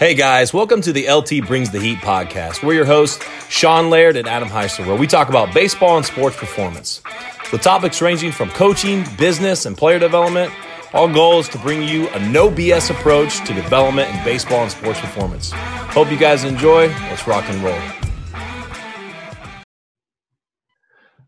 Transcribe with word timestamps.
Hey 0.00 0.14
guys, 0.14 0.54
welcome 0.54 0.80
to 0.80 0.94
the 0.94 1.12
LT 1.12 1.46
Brings 1.46 1.68
the 1.68 1.78
Heat 1.78 1.98
podcast. 1.98 2.66
We're 2.66 2.72
your 2.72 2.86
hosts, 2.86 3.22
Sean 3.50 3.90
Laird 3.90 4.16
and 4.16 4.26
Adam 4.26 4.48
Heisler, 4.48 4.86
where 4.86 4.96
we 4.96 5.06
talk 5.06 5.28
about 5.28 5.52
baseball 5.52 5.98
and 5.98 6.06
sports 6.06 6.38
performance. 6.38 7.02
The 7.50 7.58
topics 7.58 8.00
ranging 8.00 8.32
from 8.32 8.48
coaching, 8.48 9.04
business, 9.18 9.66
and 9.66 9.76
player 9.76 9.98
development, 9.98 10.54
our 10.94 11.06
goal 11.06 11.40
is 11.40 11.50
to 11.50 11.58
bring 11.58 11.86
you 11.86 12.08
a 12.08 12.28
no 12.30 12.48
BS 12.48 12.90
approach 12.90 13.46
to 13.46 13.52
development 13.52 14.08
in 14.08 14.24
baseball 14.24 14.62
and 14.62 14.70
sports 14.70 14.98
performance. 15.00 15.50
Hope 15.52 16.10
you 16.10 16.16
guys 16.16 16.44
enjoy. 16.44 16.86
Let's 16.86 17.26
rock 17.26 17.44
and 17.50 17.62
roll. 17.62 17.74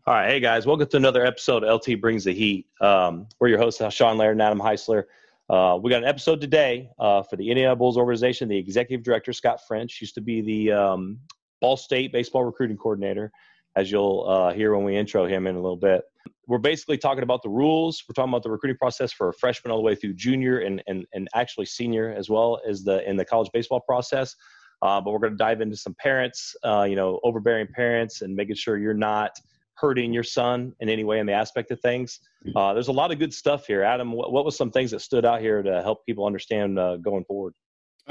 All 0.07 0.15
right, 0.15 0.27
hey 0.27 0.39
guys, 0.39 0.65
welcome 0.65 0.87
to 0.87 0.97
another 0.97 1.23
episode 1.23 1.63
of 1.63 1.75
LT 1.75 2.01
Brings 2.01 2.23
the 2.23 2.33
Heat. 2.33 2.65
Um, 2.81 3.27
we're 3.39 3.49
your 3.49 3.59
hosts, 3.59 3.83
Sean 3.93 4.17
Laird 4.17 4.31
and 4.31 4.41
Adam 4.41 4.59
Heisler. 4.59 5.03
Uh, 5.49 5.77
we 5.81 5.89
got 5.89 6.01
an 6.01 6.07
episode 6.07 6.39
today 6.39 6.89
uh, 6.99 7.21
for 7.21 7.35
the 7.35 7.49
Indiana 7.49 7.75
Bulls 7.75 7.97
organization. 7.97 8.47
The 8.47 8.57
executive 8.57 9.03
director, 9.03 9.33
Scott 9.33 9.59
French, 9.67 9.99
used 9.99 10.15
to 10.15 10.21
be 10.21 10.41
the 10.41 10.71
um, 10.71 11.19
Ball 11.59 11.75
State 11.75 12.13
baseball 12.13 12.45
recruiting 12.45 12.77
coordinator, 12.77 13.31
as 13.75 13.91
you'll 13.91 14.25
uh, 14.27 14.53
hear 14.53 14.73
when 14.73 14.85
we 14.85 14.95
intro 14.95 15.25
him 15.25 15.45
in 15.45 15.55
a 15.55 15.61
little 15.61 15.77
bit. 15.77 16.03
We're 16.47 16.59
basically 16.59 16.97
talking 16.97 17.23
about 17.23 17.41
the 17.43 17.49
rules. 17.49 18.03
We're 18.07 18.13
talking 18.13 18.31
about 18.31 18.43
the 18.43 18.51
recruiting 18.51 18.77
process 18.77 19.11
for 19.11 19.29
a 19.29 19.33
freshman 19.33 19.71
all 19.71 19.77
the 19.77 19.83
way 19.83 19.95
through 19.95 20.13
junior 20.13 20.59
and, 20.59 20.81
and, 20.87 21.05
and 21.13 21.27
actually 21.33 21.65
senior 21.65 22.13
as 22.17 22.29
well 22.29 22.61
as 22.67 22.83
the 22.83 23.07
in 23.09 23.17
the 23.17 23.25
college 23.25 23.49
baseball 23.53 23.81
process. 23.81 24.35
Uh, 24.81 24.99
but 24.99 25.11
we're 25.11 25.19
going 25.19 25.33
to 25.33 25.37
dive 25.37 25.61
into 25.61 25.77
some 25.77 25.95
parents, 25.95 26.55
uh, 26.65 26.83
you 26.83 26.95
know, 26.95 27.19
overbearing 27.23 27.67
parents, 27.67 28.21
and 28.21 28.35
making 28.35 28.55
sure 28.55 28.77
you're 28.77 28.93
not– 28.93 29.37
hurting 29.75 30.13
your 30.13 30.23
son 30.23 30.73
in 30.79 30.89
any 30.89 31.03
way 31.03 31.19
in 31.19 31.25
the 31.25 31.33
aspect 31.33 31.71
of 31.71 31.79
things. 31.81 32.19
Uh, 32.55 32.73
there's 32.73 32.89
a 32.89 32.91
lot 32.91 33.11
of 33.11 33.19
good 33.19 33.33
stuff 33.33 33.65
here. 33.65 33.83
Adam, 33.83 34.11
what, 34.11 34.31
what 34.31 34.45
was 34.45 34.55
some 34.55 34.71
things 34.71 34.91
that 34.91 34.99
stood 34.99 35.25
out 35.25 35.41
here 35.41 35.63
to 35.63 35.81
help 35.81 36.05
people 36.05 36.25
understand 36.25 36.77
uh, 36.77 36.97
going 36.97 37.23
forward? 37.25 37.53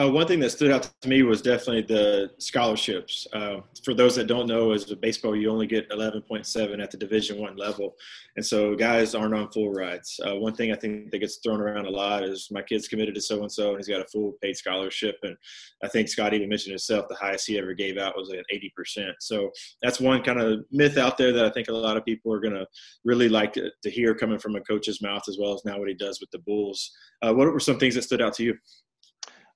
Uh, 0.00 0.08
one 0.08 0.26
thing 0.26 0.40
that 0.40 0.48
stood 0.48 0.70
out 0.70 0.90
to 1.02 1.08
me 1.08 1.22
was 1.22 1.42
definitely 1.42 1.82
the 1.82 2.30
scholarships. 2.38 3.26
Uh, 3.34 3.58
for 3.84 3.92
those 3.92 4.16
that 4.16 4.26
don't 4.26 4.46
know, 4.46 4.72
as 4.72 4.90
a 4.90 4.96
baseball, 4.96 5.36
you 5.36 5.50
only 5.50 5.66
get 5.66 5.88
11.7 5.90 6.82
at 6.82 6.90
the 6.90 6.96
Division 6.96 7.38
One 7.38 7.56
level, 7.56 7.94
and 8.36 8.44
so 8.44 8.74
guys 8.74 9.14
aren't 9.14 9.34
on 9.34 9.50
full 9.52 9.70
rides. 9.70 10.18
Uh, 10.26 10.36
one 10.36 10.54
thing 10.54 10.72
I 10.72 10.76
think 10.76 11.10
that 11.10 11.18
gets 11.18 11.36
thrown 11.36 11.60
around 11.60 11.84
a 11.84 11.90
lot 11.90 12.24
is 12.24 12.48
my 12.50 12.62
kid's 12.62 12.88
committed 12.88 13.14
to 13.16 13.20
so 13.20 13.42
and 13.42 13.52
so, 13.52 13.68
and 13.68 13.76
he's 13.76 13.88
got 13.88 14.00
a 14.00 14.08
full 14.08 14.32
paid 14.42 14.56
scholarship. 14.56 15.16
And 15.24 15.36
I 15.84 15.88
think 15.88 16.08
Scott 16.08 16.32
even 16.32 16.48
mentioned 16.48 16.72
himself 16.72 17.06
the 17.10 17.14
highest 17.16 17.46
he 17.46 17.58
ever 17.58 17.74
gave 17.74 17.98
out 17.98 18.16
was 18.16 18.32
at 18.32 18.46
80%. 18.50 19.12
So 19.20 19.50
that's 19.82 20.00
one 20.00 20.22
kind 20.22 20.40
of 20.40 20.64
myth 20.70 20.96
out 20.96 21.18
there 21.18 21.34
that 21.34 21.44
I 21.44 21.50
think 21.50 21.68
a 21.68 21.72
lot 21.72 21.98
of 21.98 22.04
people 22.06 22.32
are 22.32 22.40
going 22.40 22.54
to 22.54 22.66
really 23.04 23.28
like 23.28 23.52
to, 23.54 23.70
to, 23.82 23.90
hear 23.90 24.14
coming 24.14 24.38
from 24.38 24.56
a 24.56 24.60
coach's 24.62 25.02
mouth, 25.02 25.24
as 25.28 25.36
well 25.38 25.52
as 25.52 25.66
now 25.66 25.78
what 25.78 25.88
he 25.88 25.94
does 25.94 26.18
with 26.18 26.30
the 26.30 26.38
Bulls. 26.38 26.90
Uh, 27.20 27.34
what 27.34 27.52
were 27.52 27.60
some 27.60 27.78
things 27.78 27.94
that 27.94 28.02
stood 28.02 28.22
out 28.22 28.32
to 28.34 28.42
you? 28.42 28.56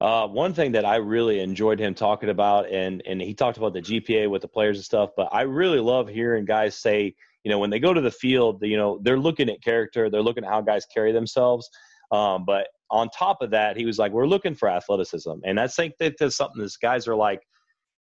Uh, 0.01 0.27
one 0.27 0.53
thing 0.53 0.73
that 0.73 0.85
I 0.85 0.97
really 0.97 1.41
enjoyed 1.41 1.81
him 1.81 1.95
talking 1.95 2.29
about, 2.29 2.71
and 2.71 3.03
and 3.07 3.21
he 3.21 3.33
talked 3.33 3.57
about 3.57 3.73
the 3.73 3.81
GPA 3.81 4.29
with 4.29 4.43
the 4.43 4.49
players 4.49 4.77
and 4.77 4.85
stuff, 4.85 5.11
but 5.17 5.29
I 5.33 5.43
really 5.43 5.81
love 5.81 6.07
hearing 6.09 6.45
guys 6.45 6.77
say, 6.77 7.15
you 7.45 7.51
know, 7.51 7.59
when 7.59 7.71
they 7.71 7.79
go 7.79 7.95
to 7.95 8.01
the 8.03 8.11
field, 8.11 8.63
you 8.63 8.77
know, 8.77 8.99
they're 9.03 9.19
looking 9.19 9.49
at 9.49 9.63
character, 9.63 10.11
they're 10.11 10.23
looking 10.23 10.45
at 10.45 10.51
how 10.51 10.61
guys 10.61 10.85
carry 10.85 11.13
themselves. 11.13 11.71
Um, 12.13 12.45
but 12.45 12.69
on 12.91 13.09
top 13.09 13.41
of 13.41 13.51
that, 13.51 13.77
he 13.77 13.87
was 13.87 13.99
like, 13.99 14.13
we're 14.13 14.27
looking 14.27 14.55
for 14.55 14.69
athleticism, 14.69 15.33
and 15.45 15.59
I 15.59 15.67
think 15.67 15.95
that 15.99 16.17
that's 16.19 16.37
something 16.37 16.63
that 16.63 16.77
guys 16.83 17.09
are 17.09 17.17
like, 17.17 17.41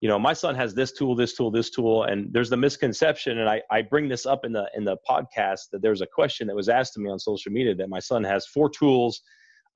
you 0.02 0.08
know, 0.10 0.18
my 0.18 0.34
son 0.34 0.54
has 0.54 0.74
this 0.74 0.92
tool, 0.92 1.14
this 1.14 1.34
tool, 1.34 1.50
this 1.50 1.70
tool, 1.70 2.02
and 2.02 2.30
there's 2.30 2.50
the 2.50 2.58
misconception, 2.58 3.38
and 3.38 3.48
I, 3.48 3.62
I 3.70 3.80
bring 3.80 4.08
this 4.08 4.26
up 4.26 4.44
in 4.44 4.52
the 4.52 4.68
in 4.76 4.84
the 4.84 4.98
podcast 5.08 5.70
that 5.72 5.80
there's 5.80 6.02
a 6.02 6.06
question 6.06 6.46
that 6.48 6.56
was 6.56 6.68
asked 6.68 6.92
to 6.92 7.00
me 7.00 7.08
on 7.08 7.18
social 7.18 7.52
media 7.52 7.74
that 7.74 7.88
my 7.88 8.00
son 8.00 8.22
has 8.22 8.46
four 8.46 8.68
tools 8.68 9.22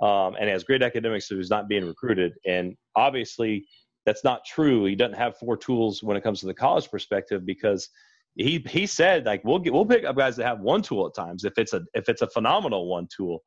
um, 0.00 0.36
and 0.40 0.48
has 0.48 0.64
great 0.64 0.82
academics, 0.82 1.28
he's 1.28 1.50
not 1.50 1.68
being 1.68 1.84
recruited. 1.84 2.32
And 2.46 2.76
obviously, 2.96 3.66
that's 4.06 4.24
not 4.24 4.44
true. 4.44 4.84
He 4.86 4.94
doesn't 4.94 5.16
have 5.16 5.36
four 5.36 5.56
tools 5.56 6.02
when 6.02 6.16
it 6.16 6.22
comes 6.22 6.40
to 6.40 6.46
the 6.46 6.54
college 6.54 6.90
perspective 6.90 7.44
because 7.44 7.88
he 8.36 8.64
he 8.68 8.86
said 8.86 9.26
like 9.26 9.42
we'll 9.44 9.58
get 9.58 9.72
we'll 9.72 9.84
pick 9.84 10.04
up 10.04 10.16
guys 10.16 10.36
that 10.36 10.46
have 10.46 10.60
one 10.60 10.82
tool 10.82 11.06
at 11.06 11.14
times 11.14 11.44
if 11.44 11.52
it's 11.58 11.72
a 11.72 11.82
if 11.94 12.08
it's 12.08 12.22
a 12.22 12.28
phenomenal 12.28 12.88
one 12.88 13.08
tool. 13.14 13.42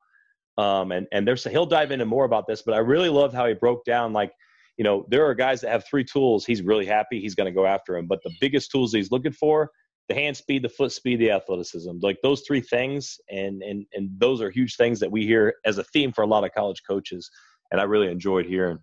Um, 0.57 0.91
and 0.91 1.07
and 1.11 1.27
there's 1.27 1.43
he'll 1.45 1.65
dive 1.65 1.91
into 1.91 2.05
more 2.05 2.25
about 2.25 2.45
this, 2.47 2.61
but 2.61 2.75
I 2.75 2.79
really 2.79 3.09
loved 3.09 3.33
how 3.33 3.47
he 3.47 3.53
broke 3.55 3.83
down 3.85 4.13
like 4.13 4.31
you 4.77 4.83
know 4.83 5.05
there 5.09 5.25
are 5.25 5.33
guys 5.33 5.61
that 5.61 5.71
have 5.71 5.85
three 5.87 6.03
tools. 6.03 6.45
He's 6.45 6.61
really 6.61 6.85
happy. 6.85 7.19
He's 7.19 7.33
going 7.33 7.51
to 7.51 7.55
go 7.55 7.65
after 7.65 7.97
him, 7.97 8.05
but 8.07 8.19
the 8.23 8.31
biggest 8.39 8.69
tools 8.69 8.93
he's 8.93 9.11
looking 9.11 9.31
for 9.31 9.71
the 10.09 10.15
hand 10.15 10.35
speed, 10.35 10.63
the 10.63 10.69
foot 10.69 10.91
speed, 10.91 11.19
the 11.19 11.31
athleticism, 11.31 11.91
like 12.01 12.17
those 12.21 12.41
three 12.41 12.61
things, 12.61 13.19
and 13.29 13.61
and 13.63 13.85
and 13.93 14.09
those 14.17 14.41
are 14.41 14.49
huge 14.49 14.75
things 14.75 14.99
that 14.99 15.11
we 15.11 15.25
hear 15.25 15.55
as 15.65 15.77
a 15.77 15.83
theme 15.85 16.11
for 16.11 16.23
a 16.23 16.27
lot 16.27 16.43
of 16.43 16.53
college 16.53 16.81
coaches, 16.87 17.29
and 17.71 17.79
I 17.79 17.85
really 17.85 18.09
enjoyed 18.09 18.45
hearing. 18.45 18.79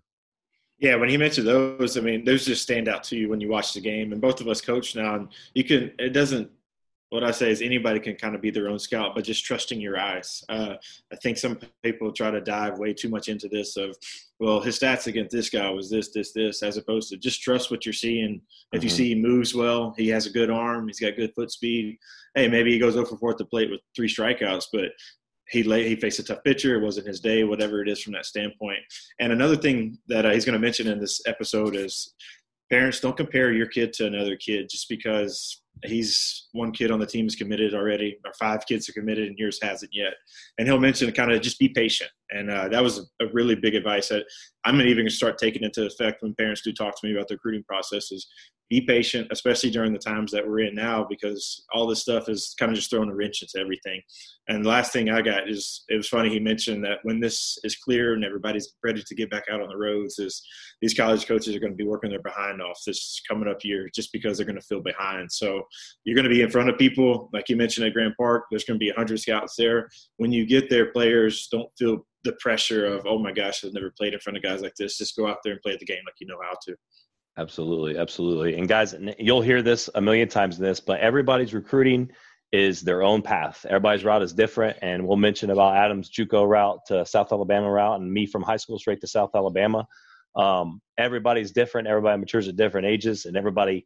Yeah, 0.79 0.95
when 0.95 1.09
he 1.09 1.17
mentioned 1.17 1.47
those, 1.47 1.95
I 1.95 2.01
mean, 2.01 2.25
those 2.25 2.43
just 2.43 2.63
stand 2.63 2.87
out 2.87 3.03
to 3.05 3.15
you 3.15 3.29
when 3.29 3.39
you 3.39 3.49
watch 3.49 3.73
the 3.73 3.81
game. 3.81 4.13
And 4.13 4.19
both 4.19 4.41
of 4.41 4.47
us 4.47 4.61
coach 4.61 4.95
now, 4.95 5.13
and 5.15 5.27
you 5.53 5.63
can. 5.63 5.91
It 5.99 6.09
doesn't 6.09 6.49
what 7.11 7.25
I 7.25 7.31
say 7.31 7.51
is 7.51 7.61
anybody 7.61 7.99
can 7.99 8.15
kind 8.15 8.35
of 8.35 8.41
be 8.41 8.51
their 8.51 8.69
own 8.69 8.79
scout, 8.79 9.15
but 9.15 9.25
just 9.25 9.43
trusting 9.43 9.81
your 9.81 9.99
eyes. 9.99 10.45
Uh, 10.47 10.75
I 11.11 11.15
think 11.17 11.37
some 11.37 11.59
people 11.83 12.13
try 12.13 12.31
to 12.31 12.39
dive 12.39 12.79
way 12.79 12.93
too 12.93 13.09
much 13.09 13.27
into 13.27 13.49
this 13.49 13.75
of, 13.75 13.97
well, 14.39 14.61
his 14.61 14.79
stats 14.79 15.07
against 15.07 15.35
this 15.35 15.49
guy 15.49 15.69
was 15.69 15.89
this, 15.89 16.11
this, 16.13 16.31
this, 16.31 16.63
as 16.63 16.77
opposed 16.77 17.09
to 17.09 17.17
just 17.17 17.41
trust 17.41 17.69
what 17.69 17.85
you're 17.85 17.91
seeing. 17.91 18.41
If 18.71 18.77
mm-hmm. 18.79 18.83
you 18.85 18.89
see 18.89 19.09
he 19.09 19.15
moves 19.15 19.53
well, 19.53 19.93
he 19.97 20.07
has 20.07 20.25
a 20.25 20.31
good 20.31 20.49
arm, 20.49 20.87
he's 20.87 21.01
got 21.01 21.17
good 21.17 21.33
foot 21.35 21.51
speed. 21.51 21.97
Hey, 22.33 22.47
maybe 22.47 22.71
he 22.71 22.79
goes 22.79 22.95
over 22.95 23.17
fourth 23.17 23.37
the 23.37 23.45
plate 23.45 23.69
with 23.69 23.81
three 23.93 24.07
strikeouts, 24.07 24.67
but 24.71 24.91
he 25.49 25.63
lay, 25.63 25.89
he 25.89 25.97
faced 25.97 26.19
a 26.19 26.23
tough 26.23 26.45
pitcher. 26.45 26.77
It 26.77 26.83
wasn't 26.83 27.07
his 27.07 27.19
day, 27.19 27.43
whatever 27.43 27.81
it 27.81 27.89
is 27.89 28.01
from 28.01 28.13
that 28.13 28.25
standpoint. 28.25 28.79
And 29.19 29.33
another 29.33 29.57
thing 29.57 29.97
that 30.07 30.25
uh, 30.25 30.29
he's 30.29 30.45
going 30.45 30.53
to 30.53 30.59
mention 30.59 30.87
in 30.87 31.01
this 31.01 31.21
episode 31.27 31.75
is 31.75 32.13
parents 32.69 33.01
don't 33.01 33.17
compare 33.17 33.51
your 33.51 33.67
kid 33.67 33.91
to 33.91 34.07
another 34.07 34.37
kid 34.37 34.69
just 34.69 34.87
because 34.87 35.61
he's 35.85 36.47
one 36.51 36.71
kid 36.71 36.91
on 36.91 36.99
the 36.99 37.05
team 37.05 37.27
is 37.27 37.35
committed 37.35 37.73
already, 37.73 38.17
or 38.25 38.33
five 38.33 38.65
kids 38.65 38.87
are 38.89 38.93
committed, 38.93 39.27
and 39.27 39.37
yours 39.37 39.59
hasn't 39.61 39.91
yet. 39.93 40.13
And 40.57 40.67
he'll 40.67 40.79
mention 40.79 41.11
kind 41.11 41.31
of 41.31 41.41
just 41.41 41.59
be 41.59 41.69
patient, 41.69 42.11
and 42.31 42.49
uh, 42.49 42.67
that 42.69 42.83
was 42.83 43.11
a 43.21 43.25
really 43.33 43.55
big 43.55 43.75
advice 43.75 44.09
that 44.09 44.25
I'm 44.65 44.79
even 44.81 44.97
going 44.97 45.07
to 45.07 45.13
start 45.13 45.37
taking 45.37 45.63
into 45.63 45.85
effect 45.85 46.21
when 46.21 46.35
parents 46.35 46.61
do 46.61 46.71
talk 46.73 46.99
to 46.99 47.07
me 47.07 47.13
about 47.13 47.27
the 47.27 47.35
recruiting 47.35 47.63
process. 47.63 48.11
Be 48.71 48.79
patient, 48.79 49.27
especially 49.31 49.69
during 49.69 49.91
the 49.91 49.99
times 49.99 50.31
that 50.31 50.47
we're 50.47 50.61
in 50.61 50.73
now, 50.73 51.05
because 51.09 51.65
all 51.73 51.85
this 51.85 51.99
stuff 51.99 52.29
is 52.29 52.55
kind 52.57 52.71
of 52.71 52.77
just 52.77 52.89
throwing 52.89 53.09
a 53.09 53.13
wrench 53.13 53.41
into 53.41 53.59
everything. 53.59 54.01
And 54.47 54.63
the 54.63 54.69
last 54.69 54.93
thing 54.93 55.09
I 55.09 55.21
got 55.21 55.49
is 55.49 55.83
it 55.89 55.97
was 55.97 56.07
funny 56.07 56.29
he 56.29 56.39
mentioned 56.39 56.81
that 56.85 56.99
when 57.03 57.19
this 57.19 57.57
is 57.65 57.75
clear 57.75 58.13
and 58.13 58.23
everybody's 58.23 58.73
ready 58.81 59.03
to 59.05 59.15
get 59.15 59.29
back 59.29 59.43
out 59.51 59.61
on 59.61 59.67
the 59.67 59.75
roads, 59.75 60.19
is 60.19 60.41
these 60.81 60.93
college 60.93 61.27
coaches 61.27 61.53
are 61.53 61.59
going 61.59 61.73
to 61.73 61.77
be 61.77 61.83
working 61.83 62.11
their 62.11 62.21
behind 62.21 62.61
off 62.61 62.79
this 62.87 63.21
coming 63.27 63.49
up 63.49 63.65
year 63.65 63.89
just 63.93 64.13
because 64.13 64.37
they're 64.37 64.45
going 64.45 64.55
to 64.55 64.65
feel 64.65 64.81
behind. 64.81 65.29
So 65.29 65.63
you're 66.05 66.15
going 66.15 66.29
to 66.29 66.33
be 66.33 66.41
in 66.41 66.49
front 66.49 66.69
of 66.69 66.77
people 66.77 67.29
like 67.33 67.49
you 67.49 67.57
mentioned 67.57 67.85
at 67.85 67.93
Grand 67.93 68.15
Park. 68.17 68.45
There's 68.49 68.63
going 68.63 68.79
to 68.79 68.83
be 68.83 68.89
100 68.89 69.19
scouts 69.19 69.55
there. 69.57 69.89
When 70.15 70.31
you 70.31 70.45
get 70.45 70.69
there, 70.69 70.93
players 70.93 71.49
don't 71.51 71.69
feel 71.77 72.05
the 72.23 72.33
pressure 72.39 72.85
of 72.85 73.05
oh 73.05 73.17
my 73.17 73.31
gosh, 73.33 73.65
I've 73.65 73.73
never 73.73 73.91
played 73.97 74.13
in 74.13 74.19
front 74.19 74.37
of 74.37 74.43
guys 74.43 74.61
like 74.61 74.75
this. 74.75 74.97
Just 74.97 75.17
go 75.17 75.27
out 75.27 75.39
there 75.43 75.53
and 75.53 75.61
play 75.61 75.75
the 75.77 75.85
game 75.85 76.01
like 76.05 76.15
you 76.19 76.27
know 76.27 76.39
how 76.41 76.55
to. 76.67 76.75
Absolutely, 77.41 77.97
absolutely. 77.97 78.55
And 78.55 78.67
guys, 78.67 78.93
you'll 79.17 79.41
hear 79.41 79.63
this 79.63 79.89
a 79.95 80.01
million 80.01 80.27
times 80.27 80.59
in 80.59 80.63
this, 80.63 80.79
but 80.79 80.99
everybody's 80.99 81.55
recruiting 81.55 82.11
is 82.51 82.81
their 82.81 83.01
own 83.01 83.23
path. 83.23 83.65
Everybody's 83.67 84.03
route 84.03 84.21
is 84.21 84.31
different, 84.31 84.77
and 84.83 85.07
we'll 85.07 85.17
mention 85.17 85.49
about 85.49 85.75
Adam's 85.75 86.11
JUCO 86.11 86.47
route 86.47 86.81
to 86.87 87.03
South 87.03 87.31
Alabama 87.31 87.71
route, 87.71 87.99
and 87.99 88.13
me 88.13 88.27
from 88.27 88.43
high 88.43 88.57
school 88.57 88.77
straight 88.77 89.01
to 89.01 89.07
South 89.07 89.31
Alabama. 89.33 89.87
Um, 90.35 90.81
everybody's 90.99 91.51
different. 91.51 91.87
Everybody 91.87 92.19
matures 92.19 92.47
at 92.47 92.57
different 92.57 92.85
ages, 92.85 93.25
and 93.25 93.35
everybody 93.35 93.85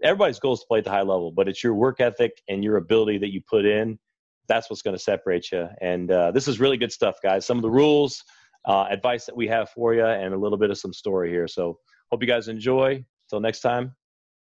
everybody's 0.00 0.38
goal 0.38 0.52
is 0.52 0.60
to 0.60 0.66
play 0.68 0.78
at 0.78 0.84
the 0.84 0.90
high 0.90 1.02
level. 1.02 1.32
But 1.32 1.48
it's 1.48 1.64
your 1.64 1.74
work 1.74 2.00
ethic 2.00 2.40
and 2.48 2.62
your 2.62 2.76
ability 2.76 3.18
that 3.18 3.32
you 3.32 3.40
put 3.50 3.64
in. 3.64 3.98
That's 4.46 4.70
what's 4.70 4.82
going 4.82 4.96
to 4.96 5.02
separate 5.02 5.50
you. 5.50 5.68
And 5.80 6.08
uh, 6.08 6.30
this 6.30 6.46
is 6.46 6.60
really 6.60 6.76
good 6.76 6.92
stuff, 6.92 7.16
guys. 7.20 7.46
Some 7.46 7.58
of 7.58 7.62
the 7.62 7.70
rules, 7.70 8.22
uh, 8.64 8.86
advice 8.90 9.26
that 9.26 9.36
we 9.36 9.48
have 9.48 9.70
for 9.70 9.92
you, 9.92 10.06
and 10.06 10.34
a 10.34 10.38
little 10.38 10.58
bit 10.58 10.70
of 10.70 10.78
some 10.78 10.92
story 10.92 11.30
here. 11.30 11.48
So 11.48 11.78
Hope 12.12 12.20
you 12.20 12.28
guys 12.28 12.48
enjoy. 12.48 13.02
Until 13.24 13.40
next 13.40 13.60
time, 13.60 13.94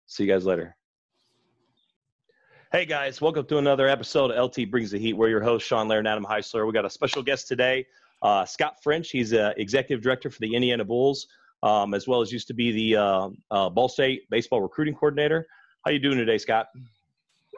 see 0.05 0.25
you 0.25 0.31
guys 0.31 0.44
later. 0.44 0.77
Hey 2.71 2.85
guys, 2.85 3.23
welcome 3.23 3.47
to 3.47 3.56
another 3.56 3.88
episode 3.88 4.31
of 4.31 4.50
LT 4.50 4.71
Brings 4.71 4.91
the 4.91 4.99
Heat. 4.99 5.15
We're 5.15 5.31
your 5.31 5.43
host, 5.43 5.67
Sean 5.67 5.88
Laird 5.88 6.00
and 6.00 6.09
Adam 6.09 6.27
Heisler. 6.27 6.67
We 6.67 6.75
got 6.75 6.85
a 6.85 6.91
special 6.91 7.23
guest 7.23 7.49
today, 7.49 7.87
uh, 8.21 8.44
Scott 8.44 8.83
French. 8.83 9.09
He's 9.09 9.33
a 9.33 9.55
executive 9.59 10.03
director 10.03 10.29
for 10.29 10.41
the 10.41 10.55
Indiana 10.55 10.85
Bulls, 10.85 11.27
um, 11.62 11.94
as 11.94 12.06
well 12.06 12.21
as 12.21 12.31
used 12.31 12.49
to 12.49 12.55
be 12.55 12.71
the 12.71 13.00
uh, 13.00 13.29
uh, 13.50 13.71
Ball 13.71 13.88
State 13.88 14.29
baseball 14.29 14.61
recruiting 14.61 14.93
coordinator. 14.93 15.47
How 15.87 15.91
you 15.91 15.99
doing 15.99 16.19
today, 16.19 16.37
Scott? 16.37 16.67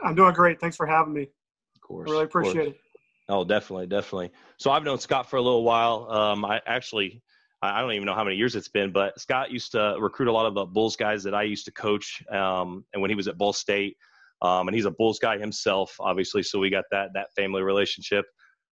I'm 0.04 0.14
doing 0.14 0.34
great. 0.34 0.60
Thanks 0.60 0.76
for 0.76 0.86
having 0.86 1.14
me. 1.14 1.22
Of 1.22 1.80
course. 1.80 2.08
I 2.08 2.12
really 2.12 2.24
appreciate 2.26 2.68
it. 2.68 2.76
Oh, 3.28 3.42
definitely, 3.42 3.88
definitely. 3.88 4.30
So 4.58 4.70
I've 4.70 4.84
known 4.84 5.00
Scott 5.00 5.28
for 5.28 5.34
a 5.34 5.42
little 5.42 5.64
while. 5.64 6.08
Um, 6.08 6.44
I 6.44 6.60
actually 6.64 7.24
I 7.74 7.80
don't 7.80 7.92
even 7.92 8.06
know 8.06 8.14
how 8.14 8.24
many 8.24 8.36
years 8.36 8.56
it's 8.56 8.68
been, 8.68 8.92
but 8.92 9.18
Scott 9.20 9.50
used 9.50 9.72
to 9.72 9.96
recruit 9.98 10.28
a 10.28 10.32
lot 10.32 10.46
of 10.46 10.54
the 10.54 10.64
Bulls 10.64 10.96
guys 10.96 11.22
that 11.24 11.34
I 11.34 11.42
used 11.42 11.64
to 11.66 11.72
coach, 11.72 12.22
um, 12.30 12.84
and 12.92 13.00
when 13.02 13.10
he 13.10 13.14
was 13.14 13.28
at 13.28 13.38
Ball 13.38 13.52
State, 13.52 13.96
um, 14.42 14.68
and 14.68 14.74
he's 14.74 14.84
a 14.84 14.90
Bulls 14.90 15.18
guy 15.18 15.38
himself, 15.38 15.96
obviously. 16.00 16.42
So 16.42 16.58
we 16.58 16.70
got 16.70 16.84
that 16.90 17.10
that 17.14 17.32
family 17.34 17.62
relationship. 17.62 18.26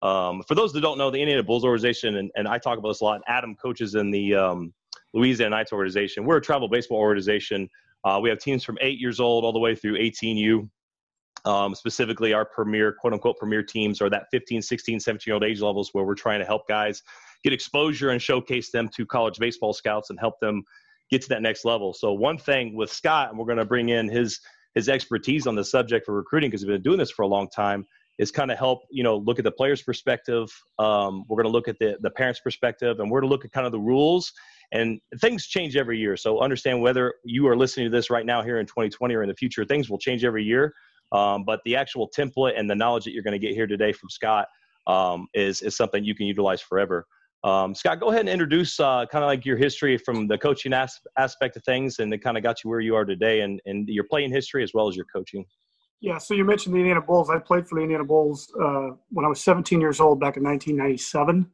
Um, 0.03 0.43
for 0.49 0.55
those 0.55 0.73
that 0.73 0.81
don't 0.81 0.99
know, 0.99 1.11
the 1.11 1.19
Indiana 1.19 1.43
Bulls 1.43 1.65
organization, 1.65 2.17
and, 2.17 2.31
and 2.35 2.49
I 2.49 2.59
talk 2.59 2.79
about 2.79 2.89
this 2.89 3.01
a 3.01 3.05
lot. 3.05 3.21
Adam 3.29 3.55
coaches 3.55 3.95
in 3.95 4.11
the 4.11 4.35
um, 4.35 4.75
Louisiana 5.15 5.51
Knights 5.51 5.73
organization. 5.73 6.25
We're 6.25 6.39
a 6.39 6.43
travel 6.43 6.69
baseball 6.69 6.99
organization. 6.99 7.69
Uh, 8.05 8.19
we 8.21 8.29
have 8.29 8.39
teams 8.39 8.65
from 8.65 8.79
eight 8.81 8.99
years 8.99 9.21
old 9.21 9.45
all 9.45 9.53
the 9.53 9.61
way 9.61 9.75
through 9.75 9.99
18U. 9.99 10.69
Um, 11.45 11.75
specifically, 11.75 12.33
our 12.33 12.45
premier, 12.45 12.93
quote 12.93 13.13
unquote, 13.13 13.37
premier 13.37 13.63
teams 13.63 14.01
are 14.01 14.11
that 14.11 14.27
15, 14.31 14.63
16, 14.63 15.01
17 15.01 15.31
year 15.31 15.35
old 15.35 15.45
age 15.45 15.61
levels 15.61 15.91
where 15.93 16.05
we're 16.05 16.15
trying 16.15 16.39
to 16.41 16.45
help 16.45 16.69
guys 16.69 17.03
get 17.45 17.53
exposure 17.53 18.11
and 18.11 18.21
showcase 18.21 18.71
them 18.71 18.89
to 18.97 19.07
college 19.07 19.39
baseball 19.39 19.73
scouts 19.73 20.11
and 20.11 20.19
help 20.19 20.39
them 20.41 20.63
get 21.11 21.23
to 21.23 21.29
that 21.29 21.43
next 21.43 21.65
level. 21.65 21.93
So, 21.93 22.13
one 22.13 22.39
thing 22.39 22.75
with 22.75 22.93
Scott, 22.93 23.31
and 23.31 23.39
we're 23.39 23.47
going 23.47 23.59
to 23.59 23.65
bring 23.65 23.91
in 23.91 24.09
his 24.09 24.41
his 24.75 24.89
expertise 24.89 25.47
on 25.47 25.55
the 25.55 25.65
subject 25.65 26.07
for 26.07 26.15
recruiting 26.15 26.51
because 26.51 26.65
we've 26.65 26.75
been 26.75 26.83
doing 26.83 26.99
this 26.99 27.11
for 27.11 27.23
a 27.23 27.27
long 27.27 27.49
time 27.51 27.87
is 28.19 28.31
kind 28.31 28.51
of 28.51 28.59
help 28.59 28.81
you 28.91 29.03
know 29.03 29.17
look 29.19 29.39
at 29.39 29.45
the 29.45 29.51
player's 29.51 29.83
perspective. 29.83 30.51
Um, 30.79 31.25
we're 31.29 31.43
going 31.43 31.53
to 31.53 31.53
look 31.53 31.69
at 31.69 31.79
the, 31.79 31.99
the 32.01 32.11
parents 32.11 32.41
perspective 32.41 33.01
and 33.01 33.11
we're 33.11 33.21
going 33.21 33.29
to 33.29 33.33
look 33.35 33.45
at 33.45 33.53
kind 33.53 33.67
of 33.67 33.73
the 33.73 33.81
rules 33.81 34.33
and 34.73 35.01
things 35.21 35.47
change 35.47 35.77
every 35.77 35.99
year. 35.99 36.17
So 36.17 36.41
understand 36.41 36.81
whether 36.81 37.15
you 37.25 37.47
are 37.49 37.57
listening 37.57 37.91
to 37.91 37.91
this 37.91 38.09
right 38.11 38.25
now 38.25 38.43
here 38.43 38.59
in 38.59 38.67
2020 38.67 39.15
or 39.15 39.23
in 39.23 39.29
the 39.29 39.35
future 39.35 39.65
things 39.65 39.91
will 39.91 39.99
change 39.99 40.25
every 40.25 40.45
year. 40.45 40.75
Um, 41.13 41.45
but 41.45 41.61
the 41.67 41.77
actual 41.77 42.11
template 42.17 42.59
and 42.59 42.71
the 42.71 42.75
knowledge 42.75 43.05
that 43.05 43.13
you're 43.13 43.23
going 43.23 43.39
to 43.39 43.47
get 43.47 43.55
here 43.55 43.67
today 43.67 43.93
from 43.93 44.09
scott 44.09 44.49
um, 44.87 45.27
is, 45.35 45.61
is 45.61 45.77
something 45.77 46.03
you 46.03 46.15
can 46.15 46.27
utilize 46.27 46.63
forever 46.63 47.07
um, 47.45 47.75
Scott, 47.75 47.99
go 47.99 48.11
ahead 48.11 48.21
and 48.21 48.29
introduce 48.29 48.79
uh, 48.79 49.05
kind 49.07 49.25
of 49.25 49.29
like 49.29 49.45
your 49.45 49.57
history 49.57 49.99
from 49.99 50.29
the 50.29 50.39
coaching 50.39 50.73
as- 50.73 51.01
aspect 51.19 51.57
of 51.57 51.65
things 51.65 51.99
and 51.99 52.13
it 52.15 52.19
kind 52.19 52.37
of 52.37 52.43
got 52.43 52.63
you 52.63 52.71
where 52.71 52.81
you 52.81 52.95
are 52.95 53.05
today 53.05 53.41
and, 53.41 53.61
and 53.67 53.89
your 53.89 54.05
playing 54.05 54.31
history 54.31 54.63
as 54.63 54.73
well 54.75 54.89
as 54.89 54.95
your 54.95 55.07
coaching. 55.13 55.45
Yeah, 56.01 56.19
so 56.19 56.35
you 56.35 56.45
mentioned 56.45 56.75
the 56.75 56.79
Indiana 56.79 57.01
Bulls. 57.01 57.31
I 57.31 57.39
played 57.39 57.69
for 57.69 57.77
the 57.77 57.83
Indiana 57.83 58.05
Bulls 58.05 58.53
uh, 58.61 58.91
when 59.11 59.25
I 59.25 59.29
was 59.29 59.43
17 59.43 59.81
years 59.81 60.01
old 60.01 60.21
back 60.21 60.37
in 60.37 60.43
1997. 60.43 61.51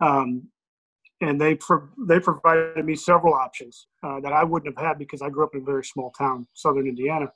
Um, 0.00 0.48
and 1.20 1.40
they 1.40 1.54
pro- 1.54 1.88
they 2.06 2.18
provided 2.18 2.84
me 2.84 2.96
several 2.96 3.34
options 3.34 3.86
uh, 4.02 4.20
that 4.20 4.32
I 4.32 4.42
wouldn't 4.42 4.74
have 4.76 4.86
had 4.86 4.98
because 4.98 5.20
I 5.20 5.28
grew 5.28 5.44
up 5.44 5.54
in 5.54 5.60
a 5.60 5.64
very 5.64 5.84
small 5.84 6.10
town, 6.12 6.46
southern 6.54 6.86
Indiana. 6.86 7.26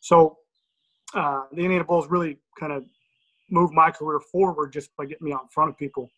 So 0.00 0.38
uh, 1.14 1.42
the 1.52 1.62
Indiana 1.62 1.84
Bulls 1.84 2.06
really 2.08 2.38
kind 2.58 2.72
of 2.72 2.84
moved 3.50 3.74
my 3.74 3.90
career 3.90 4.20
forward 4.20 4.72
just 4.72 4.90
by 4.96 5.04
getting 5.04 5.26
me 5.26 5.32
out 5.32 5.42
in 5.42 5.48
front 5.48 5.70
of 5.70 5.76
people. 5.76 6.08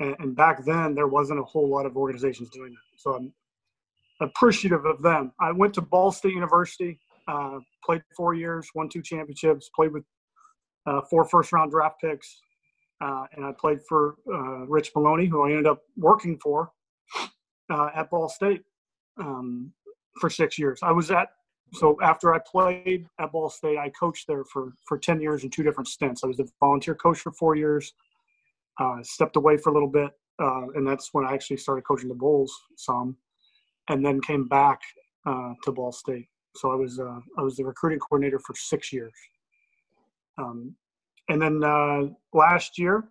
And, 0.00 0.14
and 0.18 0.36
back 0.36 0.64
then, 0.64 0.94
there 0.94 1.08
wasn't 1.08 1.40
a 1.40 1.44
whole 1.44 1.68
lot 1.68 1.86
of 1.86 1.96
organizations 1.96 2.50
doing 2.50 2.72
that. 2.72 3.00
So 3.00 3.14
I'm 3.14 3.32
appreciative 4.20 4.84
of 4.84 5.02
them. 5.02 5.32
I 5.40 5.52
went 5.52 5.74
to 5.74 5.80
Ball 5.80 6.10
State 6.12 6.34
University 6.34 6.98
uh, 7.28 7.58
played 7.84 8.02
four 8.16 8.34
years, 8.34 8.68
won 8.74 8.88
two 8.88 9.02
championships, 9.02 9.70
played 9.74 9.92
with 9.92 10.04
uh, 10.86 11.00
four 11.10 11.24
first 11.24 11.52
round 11.52 11.72
draft 11.72 11.96
picks, 12.00 12.40
uh, 13.00 13.24
and 13.32 13.44
I 13.44 13.52
played 13.58 13.80
for 13.88 14.16
uh, 14.32 14.66
Rich 14.66 14.92
Maloney, 14.94 15.26
who 15.26 15.42
I 15.42 15.50
ended 15.50 15.66
up 15.66 15.80
working 15.96 16.38
for 16.38 16.70
uh, 17.70 17.90
at 17.94 18.10
Ball 18.10 18.28
State 18.28 18.62
um, 19.18 19.72
for 20.20 20.30
six 20.30 20.58
years. 20.58 20.78
I 20.82 20.92
was 20.92 21.10
at 21.10 21.28
so 21.72 21.98
after 22.00 22.32
I 22.32 22.38
played 22.38 23.06
at 23.18 23.32
Ball 23.32 23.50
State, 23.50 23.76
I 23.76 23.90
coached 23.90 24.28
there 24.28 24.44
for 24.44 24.72
for 24.84 24.98
ten 24.98 25.20
years 25.20 25.42
in 25.42 25.50
two 25.50 25.64
different 25.64 25.88
stints. 25.88 26.22
I 26.22 26.28
was 26.28 26.38
a 26.38 26.46
volunteer 26.60 26.94
coach 26.94 27.18
for 27.18 27.32
four 27.32 27.56
years, 27.56 27.92
uh, 28.78 29.02
stepped 29.02 29.36
away 29.36 29.56
for 29.56 29.70
a 29.70 29.72
little 29.72 29.88
bit, 29.88 30.10
and 30.38 30.86
that's 30.86 31.10
when 31.12 31.24
I 31.24 31.32
actually 31.32 31.58
started 31.58 31.82
coaching 31.82 32.08
the 32.08 32.14
Bulls 32.14 32.52
some, 32.76 33.16
and 33.88 34.04
then 34.04 34.20
came 34.20 34.46
back 34.48 34.80
to 35.26 35.72
Ball 35.72 35.92
State. 35.92 36.28
So 36.56 36.72
I 36.72 36.74
was 36.74 36.98
uh, 36.98 37.20
I 37.38 37.42
was 37.42 37.56
the 37.56 37.64
recruiting 37.64 37.98
coordinator 37.98 38.38
for 38.38 38.54
six 38.54 38.92
years. 38.92 39.12
Um, 40.38 40.74
and 41.28 41.40
then 41.40 41.62
uh, 41.62 42.02
last 42.32 42.78
year, 42.78 43.04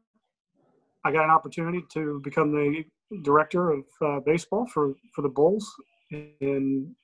I 1.04 1.12
got 1.12 1.26
an 1.26 1.30
opportunity 1.30 1.84
to 1.94 2.22
become 2.24 2.52
the 2.52 2.84
director 3.22 3.72
of 3.72 3.84
uh, 4.02 4.20
baseball 4.26 4.68
for 4.68 4.94
for 5.14 5.22
the 5.22 5.30
Bulls. 5.30 5.72
And 6.12 6.96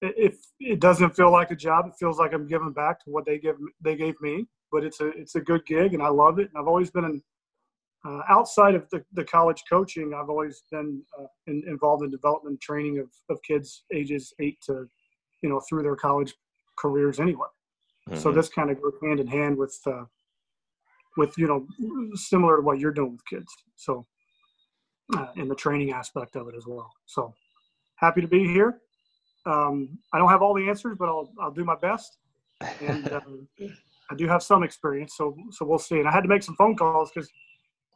if 0.00 0.36
it 0.60 0.80
doesn't 0.80 1.16
feel 1.16 1.32
like 1.32 1.50
a 1.50 1.56
job, 1.56 1.86
it 1.86 1.94
feels 1.98 2.18
like 2.18 2.32
I'm 2.32 2.46
giving 2.46 2.72
back 2.72 3.02
to 3.04 3.10
what 3.10 3.24
they 3.26 3.38
give 3.38 3.56
they 3.80 3.96
gave 3.96 4.20
me. 4.20 4.46
But 4.70 4.84
it's 4.84 5.00
a 5.00 5.08
it's 5.08 5.34
a 5.34 5.40
good 5.40 5.64
gig, 5.66 5.94
and 5.94 6.02
I 6.02 6.08
love 6.08 6.38
it. 6.38 6.50
And 6.50 6.58
I've 6.58 6.68
always 6.68 6.90
been 6.90 7.04
in, 7.04 7.22
uh, 8.06 8.20
outside 8.28 8.74
of 8.74 8.88
the, 8.90 9.02
the 9.12 9.24
college 9.24 9.62
coaching. 9.68 10.14
I've 10.14 10.30
always 10.30 10.62
been 10.70 11.02
uh, 11.18 11.26
in, 11.46 11.62
involved 11.66 12.04
in 12.04 12.10
development 12.10 12.60
training 12.60 12.98
of, 12.98 13.08
of 13.28 13.42
kids 13.42 13.84
ages 13.92 14.32
eight 14.40 14.58
to 14.66 14.86
you 15.42 15.48
know 15.48 15.60
through 15.68 15.82
their 15.82 15.96
college 15.96 16.34
careers 16.78 17.20
anyway. 17.20 17.48
Mm-hmm. 18.08 18.18
So 18.18 18.32
this 18.32 18.48
kind 18.48 18.70
of 18.70 18.80
goes 18.80 18.94
hand 19.02 19.20
in 19.20 19.26
hand 19.26 19.56
with 19.56 19.76
uh, 19.86 20.04
with 21.16 21.36
you 21.36 21.46
know 21.46 21.66
similar 22.14 22.56
to 22.56 22.62
what 22.62 22.78
you're 22.78 22.92
doing 22.92 23.12
with 23.12 23.26
kids. 23.26 23.52
So 23.76 24.06
uh, 25.16 25.28
in 25.36 25.48
the 25.48 25.54
training 25.54 25.92
aspect 25.92 26.36
of 26.36 26.48
it 26.48 26.54
as 26.56 26.64
well. 26.66 26.90
So 27.06 27.34
happy 27.96 28.20
to 28.20 28.28
be 28.28 28.46
here. 28.46 28.80
Um, 29.46 29.98
I 30.12 30.18
don't 30.18 30.28
have 30.28 30.42
all 30.42 30.54
the 30.54 30.68
answers, 30.68 30.96
but 30.98 31.08
I'll 31.08 31.32
I'll 31.40 31.52
do 31.52 31.64
my 31.64 31.76
best. 31.76 32.18
And 32.80 33.12
um, 33.12 33.48
I 34.10 34.14
do 34.14 34.26
have 34.28 34.42
some 34.42 34.62
experience, 34.62 35.14
so 35.16 35.36
so 35.50 35.66
we'll 35.66 35.78
see. 35.78 35.98
And 35.98 36.08
I 36.08 36.12
had 36.12 36.22
to 36.22 36.28
make 36.28 36.42
some 36.42 36.56
phone 36.56 36.76
calls 36.76 37.10
because 37.12 37.28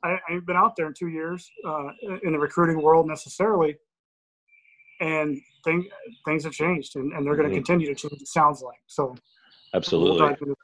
I, 0.04 0.19
ain't 0.31 0.46
been 0.46 0.56
out 0.56 0.75
there 0.76 0.87
in 0.87 0.94
two 0.94 1.08
years 1.08 1.49
uh, 1.66 1.88
in 2.22 2.32
the 2.32 2.38
recruiting 2.38 2.82
world 2.82 3.06
necessarily 3.06 3.76
and 5.00 5.40
thing, 5.64 5.88
things 6.25 6.44
have 6.44 6.52
changed, 6.52 6.96
and, 6.96 7.12
and 7.12 7.26
they're 7.26 7.37
going 7.37 7.49
to 7.49 7.54
mm-hmm. 7.54 7.64
continue 7.64 7.87
to 7.88 7.94
change. 7.94 8.20
It 8.22 8.28
sounds 8.28 8.62
like 8.62 8.78
so. 8.87 9.14
Absolutely. 9.75 10.37
We'll 10.40 10.54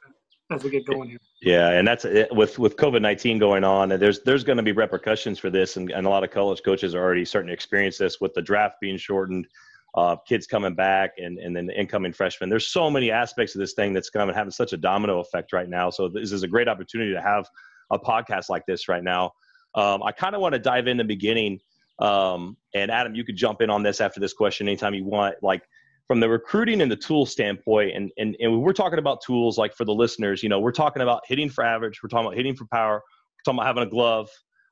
as 0.51 0.63
we 0.63 0.69
get 0.71 0.85
going 0.85 1.09
here. 1.09 1.19
Yeah, 1.41 1.69
and 1.71 1.87
that's 1.87 2.05
it. 2.05 2.33
with 2.33 2.57
with 2.57 2.75
COVID 2.75 3.01
nineteen 3.01 3.37
going 3.37 3.63
on, 3.63 3.91
and 3.91 4.01
there's 4.01 4.21
there's 4.21 4.43
going 4.43 4.57
to 4.57 4.63
be 4.63 4.71
repercussions 4.71 5.37
for 5.37 5.49
this, 5.49 5.77
and, 5.77 5.91
and 5.91 6.07
a 6.07 6.09
lot 6.09 6.23
of 6.23 6.31
college 6.31 6.61
coaches 6.63 6.95
are 6.95 7.03
already 7.03 7.25
starting 7.25 7.47
to 7.47 7.53
experience 7.53 7.97
this 7.97 8.19
with 8.19 8.33
the 8.33 8.41
draft 8.41 8.77
being 8.81 8.97
shortened, 8.97 9.47
uh, 9.95 10.15
kids 10.27 10.47
coming 10.47 10.73
back, 10.73 11.11
and 11.17 11.37
and 11.37 11.55
then 11.55 11.67
the 11.67 11.79
incoming 11.79 12.13
freshmen. 12.13 12.49
There's 12.49 12.67
so 12.67 12.89
many 12.89 13.11
aspects 13.11 13.53
of 13.55 13.59
this 13.59 13.73
thing 13.73 13.93
that's 13.93 14.09
going 14.09 14.27
to 14.27 14.33
have 14.33 14.51
such 14.53 14.73
a 14.73 14.77
domino 14.77 15.19
effect 15.19 15.53
right 15.53 15.69
now. 15.69 15.89
So 15.89 16.07
this 16.09 16.31
is 16.31 16.43
a 16.43 16.47
great 16.47 16.67
opportunity 16.67 17.13
to 17.13 17.21
have 17.21 17.47
a 17.91 17.99
podcast 17.99 18.49
like 18.49 18.65
this 18.65 18.87
right 18.87 19.03
now. 19.03 19.31
Um, 19.75 20.01
I 20.03 20.11
kind 20.11 20.35
of 20.35 20.41
want 20.41 20.53
to 20.53 20.59
dive 20.59 20.87
in 20.87 20.97
the 20.97 21.03
beginning 21.03 21.59
um, 21.99 22.55
and 22.73 22.89
Adam, 22.91 23.13
you 23.13 23.23
could 23.23 23.35
jump 23.35 23.61
in 23.61 23.69
on 23.69 23.83
this 23.83 24.01
after 24.01 24.19
this 24.19 24.33
question 24.33 24.67
anytime 24.67 24.93
you 24.93 25.05
want. 25.05 25.35
Like 25.41 25.63
from 26.07 26.19
the 26.19 26.29
recruiting 26.29 26.81
and 26.81 26.91
the 26.91 26.95
tool 26.95 27.25
standpoint, 27.25 27.95
and, 27.95 28.11
and, 28.17 28.35
and 28.39 28.61
we're 28.61 28.73
talking 28.73 28.99
about 28.99 29.21
tools 29.21 29.57
like 29.57 29.73
for 29.75 29.85
the 29.85 29.93
listeners, 29.93 30.41
you 30.41 30.49
know, 30.49 30.59
we're 30.59 30.71
talking 30.71 31.01
about 31.01 31.21
hitting 31.27 31.49
for 31.49 31.63
average, 31.63 32.01
we're 32.01 32.09
talking 32.09 32.27
about 32.27 32.37
hitting 32.37 32.55
for 32.55 32.65
power, 32.71 32.95
we're 33.03 33.43
talking 33.45 33.59
about 33.59 33.67
having 33.67 33.83
a 33.83 33.89
glove, 33.89 34.29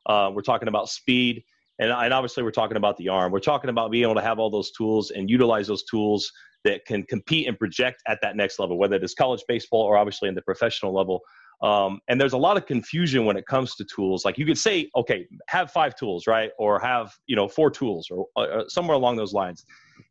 uh, 0.08 0.32
we're 0.34 0.42
talking 0.42 0.68
about 0.68 0.90
speed, 0.90 1.44
and, 1.80 1.92
and 1.92 2.14
obviously 2.14 2.44
we're 2.44 2.52
talking 2.52 2.78
about 2.78 2.98
the 2.98 3.10
arm. 3.10 3.32
We're 3.32 3.40
talking 3.40 3.70
about 3.70 3.92
being 3.92 4.04
able 4.04 4.16
to 4.16 4.22
have 4.22 4.40
all 4.40 4.50
those 4.50 4.72
tools 4.72 5.12
and 5.12 5.30
utilize 5.30 5.68
those 5.68 5.84
tools 5.84 6.32
that 6.64 6.86
can 6.86 7.04
compete 7.04 7.48
and 7.48 7.60
project 7.60 8.02
at 8.08 8.20
that 8.22 8.36
next 8.36 8.58
level, 8.58 8.80
whether 8.80 8.96
it 8.96 9.04
is 9.04 9.14
college 9.14 9.44
baseball 9.48 9.84
or 9.84 9.98
obviously 9.98 10.28
in 10.28 10.36
the 10.36 10.42
professional 10.42 10.94
level. 10.94 11.22
Um, 11.62 12.00
and 12.08 12.22
there's 12.22 12.34
a 12.34 12.38
lot 12.38 12.56
of 12.56 12.66
confusion 12.68 13.26
when 13.26 13.36
it 13.36 13.48
comes 13.48 13.76
to 13.76 13.86
tools. 13.86 14.26
Like 14.26 14.38
you 14.38 14.46
could 14.46 14.58
say, 14.58 14.90
okay, 14.96 15.28
have 15.48 15.72
five 15.72 15.96
tools, 15.96 16.28
right? 16.28 16.52
Or 16.60 16.80
have, 16.80 17.14
you 17.26 17.36
know, 17.36 17.48
four 17.48 17.72
tools 17.72 18.10
or 18.12 18.28
uh, 18.36 18.64
somewhere 18.68 18.96
along 18.96 19.16
those 19.18 19.34
lines. 19.34 19.66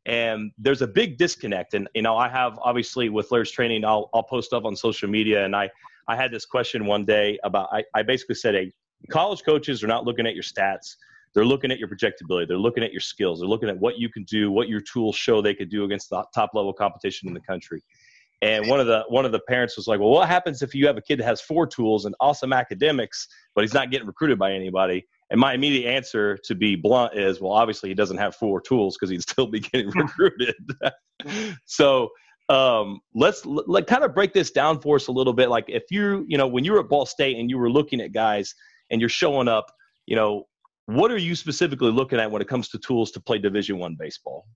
And 0.06 0.50
there's 0.58 0.82
a 0.82 0.88
big 0.88 1.18
disconnect. 1.18 1.74
And, 1.74 1.88
you 1.94 2.02
know, 2.02 2.16
I 2.16 2.28
have 2.28 2.58
obviously 2.62 3.08
with 3.08 3.30
Laird's 3.30 3.52
training, 3.52 3.84
I'll, 3.84 4.10
I'll 4.12 4.24
post 4.24 4.48
stuff 4.48 4.64
on 4.64 4.74
social 4.74 5.08
media. 5.08 5.44
And 5.44 5.54
I, 5.54 5.70
I 6.08 6.16
had 6.16 6.32
this 6.32 6.46
question 6.46 6.84
one 6.84 7.04
day 7.04 7.38
about, 7.44 7.68
I, 7.72 7.84
I 7.94 8.02
basically 8.02 8.34
said, 8.34 8.54
hey, 8.54 8.72
college 9.10 9.44
coaches 9.44 9.84
are 9.84 9.88
not 9.88 10.04
looking 10.04 10.26
at 10.26 10.34
your 10.34 10.42
stats. 10.42 10.96
They're 11.34 11.44
looking 11.44 11.70
at 11.70 11.78
your 11.78 11.88
projectability. 11.88 12.48
They're 12.48 12.56
looking 12.56 12.82
at 12.82 12.92
your 12.92 13.00
skills. 13.00 13.40
They're 13.40 13.48
looking 13.48 13.68
at 13.68 13.78
what 13.78 13.98
you 13.98 14.08
can 14.08 14.24
do, 14.24 14.50
what 14.50 14.68
your 14.68 14.80
tools 14.80 15.14
show 15.14 15.42
they 15.42 15.54
could 15.54 15.70
do 15.70 15.84
against 15.84 16.10
the 16.10 16.24
top 16.34 16.50
level 16.54 16.72
competition 16.72 17.28
in 17.28 17.34
the 17.34 17.40
country. 17.40 17.82
And 18.42 18.68
one 18.68 18.80
of 18.80 18.86
the 18.86 19.04
one 19.08 19.24
of 19.24 19.32
the 19.32 19.40
parents 19.40 19.76
was 19.76 19.86
like, 19.86 19.98
"Well, 19.98 20.10
what 20.10 20.28
happens 20.28 20.60
if 20.60 20.74
you 20.74 20.86
have 20.86 20.96
a 20.98 21.00
kid 21.00 21.20
that 21.20 21.24
has 21.24 21.40
four 21.40 21.66
tools 21.66 22.04
and 22.04 22.14
awesome 22.20 22.52
academics, 22.52 23.26
but 23.54 23.62
he's 23.62 23.72
not 23.72 23.90
getting 23.90 24.06
recruited 24.06 24.38
by 24.38 24.52
anybody?" 24.52 25.06
And 25.30 25.40
my 25.40 25.54
immediate 25.54 25.90
answer, 25.90 26.38
to 26.44 26.54
be 26.54 26.76
blunt, 26.76 27.14
is, 27.14 27.40
"Well, 27.40 27.52
obviously 27.52 27.88
he 27.88 27.94
doesn't 27.94 28.18
have 28.18 28.36
four 28.36 28.60
tools 28.60 28.96
because 28.96 29.10
he'd 29.10 29.22
still 29.22 29.46
be 29.46 29.60
getting 29.60 29.88
recruited." 29.94 30.54
so 31.64 32.10
um, 32.48 33.00
let's 33.14 33.44
like 33.46 33.86
kind 33.86 34.04
of 34.04 34.14
break 34.14 34.32
this 34.32 34.50
down 34.50 34.80
for 34.80 34.96
us 34.96 35.08
a 35.08 35.12
little 35.12 35.32
bit. 35.32 35.48
Like 35.48 35.64
if 35.68 35.84
you 35.90 36.24
you 36.28 36.36
know 36.36 36.46
when 36.46 36.64
you 36.64 36.72
were 36.72 36.80
at 36.80 36.88
Ball 36.88 37.06
State 37.06 37.38
and 37.38 37.48
you 37.48 37.58
were 37.58 37.70
looking 37.70 38.00
at 38.00 38.12
guys 38.12 38.54
and 38.90 39.00
you're 39.00 39.08
showing 39.08 39.48
up, 39.48 39.72
you 40.06 40.14
know, 40.14 40.44
what 40.86 41.10
are 41.10 41.18
you 41.18 41.34
specifically 41.34 41.90
looking 41.90 42.20
at 42.20 42.30
when 42.30 42.42
it 42.42 42.48
comes 42.48 42.68
to 42.68 42.78
tools 42.78 43.10
to 43.12 43.20
play 43.20 43.38
Division 43.38 43.78
One 43.78 43.96
baseball? 43.98 44.46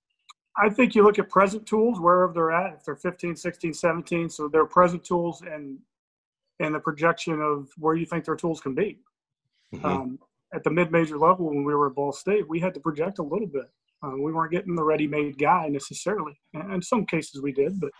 I 0.60 0.68
think 0.68 0.94
you 0.94 1.02
look 1.02 1.18
at 1.18 1.28
present 1.30 1.66
tools 1.66 1.98
wherever 1.98 2.32
they're 2.32 2.52
at. 2.52 2.74
If 2.74 2.84
they're 2.84 2.96
15, 2.96 3.34
16, 3.34 3.72
17, 3.72 4.28
so 4.28 4.48
they're 4.48 4.66
present 4.66 5.04
tools 5.04 5.42
and 5.42 5.78
and 6.58 6.74
the 6.74 6.78
projection 6.78 7.40
of 7.40 7.70
where 7.78 7.94
you 7.94 8.04
think 8.04 8.26
their 8.26 8.36
tools 8.36 8.60
can 8.60 8.74
be. 8.74 8.98
Mm-hmm. 9.74 9.86
Um, 9.86 10.18
at 10.52 10.62
the 10.62 10.70
mid-major 10.70 11.16
level, 11.16 11.46
when 11.46 11.64
we 11.64 11.74
were 11.74 11.86
at 11.86 11.94
Ball 11.94 12.12
State, 12.12 12.46
we 12.46 12.60
had 12.60 12.74
to 12.74 12.80
project 12.80 13.18
a 13.18 13.22
little 13.22 13.46
bit. 13.46 13.64
Uh, 14.02 14.12
we 14.18 14.30
weren't 14.30 14.52
getting 14.52 14.74
the 14.74 14.84
ready-made 14.84 15.38
guy 15.38 15.68
necessarily. 15.68 16.38
And 16.52 16.70
in 16.74 16.82
some 16.82 17.06
cases, 17.06 17.40
we 17.40 17.52
did, 17.52 17.80
but 17.80 17.90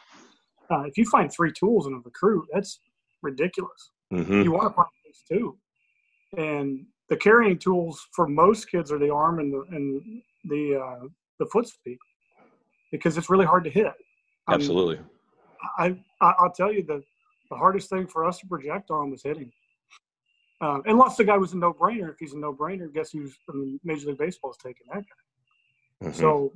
uh, 0.71 0.83
if 0.83 0.99
you 0.99 1.07
find 1.07 1.33
three 1.33 1.53
tools 1.53 1.87
in 1.87 1.95
a 1.95 1.99
recruit, 2.05 2.47
that's 2.53 2.81
ridiculous. 3.23 3.93
Mm-hmm. 4.13 4.43
You 4.43 4.53
want 4.53 4.69
to 4.69 4.75
find 4.75 4.89
these 5.07 5.23
two, 5.27 5.57
and 6.37 6.85
the 7.09 7.17
carrying 7.17 7.59
tools 7.59 8.07
for 8.13 8.29
most 8.29 8.71
kids 8.71 8.93
are 8.93 8.99
the 8.99 9.11
arm 9.11 9.39
and 9.39 9.53
the 9.53 9.65
and 9.71 10.23
the 10.45 10.81
uh, 10.83 11.07
the 11.39 11.47
foot 11.47 11.67
speed 11.67 11.99
because 12.91 13.17
it's 13.17 13.31
really 13.31 13.47
hard 13.47 13.65
to 13.65 13.71
hit. 13.71 13.93
Um, 14.49 14.55
Absolutely. 14.55 14.99
I, 15.79 15.99
I 16.21 16.35
will 16.41 16.51
tell 16.51 16.73
you 16.73 16.85
the 16.85 17.03
the 17.51 17.57
hardest 17.57 17.91
thing 17.91 18.07
for 18.07 18.25
us 18.25 18.39
to 18.39 18.47
project 18.47 18.91
on 18.91 19.11
was 19.11 19.23
hitting. 19.23 19.51
Um, 20.61 20.83
unless 20.87 21.17
the 21.17 21.25
guy 21.25 21.37
was 21.37 21.53
a 21.53 21.59
no 21.59 21.73
brainer. 21.73 22.11
If 22.11 22.19
he's 22.21 22.33
a 22.33 22.39
no 22.39 22.55
brainer, 22.55 22.93
guess 22.93 23.11
who's 23.11 23.35
I 23.49 23.57
mean, 23.57 23.81
Major 23.83 24.09
League 24.09 24.19
Baseball 24.19 24.53
is 24.53 24.57
taking 24.59 24.87
that 24.93 25.03
guy. 25.03 26.09
Mm-hmm. 26.09 26.21
So 26.21 26.53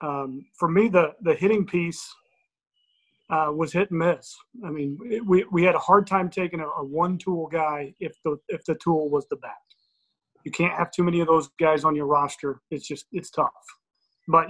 um, 0.00 0.46
for 0.58 0.68
me, 0.68 0.88
the 0.88 1.14
the 1.22 1.34
hitting 1.34 1.66
piece 1.66 2.14
uh, 3.30 3.50
was 3.52 3.72
hit 3.72 3.90
and 3.90 3.98
miss. 3.98 4.36
I 4.64 4.70
mean, 4.70 4.98
it, 5.04 5.24
we 5.26 5.44
we 5.50 5.64
had 5.64 5.74
a 5.74 5.80
hard 5.80 6.06
time 6.06 6.30
taking 6.30 6.60
a, 6.60 6.66
a 6.66 6.84
one 6.84 7.18
tool 7.18 7.48
guy 7.48 7.94
if 8.00 8.12
the 8.24 8.38
if 8.48 8.64
the 8.64 8.76
tool 8.76 9.10
was 9.10 9.26
the 9.28 9.36
bat. 9.36 9.52
You 10.44 10.50
can't 10.50 10.74
have 10.74 10.90
too 10.90 11.04
many 11.04 11.20
of 11.20 11.28
those 11.28 11.48
guys 11.60 11.84
on 11.84 11.94
your 11.94 12.06
roster. 12.06 12.60
It's 12.70 12.86
just 12.86 13.06
it's 13.12 13.30
tough. 13.30 13.50
But 14.28 14.48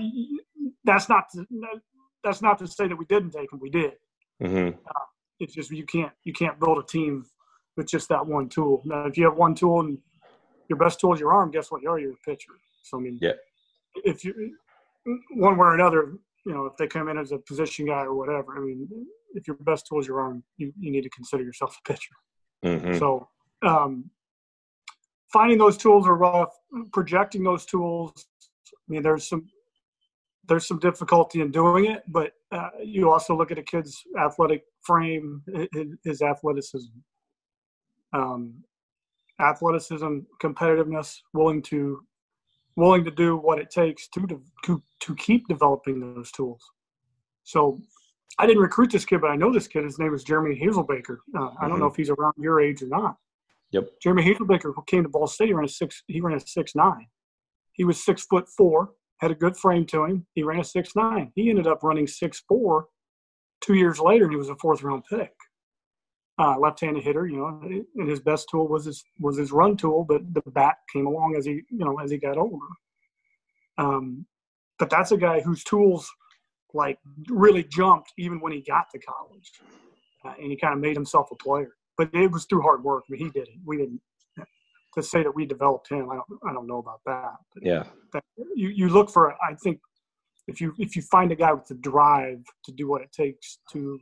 that's 0.85 1.09
not 1.09 1.25
to, 1.35 1.47
that's 2.25 2.43
not 2.43 2.59
to 2.59 2.67
say 2.67 2.89
that 2.89 2.97
we 2.97 3.05
didn't 3.07 3.31
take 3.31 3.51
them. 3.51 3.61
We 3.61 3.71
did. 3.71 3.93
Mm-hmm. 4.43 4.79
Uh, 4.79 5.05
it's 5.41 5.55
just 5.55 5.71
you 5.71 5.85
can't 5.85 6.13
you 6.25 6.33
can't 6.33 6.59
build 6.59 6.79
a 6.79 6.87
team 6.87 7.25
with 7.77 7.89
just 7.89 8.09
that 8.09 8.27
one 8.27 8.49
tool. 8.49 8.83
Now, 8.85 9.07
if 9.07 9.17
you 9.17 9.25
have 9.25 9.37
one 9.37 9.55
tool 9.55 9.81
and 9.81 9.99
your 10.69 10.79
best 10.79 11.01
tool 11.01 11.15
is 11.15 11.21
your 11.21 11.33
arm, 11.33 11.51
guess 11.51 11.71
what? 11.71 11.83
You 11.83 11.91
are 11.91 11.99
your 11.99 12.15
pitcher. 12.25 12.53
So 12.83 12.99
I 12.99 13.01
mean, 13.01 13.19
yeah. 13.21 13.33
If 14.05 14.25
you 14.25 14.57
one 15.35 15.57
way 15.57 15.67
or 15.67 15.75
another, 15.75 16.15
you 16.47 16.53
know, 16.53 16.67
if 16.67 16.77
they 16.77 16.87
come 16.87 17.09
in 17.09 17.19
as 17.19 17.33
a 17.33 17.39
position 17.39 17.87
guy 17.87 18.03
or 18.03 18.15
whatever, 18.15 18.57
I 18.57 18.61
mean, 18.61 18.89
if 19.35 19.47
your 19.47 19.57
best 19.61 19.87
tool 19.87 20.01
is 20.01 20.07
your 20.07 20.21
arm, 20.21 20.43
you, 20.57 20.73
you 20.79 20.91
need 20.91 21.03
to 21.03 21.11
consider 21.11 21.43
yourself 21.43 21.77
a 21.79 21.89
pitcher. 21.89 22.15
Mm-hmm. 22.65 22.99
So, 22.99 23.29
um, 23.67 24.11
finding 25.33 25.59
those 25.59 25.77
tools 25.77 26.07
are 26.07 26.17
rough. 26.17 26.55
Projecting 26.93 27.43
those 27.43 27.67
tools, 27.67 28.27
I 28.73 28.87
mean, 28.89 29.03
there's 29.03 29.29
some 29.29 29.47
there's 30.49 30.67
some 30.67 30.79
difficulty 30.79 31.41
in 31.41 31.51
doing 31.51 31.87
it, 31.87 32.03
but 32.09 32.33
uh, 32.51 32.71
you 32.83 33.11
also 33.11 33.37
look 33.37 33.51
at 33.51 33.59
a 33.59 33.63
kid's 33.63 34.03
athletic 34.19 34.65
frame, 34.83 35.43
his, 36.05 36.21
athleticism, 36.21 36.91
um, 38.13 38.55
athleticism, 39.41 40.19
competitiveness, 40.43 41.19
willing 41.33 41.63
to 41.63 42.01
willing 42.75 43.05
to 43.05 43.11
do 43.11 43.37
what 43.37 43.59
it 43.59 43.71
takes 43.71 44.09
to 44.09 44.27
to 44.65 44.83
to 45.01 45.15
keep 45.17 45.47
developing 45.47 46.01
those 46.01 46.33
tools. 46.33 46.63
So 47.45 47.81
I 48.39 48.47
didn't 48.47 48.63
recruit 48.63 48.91
this 48.91 49.05
kid, 49.05 49.21
but 49.21 49.31
I 49.31 49.37
know 49.37 49.53
this 49.53 49.69
kid. 49.69 49.85
His 49.85 49.99
name 49.99 50.15
is 50.15 50.25
Jeremy 50.25 50.59
Hazelbaker. 50.59 51.19
Uh, 51.35 51.39
mm-hmm. 51.39 51.65
I 51.65 51.69
don't 51.69 51.79
know 51.79 51.87
mm-hmm. 51.87 51.93
if 51.93 51.97
he's 51.97 52.11
around 52.11 52.35
your 52.39 52.61
age 52.61 52.83
or 52.83 52.87
not. 52.87 53.17
Yep. 53.73 53.89
Jeremy 54.03 54.23
Hazelbaker 54.23 54.75
came 54.87 55.03
to 55.03 55.09
Ball 55.09 55.27
State. 55.27 55.49
He 55.49 55.55
ran 55.55 55.65
a 55.65 55.69
six. 55.69 56.03
He 56.07 56.21
ran 56.21 56.37
a 56.37 56.41
six 56.41 56.75
nine. 56.75 57.07
He 57.73 57.85
was 57.85 58.03
six 58.03 58.25
foot 58.27 58.49
four. 58.49 58.91
Had 59.23 59.31
a 59.31 59.37
good 59.37 59.57
frame 59.57 59.87
to 59.87 60.05
him. 60.05 60.27
He 60.35 60.43
ran 60.43 60.61
a 60.61 60.65
six 60.65 60.95
nine. 60.95 61.33
He 61.37 61.49
ended 61.49 61.67
up 61.67 61.83
running 61.83 62.07
six 62.09 62.43
four. 62.47 62.89
Two 63.61 63.75
years 63.75 64.01
later, 64.01 64.25
and 64.25 64.33
he 64.33 64.37
was 64.37 64.49
a 64.49 64.57
fourth 64.57 64.83
round 64.83 65.05
pick. 65.09 65.33
Uh, 66.37 66.59
left-handed 66.59 67.05
hitter, 67.05 67.29
you 67.29 67.37
know, 67.37 67.61
and 67.97 68.09
his 68.09 68.19
best 68.19 68.49
tool 68.51 68.67
was 68.67 68.85
his 68.87 69.05
was 69.21 69.39
his 69.39 69.53
run 69.53 69.77
tool, 69.77 70.05
but 70.05 70.23
the 70.35 70.43
bat 70.51 70.75
came 70.93 71.07
along 71.07 71.37
as 71.39 71.45
he, 71.45 71.63
you 71.71 71.85
know, 71.85 72.01
as 72.01 72.11
he 72.11 72.19
got 72.19 72.37
older. 72.37 72.67
Um, 73.79 74.27
but 74.81 74.91
that's 74.91 75.13
a 75.13 75.17
guy 75.17 75.41
whose 75.41 75.63
tools 75.63 76.11
like 76.75 76.99
really 77.29 77.63
jumped 77.63 78.13
even 78.19 78.41
when 78.41 78.51
he 78.51 78.61
got 78.63 78.87
to 78.91 78.99
college, 78.99 79.53
uh, 80.25 80.35
and 80.41 80.51
he 80.51 80.57
kind 80.57 80.75
of 80.75 80.81
made 80.81 80.97
himself 80.97 81.29
a 81.31 81.37
player. 81.37 81.71
But 81.97 82.11
it 82.13 82.33
was 82.33 82.47
through 82.47 82.63
hard 82.63 82.83
work. 82.83 83.05
I 83.09 83.13
mean, 83.13 83.27
he 83.27 83.31
did 83.31 83.47
it. 83.47 83.55
We 83.65 83.77
didn't. 83.77 84.01
To 84.95 85.03
say 85.03 85.23
that 85.23 85.35
we 85.35 85.47
developed 85.47 85.91
him, 85.91 86.11
I 86.11 86.17
don't. 86.17 86.41
I 86.49 86.53
don't 86.53 86.67
know 86.67 86.79
about 86.79 87.01
that. 87.07 87.33
But 87.55 87.65
yeah. 87.65 87.85
That, 88.13 88.23
you 88.55 88.69
you 88.69 88.89
look 88.89 89.11
for. 89.11 89.33
I 89.43 89.55
think 89.63 89.81
if 90.49 90.61
you 90.61 90.75
if 90.79 90.97
you 90.97 91.03
find 91.03 91.33
a 91.33 91.37
guy 91.37 91.53
with 91.53 91.67
the 91.67 91.75
drive 91.75 92.43
to 92.65 92.73
do 92.73 92.89
what 92.89 93.03
it 93.03 93.13
takes 93.13 93.59
to 93.73 93.99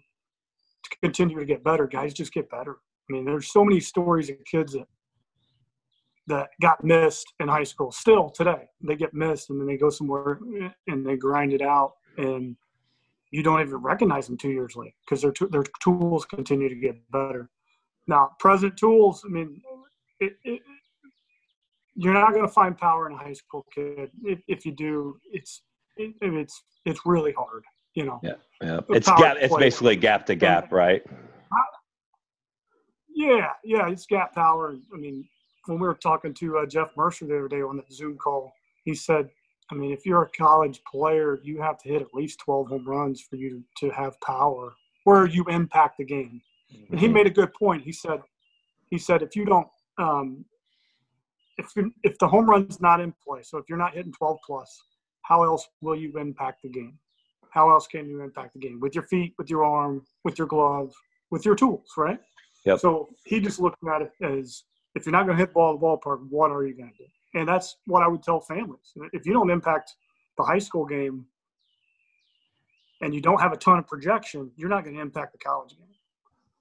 to 0.84 0.96
continue 1.02 1.38
to 1.38 1.44
get 1.44 1.62
better, 1.62 1.86
guys 1.86 2.12
just 2.12 2.32
get 2.32 2.50
better. 2.50 2.78
I 3.08 3.12
mean, 3.12 3.24
there's 3.24 3.52
so 3.52 3.64
many 3.64 3.80
stories 3.80 4.30
of 4.30 4.36
kids 4.50 4.72
that 4.72 4.86
that 6.26 6.48
got 6.60 6.82
missed 6.82 7.26
in 7.40 7.48
high 7.48 7.64
school. 7.64 7.92
Still 7.92 8.30
today, 8.30 8.68
they 8.82 8.96
get 8.96 9.14
missed 9.14 9.50
and 9.50 9.60
then 9.60 9.66
they 9.66 9.76
go 9.76 9.90
somewhere 9.90 10.38
and 10.86 11.06
they 11.06 11.16
grind 11.16 11.52
it 11.52 11.62
out, 11.62 11.94
and 12.16 12.56
you 13.30 13.42
don't 13.42 13.60
even 13.60 13.76
recognize 13.76 14.26
them 14.26 14.36
two 14.36 14.50
years 14.50 14.74
later 14.76 14.94
because 15.04 15.22
their 15.22 15.32
their 15.50 15.64
tools 15.82 16.24
continue 16.24 16.68
to 16.68 16.74
get 16.74 16.96
better. 17.10 17.50
Now, 18.06 18.30
present 18.38 18.76
tools. 18.76 19.22
I 19.24 19.28
mean, 19.28 19.60
it, 20.20 20.32
it, 20.44 20.60
you're 22.00 22.14
not 22.14 22.32
going 22.32 22.46
to 22.46 22.52
find 22.52 22.76
power 22.76 23.06
in 23.06 23.14
a 23.14 23.18
high 23.18 23.34
school 23.34 23.66
kid. 23.74 24.10
If, 24.24 24.40
if 24.48 24.64
you 24.64 24.72
do, 24.72 25.18
it's 25.32 25.62
it, 25.98 26.14
it's 26.22 26.62
it's 26.86 27.00
really 27.04 27.32
hard. 27.32 27.62
You 27.94 28.06
know. 28.06 28.20
Yeah, 28.22 28.34
yeah. 28.62 28.80
It's 28.88 29.08
gap. 29.08 29.36
It's 29.38 29.54
basically 29.54 29.96
gap 29.96 30.24
to 30.26 30.34
gap, 30.34 30.72
right? 30.72 31.02
Yeah, 33.14 33.48
yeah. 33.64 33.90
It's 33.90 34.06
gap 34.06 34.34
power. 34.34 34.74
I 34.94 34.96
mean, 34.96 35.28
when 35.66 35.78
we 35.78 35.86
were 35.86 35.94
talking 35.94 36.32
to 36.34 36.58
uh, 36.58 36.66
Jeff 36.66 36.90
Mercer 36.96 37.26
the 37.26 37.36
other 37.36 37.48
day 37.48 37.60
on 37.60 37.76
the 37.76 37.84
Zoom 37.94 38.16
call, 38.16 38.50
he 38.84 38.94
said, 38.94 39.28
I 39.70 39.74
mean, 39.74 39.92
if 39.92 40.06
you're 40.06 40.22
a 40.22 40.30
college 40.30 40.80
player, 40.90 41.38
you 41.42 41.60
have 41.60 41.76
to 41.82 41.88
hit 41.90 42.00
at 42.00 42.14
least 42.14 42.38
12 42.38 42.68
home 42.68 42.88
runs 42.88 43.20
for 43.20 43.36
you 43.36 43.62
to, 43.78 43.88
to 43.88 43.94
have 43.94 44.18
power 44.20 44.72
where 45.04 45.26
you 45.26 45.44
impact 45.48 45.98
the 45.98 46.04
game. 46.04 46.40
Mm-hmm. 46.72 46.92
And 46.92 47.00
he 47.00 47.06
mm-hmm. 47.06 47.14
made 47.14 47.26
a 47.26 47.30
good 47.30 47.52
point. 47.52 47.82
He 47.82 47.92
said, 47.92 48.20
he 48.90 48.96
said, 48.96 49.22
if 49.22 49.36
you 49.36 49.44
don't, 49.44 49.68
um, 49.98 50.44
if 51.60 51.72
if 52.02 52.18
the 52.18 52.28
home 52.28 52.48
run's 52.48 52.80
not 52.80 53.00
in 53.00 53.14
play, 53.26 53.42
so 53.42 53.58
if 53.58 53.64
you're 53.68 53.78
not 53.78 53.94
hitting 53.94 54.12
12 54.12 54.38
plus, 54.46 54.80
how 55.22 55.44
else 55.44 55.68
will 55.80 55.96
you 55.96 56.16
impact 56.18 56.62
the 56.62 56.68
game? 56.68 56.98
How 57.50 57.70
else 57.70 57.86
can 57.86 58.08
you 58.08 58.22
impact 58.22 58.54
the 58.54 58.60
game? 58.60 58.80
With 58.80 58.94
your 58.94 59.04
feet, 59.04 59.34
with 59.38 59.50
your 59.50 59.64
arm, 59.64 60.02
with 60.24 60.38
your 60.38 60.46
glove, 60.46 60.92
with 61.30 61.44
your 61.44 61.54
tools, 61.54 61.88
right? 61.96 62.18
Yep. 62.64 62.80
So 62.80 63.08
he 63.24 63.40
just 63.40 63.60
looked 63.60 63.78
at 63.92 64.02
it 64.02 64.12
as 64.22 64.64
if 64.94 65.06
you're 65.06 65.12
not 65.12 65.26
going 65.26 65.36
to 65.36 65.40
hit 65.44 65.52
ball 65.52 65.74
at 65.74 65.80
the 65.80 65.86
ballpark, 65.86 66.26
what 66.28 66.50
are 66.50 66.64
you 66.64 66.74
going 66.76 66.92
to 66.92 66.98
do? 66.98 67.10
And 67.34 67.48
that's 67.48 67.76
what 67.86 68.02
I 68.02 68.08
would 68.08 68.22
tell 68.22 68.40
families. 68.40 68.92
If 69.12 69.24
you 69.24 69.32
don't 69.32 69.50
impact 69.50 69.94
the 70.36 70.44
high 70.44 70.58
school 70.58 70.84
game 70.84 71.26
and 73.00 73.14
you 73.14 73.20
don't 73.20 73.40
have 73.40 73.52
a 73.52 73.56
ton 73.56 73.78
of 73.78 73.86
projection, 73.86 74.50
you're 74.56 74.68
not 74.68 74.84
going 74.84 74.96
to 74.96 75.00
impact 75.00 75.32
the 75.32 75.38
college 75.38 75.70
game. 75.70 75.86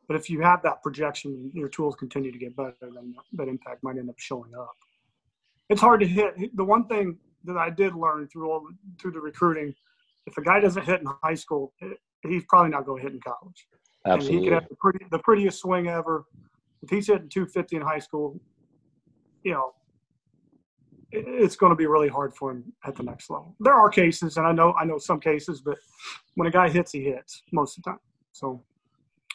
But 0.08 0.16
if 0.16 0.30
you 0.30 0.42
have 0.42 0.62
that 0.64 0.82
projection, 0.82 1.34
and 1.34 1.54
your 1.54 1.70
tools 1.70 1.96
continue 1.96 2.32
to 2.32 2.38
get 2.38 2.56
better, 2.56 2.74
then 2.82 3.16
that 3.34 3.48
impact 3.48 3.84
might 3.84 3.98
end 3.98 4.10
up 4.10 4.18
showing 4.18 4.52
up. 4.60 4.76
It's 5.70 5.82
hard 5.82 6.00
to 6.02 6.08
hit. 6.08 6.56
The 6.56 6.64
one 6.64 6.88
thing 6.88 7.18
that 7.46 7.58
I 7.58 7.70
did 7.70 7.96
learn 7.96 8.28
through 8.28 8.52
all 8.52 8.68
through 9.00 9.12
the 9.12 9.20
recruiting, 9.20 9.74
if 10.26 10.38
a 10.38 10.42
guy 10.42 10.60
doesn't 10.60 10.86
hit 10.86 11.02
in 11.02 11.08
high 11.24 11.36
school, 11.36 11.74
he's 12.24 12.44
probably 12.50 12.72
not 12.72 12.86
going 12.86 13.02
to 13.02 13.04
hit 13.04 13.14
in 13.14 13.22
college. 13.22 13.68
Absolutely. 14.06 14.36
And 14.36 14.44
he 14.44 14.50
could 14.50 14.54
have 14.54 14.70
the, 14.70 14.76
pretty, 14.76 15.06
the 15.12 15.20
prettiest 15.20 15.60
swing 15.60 15.88
ever, 15.88 16.26
if 16.82 16.90
he's 16.90 17.08
hitting 17.08 17.30
250 17.30 17.76
in 17.76 17.82
high 17.82 18.00
school, 18.00 18.40
you 19.44 19.52
know, 19.52 19.74
it's 21.12 21.56
going 21.56 21.72
to 21.72 21.76
be 21.76 21.88
really 21.88 22.08
hard 22.08 22.36
for 22.36 22.52
him 22.52 22.72
at 22.86 22.96
the 22.96 23.04
next 23.04 23.30
level. 23.30 23.56
There 23.60 23.74
are 23.74 23.90
cases, 23.90 24.38
and 24.38 24.46
I 24.46 24.52
know 24.52 24.74
I 24.74 24.86
know 24.86 25.00
some 25.00 25.20
cases, 25.20 25.62
but 25.62 25.78
when 26.36 26.48
a 26.48 26.52
guy 26.52 26.70
hits, 26.70 26.92
he 26.92 27.04
hits 27.04 27.42
most 27.52 27.78
of 27.78 27.84
the 27.84 27.92
time. 27.92 28.00
So 28.32 28.64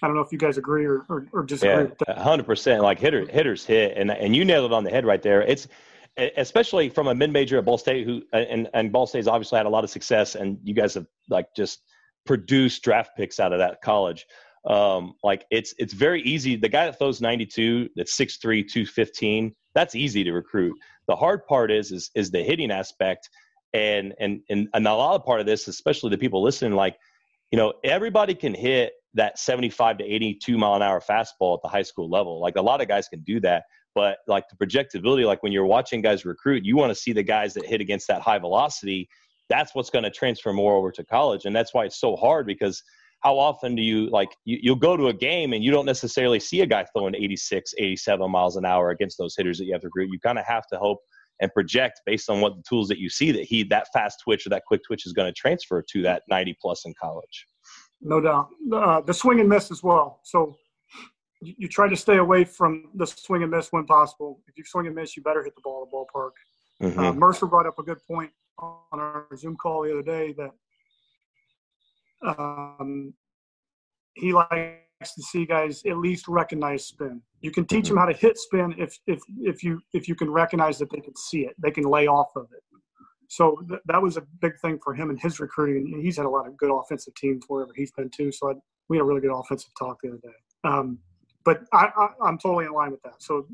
I 0.00 0.06
don't 0.06 0.14
know 0.14 0.22
if 0.22 0.30
you 0.30 0.38
guys 0.38 0.56
agree 0.56 0.84
or, 0.84 1.04
or, 1.08 1.26
or 1.32 1.42
disagree. 1.42 1.90
Yeah, 2.06 2.22
hundred 2.22 2.46
percent. 2.46 2.82
Like 2.82 3.00
hitter, 3.00 3.26
hitters 3.26 3.66
hit, 3.66 3.96
and 3.96 4.12
and 4.12 4.36
you 4.36 4.44
nailed 4.44 4.70
it 4.70 4.72
on 4.72 4.84
the 4.84 4.90
head 4.90 5.04
right 5.04 5.20
there. 5.20 5.42
It's 5.42 5.66
especially 6.16 6.88
from 6.88 7.08
a 7.08 7.14
mid-major 7.14 7.58
at 7.58 7.64
Ball 7.64 7.78
State, 7.78 8.06
who 8.06 8.22
and 8.32 8.68
and 8.74 8.92
Ball 8.92 9.06
State's 9.06 9.26
obviously 9.26 9.56
had 9.56 9.66
a 9.66 9.70
lot 9.70 9.84
of 9.84 9.90
success, 9.90 10.34
and 10.34 10.58
you 10.62 10.74
guys 10.74 10.94
have 10.94 11.06
like 11.28 11.46
just 11.56 11.80
produced 12.26 12.82
draft 12.82 13.10
picks 13.16 13.40
out 13.40 13.52
of 13.52 13.58
that 13.58 13.80
college. 13.82 14.26
Um, 14.66 15.14
like 15.22 15.44
it's 15.50 15.74
it's 15.78 15.92
very 15.92 16.22
easy. 16.22 16.56
The 16.56 16.68
guy 16.68 16.86
that 16.86 16.98
throws 16.98 17.20
92, 17.20 17.90
that's 17.96 18.16
6'3", 18.16 18.40
215, 18.40 19.52
that's 19.74 19.94
easy 19.94 20.24
to 20.24 20.32
recruit. 20.32 20.74
The 21.08 21.16
hard 21.16 21.46
part 21.46 21.70
is 21.70 21.92
is 21.92 22.10
is 22.14 22.30
the 22.30 22.42
hitting 22.42 22.70
aspect, 22.70 23.28
and 23.72 24.14
and 24.18 24.40
and 24.48 24.68
and 24.72 24.86
a 24.86 24.94
lot 24.94 25.16
of 25.16 25.24
part 25.24 25.40
of 25.40 25.46
this, 25.46 25.68
especially 25.68 26.10
the 26.10 26.18
people 26.18 26.42
listening, 26.42 26.72
like 26.72 26.96
you 27.50 27.58
know, 27.58 27.74
everybody 27.84 28.34
can 28.34 28.54
hit 28.54 28.94
that 29.14 29.38
75 29.38 29.98
to 29.98 30.04
82 30.04 30.58
mile 30.58 30.74
an 30.74 30.82
hour 30.82 31.00
fastball 31.00 31.56
at 31.56 31.62
the 31.62 31.68
high 31.68 31.82
school 31.82 32.10
level. 32.10 32.40
Like 32.40 32.56
a 32.56 32.62
lot 32.62 32.80
of 32.80 32.88
guys 32.88 33.06
can 33.06 33.20
do 33.20 33.38
that, 33.40 33.64
but 33.94 34.18
like 34.26 34.44
the 34.48 34.56
projectability, 34.56 35.26
like 35.26 35.42
when 35.42 35.52
you're 35.52 35.66
watching 35.66 36.02
guys 36.02 36.24
recruit, 36.24 36.64
you 36.64 36.76
want 36.76 36.90
to 36.90 36.94
see 36.94 37.12
the 37.12 37.22
guys 37.22 37.54
that 37.54 37.66
hit 37.66 37.80
against 37.80 38.08
that 38.08 38.20
high 38.20 38.38
velocity. 38.38 39.08
That's 39.48 39.74
what's 39.74 39.90
going 39.90 40.04
to 40.04 40.10
transfer 40.10 40.52
more 40.52 40.74
over 40.74 40.90
to 40.92 41.04
college, 41.04 41.44
and 41.44 41.54
that's 41.54 41.74
why 41.74 41.84
it's 41.84 42.00
so 42.00 42.16
hard 42.16 42.46
because 42.46 42.82
how 43.24 43.38
often 43.38 43.74
do 43.74 43.82
you 43.82 44.10
like 44.10 44.28
you, 44.44 44.58
you'll 44.60 44.76
go 44.76 44.96
to 44.96 45.08
a 45.08 45.12
game 45.12 45.54
and 45.54 45.64
you 45.64 45.70
don't 45.70 45.86
necessarily 45.86 46.38
see 46.38 46.60
a 46.60 46.66
guy 46.66 46.84
throwing 46.94 47.14
86 47.14 47.72
87 47.78 48.30
miles 48.30 48.56
an 48.56 48.66
hour 48.66 48.90
against 48.90 49.16
those 49.18 49.34
hitters 49.36 49.58
that 49.58 49.64
you 49.64 49.72
have 49.72 49.80
to 49.80 49.88
recruit. 49.88 50.10
You 50.12 50.20
kind 50.20 50.38
of 50.38 50.44
have 50.46 50.66
to 50.68 50.78
hope 50.78 50.98
and 51.40 51.52
project 51.52 52.00
based 52.06 52.30
on 52.30 52.40
what 52.40 52.56
the 52.56 52.62
tools 52.68 52.88
that 52.88 52.98
you 52.98 53.08
see 53.08 53.32
that 53.32 53.42
he 53.44 53.64
that 53.64 53.88
fast 53.92 54.20
twitch 54.22 54.46
or 54.46 54.50
that 54.50 54.64
quick 54.66 54.82
twitch 54.86 55.06
is 55.06 55.12
going 55.12 55.26
to 55.26 55.32
transfer 55.32 55.82
to 55.82 56.02
that 56.02 56.22
90 56.28 56.56
plus 56.60 56.84
in 56.84 56.94
college. 57.00 57.46
No 58.00 58.20
doubt. 58.20 58.48
Uh, 58.72 59.00
the 59.00 59.14
swing 59.14 59.40
and 59.40 59.48
miss 59.48 59.70
as 59.70 59.82
well. 59.82 60.20
So 60.24 60.56
you, 61.44 61.54
you, 61.58 61.68
try 61.68 61.88
to 61.88 61.96
stay 61.96 62.16
away 62.16 62.44
from 62.44 62.90
the 62.94 63.06
swing 63.06 63.42
and 63.42 63.50
miss 63.50 63.68
when 63.70 63.84
possible 63.84 64.40
if 64.48 64.56
you 64.56 64.64
swing 64.64 64.86
and 64.86 64.94
miss 64.94 65.16
you 65.16 65.22
better 65.22 65.44
hit 65.44 65.54
the 65.54 65.60
ball 65.62 65.82
at 65.82 65.90
the 65.90 65.96
ballpark 65.96 66.32
Mm-hmm. 66.82 66.98
Uh, 66.98 67.12
Mercer 67.12 67.46
brought 67.46 67.66
up 67.66 67.78
a 67.78 67.82
good 67.82 68.02
point 68.06 68.30
on 68.58 68.80
our 68.92 69.26
Zoom 69.36 69.56
call 69.56 69.82
the 69.82 69.92
other 69.92 70.02
day 70.02 70.34
that 70.36 70.50
um, 72.38 73.12
he 74.14 74.32
likes 74.32 75.14
to 75.14 75.22
see 75.22 75.44
guys 75.44 75.82
at 75.86 75.98
least 75.98 76.28
recognize 76.28 76.86
spin. 76.86 77.20
You 77.40 77.50
can 77.50 77.66
teach 77.66 77.88
them 77.88 77.96
how 77.96 78.06
to 78.06 78.12
hit 78.12 78.38
spin 78.38 78.74
if 78.78 78.98
if 79.06 79.20
if 79.40 79.62
you 79.62 79.80
if 79.92 80.08
you 80.08 80.14
can 80.14 80.30
recognize 80.30 80.78
that 80.78 80.90
they 80.90 81.00
can 81.00 81.14
see 81.16 81.40
it, 81.40 81.54
they 81.58 81.70
can 81.70 81.84
lay 81.84 82.06
off 82.06 82.30
of 82.36 82.48
it. 82.52 82.62
So 83.28 83.62
th- 83.68 83.80
that 83.86 84.00
was 84.00 84.16
a 84.16 84.22
big 84.40 84.58
thing 84.60 84.78
for 84.82 84.94
him 84.94 85.10
in 85.10 85.16
his 85.16 85.40
recruiting. 85.40 86.00
He's 86.02 86.16
had 86.16 86.26
a 86.26 86.28
lot 86.28 86.46
of 86.46 86.56
good 86.56 86.70
offensive 86.70 87.14
teams 87.14 87.44
wherever 87.48 87.72
he's 87.74 87.92
been 87.92 88.10
too. 88.10 88.30
So 88.30 88.50
I, 88.50 88.54
we 88.88 88.96
had 88.96 89.02
a 89.02 89.06
really 89.06 89.20
good 89.20 89.34
offensive 89.34 89.70
talk 89.78 89.98
the 90.02 90.10
other 90.10 90.18
day. 90.18 90.28
Um, 90.62 90.98
but 91.44 91.64
I, 91.72 91.90
I, 91.96 92.28
am 92.28 92.38
totally 92.38 92.64
in 92.64 92.72
line 92.72 92.90
with 92.90 93.02
that. 93.02 93.22
So 93.22 93.46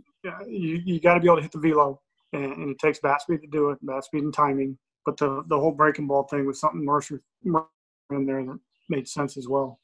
you 0.47 0.81
you 0.85 1.01
got 1.01 1.15
to 1.15 1.21
be 1.21 1.27
able 1.27 1.37
to 1.37 1.43
hit 1.43 1.53
the 1.53 1.59
velo, 1.59 2.01
and, 2.33 2.45
and, 2.45 2.71
it 2.71 2.79
takes 2.79 3.01
bat 3.01 3.23
speed 3.23 3.43
to 3.43 3.49
do 3.49 3.71
it, 3.71 3.79
bat 3.83 4.05
speed 4.05 4.23
and 4.23 4.35
timing. 4.35 4.79
But 5.05 5.17
the 5.17 5.43
the 5.49 5.59
whole 5.59 5.73
breaking 5.73 6.07
ball 6.07 6.25
thing 6.25 6.47
was 6.47 6.61
something 6.61 6.85
Mercer 6.85 7.23
in 7.45 8.27
there 8.27 8.45
that 8.45 8.59
made 8.89 9.09
sense 9.09 9.37
as 9.37 9.49
well. 9.49 9.81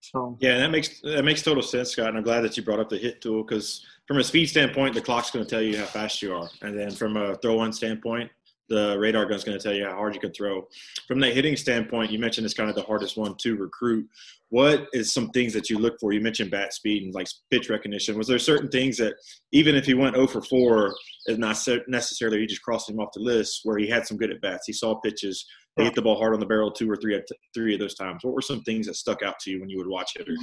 So 0.00 0.36
yeah, 0.40 0.58
that 0.58 0.70
makes 0.70 1.00
that 1.02 1.24
makes 1.24 1.42
total 1.42 1.62
sense, 1.62 1.90
Scott. 1.90 2.08
And 2.08 2.18
I'm 2.18 2.24
glad 2.24 2.40
that 2.40 2.56
you 2.56 2.62
brought 2.62 2.80
up 2.80 2.88
the 2.88 2.98
hit 2.98 3.20
tool 3.20 3.44
because 3.44 3.84
from 4.06 4.18
a 4.18 4.24
speed 4.24 4.46
standpoint, 4.46 4.94
the 4.94 5.00
clock's 5.00 5.30
going 5.30 5.44
to 5.44 5.50
tell 5.50 5.62
you 5.62 5.76
how 5.76 5.84
fast 5.84 6.22
you 6.22 6.34
are, 6.34 6.48
and 6.62 6.78
then 6.78 6.90
from 6.90 7.16
a 7.16 7.36
throw-in 7.36 7.72
standpoint, 7.72 8.30
the 8.70 8.96
radar 8.98 9.26
gun 9.26 9.34
is 9.34 9.44
going 9.44 9.58
to 9.58 9.62
tell 9.62 9.74
you 9.74 9.84
how 9.84 9.94
hard 9.94 10.14
you 10.14 10.20
can 10.20 10.32
throw. 10.32 10.66
From 11.06 11.18
the 11.18 11.28
hitting 11.28 11.56
standpoint, 11.56 12.10
you 12.10 12.18
mentioned 12.18 12.44
it's 12.44 12.54
kind 12.54 12.70
of 12.70 12.76
the 12.76 12.82
hardest 12.82 13.16
one 13.16 13.34
to 13.40 13.56
recruit. 13.56 14.08
What 14.48 14.86
is 14.92 15.12
some 15.12 15.30
things 15.30 15.52
that 15.52 15.68
you 15.68 15.78
look 15.78 15.98
for? 16.00 16.12
You 16.12 16.20
mentioned 16.20 16.50
bat 16.50 16.72
speed 16.72 17.02
and 17.02 17.14
like 17.14 17.26
pitch 17.50 17.68
recognition. 17.68 18.16
Was 18.16 18.28
there 18.28 18.38
certain 18.38 18.68
things 18.68 18.96
that 18.98 19.14
even 19.52 19.74
if 19.74 19.84
he 19.84 19.94
went 19.94 20.14
0 20.14 20.28
for 20.28 20.40
4, 20.40 20.94
is 21.26 21.38
not 21.38 21.56
necessarily 21.88 22.40
you 22.40 22.46
just 22.46 22.62
crossed 22.62 22.88
him 22.88 23.00
off 23.00 23.12
the 23.12 23.20
list 23.20 23.60
where 23.64 23.76
he 23.76 23.88
had 23.88 24.06
some 24.06 24.16
good 24.16 24.30
at 24.30 24.40
bats. 24.40 24.66
He 24.66 24.72
saw 24.72 24.94
pitches. 25.00 25.44
He 25.76 25.84
hit 25.84 25.94
the 25.94 26.02
ball 26.02 26.18
hard 26.18 26.34
on 26.34 26.40
the 26.40 26.46
barrel 26.46 26.70
two 26.70 26.90
or 26.90 26.96
three 26.96 27.14
at 27.14 27.26
three 27.54 27.74
of 27.74 27.80
those 27.80 27.94
times. 27.94 28.22
What 28.22 28.34
were 28.34 28.42
some 28.42 28.62
things 28.62 28.86
that 28.86 28.94
stuck 28.94 29.22
out 29.22 29.38
to 29.40 29.50
you 29.50 29.60
when 29.60 29.70
you 29.70 29.78
would 29.78 29.86
watch 29.88 30.12
hitters? 30.16 30.38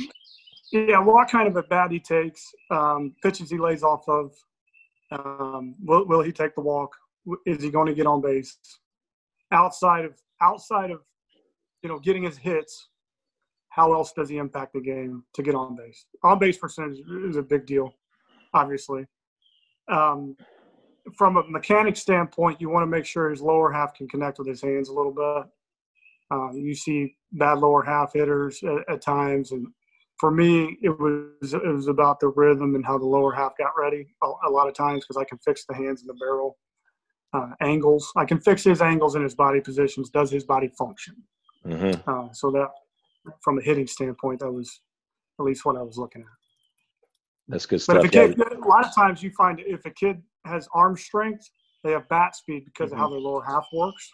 Yeah, 0.72 1.00
what 1.00 1.30
kind 1.30 1.48
of 1.48 1.56
a 1.56 1.64
bat 1.64 1.92
he 1.92 2.00
takes, 2.00 2.44
um, 2.72 3.16
pitches 3.24 3.50
he 3.50 3.58
lays 3.58 3.84
off 3.84 4.08
of. 4.08 4.34
Um, 5.12 5.76
will, 5.84 6.06
will 6.06 6.22
he 6.22 6.32
take 6.32 6.56
the 6.56 6.62
walk? 6.62 6.94
Is 7.46 7.64
he 7.64 7.70
going 7.70 7.88
to 7.88 7.94
get 7.94 8.08
on 8.08 8.22
base? 8.22 8.58
Outside 9.52 10.06
of 10.06 10.14
outside 10.42 10.92
of 10.92 11.02
you 11.82 11.90
know 11.90 12.00
getting 12.00 12.24
his 12.24 12.38
hits, 12.38 12.90
how 13.70 13.94
else 13.94 14.12
does 14.12 14.30
he 14.30 14.38
impact 14.38 14.74
the 14.74 14.82
game 14.82 15.24
to 15.34 15.44
get 15.44 15.56
on 15.56 15.76
base? 15.76 16.06
On 16.24 16.40
base 16.40 16.58
percentage 16.58 17.00
is 17.30 17.38
a 17.38 17.42
big 17.42 17.66
deal, 17.66 17.94
obviously. 18.54 19.06
Um, 19.90 20.36
from 21.16 21.38
a 21.38 21.44
mechanic 21.48 21.96
standpoint, 21.96 22.60
you 22.60 22.70
want 22.70 22.84
to 22.84 22.88
make 22.88 23.06
sure 23.06 23.30
his 23.30 23.42
lower 23.42 23.72
half 23.72 23.94
can 23.94 24.08
connect 24.08 24.40
with 24.40 24.48
his 24.48 24.62
hands 24.62 24.90
a 24.90 24.94
little 24.94 25.14
bit. 25.14 25.50
Um, 26.30 26.54
you 26.56 26.76
see 26.76 27.16
bad 27.34 27.60
lower 27.60 27.84
half 27.84 28.14
hitters 28.14 28.62
at, 28.64 28.96
at, 28.96 29.02
times, 29.02 29.52
and 29.52 29.68
for 30.20 30.30
me, 30.30 30.78
it 30.82 30.90
was 31.00 31.54
it 31.54 31.66
was 31.66 31.88
about 31.88 32.20
the 32.20 32.28
rhythm 32.30 32.76
and 32.76 32.86
how 32.86 32.98
the 32.98 33.06
lower 33.06 33.32
half 33.32 33.54
got 33.58 33.72
ready 33.80 34.08
a, 34.24 34.28
a 34.48 34.50
lot 34.50 34.68
of 34.68 34.74
times 34.74 35.06
because 35.06 35.22
I 35.22 35.24
can 35.24 35.38
fix 35.38 35.66
the 35.66 35.76
hands 35.76 36.02
and 36.02 36.10
the 36.10 36.16
barrel 36.16 36.58
uh, 37.34 37.50
angles. 37.62 38.12
I 38.16 38.26
can 38.26 38.40
fix 38.40 38.64
his 38.64 38.82
angles 38.82 39.16
and 39.16 39.24
his 39.24 39.36
body 39.36 39.62
positions. 39.62 40.10
Does 40.10 40.32
his 40.32 40.44
body 40.44 40.70
function? 40.78 41.16
Mm-hmm. 41.66 42.10
Uh, 42.10 42.32
so 42.32 42.52
that, 42.52 42.70
from 43.42 43.60
a 43.60 43.62
hitting 43.62 43.88
standpoint, 43.88 44.40
that 44.40 44.52
was 44.52 44.82
at 45.40 45.46
least 45.46 45.66
what 45.66 45.78
I 45.78 45.82
was 45.82 45.98
looking 45.98 46.22
at. 46.22 46.28
That's 47.48 47.66
good 47.66 47.82
stuff. 47.82 47.98
But 47.98 48.06
if 48.06 48.12
a, 48.12 48.14
kid, 48.14 48.38
yeah. 48.38 48.58
a 48.58 48.68
lot 48.68 48.86
of 48.86 48.94
times 48.94 49.24
you 49.24 49.32
find 49.32 49.60
if 49.60 49.86
a 49.86 49.92
kid 49.92 50.22
has 50.46 50.68
arm 50.74 50.98
strength, 50.98 51.50
they 51.84 51.92
have 51.92 52.08
bat 52.10 52.36
speed 52.36 52.66
because 52.66 52.92
mm-hmm. 52.92 52.96
of 52.96 53.00
how 53.00 53.06
mm-hmm. 53.06 53.14
their 53.14 53.22
lower 53.22 53.44
half 53.44 53.68
works. 53.74 54.12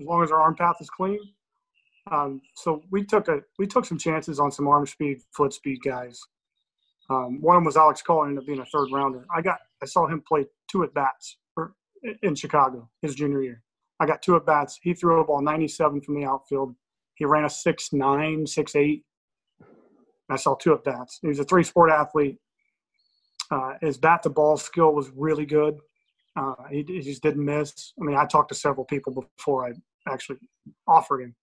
As 0.00 0.06
long 0.06 0.22
as 0.22 0.28
their 0.28 0.38
arm 0.38 0.54
path 0.54 0.76
is 0.80 0.88
clean. 0.90 1.18
Um, 2.12 2.40
so 2.54 2.82
we 2.90 3.04
took 3.04 3.28
a 3.28 3.40
we 3.58 3.66
took 3.66 3.84
some 3.84 3.98
chances 3.98 4.38
on 4.38 4.52
some 4.52 4.68
arm 4.68 4.86
speed, 4.86 5.18
foot 5.36 5.52
speed 5.52 5.80
guys. 5.84 6.20
Um, 7.10 7.40
one 7.40 7.56
of 7.56 7.60
them 7.60 7.66
was 7.66 7.76
Alex 7.76 8.02
Call, 8.02 8.24
ended 8.24 8.38
up 8.38 8.46
being 8.46 8.60
a 8.60 8.66
third 8.66 8.88
rounder. 8.92 9.26
I 9.34 9.42
got 9.42 9.58
I 9.82 9.86
saw 9.86 10.06
him 10.06 10.22
play 10.26 10.46
two 10.70 10.84
at 10.84 10.94
bats 10.94 11.36
in 12.22 12.34
Chicago 12.34 12.88
his 13.02 13.14
junior 13.14 13.42
year. 13.42 13.62
I 14.00 14.06
got 14.06 14.22
two 14.22 14.36
at 14.36 14.46
bats. 14.46 14.78
He 14.82 14.94
threw 14.94 15.20
a 15.20 15.24
ball 15.24 15.42
97 15.42 16.00
from 16.02 16.14
the 16.14 16.24
outfield. 16.24 16.74
He 17.14 17.24
ran 17.24 17.44
a 17.44 17.48
6'9, 17.48 17.92
6'8. 17.92 19.02
I 20.30 20.36
saw 20.36 20.54
two 20.54 20.74
at 20.74 20.84
bats. 20.84 21.18
He 21.20 21.28
was 21.28 21.40
a 21.40 21.44
three 21.44 21.64
sport 21.64 21.90
athlete. 21.90 22.38
Uh, 23.50 23.74
his 23.80 23.96
bat 23.96 24.22
to 24.22 24.30
ball 24.30 24.56
skill 24.56 24.92
was 24.92 25.10
really 25.16 25.46
good. 25.46 25.78
Uh, 26.36 26.54
he, 26.70 26.84
he, 26.86 27.00
just 27.00 27.22
didn't 27.22 27.44
miss. 27.44 27.92
I 28.00 28.04
mean, 28.04 28.16
I 28.16 28.26
talked 28.26 28.50
to 28.50 28.54
several 28.54 28.84
people 28.84 29.26
before 29.36 29.66
I 29.66 29.72
actually 30.12 30.38
offered 30.86 31.22
him, 31.22 31.34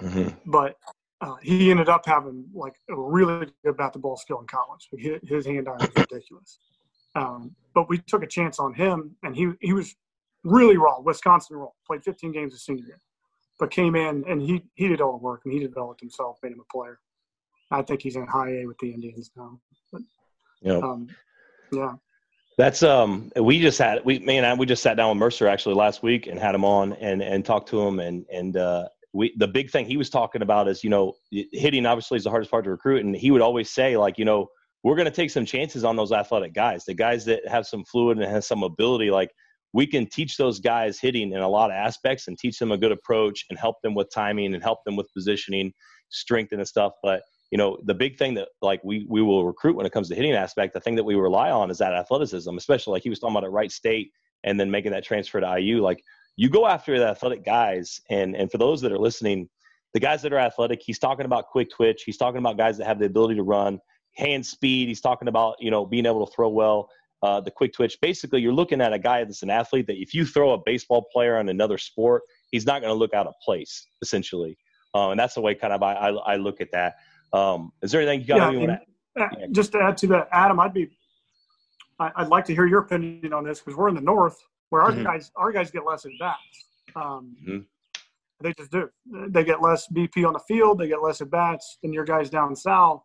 mm-hmm. 0.00 0.50
but 0.50 0.76
uh, 1.22 1.36
he 1.40 1.70
ended 1.70 1.88
up 1.88 2.04
having 2.04 2.44
like 2.52 2.74
a 2.90 3.00
really 3.00 3.46
good 3.64 3.76
bat 3.76 3.92
to 3.92 3.98
ball 3.98 4.16
skill 4.16 4.40
in 4.40 4.46
college. 4.46 4.88
His, 4.98 5.20
his 5.22 5.46
hand 5.46 5.68
eye 5.68 5.76
was 5.78 5.90
ridiculous. 5.96 6.58
Um, 7.14 7.54
but 7.74 7.88
we 7.88 7.98
took 7.98 8.22
a 8.22 8.26
chance 8.26 8.58
on 8.58 8.74
him, 8.74 9.16
and 9.22 9.36
he 9.36 9.52
he 9.60 9.72
was 9.72 9.94
really 10.44 10.76
raw, 10.76 11.00
Wisconsin 11.00 11.56
raw. 11.56 11.68
Played 11.86 12.04
15 12.04 12.32
games 12.32 12.52
his 12.52 12.64
senior 12.64 12.84
year, 12.84 13.00
but 13.58 13.70
came 13.70 13.94
in 13.96 14.24
and 14.28 14.40
he 14.40 14.62
he 14.74 14.88
did 14.88 15.00
all 15.00 15.12
the 15.12 15.18
work 15.18 15.42
and 15.44 15.52
he 15.52 15.60
developed 15.60 16.00
himself, 16.00 16.38
made 16.42 16.52
him 16.52 16.60
a 16.60 16.72
player. 16.72 16.98
I 17.70 17.82
think 17.82 18.02
he's 18.02 18.16
in 18.16 18.26
high 18.26 18.50
A 18.50 18.66
with 18.66 18.78
the 18.78 18.92
Indians 18.92 19.30
now. 19.36 19.58
But, 19.92 20.02
yep. 20.60 20.82
um, 20.82 21.08
yeah. 21.72 21.94
That's 22.58 22.82
um 22.82 23.32
we 23.40 23.60
just 23.60 23.78
had 23.78 24.04
we 24.04 24.18
man 24.18 24.58
we 24.58 24.66
just 24.66 24.82
sat 24.82 24.96
down 24.96 25.08
with 25.08 25.18
Mercer 25.18 25.48
actually 25.48 25.74
last 25.74 26.02
week 26.02 26.26
and 26.26 26.38
had 26.38 26.54
him 26.54 26.64
on 26.64 26.92
and 26.94 27.22
and 27.22 27.44
talked 27.44 27.68
to 27.70 27.80
him 27.80 27.98
and 27.98 28.26
and 28.30 28.56
uh 28.56 28.88
we 29.14 29.34
the 29.38 29.48
big 29.48 29.70
thing 29.70 29.86
he 29.86 29.96
was 29.96 30.10
talking 30.10 30.42
about 30.42 30.68
is 30.68 30.84
you 30.84 30.90
know 30.90 31.14
hitting 31.30 31.86
obviously 31.86 32.16
is 32.16 32.24
the 32.24 32.30
hardest 32.30 32.50
part 32.50 32.64
to 32.64 32.70
recruit 32.70 33.04
and 33.04 33.16
he 33.16 33.30
would 33.30 33.40
always 33.40 33.70
say 33.70 33.96
like 33.96 34.18
you 34.18 34.24
know 34.24 34.48
we're 34.82 34.96
going 34.96 35.06
to 35.06 35.12
take 35.12 35.30
some 35.30 35.46
chances 35.46 35.84
on 35.84 35.96
those 35.96 36.12
athletic 36.12 36.52
guys 36.52 36.84
the 36.84 36.94
guys 36.94 37.24
that 37.24 37.46
have 37.48 37.66
some 37.66 37.84
fluid 37.84 38.18
and 38.18 38.30
have 38.30 38.44
some 38.44 38.62
ability 38.62 39.10
like 39.10 39.30
we 39.72 39.86
can 39.86 40.06
teach 40.06 40.36
those 40.36 40.60
guys 40.60 41.00
hitting 41.00 41.32
in 41.32 41.40
a 41.40 41.48
lot 41.48 41.70
of 41.70 41.74
aspects 41.74 42.28
and 42.28 42.38
teach 42.38 42.58
them 42.58 42.72
a 42.72 42.78
good 42.78 42.92
approach 42.92 43.44
and 43.48 43.58
help 43.58 43.76
them 43.82 43.94
with 43.94 44.12
timing 44.12 44.54
and 44.54 44.62
help 44.62 44.84
them 44.84 44.96
with 44.96 45.12
positioning, 45.14 45.72
strength 46.10 46.52
and 46.52 46.66
stuff. 46.66 46.92
But 47.02 47.22
you 47.50 47.58
know, 47.58 47.78
the 47.84 47.94
big 47.94 48.16
thing 48.18 48.34
that 48.34 48.48
like 48.62 48.82
we 48.82 49.06
we 49.08 49.22
will 49.22 49.44
recruit 49.44 49.76
when 49.76 49.86
it 49.86 49.92
comes 49.92 50.08
to 50.08 50.14
hitting 50.14 50.32
aspect, 50.32 50.74
the 50.74 50.80
thing 50.80 50.94
that 50.96 51.04
we 51.04 51.14
rely 51.14 51.50
on 51.50 51.70
is 51.70 51.78
that 51.78 51.92
athleticism, 51.92 52.56
especially 52.56 52.92
like 52.92 53.02
he 53.02 53.10
was 53.10 53.18
talking 53.18 53.36
about 53.36 53.44
at 53.44 53.52
Wright 53.52 53.70
State 53.70 54.10
and 54.44 54.58
then 54.58 54.70
making 54.70 54.92
that 54.92 55.04
transfer 55.04 55.40
to 55.40 55.60
IU. 55.60 55.82
Like 55.82 56.02
you 56.36 56.48
go 56.48 56.66
after 56.66 56.98
the 56.98 57.08
athletic 57.08 57.44
guys, 57.44 58.00
and 58.10 58.34
and 58.34 58.50
for 58.50 58.58
those 58.58 58.80
that 58.80 58.92
are 58.92 58.98
listening, 58.98 59.48
the 59.92 60.00
guys 60.00 60.22
that 60.22 60.32
are 60.32 60.38
athletic, 60.38 60.80
he's 60.82 60.98
talking 60.98 61.26
about 61.26 61.48
quick 61.48 61.70
twitch. 61.70 62.04
He's 62.04 62.16
talking 62.16 62.38
about 62.38 62.56
guys 62.56 62.78
that 62.78 62.86
have 62.86 62.98
the 62.98 63.06
ability 63.06 63.34
to 63.34 63.42
run, 63.42 63.78
hand 64.16 64.44
speed. 64.44 64.88
He's 64.88 65.02
talking 65.02 65.28
about 65.28 65.56
you 65.60 65.70
know 65.70 65.84
being 65.84 66.06
able 66.06 66.26
to 66.26 66.32
throw 66.32 66.48
well 66.48 66.88
uh, 67.22 67.40
the 67.40 67.50
quick 67.50 67.72
twitch. 67.72 67.96
Basically, 68.00 68.40
you're 68.40 68.52
looking 68.52 68.80
at 68.80 68.92
a 68.92 68.98
guy 68.98 69.24
that's 69.24 69.42
an 69.42 69.50
athlete 69.50 69.86
that 69.86 70.00
if 70.00 70.12
you 70.14 70.26
throw 70.26 70.52
a 70.52 70.58
baseball 70.64 71.06
player 71.12 71.38
on 71.38 71.48
another 71.48 71.78
sport, 71.78 72.22
he's 72.50 72.66
not 72.66 72.80
going 72.80 72.92
to 72.92 72.98
look 72.98 73.14
out 73.14 73.26
of 73.26 73.34
place, 73.44 73.86
essentially. 74.02 74.56
Uh, 74.94 75.10
and 75.10 75.20
that's 75.20 75.34
the 75.34 75.40
way 75.40 75.54
kind 75.54 75.72
of 75.72 75.82
I, 75.82 75.94
I, 75.94 76.08
I 76.10 76.36
look 76.36 76.60
at 76.60 76.70
that. 76.72 76.94
Um, 77.32 77.72
is 77.82 77.92
there 77.92 78.02
anything 78.02 78.20
you 78.20 78.26
got 78.26 78.52
yeah, 78.52 78.66
to 78.66 78.72
uh, 78.72 79.28
yeah. 79.38 79.46
Just 79.52 79.72
to 79.72 79.80
add 79.80 79.96
to 79.98 80.06
that, 80.08 80.28
Adam, 80.32 80.60
I'd 80.60 80.74
be, 80.74 80.90
I, 81.98 82.22
would 82.22 82.28
like 82.28 82.44
to 82.46 82.54
hear 82.54 82.66
your 82.66 82.80
opinion 82.80 83.32
on 83.32 83.44
this 83.44 83.60
because 83.60 83.76
we're 83.76 83.88
in 83.88 83.94
the 83.94 84.00
north 84.00 84.36
where 84.70 84.82
our 84.82 84.90
mm-hmm. 84.90 85.04
guys, 85.04 85.30
our 85.36 85.52
guys 85.52 85.70
get 85.70 85.84
less 85.86 86.04
at 86.04 86.12
bats. 86.18 86.38
Um, 86.96 87.36
mm-hmm. 87.42 87.58
They 88.42 88.52
just 88.54 88.72
do. 88.72 88.88
They 89.28 89.44
get 89.44 89.62
less 89.62 89.86
BP 89.86 90.26
on 90.26 90.32
the 90.32 90.40
field. 90.48 90.78
They 90.78 90.88
get 90.88 91.02
less 91.02 91.20
at 91.20 91.30
bats 91.30 91.78
than 91.82 91.92
your 91.92 92.04
guys 92.04 92.28
down 92.28 92.56
south, 92.56 93.04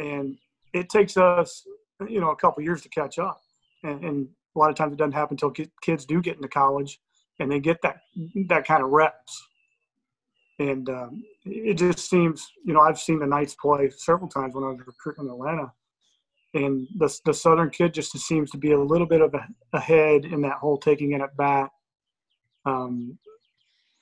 and 0.00 0.36
it 0.72 0.88
takes 0.88 1.16
us 1.16 1.64
you 2.08 2.20
know 2.20 2.30
a 2.30 2.36
couple 2.36 2.62
years 2.62 2.82
to 2.82 2.88
catch 2.88 3.18
up. 3.18 3.40
And, 3.82 4.04
and, 4.04 4.28
a 4.54 4.58
lot 4.58 4.70
of 4.70 4.76
times 4.76 4.94
it 4.94 4.96
doesn't 4.96 5.12
happen 5.12 5.34
until 5.34 5.52
kids 5.82 6.06
do 6.06 6.22
get 6.22 6.36
into 6.36 6.48
college 6.48 6.98
and 7.40 7.52
they 7.52 7.60
get 7.60 7.76
that 7.82 7.98
that 8.48 8.66
kind 8.66 8.82
of 8.82 8.88
reps. 8.88 9.48
And 10.58 10.88
um, 10.88 11.22
it 11.44 11.74
just 11.74 12.08
seems 12.08 12.50
you 12.64 12.72
know 12.72 12.80
i've 12.80 12.98
seen 12.98 13.18
the 13.18 13.26
knights 13.26 13.54
play 13.54 13.90
several 13.90 14.30
times 14.30 14.54
when 14.54 14.64
i 14.64 14.68
was 14.68 14.80
recruiting 14.86 15.26
in 15.26 15.30
atlanta. 15.30 15.70
And 16.54 16.88
the, 16.96 17.14
the 17.26 17.34
southern 17.34 17.68
kid 17.68 17.92
just 17.92 18.16
seems 18.18 18.50
to 18.52 18.56
be 18.56 18.72
a 18.72 18.80
little 18.80 19.06
bit 19.06 19.20
of 19.20 19.34
a, 19.34 19.46
ahead 19.74 20.24
in 20.24 20.40
that 20.40 20.56
whole 20.56 20.78
taking 20.78 21.12
it 21.12 21.20
at 21.20 21.36
bat. 21.36 21.68
Um, 22.64 23.18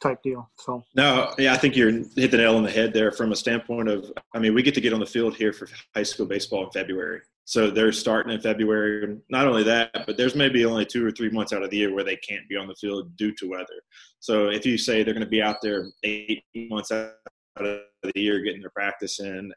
type 0.05 0.23
deal. 0.23 0.49
So 0.59 0.85
no, 0.95 1.33
yeah, 1.39 1.53
I 1.53 1.57
think 1.57 1.75
you're 1.75 1.91
hit 1.91 2.31
the 2.31 2.37
nail 2.37 2.57
on 2.57 2.63
the 2.63 2.71
head 2.71 2.93
there 2.93 3.11
from 3.11 3.33
a 3.33 3.37
standpoint 3.37 3.89
of. 3.89 4.13
I 4.35 4.39
mean, 4.39 4.55
we 4.55 4.63
get 4.63 4.75
to 4.75 4.81
get 4.81 4.93
on 4.93 5.01
the 5.01 5.07
field 5.07 5.35
here 5.35 5.53
for 5.53 5.69
high 5.95 6.03
school 6.03 6.27
baseball 6.27 6.65
in 6.65 6.71
February, 6.71 7.21
so 7.45 7.71
they're 7.71 7.93
starting 7.93 8.33
in 8.33 8.41
February. 8.41 9.19
Not 9.31 9.47
only 9.47 9.63
that, 9.65 9.91
but 10.07 10.17
there's 10.17 10.35
maybe 10.35 10.65
only 10.65 10.85
two 10.85 11.05
or 11.07 11.11
three 11.11 11.31
months 11.31 11.53
out 11.53 11.63
of 11.63 11.71
the 11.71 11.79
year 11.79 11.95
where 11.95 12.05
they 12.05 12.17
can't 12.17 12.49
be 12.49 12.57
on 12.57 12.69
the 12.69 12.75
field 12.77 13.17
due 13.17 13.35
to 13.37 13.51
weather. 13.51 13.81
So 14.21 14.49
if 14.49 14.67
you 14.67 14.79
say 14.79 15.03
they're 15.03 15.15
going 15.15 15.25
to 15.25 15.31
be 15.31 15.43
out 15.43 15.63
there 15.63 15.91
eight 16.03 16.45
months 16.55 16.93
out 16.93 17.15
of 17.57 17.81
the 18.03 18.13
year 18.15 18.41
getting 18.41 18.61
their 18.61 18.71
practice 18.71 19.21
in, 19.21 19.53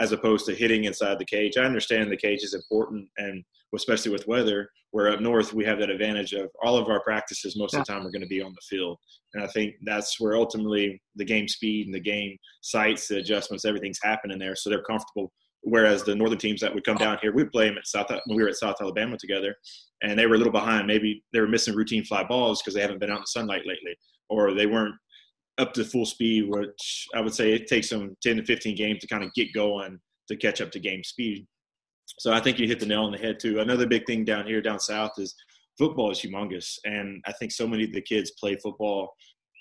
as 0.00 0.12
opposed 0.12 0.46
to 0.46 0.54
hitting 0.54 0.84
inside 0.84 1.18
the 1.18 1.24
cage, 1.24 1.56
I 1.56 1.64
understand 1.64 2.10
the 2.10 2.16
cage 2.16 2.42
is 2.42 2.54
important 2.54 3.08
and 3.18 3.44
especially 3.74 4.12
with 4.12 4.26
weather. 4.26 4.68
Where 4.90 5.10
up 5.10 5.20
north, 5.20 5.54
we 5.54 5.64
have 5.64 5.78
that 5.78 5.88
advantage 5.88 6.34
of 6.34 6.50
all 6.62 6.76
of 6.76 6.88
our 6.88 7.02
practices 7.02 7.56
most 7.56 7.74
of 7.74 7.80
the 7.80 7.92
time 7.92 8.06
are 8.06 8.10
going 8.10 8.22
to 8.22 8.28
be 8.28 8.42
on 8.42 8.52
the 8.52 8.76
field. 8.76 8.98
And 9.32 9.42
I 9.42 9.46
think 9.46 9.74
that's 9.84 10.20
where 10.20 10.36
ultimately 10.36 11.00
the 11.16 11.24
game 11.24 11.48
speed 11.48 11.86
and 11.86 11.94
the 11.94 12.00
game 12.00 12.36
sights, 12.60 13.08
the 13.08 13.16
adjustments, 13.16 13.64
everything's 13.64 14.00
happening 14.02 14.38
there. 14.38 14.54
So 14.54 14.68
they're 14.68 14.82
comfortable. 14.82 15.32
Whereas 15.62 16.02
the 16.02 16.14
northern 16.14 16.38
teams 16.38 16.60
that 16.60 16.74
would 16.74 16.84
come 16.84 16.96
down 16.96 17.18
here, 17.22 17.32
we 17.32 17.44
play 17.44 17.68
them 17.68 17.78
at 17.78 17.86
South 17.86 18.10
when 18.10 18.36
we 18.36 18.42
were 18.42 18.48
at 18.48 18.56
South 18.56 18.76
Alabama 18.80 19.16
together, 19.16 19.54
and 20.02 20.18
they 20.18 20.26
were 20.26 20.34
a 20.34 20.38
little 20.38 20.52
behind. 20.52 20.88
Maybe 20.88 21.24
they 21.32 21.40
were 21.40 21.46
missing 21.46 21.76
routine 21.76 22.04
fly 22.04 22.24
balls 22.24 22.60
because 22.60 22.74
they 22.74 22.80
haven't 22.80 22.98
been 22.98 23.10
out 23.10 23.18
in 23.18 23.22
the 23.22 23.26
sunlight 23.28 23.62
lately, 23.64 23.96
or 24.28 24.54
they 24.54 24.66
weren't 24.66 24.96
up 25.58 25.72
to 25.74 25.84
full 25.84 26.04
speed, 26.04 26.48
which 26.48 27.06
I 27.14 27.20
would 27.20 27.32
say 27.34 27.52
it 27.52 27.68
takes 27.68 27.88
them 27.88 28.16
10 28.22 28.38
to 28.38 28.44
15 28.44 28.76
games 28.76 28.98
to 29.00 29.06
kind 29.06 29.22
of 29.22 29.32
get 29.34 29.52
going 29.54 30.00
to 30.28 30.36
catch 30.36 30.60
up 30.60 30.72
to 30.72 30.80
game 30.80 31.04
speed. 31.04 31.46
So 32.18 32.32
I 32.32 32.40
think 32.40 32.58
you 32.58 32.66
hit 32.66 32.80
the 32.80 32.86
nail 32.86 33.04
on 33.04 33.12
the 33.12 33.18
head 33.18 33.38
too. 33.40 33.60
Another 33.60 33.86
big 33.86 34.06
thing 34.06 34.24
down 34.24 34.46
here, 34.46 34.60
down 34.60 34.78
south, 34.80 35.12
is 35.18 35.34
football 35.78 36.10
is 36.10 36.20
humongous, 36.20 36.78
and 36.84 37.22
I 37.26 37.32
think 37.32 37.52
so 37.52 37.66
many 37.66 37.84
of 37.84 37.92
the 37.92 38.02
kids 38.02 38.32
play 38.32 38.56
football 38.56 39.14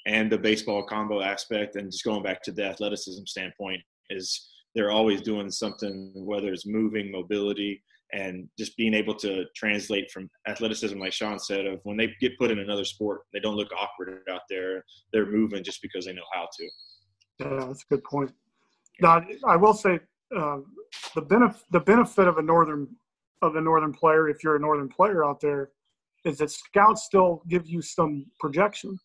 and 0.08 0.32
the 0.32 0.38
baseball 0.38 0.84
combo 0.84 1.22
aspect, 1.22 1.76
and 1.76 1.92
just 1.92 2.04
going 2.04 2.24
back 2.24 2.42
to 2.44 2.52
the 2.52 2.66
athleticism 2.66 3.24
standpoint, 3.26 3.82
is 4.10 4.50
they're 4.74 4.92
always 4.92 5.22
doing 5.22 5.50
something, 5.52 6.12
whether 6.16 6.52
it's 6.52 6.66
moving, 6.66 7.12
mobility, 7.12 7.84
and 8.14 8.50
just 8.58 8.76
being 8.78 8.94
able 8.94 9.16
to 9.16 9.46
translate 9.56 10.12
from 10.12 10.30
athleticism, 10.48 11.00
like 11.00 11.14
Sean 11.14 11.40
said, 11.40 11.66
of 11.66 11.80
when 11.84 11.98
they 11.98 12.14
get 12.20 12.38
put 12.38 12.52
in 12.52 12.60
another 12.60 12.84
sport, 12.84 13.22
they 13.32 13.40
don't 13.40 13.56
look 13.56 13.70
awkward 13.78 14.24
out 14.30 14.42
there. 14.50 14.84
They're 15.14 15.32
moving 15.32 15.64
just 15.64 15.82
because 15.82 16.06
they 16.06 16.14
know 16.14 16.22
how 16.34 16.48
to. 16.58 16.70
Yeah, 17.40 17.66
that's 17.68 17.84
a 17.84 17.96
good 17.96 18.04
point. 18.04 18.32
Now, 19.02 19.24
I 19.48 19.56
will 19.56 19.74
say 19.74 20.00
uh, 20.36 20.60
the 21.16 21.22
benefit 21.22 21.62
the 21.72 21.80
benefit 21.80 22.28
of 22.28 22.38
a 22.38 22.42
northern 22.42 22.88
of 23.42 23.56
a 23.56 23.62
northern 23.62 23.94
player, 23.94 24.30
if 24.30 24.44
you're 24.44 24.56
a 24.56 24.60
northern 24.60 24.90
player 24.90 25.26
out 25.26 25.40
there, 25.40 25.72
is 26.26 26.38
that 26.38 26.52
scouts 26.52 27.04
still 27.04 27.42
give 27.48 27.68
you 27.68 27.82
some 27.82 28.26
projection. 28.40 28.98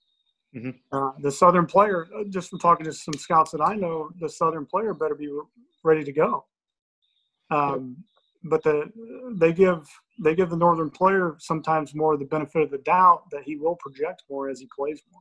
Mm-hmm. 0.54 0.70
Uh, 0.92 1.10
the 1.20 1.30
southern 1.30 1.66
player, 1.66 2.06
uh, 2.16 2.24
just 2.30 2.50
from 2.50 2.58
talking 2.58 2.84
to 2.86 2.92
some 2.92 3.14
scouts 3.14 3.50
that 3.50 3.60
I 3.60 3.74
know, 3.74 4.10
the 4.20 4.28
southern 4.28 4.66
player 4.66 4.94
better 4.94 5.14
be 5.14 5.30
ready 5.84 6.04
to 6.04 6.12
go. 6.12 6.44
Um, 7.50 8.04
but 8.44 8.62
the 8.62 8.90
they 9.38 9.52
give 9.52 9.88
they 10.22 10.34
give 10.34 10.50
the 10.50 10.56
northern 10.56 10.90
player 10.90 11.36
sometimes 11.38 11.94
more 11.94 12.16
the 12.16 12.24
benefit 12.24 12.62
of 12.62 12.70
the 12.70 12.78
doubt 12.78 13.24
that 13.32 13.42
he 13.44 13.56
will 13.56 13.76
project 13.76 14.22
more 14.30 14.48
as 14.48 14.60
he 14.60 14.68
plays 14.74 15.02
more 15.12 15.20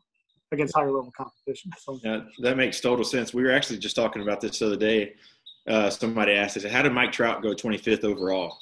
against 0.52 0.76
higher 0.76 0.92
level 0.92 1.12
competition. 1.18 1.72
So. 1.80 2.00
Yeah, 2.04 2.22
that 2.40 2.56
makes 2.56 2.80
total 2.80 3.04
sense. 3.04 3.34
We 3.34 3.44
were 3.44 3.52
actually 3.52 3.80
just 3.80 3.96
talking 3.96 4.22
about 4.22 4.42
this 4.42 4.60
the 4.60 4.68
other 4.68 4.78
day. 4.78 5.16
Uh, 5.68 5.90
somebody 5.90 6.34
asked 6.34 6.58
us, 6.58 6.64
"How 6.64 6.82
did 6.82 6.94
Mike 6.94 7.12
Trout 7.12 7.42
go 7.42 7.54
25th 7.54 8.04
overall?" 8.04 8.58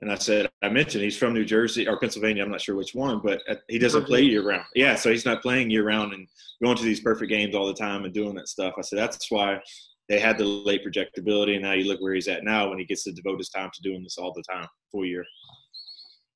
And 0.00 0.12
I 0.12 0.16
said, 0.16 0.50
I 0.62 0.68
mentioned 0.68 1.02
he's 1.04 1.16
from 1.16 1.32
New 1.32 1.44
Jersey 1.44 1.88
or 1.88 1.98
Pennsylvania. 1.98 2.42
I'm 2.42 2.50
not 2.50 2.60
sure 2.60 2.76
which 2.76 2.94
one, 2.94 3.20
but 3.24 3.40
uh, 3.48 3.54
he 3.68 3.78
doesn't 3.78 4.04
play 4.04 4.20
year 4.20 4.46
round. 4.46 4.66
Yeah, 4.74 4.94
so 4.94 5.10
he's 5.10 5.24
not 5.24 5.40
playing 5.40 5.70
year 5.70 5.86
round 5.86 6.12
and 6.12 6.28
going 6.62 6.76
to 6.76 6.82
these 6.82 7.00
perfect 7.00 7.30
games 7.30 7.54
all 7.54 7.66
the 7.66 7.74
time 7.74 8.04
and 8.04 8.12
doing 8.12 8.34
that 8.34 8.48
stuff. 8.48 8.74
I 8.76 8.82
said 8.82 8.98
that's 8.98 9.30
why 9.30 9.58
they 10.08 10.20
had 10.20 10.36
the 10.36 10.44
late 10.44 10.84
projectability, 10.84 11.54
and 11.54 11.62
now 11.62 11.72
you 11.72 11.84
look 11.84 12.00
where 12.00 12.14
he's 12.14 12.28
at 12.28 12.44
now 12.44 12.68
when 12.68 12.78
he 12.78 12.84
gets 12.84 13.04
to 13.04 13.12
devote 13.12 13.38
his 13.38 13.48
time 13.48 13.70
to 13.72 13.82
doing 13.82 14.02
this 14.02 14.18
all 14.18 14.32
the 14.34 14.44
time, 14.50 14.68
full 14.92 15.06
year. 15.06 15.24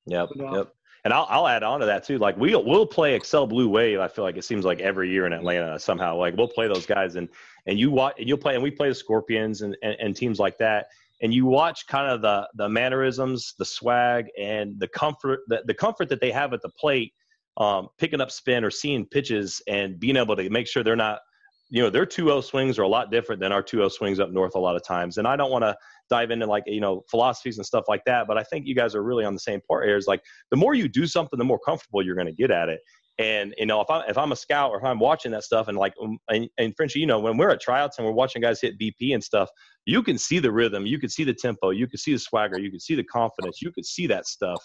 Yep, 0.07 0.29
yep. 0.35 0.73
And 1.03 1.13
I'll, 1.13 1.25
I'll 1.29 1.47
add 1.47 1.63
on 1.63 1.79
to 1.79 1.85
that 1.85 2.03
too. 2.03 2.17
Like 2.17 2.37
we'll 2.37 2.63
we'll 2.63 2.85
play 2.85 3.15
Excel 3.15 3.47
Blue 3.47 3.69
Wave. 3.69 3.99
I 3.99 4.07
feel 4.07 4.23
like 4.23 4.37
it 4.37 4.43
seems 4.43 4.65
like 4.65 4.79
every 4.81 5.09
year 5.09 5.25
in 5.25 5.33
Atlanta 5.33 5.79
somehow. 5.79 6.15
Like 6.15 6.35
we'll 6.35 6.47
play 6.47 6.67
those 6.67 6.85
guys 6.85 7.15
and 7.15 7.29
and 7.67 7.79
you 7.79 7.91
watch 7.91 8.15
and 8.17 8.27
you'll 8.27 8.37
play 8.37 8.55
and 8.55 8.63
we 8.63 8.71
play 8.71 8.89
the 8.89 8.95
Scorpions 8.95 9.61
and, 9.61 9.75
and, 9.83 9.95
and 9.99 10.15
teams 10.15 10.39
like 10.39 10.57
that. 10.59 10.87
And 11.21 11.33
you 11.33 11.45
watch 11.45 11.87
kind 11.87 12.11
of 12.11 12.21
the 12.21 12.47
the 12.55 12.69
mannerisms, 12.69 13.53
the 13.57 13.65
swag, 13.65 14.27
and 14.39 14.79
the 14.79 14.87
comfort 14.87 15.41
the, 15.47 15.61
the 15.65 15.73
comfort 15.73 16.09
that 16.09 16.21
they 16.21 16.31
have 16.31 16.53
at 16.53 16.61
the 16.61 16.69
plate, 16.69 17.13
um, 17.57 17.89
picking 17.97 18.21
up 18.21 18.31
spin 18.31 18.63
or 18.63 18.71
seeing 18.71 19.05
pitches 19.05 19.61
and 19.67 19.99
being 19.99 20.17
able 20.17 20.35
to 20.35 20.49
make 20.49 20.67
sure 20.67 20.83
they're 20.83 20.95
not 20.95 21.19
you 21.71 21.81
know 21.81 21.89
their 21.89 22.05
2-0 22.05 22.43
swings 22.43 22.77
are 22.77 22.83
a 22.83 22.87
lot 22.87 23.09
different 23.09 23.41
than 23.41 23.51
our 23.51 23.63
2-0 23.63 23.89
swings 23.91 24.19
up 24.19 24.29
north 24.29 24.55
a 24.55 24.59
lot 24.59 24.75
of 24.75 24.83
times 24.83 25.17
and 25.17 25.27
i 25.27 25.35
don't 25.35 25.49
want 25.49 25.63
to 25.63 25.75
dive 26.09 26.29
into 26.29 26.45
like 26.45 26.63
you 26.67 26.81
know 26.81 27.03
philosophies 27.09 27.57
and 27.57 27.65
stuff 27.65 27.85
like 27.87 28.03
that 28.05 28.27
but 28.27 28.37
i 28.37 28.43
think 28.43 28.67
you 28.67 28.75
guys 28.75 28.93
are 28.93 29.01
really 29.01 29.23
on 29.23 29.33
the 29.33 29.39
same 29.39 29.61
part 29.67 29.85
here 29.85 29.95
is 29.95 30.05
like 30.05 30.21
the 30.51 30.57
more 30.57 30.75
you 30.75 30.87
do 30.87 31.07
something 31.07 31.39
the 31.39 31.45
more 31.45 31.59
comfortable 31.59 32.05
you're 32.05 32.15
going 32.15 32.27
to 32.27 32.33
get 32.33 32.51
at 32.51 32.69
it 32.69 32.81
and 33.19 33.53
you 33.57 33.65
know 33.65 33.81
if 33.81 33.89
i'm 33.89 34.03
if 34.09 34.17
i'm 34.17 34.31
a 34.31 34.35
scout 34.35 34.71
or 34.71 34.77
if 34.77 34.83
i'm 34.83 34.99
watching 34.99 35.31
that 35.31 35.43
stuff 35.43 35.67
and 35.67 35.77
like 35.77 35.93
um, 36.01 36.17
and, 36.29 36.49
and 36.57 36.73
Frenchie, 36.75 36.99
you 36.99 37.05
know 37.05 37.19
when 37.19 37.37
we're 37.37 37.49
at 37.49 37.61
tryouts 37.61 37.97
and 37.97 38.05
we're 38.05 38.13
watching 38.13 38.41
guys 38.41 38.61
hit 38.61 38.79
bp 38.79 39.13
and 39.13 39.23
stuff 39.23 39.49
you 39.85 40.01
can 40.01 40.17
see 40.17 40.39
the 40.39 40.51
rhythm 40.51 40.85
you 40.85 40.99
can 40.99 41.09
see 41.09 41.23
the 41.23 41.33
tempo 41.33 41.71
you 41.71 41.87
can 41.87 41.97
see 41.97 42.13
the 42.13 42.19
swagger 42.19 42.59
you 42.59 42.69
can 42.69 42.79
see 42.79 42.95
the 42.95 43.03
confidence 43.03 43.61
you 43.61 43.71
can 43.71 43.83
see 43.83 44.07
that 44.07 44.25
stuff 44.25 44.61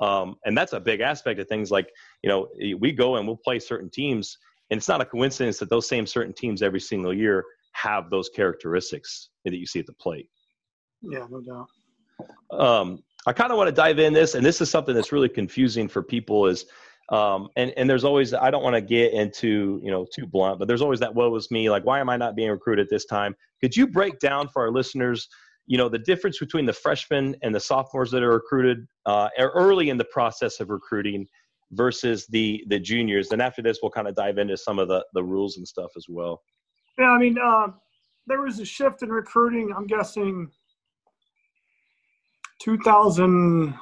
um, 0.00 0.36
and 0.44 0.56
that's 0.56 0.74
a 0.74 0.80
big 0.80 1.00
aspect 1.00 1.40
of 1.40 1.48
things 1.48 1.70
like 1.70 1.88
you 2.22 2.28
know 2.28 2.48
we 2.78 2.92
go 2.92 3.16
and 3.16 3.26
we'll 3.26 3.38
play 3.42 3.58
certain 3.58 3.90
teams 3.90 4.36
and 4.70 4.78
it's 4.78 4.88
not 4.88 5.00
a 5.00 5.04
coincidence 5.04 5.58
that 5.58 5.70
those 5.70 5.88
same 5.88 6.06
certain 6.06 6.32
teams 6.32 6.62
every 6.62 6.80
single 6.80 7.14
year 7.14 7.44
have 7.72 8.10
those 8.10 8.28
characteristics 8.28 9.30
that 9.44 9.54
you 9.54 9.66
see 9.66 9.78
at 9.78 9.86
the 9.86 9.92
plate. 9.94 10.28
Yeah, 11.02 11.26
no 11.30 11.40
doubt. 11.40 12.58
Um, 12.58 13.02
I 13.26 13.32
kind 13.32 13.52
of 13.52 13.58
want 13.58 13.68
to 13.68 13.74
dive 13.74 13.98
in 13.98 14.12
this, 14.12 14.34
and 14.34 14.44
this 14.44 14.60
is 14.60 14.70
something 14.70 14.94
that's 14.94 15.12
really 15.12 15.28
confusing 15.28 15.88
for 15.88 16.02
people. 16.02 16.46
Is 16.46 16.64
um, 17.10 17.48
and 17.56 17.72
and 17.76 17.88
there's 17.88 18.04
always 18.04 18.34
I 18.34 18.50
don't 18.50 18.62
want 18.62 18.74
to 18.74 18.80
get 18.80 19.12
into 19.12 19.80
you 19.82 19.90
know 19.90 20.06
too 20.14 20.26
blunt, 20.26 20.58
but 20.58 20.68
there's 20.68 20.82
always 20.82 21.00
that 21.00 21.14
woe 21.14 21.34
is 21.36 21.50
me. 21.50 21.70
Like, 21.70 21.84
why 21.84 22.00
am 22.00 22.08
I 22.08 22.16
not 22.16 22.34
being 22.34 22.50
recruited 22.50 22.88
this 22.90 23.04
time? 23.04 23.34
Could 23.60 23.76
you 23.76 23.86
break 23.86 24.18
down 24.18 24.48
for 24.48 24.62
our 24.62 24.70
listeners? 24.70 25.28
You 25.66 25.78
know 25.78 25.88
the 25.88 25.98
difference 25.98 26.38
between 26.38 26.66
the 26.66 26.72
freshmen 26.72 27.36
and 27.42 27.54
the 27.54 27.60
sophomores 27.60 28.10
that 28.12 28.22
are 28.22 28.30
recruited 28.32 28.86
uh, 29.04 29.28
early 29.38 29.90
in 29.90 29.96
the 29.96 30.04
process 30.04 30.60
of 30.60 30.70
recruiting, 30.70 31.26
versus 31.72 32.26
the 32.28 32.64
the 32.68 32.78
juniors. 32.78 33.30
And 33.32 33.42
after 33.42 33.62
this, 33.62 33.78
we'll 33.82 33.90
kind 33.90 34.08
of 34.08 34.14
dive 34.14 34.38
into 34.38 34.56
some 34.56 34.78
of 34.78 34.88
the 34.88 35.04
the 35.14 35.22
rules 35.22 35.56
and 35.56 35.66
stuff 35.66 35.90
as 35.96 36.06
well. 36.08 36.42
Yeah, 36.98 37.10
I 37.10 37.18
mean, 37.18 37.36
uh, 37.38 37.68
there 38.26 38.40
was 38.40 38.58
a 38.58 38.64
shift 38.64 39.02
in 39.02 39.10
recruiting. 39.10 39.72
I'm 39.76 39.86
guessing 39.86 40.50
2000 42.60 43.74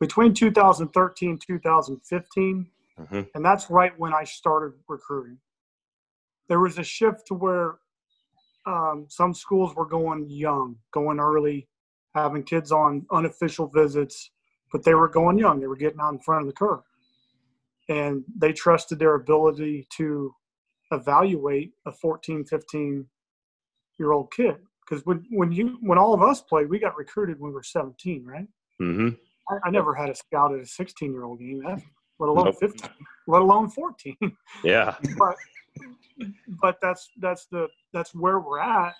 between 0.00 0.34
2013 0.34 1.38
2015 1.46 2.66
mm-hmm. 3.00 3.20
and 3.34 3.44
that's 3.44 3.70
right 3.70 3.92
when 3.98 4.12
i 4.12 4.24
started 4.24 4.72
recruiting. 4.88 5.38
There 6.48 6.60
was 6.60 6.78
a 6.78 6.84
shift 6.84 7.26
to 7.28 7.34
where 7.34 7.76
um, 8.66 9.06
some 9.08 9.34
schools 9.34 9.74
were 9.74 9.86
going 9.86 10.28
young 10.30 10.76
going 10.92 11.20
early 11.20 11.68
having 12.14 12.42
kids 12.42 12.72
on 12.72 13.04
unofficial 13.10 13.66
visits 13.66 14.30
but 14.72 14.84
they 14.84 14.94
were 14.94 15.08
going 15.08 15.38
young. 15.38 15.60
They 15.60 15.66
were 15.66 15.76
getting 15.76 16.00
out 16.00 16.12
in 16.12 16.18
front 16.18 16.42
of 16.42 16.46
the 16.46 16.52
curve. 16.52 16.82
And 17.88 18.24
they 18.36 18.52
trusted 18.52 18.98
their 18.98 19.14
ability 19.14 19.86
to 19.96 20.34
evaluate 20.92 21.72
a 21.86 21.92
14 21.92 22.44
15 22.44 23.06
year 23.98 24.12
old 24.12 24.32
kid. 24.32 24.56
Because 24.80 25.04
when, 25.06 25.24
when 25.30 25.52
you 25.52 25.78
when 25.80 25.98
all 25.98 26.14
of 26.14 26.22
us 26.22 26.40
played 26.40 26.68
we 26.68 26.78
got 26.78 26.96
recruited 26.96 27.40
when 27.40 27.50
we 27.50 27.54
were 27.54 27.62
17 27.62 28.24
right? 28.24 28.46
Mm-hmm. 28.80 29.08
I, 29.64 29.70
never 29.70 29.94
had 29.94 30.10
a 30.10 30.14
scout 30.14 30.54
at 30.54 30.60
a 30.60 30.66
16 30.66 31.12
year 31.12 31.24
old 31.24 31.38
game 31.38 31.62
let 32.18 32.28
alone 32.28 32.46
nope. 32.46 32.56
15 32.60 32.90
let 33.28 33.42
alone 33.42 33.68
14 33.68 34.16
yeah. 34.64 34.96
But 35.18 35.36
but 36.60 36.78
that's 36.80 37.10
that's 37.18 37.46
the 37.46 37.68
that's 37.92 38.14
where 38.14 38.40
we're 38.40 38.60
at. 38.60 38.94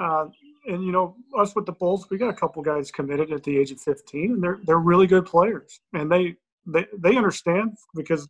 Uh, 0.00 0.26
and 0.66 0.82
you 0.84 0.92
know 0.92 1.16
us 1.36 1.54
with 1.54 1.66
the 1.66 1.72
bulls 1.72 2.06
we 2.10 2.16
got 2.16 2.30
a 2.30 2.34
couple 2.34 2.62
guys 2.62 2.90
committed 2.90 3.32
at 3.32 3.42
the 3.44 3.56
age 3.56 3.70
of 3.70 3.80
15 3.80 4.32
and 4.32 4.42
they're 4.42 4.60
they're 4.64 4.78
really 4.78 5.06
good 5.06 5.26
players. 5.26 5.80
And 5.92 6.10
they 6.10 6.36
they 6.66 6.86
they 6.96 7.16
understand 7.16 7.76
because 7.94 8.28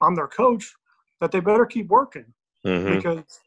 I'm 0.00 0.14
their 0.14 0.28
coach 0.28 0.72
that 1.20 1.32
they 1.32 1.40
better 1.40 1.66
keep 1.66 1.88
working. 1.88 2.26
Mm-hmm. 2.64 2.96
because 2.96 3.40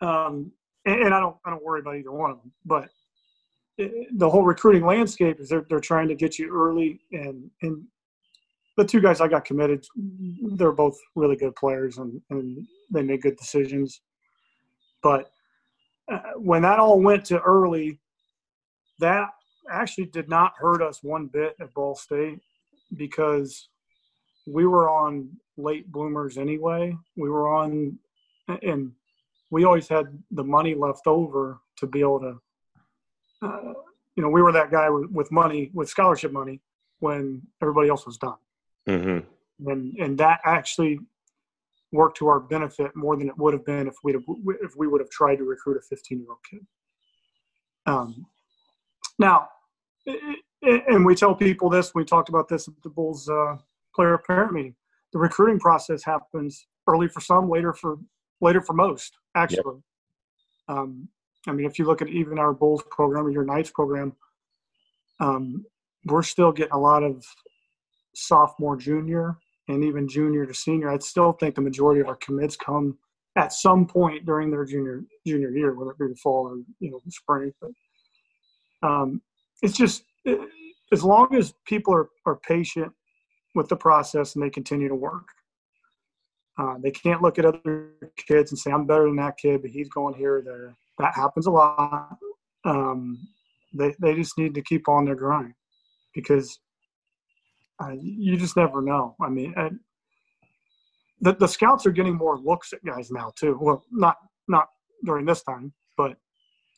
um 0.00 0.50
and, 0.86 1.02
and, 1.02 1.14
I 1.14 1.20
don't 1.20 1.36
I 1.44 1.50
don't 1.50 1.62
worry 1.62 1.80
about 1.80 1.96
either 1.96 2.10
one 2.10 2.30
of 2.30 2.38
them 2.38 2.52
but 2.64 2.88
the 4.16 4.28
whole 4.28 4.42
recruiting 4.42 4.84
landscape 4.84 5.40
is 5.40 5.48
they're 5.48 5.66
they're 5.68 5.80
trying 5.80 6.08
to 6.08 6.14
get 6.14 6.38
you 6.38 6.54
early 6.54 7.00
and 7.12 7.50
and 7.62 7.82
the 8.76 8.84
two 8.84 9.00
guys 9.00 9.20
I 9.20 9.28
got 9.28 9.44
committed 9.44 9.84
they're 10.56 10.72
both 10.72 10.98
really 11.16 11.36
good 11.36 11.54
players 11.56 11.98
and 11.98 12.20
and 12.30 12.66
they 12.92 13.02
made 13.02 13.22
good 13.22 13.36
decisions 13.36 14.00
but 15.02 15.30
uh, 16.12 16.20
when 16.36 16.62
that 16.62 16.78
all 16.78 17.00
went 17.00 17.24
to 17.26 17.40
early 17.40 17.98
that 19.00 19.28
actually 19.70 20.06
did 20.06 20.28
not 20.28 20.52
hurt 20.58 20.82
us 20.82 21.02
one 21.02 21.26
bit 21.26 21.56
at 21.60 21.72
Ball 21.74 21.94
State 21.94 22.40
because 22.96 23.68
we 24.46 24.66
were 24.66 24.90
on 24.90 25.30
late 25.56 25.90
bloomers 25.90 26.38
anyway. 26.38 26.96
We 27.16 27.30
were 27.30 27.48
on, 27.48 27.98
and 28.62 28.92
we 29.50 29.64
always 29.64 29.88
had 29.88 30.06
the 30.30 30.44
money 30.44 30.74
left 30.74 31.06
over 31.06 31.60
to 31.78 31.86
be 31.86 32.00
able 32.00 32.20
to, 32.20 32.40
uh, 33.42 33.72
you 34.16 34.22
know, 34.22 34.28
we 34.28 34.42
were 34.42 34.52
that 34.52 34.70
guy 34.70 34.88
with 34.90 35.30
money, 35.32 35.70
with 35.72 35.88
scholarship 35.88 36.32
money, 36.32 36.60
when 36.98 37.42
everybody 37.62 37.88
else 37.88 38.06
was 38.06 38.18
done. 38.18 38.36
Mm-hmm. 38.88 39.70
And 39.70 39.94
and 39.98 40.18
that 40.18 40.40
actually 40.44 41.00
worked 41.92 42.16
to 42.18 42.28
our 42.28 42.40
benefit 42.40 42.94
more 42.94 43.16
than 43.16 43.28
it 43.28 43.36
would 43.36 43.52
have 43.52 43.64
been 43.64 43.88
if 43.88 43.96
we 44.02 44.14
if 44.62 44.76
we 44.76 44.86
would 44.86 45.00
have 45.00 45.10
tried 45.10 45.36
to 45.36 45.44
recruit 45.44 45.76
a 45.76 45.80
15 45.80 46.18
year 46.18 46.28
old 46.30 46.38
kid. 46.48 46.66
Um, 47.86 48.26
now, 49.18 49.48
and 50.62 51.04
we 51.04 51.14
tell 51.14 51.34
people 51.34 51.68
this. 51.68 51.94
We 51.94 52.04
talked 52.04 52.28
about 52.28 52.48
this 52.48 52.68
at 52.68 52.74
the 52.82 52.90
Bulls 52.90 53.28
uh, 53.28 53.56
player 53.94 54.18
parent 54.18 54.52
meeting. 54.52 54.74
The 55.12 55.18
recruiting 55.18 55.58
process 55.58 56.04
happens 56.04 56.66
early 56.86 57.08
for 57.08 57.20
some, 57.20 57.50
later 57.50 57.72
for 57.72 57.98
later 58.40 58.60
for 58.60 58.72
most. 58.72 59.18
Actually, 59.34 59.82
yep. 60.68 60.78
um, 60.78 61.08
I 61.46 61.52
mean, 61.52 61.66
if 61.66 61.78
you 61.78 61.86
look 61.86 62.02
at 62.02 62.08
even 62.08 62.38
our 62.38 62.52
Bulls 62.52 62.82
program 62.90 63.26
or 63.26 63.30
your 63.30 63.44
Knights 63.44 63.70
program, 63.70 64.12
um, 65.20 65.64
we're 66.04 66.22
still 66.22 66.52
getting 66.52 66.72
a 66.72 66.78
lot 66.78 67.02
of 67.02 67.24
sophomore, 68.14 68.76
junior, 68.76 69.36
and 69.68 69.84
even 69.84 70.08
junior 70.08 70.46
to 70.46 70.54
senior. 70.54 70.90
I 70.90 70.98
still 70.98 71.32
think 71.32 71.54
the 71.54 71.60
majority 71.60 72.00
of 72.00 72.08
our 72.08 72.16
commits 72.16 72.56
come 72.56 72.98
at 73.36 73.52
some 73.52 73.86
point 73.86 74.26
during 74.26 74.50
their 74.50 74.64
junior 74.64 75.02
junior 75.26 75.50
year, 75.50 75.74
whether 75.74 75.92
it 75.92 75.98
be 75.98 76.08
the 76.08 76.16
fall 76.16 76.48
or 76.48 76.56
you 76.80 76.90
know 76.90 77.00
the 77.04 77.10
spring. 77.10 77.52
But 77.60 77.70
um, 78.82 79.22
it's 79.62 79.76
just 79.76 80.04
it, 80.24 80.40
as 80.92 81.04
long 81.04 81.34
as 81.34 81.54
people 81.66 81.94
are, 81.94 82.08
are 82.26 82.36
patient 82.36 82.92
with 83.54 83.68
the 83.68 83.76
process 83.76 84.34
and 84.34 84.44
they 84.44 84.50
continue 84.50 84.88
to 84.88 84.94
work. 84.94 85.28
Uh, 86.58 86.76
they 86.82 86.90
can't 86.90 87.22
look 87.22 87.38
at 87.38 87.44
other 87.44 87.90
kids 88.16 88.52
and 88.52 88.58
say, 88.58 88.70
"I'm 88.70 88.86
better 88.86 89.04
than 89.04 89.16
that 89.16 89.38
kid," 89.38 89.62
but 89.62 89.70
he's 89.70 89.88
going 89.88 90.14
here 90.14 90.36
or 90.36 90.42
there. 90.42 90.76
That 91.00 91.14
happens 91.14 91.46
a 91.46 91.50
lot. 91.50 92.18
Um, 92.64 93.26
they 93.72 93.94
they 94.00 94.14
just 94.14 94.36
need 94.36 94.54
to 94.54 94.62
keep 94.62 94.86
on 94.86 95.06
their 95.06 95.14
grind 95.14 95.54
because 96.14 96.60
uh, 97.82 97.94
you 97.98 98.36
just 98.36 98.56
never 98.56 98.82
know. 98.82 99.16
I 99.22 99.30
mean, 99.30 99.54
the 101.20 101.32
the 101.34 101.48
scouts 101.48 101.86
are 101.86 101.90
getting 101.90 102.16
more 102.16 102.38
looks 102.38 102.74
at 102.74 102.84
guys 102.84 103.10
now 103.10 103.32
too. 103.34 103.58
Well, 103.60 103.82
not 103.90 104.16
not 104.46 104.68
during 105.04 105.24
this 105.24 105.42
time, 105.42 105.72
but 105.96 106.16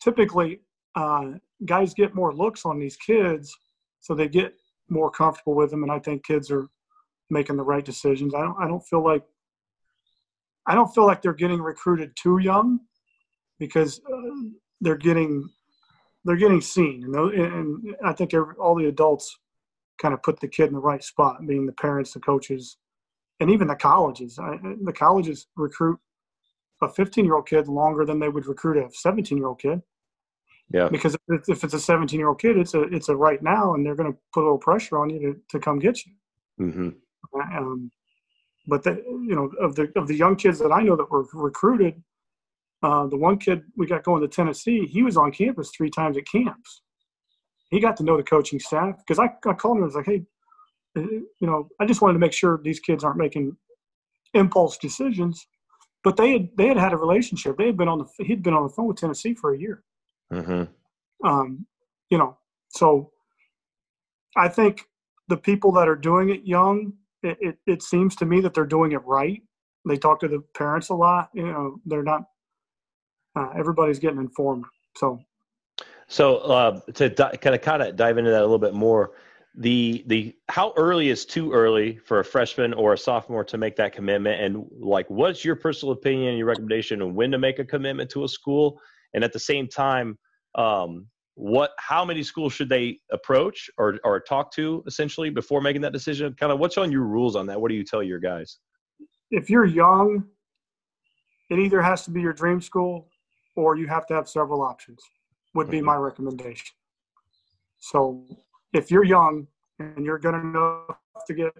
typically 0.01 0.61
uh, 0.95 1.33
guys 1.67 1.93
get 1.93 2.15
more 2.15 2.33
looks 2.33 2.65
on 2.65 2.79
these 2.79 2.97
kids, 2.97 3.53
so 4.01 4.15
they 4.15 4.29
get 4.29 4.55
more 4.89 5.11
comfortable 5.11 5.57
with 5.57 5.71
them. 5.71 5.83
And 5.83 5.91
I 5.91 5.99
think 5.99 6.25
kids 6.25 6.49
are 6.53 6.69
making 7.29 7.57
the 7.57 7.65
right 7.65 7.85
decisions. 7.85 8.35
I 8.35 8.43
don't 8.43 8.57
I 8.61 8.69
don't 8.69 8.87
feel 8.87 9.05
like 9.05 9.25
I 10.69 10.77
don't 10.77 10.95
feel 10.95 11.07
like 11.07 11.23
they're 11.23 11.33
getting 11.33 11.61
recruited 11.61 12.13
too 12.15 12.39
young 12.39 12.79
because 13.59 14.01
uh, 14.01 14.49
they're 14.81 14.97
getting 14.97 15.49
they're 16.25 16.37
getting 16.37 16.61
seen, 16.61 17.03
and, 17.05 17.17
and 17.35 17.97
I 18.05 18.13
think 18.13 18.33
every, 18.33 18.55
all 18.55 18.77
the 18.77 18.87
adults 18.87 19.37
kind 20.01 20.15
of 20.15 20.23
put 20.23 20.39
the 20.41 20.49
kid 20.49 20.69
in 20.69 20.75
the 20.75 20.81
right 20.81 21.03
spot, 21.03 21.45
being 21.47 21.67
the 21.67 21.73
parents, 21.73 22.13
the 22.13 22.21
coaches, 22.21 22.77
and 23.41 23.51
even 23.51 23.67
the 23.67 23.75
colleges. 23.75 24.39
I, 24.39 24.59
the 24.83 24.93
colleges 24.93 25.47
recruit 25.57 25.99
a 26.81 26.89
15 26.89 27.25
year 27.25 27.35
old 27.35 27.49
kid 27.49 27.69
longer 27.69 28.05
than 28.05 28.19
they 28.19 28.29
would 28.29 28.47
recruit 28.47 28.77
a 28.77 28.89
17 28.93 29.37
year 29.37 29.47
old 29.47 29.61
kid. 29.61 29.83
Yeah. 30.73 30.89
Because 30.89 31.17
if 31.29 31.65
it's 31.65 31.75
a 31.75 31.81
17 31.81 32.19
year 32.19 32.29
old 32.29 32.41
kid, 32.41 32.57
it's 32.57 32.75
a 32.75 32.83
it's 32.83 33.09
a 33.09 33.17
right 33.17 33.43
now, 33.43 33.75
and 33.75 33.85
they're 33.85 33.95
going 33.95 34.13
to 34.13 34.19
put 34.33 34.43
a 34.43 34.45
little 34.45 34.59
pressure 34.59 34.99
on 34.99 35.11
you 35.11 35.21
to, 35.21 35.41
to 35.51 35.59
come 35.59 35.79
get 35.79 35.99
you. 36.07 36.13
Mm-hmm. 36.61 36.89
Um, 37.57 37.91
but 38.67 38.83
the 38.83 39.03
you 39.07 39.35
know 39.35 39.51
of 39.61 39.75
the 39.75 39.93
of 39.97 40.09
the 40.09 40.17
young 40.17 40.37
kids 40.37 40.59
that 40.61 40.73
I 40.73 40.83
know 40.83 40.97
that 40.97 41.11
were 41.11 41.27
recruited, 41.35 42.03
uh, 42.83 43.07
the 43.07 43.17
one 43.17 43.39
kid 43.39 43.63
we 43.77 43.87
got 43.87 44.03
going 44.03 44.23
to 44.23 44.29
Tennessee, 44.29 44.87
he 44.87 45.03
was 45.03 45.17
on 45.17 45.33
campus 45.33 45.71
three 45.71 45.91
times 45.91 46.17
at 46.17 46.27
camps. 46.27 46.83
He 47.71 47.81
got 47.81 47.97
to 47.99 48.03
know 48.03 48.17
the 48.17 48.23
coaching 48.23 48.59
staff 48.59 48.97
because 48.99 49.19
I, 49.19 49.31
I 49.49 49.55
called 49.55 49.79
him 49.79 49.85
and 49.85 49.93
was 49.93 49.95
like, 49.95 50.07
hey, 50.07 50.23
uh, 50.97 51.03
you 51.03 51.47
know, 51.47 51.69
I 51.81 51.87
just 51.87 52.03
wanted 52.03 52.15
to 52.15 52.19
make 52.19 52.33
sure 52.33 52.61
these 52.63 52.81
kids 52.81 53.05
aren't 53.05 53.19
making 53.19 53.57
impulse 54.35 54.77
decisions. 54.79 55.47
But 56.05 56.17
they 56.17 56.33
had 56.33 56.49
they 56.57 56.67
had 56.67 56.77
had 56.77 56.93
a 56.93 56.97
relationship. 56.97 57.57
They 57.57 57.67
had 57.67 57.77
been 57.77 57.89
on 57.89 57.99
the 57.99 58.25
he'd 58.25 58.43
been 58.43 58.55
on 58.55 58.65
the 58.65 58.69
phone 58.69 58.89
with 58.89 58.97
Tennessee 58.97 59.35
for 59.35 59.55
a 59.55 59.59
year. 59.59 59.85
Mm-hmm. 60.33 60.65
Um, 61.27 61.67
you 62.11 62.19
know, 62.19 62.37
so 62.71 63.13
I 64.37 64.49
think 64.49 64.83
the 65.29 65.37
people 65.37 65.71
that 65.73 65.89
are 65.89 65.97
doing 65.97 66.31
it 66.31 66.45
young, 66.45 66.95
it, 67.23 67.39
it, 67.41 67.59
it 67.67 67.83
seems 67.83 68.17
to 68.17 68.27
me 68.27 68.41
that 68.41 68.55
they're 68.55 68.67
doing 68.67 68.93
it 68.93 69.05
right. 69.05 69.41
They 69.89 69.97
talk 69.97 70.21
to 70.21 70.29
the 70.29 70.43
parents 70.57 70.89
a 70.89 70.95
lot. 70.95 71.31
You 71.35 71.47
know, 71.47 71.81
they're 71.87 72.03
not 72.03 72.25
uh, 73.37 73.49
everybody's 73.57 73.99
getting 73.99 74.19
informed. 74.19 74.65
So, 74.97 75.21
so 76.09 76.37
uh, 76.39 76.81
to 76.95 77.09
di- 77.09 77.37
kind 77.37 77.55
of 77.55 77.63
kind 77.63 77.83
of 77.83 77.97
dive 77.97 78.19
into 78.19 78.31
that 78.31 78.41
a 78.41 78.43
little 78.43 78.59
bit 78.59 78.75
more, 78.75 79.13
the 79.55 80.05
the 80.07 80.35
how 80.49 80.73
early 80.77 81.09
is 81.09 81.25
too 81.25 81.53
early 81.53 81.99
for 81.99 82.21
a 82.21 82.25
freshman 82.25 82.73
or 82.75 82.93
a 82.93 82.99
sophomore 82.99 83.45
to 83.45 83.59
make 83.59 83.77
that 83.77 83.93
commitment, 83.93 84.41
and 84.41 84.67
like 84.79 85.09
what's 85.09 85.45
your 85.45 85.57
personal 85.57 85.93
opinion, 85.93 86.37
your 86.37 86.47
recommendation 86.47 87.03
on 87.03 87.15
when 87.15 87.31
to 87.31 87.39
make 87.39 87.59
a 87.59 87.65
commitment 87.65 88.11
to 88.11 88.25
a 88.25 88.29
school, 88.29 88.81
and 89.15 89.25
at 89.25 89.33
the 89.33 89.39
same 89.39 89.69
time, 89.69 90.19
um, 90.55 91.07
what 91.35 91.73
how 91.79 92.05
many 92.05 92.23
schools 92.23 92.53
should 92.53 92.69
they 92.69 92.99
approach 93.11 93.71
or 93.79 93.99
or 94.05 94.21
talk 94.21 94.53
to 94.53 94.83
essentially 94.87 95.31
before 95.31 95.61
making 95.61 95.83
that 95.83 95.93
decision? 95.93 96.35
Kind 96.39 96.53
of 96.53 96.59
what's 96.59 96.77
on 96.77 96.93
your 96.93 97.05
rules 97.05 97.37
on 97.37 97.47
that? 97.47 97.61
What 97.61 97.71
do 97.71 97.75
you 97.75 97.85
tell 97.85 98.03
your 98.03 98.21
guys? 98.21 98.59
If 99.31 99.49
you're 99.49 99.65
young, 99.65 100.25
it 101.49 101.59
either 101.59 101.81
has 101.81 102.05
to 102.05 102.11
be 102.11 102.21
your 102.21 102.35
dream 102.35 102.61
school 102.61 103.09
or 103.57 103.77
you 103.77 103.87
have 103.87 104.07
to 104.07 104.15
have 104.15 104.29
several 104.29 104.63
options 104.63 105.03
would 105.55 105.71
be 105.71 105.79
mm-hmm. 105.79 105.87
my 105.87 105.97
recommendation 105.97 106.75
so 107.79 108.25
if 108.73 108.91
you're 108.91 109.05
young 109.05 109.47
and 109.79 110.05
you're 110.05 110.19
going 110.19 110.35
to 110.35 110.47
know 110.47 110.85
to 111.27 111.35
get 111.35 111.53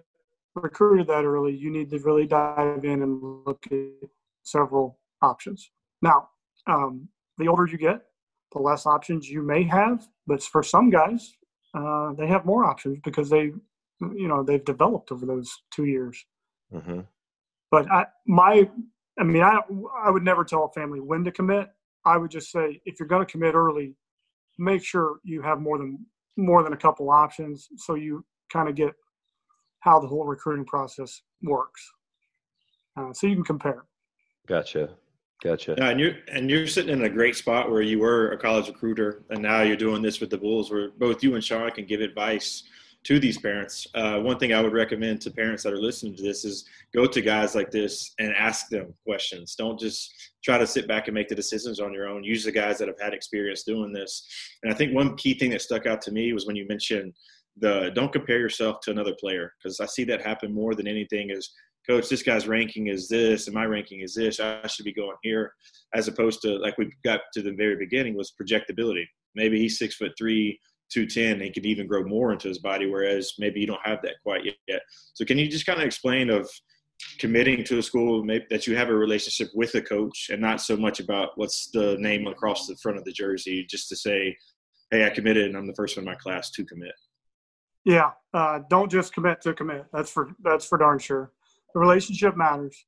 recruited 0.55 1.07
that 1.07 1.23
early 1.23 1.55
you 1.55 1.71
need 1.71 1.89
to 1.89 1.99
really 1.99 2.25
dive 2.25 2.85
in 2.85 3.01
and 3.01 3.21
look 3.45 3.63
at 3.71 4.09
several 4.43 4.99
options 5.21 5.71
now 6.01 6.27
um, 6.67 7.07
the 7.37 7.47
older 7.47 7.65
you 7.65 7.77
get 7.77 8.01
the 8.53 8.59
less 8.59 8.85
options 8.85 9.29
you 9.29 9.41
may 9.41 9.63
have 9.63 10.07
but 10.27 10.41
for 10.41 10.63
some 10.63 10.89
guys 10.89 11.33
uh, 11.75 12.13
they 12.13 12.27
have 12.27 12.45
more 12.45 12.65
options 12.65 12.99
because 13.03 13.29
they 13.29 13.51
you 14.15 14.27
know 14.27 14.43
they've 14.43 14.65
developed 14.65 15.11
over 15.11 15.25
those 15.25 15.51
two 15.71 15.85
years 15.85 16.25
mm-hmm. 16.73 16.99
but 17.71 17.89
I, 17.91 18.05
my 18.27 18.67
I 19.19 19.23
mean, 19.23 19.43
I 19.43 19.59
I 19.95 20.09
would 20.09 20.23
never 20.23 20.43
tell 20.43 20.65
a 20.65 20.69
family 20.69 20.99
when 20.99 21.23
to 21.23 21.31
commit. 21.31 21.69
I 22.05 22.17
would 22.17 22.31
just 22.31 22.51
say 22.51 22.81
if 22.85 22.99
you're 22.99 23.07
going 23.07 23.25
to 23.25 23.31
commit 23.31 23.55
early, 23.55 23.95
make 24.57 24.83
sure 24.83 25.17
you 25.23 25.41
have 25.41 25.59
more 25.59 25.77
than 25.77 26.05
more 26.35 26.63
than 26.63 26.73
a 26.73 26.77
couple 26.77 27.11
options 27.11 27.69
so 27.77 27.93
you 27.93 28.25
kind 28.51 28.67
of 28.67 28.75
get 28.75 28.93
how 29.81 29.99
the 29.99 30.07
whole 30.07 30.25
recruiting 30.25 30.65
process 30.65 31.21
works. 31.43 31.81
Uh, 32.97 33.13
so 33.13 33.27
you 33.27 33.35
can 33.35 33.43
compare. 33.43 33.83
Gotcha. 34.47 34.95
Gotcha. 35.43 35.75
Yeah, 35.77 35.89
and 35.89 35.99
you're 35.99 36.15
and 36.31 36.49
you're 36.49 36.67
sitting 36.67 36.93
in 36.93 37.03
a 37.03 37.09
great 37.09 37.35
spot 37.35 37.69
where 37.69 37.81
you 37.81 37.99
were 37.99 38.31
a 38.31 38.37
college 38.37 38.69
recruiter, 38.69 39.23
and 39.29 39.41
now 39.41 39.61
you're 39.61 39.75
doing 39.75 40.01
this 40.01 40.21
with 40.21 40.29
the 40.29 40.37
Bulls, 40.37 40.71
where 40.71 40.91
both 40.91 41.21
you 41.21 41.35
and 41.35 41.43
Sean 41.43 41.69
can 41.71 41.85
give 41.85 41.99
advice 41.99 42.63
to 43.03 43.19
these 43.19 43.37
parents. 43.37 43.85
Uh, 43.95 44.19
one 44.19 44.39
thing 44.39 44.53
I 44.53 44.61
would 44.61 44.73
recommend 44.73 45.21
to 45.21 45.31
parents 45.31 45.63
that 45.63 45.73
are 45.73 45.81
listening 45.81 46.15
to 46.15 46.23
this 46.23 46.45
is 46.45 46.65
go 46.93 47.05
to 47.05 47.21
guys 47.21 47.53
like 47.53 47.69
this 47.69 48.13
and 48.19 48.33
ask 48.33 48.69
them 48.69 48.93
questions. 49.05 49.55
Don't 49.55 49.79
just 49.79 50.31
try 50.43 50.57
to 50.57 50.67
sit 50.67 50.87
back 50.87 51.07
and 51.07 51.15
make 51.15 51.27
the 51.27 51.35
decisions 51.35 51.79
on 51.79 51.93
your 51.93 52.07
own. 52.07 52.23
Use 52.23 52.45
the 52.45 52.51
guys 52.51 52.77
that 52.77 52.87
have 52.87 52.99
had 52.99 53.13
experience 53.13 53.63
doing 53.63 53.91
this. 53.91 54.27
And 54.63 54.71
I 54.71 54.75
think 54.75 54.93
one 54.93 55.17
key 55.17 55.33
thing 55.33 55.51
that 55.51 55.61
stuck 55.61 55.85
out 55.85 56.01
to 56.03 56.11
me 56.11 56.31
was 56.33 56.45
when 56.45 56.55
you 56.55 56.65
mentioned 56.67 57.13
the 57.57 57.91
don't 57.93 58.11
compare 58.11 58.39
yourself 58.39 58.79
to 58.81 58.91
another 58.91 59.13
player 59.19 59.53
because 59.61 59.79
I 59.79 59.85
see 59.85 60.03
that 60.05 60.25
happen 60.25 60.53
more 60.53 60.73
than 60.73 60.87
anything 60.87 61.29
is 61.29 61.51
coach 61.87 62.09
this 62.09 62.23
guy's 62.23 62.47
ranking 62.47 62.87
is 62.87 63.07
this 63.07 63.47
and 63.47 63.53
my 63.53 63.65
ranking 63.65 63.99
is 63.99 64.15
this 64.15 64.39
i 64.39 64.65
should 64.67 64.85
be 64.85 64.93
going 64.93 65.15
here 65.21 65.53
as 65.93 66.07
opposed 66.07 66.41
to 66.41 66.57
like 66.59 66.77
we 66.77 66.89
got 67.03 67.19
to 67.33 67.41
the 67.41 67.51
very 67.51 67.75
beginning 67.75 68.15
was 68.15 68.33
projectability 68.41 69.03
maybe 69.35 69.59
he's 69.59 69.77
six 69.77 69.95
foot 69.95 70.13
three 70.17 70.57
210 70.91 71.41
and 71.41 71.53
could 71.53 71.65
even 71.65 71.87
grow 71.87 72.03
more 72.03 72.31
into 72.31 72.47
his 72.47 72.59
body 72.59 72.85
whereas 72.85 73.33
maybe 73.39 73.59
you 73.59 73.67
don't 73.67 73.85
have 73.85 74.01
that 74.03 74.15
quite 74.23 74.43
yet. 74.67 74.81
So 75.13 75.25
can 75.25 75.37
you 75.37 75.47
just 75.47 75.65
kind 75.65 75.79
of 75.79 75.85
explain 75.85 76.29
of 76.29 76.49
committing 77.19 77.63
to 77.65 77.79
a 77.79 77.83
school 77.83 78.23
maybe 78.23 78.45
that 78.49 78.67
you 78.67 78.75
have 78.75 78.89
a 78.89 78.95
relationship 78.95 79.49
with 79.55 79.75
a 79.75 79.81
coach 79.81 80.29
and 80.31 80.41
not 80.41 80.61
so 80.61 80.77
much 80.77 80.99
about 80.99 81.29
what's 81.35 81.69
the 81.71 81.97
name 81.99 82.27
across 82.27 82.67
the 82.67 82.77
front 82.81 82.97
of 82.97 83.03
the 83.03 83.11
jersey 83.11 83.65
just 83.69 83.89
to 83.89 83.95
say 83.95 84.35
hey 84.89 85.05
i 85.05 85.09
committed 85.09 85.47
and 85.47 85.57
i'm 85.57 85.67
the 85.67 85.75
first 85.75 85.97
one 85.97 86.03
in 86.03 86.09
my 86.09 86.15
class 86.15 86.49
to 86.51 86.63
commit. 86.63 86.93
Yeah 87.83 88.11
uh, 88.33 88.59
don't 88.69 88.91
just 88.91 89.13
commit 89.13 89.41
to 89.41 89.53
commit. 89.53 89.85
That's 89.93 90.11
for 90.11 90.31
that's 90.43 90.65
for 90.65 90.77
darn 90.77 90.99
sure. 90.99 91.31
The 91.73 91.79
relationship 91.79 92.35
matters. 92.35 92.85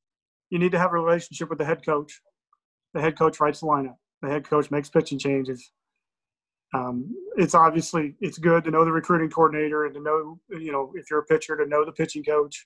You 0.50 0.60
need 0.60 0.72
to 0.72 0.80
have 0.80 0.92
a 0.92 1.00
relationship 1.00 1.50
with 1.50 1.60
the 1.60 1.66
head 1.66 1.86
coach. 1.86 2.22
The 2.94 3.02
head 3.02 3.18
coach 3.18 3.40
writes 3.40 3.60
the 3.60 3.68
lineup. 3.68 3.98
The 4.22 4.30
head 4.30 4.48
coach 4.48 4.72
makes 4.72 4.90
pitching 4.90 5.20
changes 5.20 5.72
um, 6.74 7.14
it's 7.38 7.56
obviously 7.56 8.16
it's 8.22 8.38
good 8.38 8.64
to 8.64 8.72
know 8.72 8.84
the 8.84 8.92
recruiting 8.92 9.30
coordinator 9.30 9.86
and 9.86 9.94
to 9.94 10.02
know 10.02 10.40
you 10.50 10.72
know 10.72 10.92
if 10.96 11.10
you're 11.10 11.20
a 11.20 11.26
pitcher 11.26 11.56
to 11.56 11.66
know 11.66 11.86
the 11.86 11.92
pitching 11.92 12.24
coach, 12.24 12.66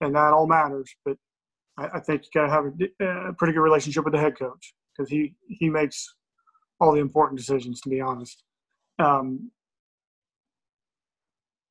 and 0.00 0.14
that 0.14 0.32
all 0.32 0.46
matters. 0.46 0.90
But 1.04 1.16
I, 1.78 1.88
I 1.94 2.00
think 2.00 2.22
you 2.24 2.40
got 2.40 2.46
to 2.46 2.52
have 2.52 2.64
a, 3.00 3.28
a, 3.28 3.32
pretty 3.34 3.52
good 3.52 3.60
relationship 3.60 4.04
with 4.04 4.14
the 4.14 4.20
head 4.20 4.38
coach 4.38 4.74
because 4.96 5.10
he 5.10 5.34
he 5.48 5.68
makes 5.68 6.14
all 6.80 6.92
the 6.92 7.00
important 7.00 7.38
decisions. 7.38 7.80
To 7.82 7.90
be 7.90 8.00
honest, 8.00 8.42
um, 8.98 9.50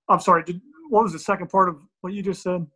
I'm 0.09 0.19
sorry. 0.19 0.43
Did, 0.43 0.61
what 0.89 1.03
was 1.03 1.13
the 1.13 1.19
second 1.19 1.47
part 1.47 1.69
of 1.69 1.77
what 2.01 2.13
you 2.13 2.21
just 2.21 2.43
said? 2.43 2.67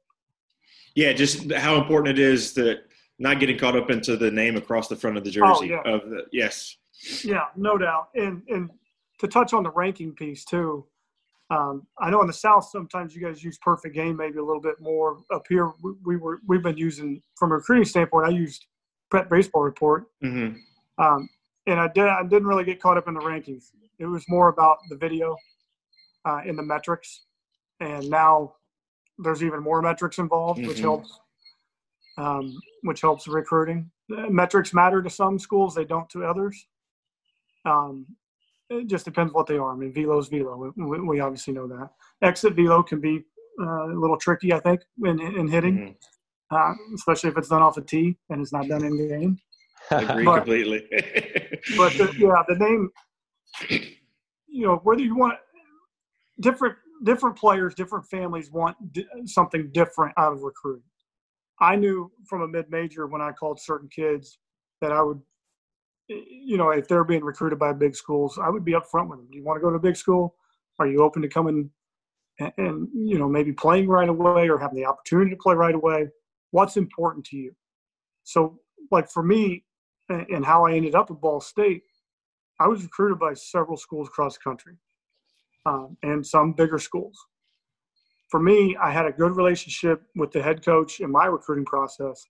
Yeah, 0.96 1.12
just 1.12 1.52
how 1.52 1.76
important 1.76 2.18
it 2.18 2.22
is 2.22 2.54
that 2.54 2.84
not 3.20 3.40
getting 3.40 3.58
caught 3.58 3.76
up 3.76 3.90
into 3.90 4.16
the 4.16 4.32
name 4.32 4.56
across 4.56 4.88
the 4.88 4.96
front 4.96 5.18
of 5.18 5.24
the 5.24 5.30
oh, 5.42 5.54
jersey. 5.54 5.74
Oh, 5.74 5.82
yeah. 5.86 5.94
Of 5.94 6.10
the, 6.10 6.26
yes. 6.32 6.78
Yeah, 7.24 7.46
no 7.56 7.78
doubt. 7.78 8.10
And 8.16 8.42
and 8.48 8.70
to 9.20 9.28
touch 9.28 9.54
on 9.54 9.64
the 9.64 9.72
ranking 9.72 10.14
piece 10.14 10.44
too, 10.46 10.86
Um, 11.52 11.86
I 12.00 12.10
know 12.10 12.22
in 12.22 12.28
the 12.28 12.34
South 12.34 12.66
sometimes 12.66 13.16
you 13.16 13.22
guys 13.22 13.44
use 13.44 13.58
perfect 13.60 13.94
game 13.96 14.18
maybe 14.18 14.40
a 14.40 14.44
little 14.44 14.62
bit 14.62 14.80
more. 14.80 15.24
Up 15.32 15.46
here 15.48 15.72
we, 15.84 15.92
we 16.04 16.18
were 16.18 16.40
we've 16.48 16.64
been 16.64 16.78
using 16.78 17.22
from 17.38 17.52
a 17.52 17.56
recruiting 17.56 17.86
standpoint. 17.86 18.26
I 18.26 18.30
used 18.32 18.66
Prep 19.12 19.30
Baseball 19.30 19.62
Report, 19.62 20.08
Mm-hmm. 20.24 20.58
um, 21.04 21.30
and 21.68 21.80
I 21.80 21.88
did 21.88 22.08
I 22.08 22.24
didn't 22.24 22.48
really 22.48 22.64
get 22.66 22.82
caught 22.82 22.98
up 22.98 23.08
in 23.08 23.14
the 23.14 23.20
rankings. 23.22 23.72
It 24.00 24.08
was 24.08 24.26
more 24.28 24.50
about 24.50 24.78
the 24.90 24.98
video 24.98 25.38
uh, 26.26 26.42
in 26.46 26.56
the 26.56 26.64
metrics, 26.64 27.26
and 27.80 28.10
now 28.10 28.56
there's 29.20 29.44
even 29.44 29.62
more 29.62 29.82
metrics 29.82 30.18
involved, 30.18 30.66
which 30.68 30.80
Mhm. 30.80 30.82
helps 30.82 31.20
um, 32.18 32.60
which 32.84 33.02
helps 33.02 33.28
recruiting. 33.28 33.92
Uh, 34.12 34.30
Metrics 34.30 34.74
matter 34.74 35.02
to 35.04 35.10
some 35.10 35.38
schools; 35.38 35.76
they 35.76 35.86
don't 35.86 36.10
to 36.10 36.24
others. 36.26 36.68
Um, 37.66 38.06
it 38.70 38.88
just 38.88 39.06
depends 39.06 39.34
what 39.34 39.48
they 39.48 39.58
are. 39.58 39.72
I 39.74 39.76
mean, 39.76 39.94
velo's 39.94 40.28
velo. 40.28 40.72
We, 40.76 41.00
we 41.02 41.20
obviously 41.20 41.54
know 41.54 41.68
that. 41.68 41.90
Exit 42.22 42.54
velo 42.56 42.84
can 42.84 43.00
be 43.00 43.24
uh, 43.62 43.88
a 43.92 43.96
little 44.00 44.18
tricky, 44.18 44.54
I 44.54 44.60
think, 44.60 44.82
in, 45.04 45.20
in 45.20 45.48
hitting, 45.48 45.78
Mhm. 45.78 45.96
uh, 46.52 46.74
especially 46.96 47.30
if 47.30 47.38
it's 47.38 47.50
done 47.50 47.62
off 47.62 47.78
a 47.78 47.82
tee 47.82 48.18
and 48.30 48.42
it's 48.42 48.52
not 48.54 48.68
done 48.68 48.84
in 48.84 48.98
game. 49.08 49.38
Agree 49.92 50.26
But- 50.26 50.38
completely. 50.38 50.88
But 51.78 51.94
the, 51.94 52.14
yeah, 52.18 52.44
the 52.48 52.56
name, 52.60 52.90
you 54.48 54.66
know, 54.68 54.76
whether 54.84 55.02
you 55.02 55.16
want 55.16 55.36
different 56.40 56.76
different 57.04 57.36
players, 57.38 57.74
different 57.76 58.06
families 58.06 58.52
want 58.52 58.76
di- 58.94 59.08
something 59.26 59.70
different 59.74 60.14
out 60.18 60.32
of 60.34 60.42
recruiting. 60.44 60.84
I 61.60 61.76
knew 61.76 62.12
from 62.28 62.42
a 62.44 62.48
mid 62.48 62.70
major 62.70 63.08
when 63.08 63.22
I 63.22 63.32
called 63.32 63.60
certain 63.60 63.90
kids 63.90 64.38
that 64.82 64.92
I 64.92 65.02
would, 65.02 65.22
you 66.08 66.58
know, 66.58 66.70
if 66.70 66.88
they're 66.88 67.04
being 67.04 67.24
recruited 67.24 67.60
by 67.60 67.74
big 67.74 67.96
schools, 67.96 68.38
I 68.42 68.50
would 68.50 68.66
be 68.66 68.74
upfront 68.74 69.10
with 69.10 69.20
them. 69.20 69.28
Do 69.32 69.38
you 69.38 69.44
want 69.44 69.58
to 69.58 69.62
go 69.62 69.70
to 69.70 69.78
a 69.78 69.80
big 69.80 69.96
school? 69.96 70.36
Are 70.80 70.88
you 70.88 71.04
open 71.04 71.22
to 71.22 71.28
coming 71.28 71.70
and, 72.40 72.52
and 72.58 72.88
you 72.94 73.18
know 73.18 73.30
maybe 73.30 73.54
playing 73.54 73.88
right 73.88 74.10
away 74.10 74.50
or 74.50 74.58
having 74.58 74.78
the 74.78 74.86
opportunity 74.86 75.32
to 75.32 75.38
play 75.38 75.56
right 75.56 75.76
away? 75.76 76.08
What's 76.52 76.78
important 76.78 77.26
to 77.28 77.38
you? 77.38 77.56
So, 78.24 78.60
like 78.92 79.10
for 79.10 79.24
me, 79.24 79.64
and 80.10 80.26
and 80.30 80.46
how 80.46 80.66
I 80.66 80.74
ended 80.74 80.96
up 80.96 81.10
at 81.12 81.22
Ball 81.22 81.40
State, 81.42 81.84
I 82.60 82.68
was 82.68 82.84
recruited 82.84 83.20
by 83.20 83.34
several 83.34 83.78
schools 83.78 84.08
across 84.08 84.38
the 84.38 84.44
country, 84.44 84.76
um, 85.66 85.98
and 86.04 86.26
some 86.26 86.54
bigger 86.54 86.80
schools. 86.80 87.18
For 88.30 88.40
me, 88.40 88.76
I 88.82 88.92
had 88.92 89.06
a 89.06 89.12
good 89.12 89.36
relationship 89.36 90.02
with 90.16 90.32
the 90.32 90.42
head 90.42 90.66
coach 90.66 91.00
in 91.00 91.12
my 91.12 91.26
recruiting 91.26 91.66
process. 91.66 92.26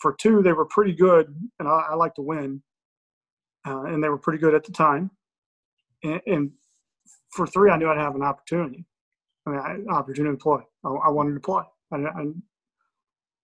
For 0.00 0.14
two, 0.14 0.42
they 0.42 0.52
were 0.52 0.64
pretty 0.66 0.94
good, 0.94 1.34
and 1.58 1.68
I, 1.68 1.88
I 1.90 1.94
like 1.94 2.14
to 2.14 2.22
win, 2.22 2.62
uh, 3.66 3.82
and 3.84 4.02
they 4.02 4.08
were 4.08 4.18
pretty 4.18 4.38
good 4.38 4.54
at 4.54 4.64
the 4.64 4.72
time. 4.72 5.10
And, 6.02 6.20
and 6.26 6.50
for 7.30 7.46
three, 7.46 7.70
I 7.70 7.76
knew 7.76 7.88
I'd 7.88 7.98
have 7.98 8.14
an 8.14 8.22
opportunity. 8.22 8.84
I 9.46 9.50
mean, 9.50 9.60
I, 9.60 9.92
opportunity 9.92 10.36
to 10.36 10.42
play. 10.42 10.62
I, 10.84 10.88
I 10.88 11.10
wanted 11.10 11.34
to 11.34 11.40
play. 11.40 11.64
I, 11.92 11.96
I, 11.96 12.24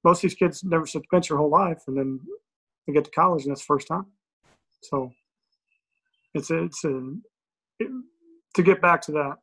most 0.05 0.19
of 0.19 0.23
these 0.23 0.35
kids 0.35 0.65
never 0.65 0.87
sit 0.87 1.03
the 1.03 1.09
bench 1.11 1.29
their 1.29 1.39
whole 1.39 1.51
life, 1.51 1.83
and 1.87 1.97
then 1.97 2.21
they 2.87 2.93
get 2.93 3.05
to 3.05 3.11
college, 3.11 3.45
and 3.45 3.51
that's 3.51 3.63
first 3.63 3.89
time. 3.89 4.07
So 4.83 5.13
it's 6.35 6.51
a, 6.51 6.65
it's 6.65 6.85
a 6.85 7.15
it, 7.81 7.91
to 8.55 8.63
get 8.63 8.81
back 8.81 9.03
to 9.03 9.13
that. 9.13 9.37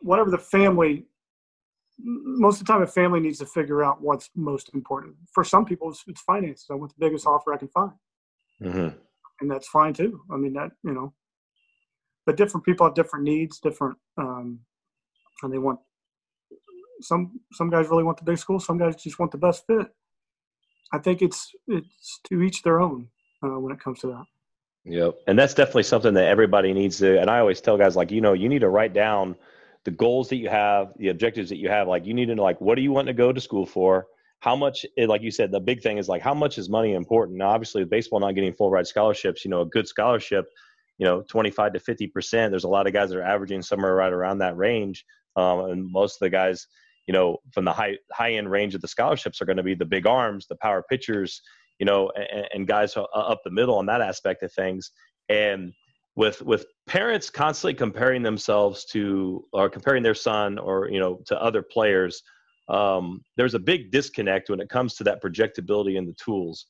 Whatever 0.00 0.30
the 0.30 0.38
family, 0.38 1.06
most 2.00 2.60
of 2.60 2.66
the 2.66 2.72
time, 2.72 2.82
a 2.82 2.86
family 2.86 3.20
needs 3.20 3.38
to 3.38 3.46
figure 3.46 3.84
out 3.84 4.00
what's 4.00 4.30
most 4.34 4.70
important. 4.74 5.14
For 5.32 5.44
some 5.44 5.64
people, 5.64 5.90
it's, 5.90 6.02
it's 6.08 6.22
finances. 6.22 6.66
I 6.70 6.74
want 6.74 6.92
the 6.92 7.06
biggest 7.06 7.26
offer 7.26 7.54
I 7.54 7.58
can 7.58 7.68
find, 7.68 7.92
hmm 8.60 8.88
and 9.42 9.50
that's 9.50 9.68
fine 9.68 9.92
too. 9.92 10.22
I 10.30 10.36
mean, 10.36 10.54
that 10.54 10.70
you 10.82 10.92
know, 10.92 11.12
but 12.24 12.36
different 12.36 12.64
people 12.64 12.86
have 12.86 12.94
different 12.94 13.24
needs, 13.24 13.58
different, 13.58 13.98
um, 14.16 14.60
and 15.42 15.52
they 15.52 15.58
want 15.58 15.80
some 17.00 17.40
some 17.52 17.68
guys 17.68 17.88
really 17.88 18.04
want 18.04 18.16
the 18.16 18.24
big 18.24 18.38
school. 18.38 18.60
Some 18.60 18.78
guys 18.78 18.96
just 18.96 19.18
want 19.18 19.32
the 19.32 19.38
best 19.38 19.66
fit. 19.66 19.88
I 20.92 20.98
think 20.98 21.20
it's 21.20 21.50
it's 21.66 22.20
to 22.28 22.42
each 22.42 22.62
their 22.62 22.80
own 22.80 23.08
uh, 23.42 23.58
when 23.58 23.72
it 23.72 23.80
comes 23.80 24.00
to 24.00 24.06
that. 24.08 24.24
Yep. 24.84 25.18
And 25.26 25.38
that's 25.38 25.54
definitely 25.54 25.84
something 25.84 26.14
that 26.14 26.26
everybody 26.26 26.72
needs 26.72 26.98
to. 26.98 27.20
And 27.20 27.30
I 27.30 27.38
always 27.38 27.60
tell 27.60 27.78
guys, 27.78 27.94
like, 27.94 28.10
you 28.10 28.20
know, 28.20 28.32
you 28.32 28.48
need 28.48 28.60
to 28.60 28.68
write 28.68 28.92
down 28.92 29.36
the 29.84 29.92
goals 29.92 30.28
that 30.30 30.36
you 30.36 30.48
have, 30.48 30.92
the 30.96 31.08
objectives 31.08 31.48
that 31.50 31.58
you 31.58 31.68
have. 31.68 31.86
Like, 31.86 32.04
you 32.04 32.14
need 32.14 32.26
to 32.26 32.34
know, 32.34 32.42
like, 32.42 32.60
what 32.60 32.74
do 32.74 32.82
you 32.82 32.90
want 32.90 33.06
to 33.06 33.12
go 33.12 33.32
to 33.32 33.40
school 33.40 33.64
for? 33.64 34.06
How 34.42 34.56
much, 34.56 34.84
eh, 34.98 35.06
like 35.06 35.22
you 35.22 35.30
said, 35.30 35.52
the 35.52 35.60
big 35.60 35.82
thing 35.82 35.98
is 35.98 36.08
like, 36.08 36.20
how 36.20 36.34
much 36.34 36.58
is 36.58 36.68
money 36.68 36.94
important? 36.94 37.38
Now, 37.38 37.50
obviously, 37.50 37.84
baseball 37.84 38.18
not 38.18 38.34
getting 38.34 38.52
full 38.52 38.70
ride 38.70 38.88
scholarships, 38.88 39.44
you 39.44 39.50
know, 39.52 39.60
a 39.60 39.66
good 39.66 39.86
scholarship, 39.86 40.46
you 40.98 41.06
know, 41.06 41.22
25 41.22 41.74
to 41.74 41.78
50%. 41.78 42.50
There's 42.50 42.64
a 42.64 42.68
lot 42.68 42.88
of 42.88 42.92
guys 42.92 43.10
that 43.10 43.18
are 43.18 43.22
averaging 43.22 43.62
somewhere 43.62 43.94
right 43.94 44.12
around 44.12 44.38
that 44.38 44.56
range. 44.56 45.04
Um, 45.36 45.60
and 45.66 45.92
most 45.92 46.16
of 46.16 46.26
the 46.26 46.30
guys, 46.30 46.66
you 47.06 47.14
know, 47.14 47.38
from 47.52 47.64
the 47.64 47.72
high 47.72 47.96
high 48.12 48.32
end 48.32 48.50
range 48.50 48.74
of 48.74 48.80
the 48.80 48.88
scholarships 48.88 49.40
are 49.40 49.44
going 49.44 49.58
to 49.58 49.62
be 49.62 49.76
the 49.76 49.84
big 49.84 50.08
arms, 50.08 50.48
the 50.48 50.56
power 50.56 50.84
pitchers, 50.90 51.40
you 51.78 51.86
know, 51.86 52.10
and, 52.16 52.48
and 52.52 52.66
guys 52.66 52.96
up 52.96 53.40
the 53.44 53.50
middle 53.50 53.76
on 53.76 53.86
that 53.86 54.00
aspect 54.00 54.42
of 54.42 54.52
things. 54.52 54.90
And 55.28 55.72
with 56.16 56.42
with 56.42 56.66
parents 56.88 57.30
constantly 57.30 57.74
comparing 57.74 58.22
themselves 58.22 58.84
to 58.86 59.44
or 59.52 59.70
comparing 59.70 60.02
their 60.02 60.14
son 60.14 60.58
or 60.58 60.88
you 60.90 60.98
know 60.98 61.20
to 61.26 61.40
other 61.40 61.62
players, 61.62 62.22
um, 62.68 63.22
there's 63.36 63.54
a 63.54 63.58
big 63.58 63.90
disconnect 63.90 64.48
when 64.50 64.60
it 64.60 64.68
comes 64.68 64.94
to 64.94 65.04
that 65.04 65.22
projectability 65.22 65.98
and 65.98 66.08
the 66.08 66.14
tools. 66.14 66.66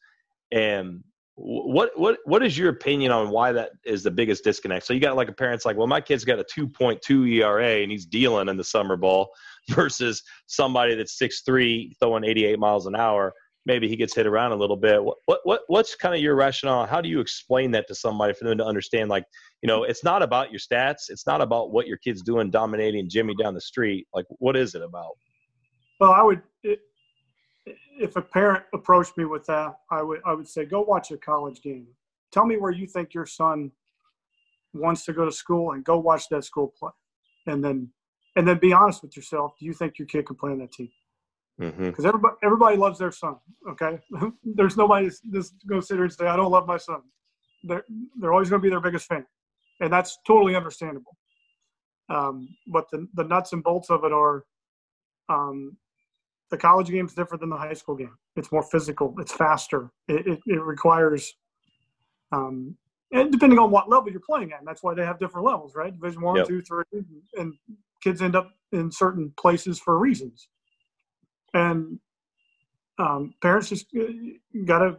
And 0.53 1.03
what 1.35 1.91
what 1.97 2.19
what 2.25 2.43
is 2.43 2.59
your 2.59 2.69
opinion 2.69 3.11
on 3.11 3.31
why 3.31 3.53
that 3.53 3.71
is 3.85 4.03
the 4.03 4.11
biggest 4.11 4.45
disconnect? 4.45 4.87
So 4.87 4.93
you 4.93 5.01
got 5.01 5.17
like 5.17 5.29
a 5.29 5.33
parent's 5.33 5.65
like, 5.65 5.77
well, 5.77 5.87
my 5.87 6.01
kid's 6.01 6.25
got 6.25 6.39
a 6.39 6.45
2.2 6.45 7.37
ERA 7.37 7.83
and 7.83 7.91
he's 7.91 8.05
dealing 8.05 8.49
in 8.49 8.57
the 8.57 8.65
summer 8.65 8.97
ball 8.97 9.31
versus 9.71 10.23
somebody 10.47 10.95
that's 10.95 11.19
6'3 11.19 11.93
throwing 12.01 12.25
88 12.25 12.59
miles 12.59 12.87
an 12.87 12.95
hour. 12.95 13.33
Maybe 13.65 13.89
he 13.89 13.97
gets 13.97 14.15
hit 14.15 14.27
around 14.27 14.53
a 14.53 14.57
little 14.57 14.77
bit. 14.77 15.03
What 15.03 15.17
what, 15.25 15.41
what 15.45 15.61
what's 15.69 15.95
kind 15.95 16.15
of 16.15 16.21
your 16.21 16.35
rationale 16.35 16.85
how 16.85 17.01
do 17.01 17.09
you 17.09 17.21
explain 17.21 17.71
that 17.71 17.87
to 17.89 17.95
somebody 17.95 18.35
for 18.35 18.45
them 18.45 18.59
to 18.59 18.65
understand 18.65 19.09
like 19.09 19.25
you 19.63 19.69
know 19.69 19.85
it's 19.85 20.05
not 20.05 20.23
about 20.23 20.51
your 20.51 20.61
stats. 20.61 21.09
It's 21.09 21.27
not 21.27 21.41
about 21.41 21.73
what 21.73 21.87
your 21.87 21.99
kid's 21.99 22.23
doing 22.23 22.51
dominating 22.51 23.09
jimmy 23.09 23.35
down 23.35 23.55
the 23.55 23.61
street. 23.61 24.07
Like 24.13 24.27
what 24.29 24.57
is 24.57 24.75
it 24.75 24.83
about 24.83 25.13
Well, 26.03 26.11
I 26.11 26.23
would, 26.25 26.43
if 27.65 28.17
a 28.17 28.23
parent 28.23 28.65
approached 28.75 29.17
me 29.17 29.25
with 29.25 29.47
that, 29.47 29.77
I 29.89 30.03
would, 30.03 30.19
I 30.27 30.35
would 30.35 30.49
say, 30.49 30.65
go 30.65 30.81
watch 30.81 31.13
a 31.13 31.17
college 31.17 31.63
game. 31.63 31.87
Tell 32.33 32.45
me 32.45 32.57
where 32.57 32.73
you 32.73 32.89
think 32.89 33.15
your 33.15 33.25
son 33.25 33.71
wants 34.75 35.05
to 35.05 35.13
go 35.13 35.25
to 35.25 35.31
school, 35.31 35.71
and 35.71 35.85
go 35.85 36.01
watch 36.01 36.25
that 36.31 36.45
school 36.45 36.75
play, 36.77 36.91
and 37.47 37.63
then, 37.63 37.89
and 38.35 38.49
then 38.49 38.59
be 38.59 38.73
honest 38.73 39.03
with 39.03 39.17
yourself. 39.17 39.53
Do 39.61 39.65
you 39.65 39.73
think 39.73 39.97
your 39.97 40.07
kid 40.07 40.27
can 40.27 40.35
play 40.35 40.51
on 40.51 40.59
that 40.59 40.73
team? 40.73 40.91
mm-hmm. 41.61 41.91
Because 41.91 42.05
everybody, 42.05 42.35
everybody 42.43 42.77
loves 42.77 42.99
their 42.99 43.13
son. 43.13 43.37
Okay, 43.71 43.97
there's 44.45 44.77
nobody 44.77 45.07
that's 45.07 45.21
that's 45.31 45.51
going 45.69 45.81
to 45.81 45.87
sit 45.87 45.95
here 45.95 46.03
and 46.03 46.13
say, 46.13 46.27
I 46.27 46.35
don't 46.35 46.51
love 46.51 46.67
my 46.67 46.79
son. 46.79 47.03
They're 47.63 47.85
they're 48.19 48.33
always 48.33 48.51
going 48.51 48.61
to 48.61 48.67
be 48.67 48.71
their 48.71 48.81
biggest 48.81 49.07
fan, 49.07 49.25
and 49.81 49.93
that's 49.93 50.19
totally 50.27 50.57
understandable. 50.57 51.17
Um, 52.09 52.49
but 52.67 52.87
the 52.91 53.07
the 53.15 53.23
nuts 53.23 53.53
and 53.53 53.63
bolts 53.63 53.89
of 53.89 54.03
it 54.03 54.13
are, 54.13 54.43
um, 55.29 55.77
the 56.53 56.59
college 56.59 56.91
game 56.91 57.07
is 57.07 57.15
different 57.15 57.41
than 57.41 57.51
the 57.51 57.57
high 57.57 57.73
school 57.73 57.97
game. 57.97 58.17
It's 58.37 58.53
more 58.53 58.63
physical. 58.63 59.15
It's 59.19 59.33
faster. 59.33 59.91
It 60.07 60.27
it, 60.27 60.41
it 60.47 60.63
requires, 60.63 61.35
um, 62.31 62.77
and 63.11 63.33
depending 63.33 63.59
on 63.59 63.71
what 63.71 63.89
level 63.89 64.11
you're 64.13 64.21
playing 64.21 64.53
at, 64.53 64.61
that's 64.65 64.83
why 64.83 64.93
they 64.95 65.05
have 65.05 65.19
different 65.19 65.47
levels, 65.47 65.75
right? 65.75 65.93
Division 65.93 66.21
one, 66.21 66.37
Yep. 66.37 66.47
two, 66.47 66.63
three, 66.63 66.85
and 67.39 67.55
kids 68.03 68.21
end 68.21 68.37
up 68.37 68.53
in 68.71 68.93
certain 68.93 69.33
places 69.41 69.81
for 69.81 69.99
reasons. 69.99 70.49
And 71.55 71.99
um, 72.99 73.35
parents 73.41 73.71
just 73.71 73.87
uh, 73.99 74.05
gotta 74.67 74.99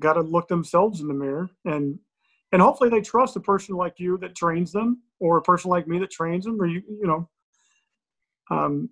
gotta 0.00 0.20
look 0.20 0.48
themselves 0.48 1.00
in 1.00 1.06
the 1.06 1.14
mirror 1.14 1.48
and 1.66 1.98
and 2.50 2.62
hopefully 2.62 2.88
they 2.88 3.00
trust 3.00 3.36
a 3.36 3.40
person 3.40 3.76
like 3.76 4.00
you 4.00 4.16
that 4.18 4.34
trains 4.34 4.72
them 4.72 5.02
or 5.20 5.36
a 5.36 5.42
person 5.42 5.70
like 5.70 5.86
me 5.86 5.98
that 5.98 6.10
trains 6.10 6.44
them 6.44 6.60
or 6.60 6.66
you 6.66 6.82
you 6.88 7.06
know 7.06 7.28
um, 8.50 8.88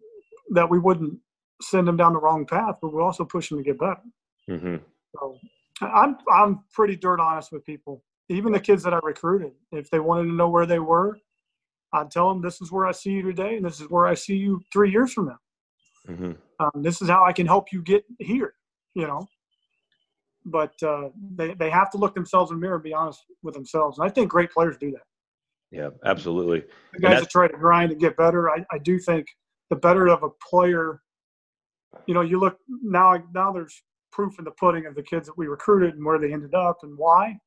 that 0.51 0.69
we 0.69 0.79
wouldn't 0.79 1.19
send 1.61 1.87
them 1.87 1.97
down 1.97 2.13
the 2.13 2.19
wrong 2.19 2.47
path 2.47 2.77
but 2.81 2.93
we 2.93 3.01
also 3.01 3.25
push 3.25 3.49
them 3.49 3.59
to 3.59 3.65
get 3.65 3.79
better 3.79 4.01
Mm-hmm. 4.49 4.77
so 5.15 5.37
i'm 5.83 6.17
i'm 6.33 6.65
pretty 6.73 6.97
dirt 6.97 7.21
honest 7.21 7.53
with 7.53 7.65
people 7.65 8.03
even 8.29 8.53
the 8.53 8.61
kids 8.61 8.83
that 8.83 8.95
i 8.95 8.99
recruited 9.03 9.53
if 9.73 9.89
they 9.91 10.01
wanted 10.01 10.25
to 10.25 10.35
know 10.35 10.49
where 10.49 10.67
they 10.67 10.79
were 10.81 11.19
i'd 11.93 12.11
tell 12.11 12.29
them 12.29 12.43
this 12.43 12.61
is 12.61 12.73
where 12.73 12.87
i 12.87 12.93
see 12.93 13.11
you 13.11 13.23
today 13.23 13.57
and 13.57 13.65
this 13.65 13.81
is 13.81 13.89
where 13.91 14.07
i 14.07 14.15
see 14.15 14.37
you 14.37 14.61
three 14.73 14.91
years 14.91 15.13
from 15.13 15.27
now 15.27 15.39
Mm-hmm. 16.09 16.33
um, 16.59 16.83
this 16.83 17.03
is 17.03 17.09
how 17.11 17.25
I 17.27 17.33
can 17.33 17.47
help 17.47 17.73
you 17.73 17.83
get 17.83 18.05
here, 18.19 18.55
you 18.95 19.07
know. 19.07 19.27
But 20.47 20.73
uh, 20.83 21.11
they 21.37 21.53
they 21.53 21.69
have 21.69 21.91
to 21.91 21.99
look 21.99 22.15
themselves 22.15 22.51
in 22.51 22.57
the 22.57 22.61
mirror 22.63 22.77
and 22.77 22.83
be 22.83 22.95
honest 22.95 23.21
with 23.43 23.53
themselves. 23.55 23.99
And 23.99 24.09
I 24.09 24.11
think 24.11 24.31
great 24.31 24.51
players 24.51 24.77
do 24.79 24.91
that. 24.93 25.03
yeah 25.71 25.91
absolutely 26.07 26.65
The 26.95 27.01
guys 27.01 27.21
that 27.21 27.31
try 27.31 27.49
to 27.49 27.57
grind 27.57 27.93
and 27.93 28.01
get 28.01 28.17
better, 28.17 28.49
I, 28.51 28.65
I 28.73 28.79
do 28.79 28.99
think 28.99 29.27
the 29.69 29.77
better 29.77 30.09
of 30.09 30.23
a 30.23 30.31
player, 30.51 31.03
you 32.07 32.15
know, 32.15 32.21
you 32.21 32.39
look 32.39 32.59
now 32.69 33.17
now 33.35 33.53
there's 33.53 33.83
proof 34.13 34.39
in 34.39 34.45
the 34.45 34.51
pudding 34.53 34.87
of 34.87 34.95
the 34.95 35.03
kids 35.03 35.27
that 35.27 35.39
we 35.39 35.47
recruited 35.47 35.95
and 35.95 36.05
where 36.05 36.19
they 36.19 36.33
ended 36.33 36.55
up 36.55 36.79
and 36.83 36.97
why. 36.97 37.39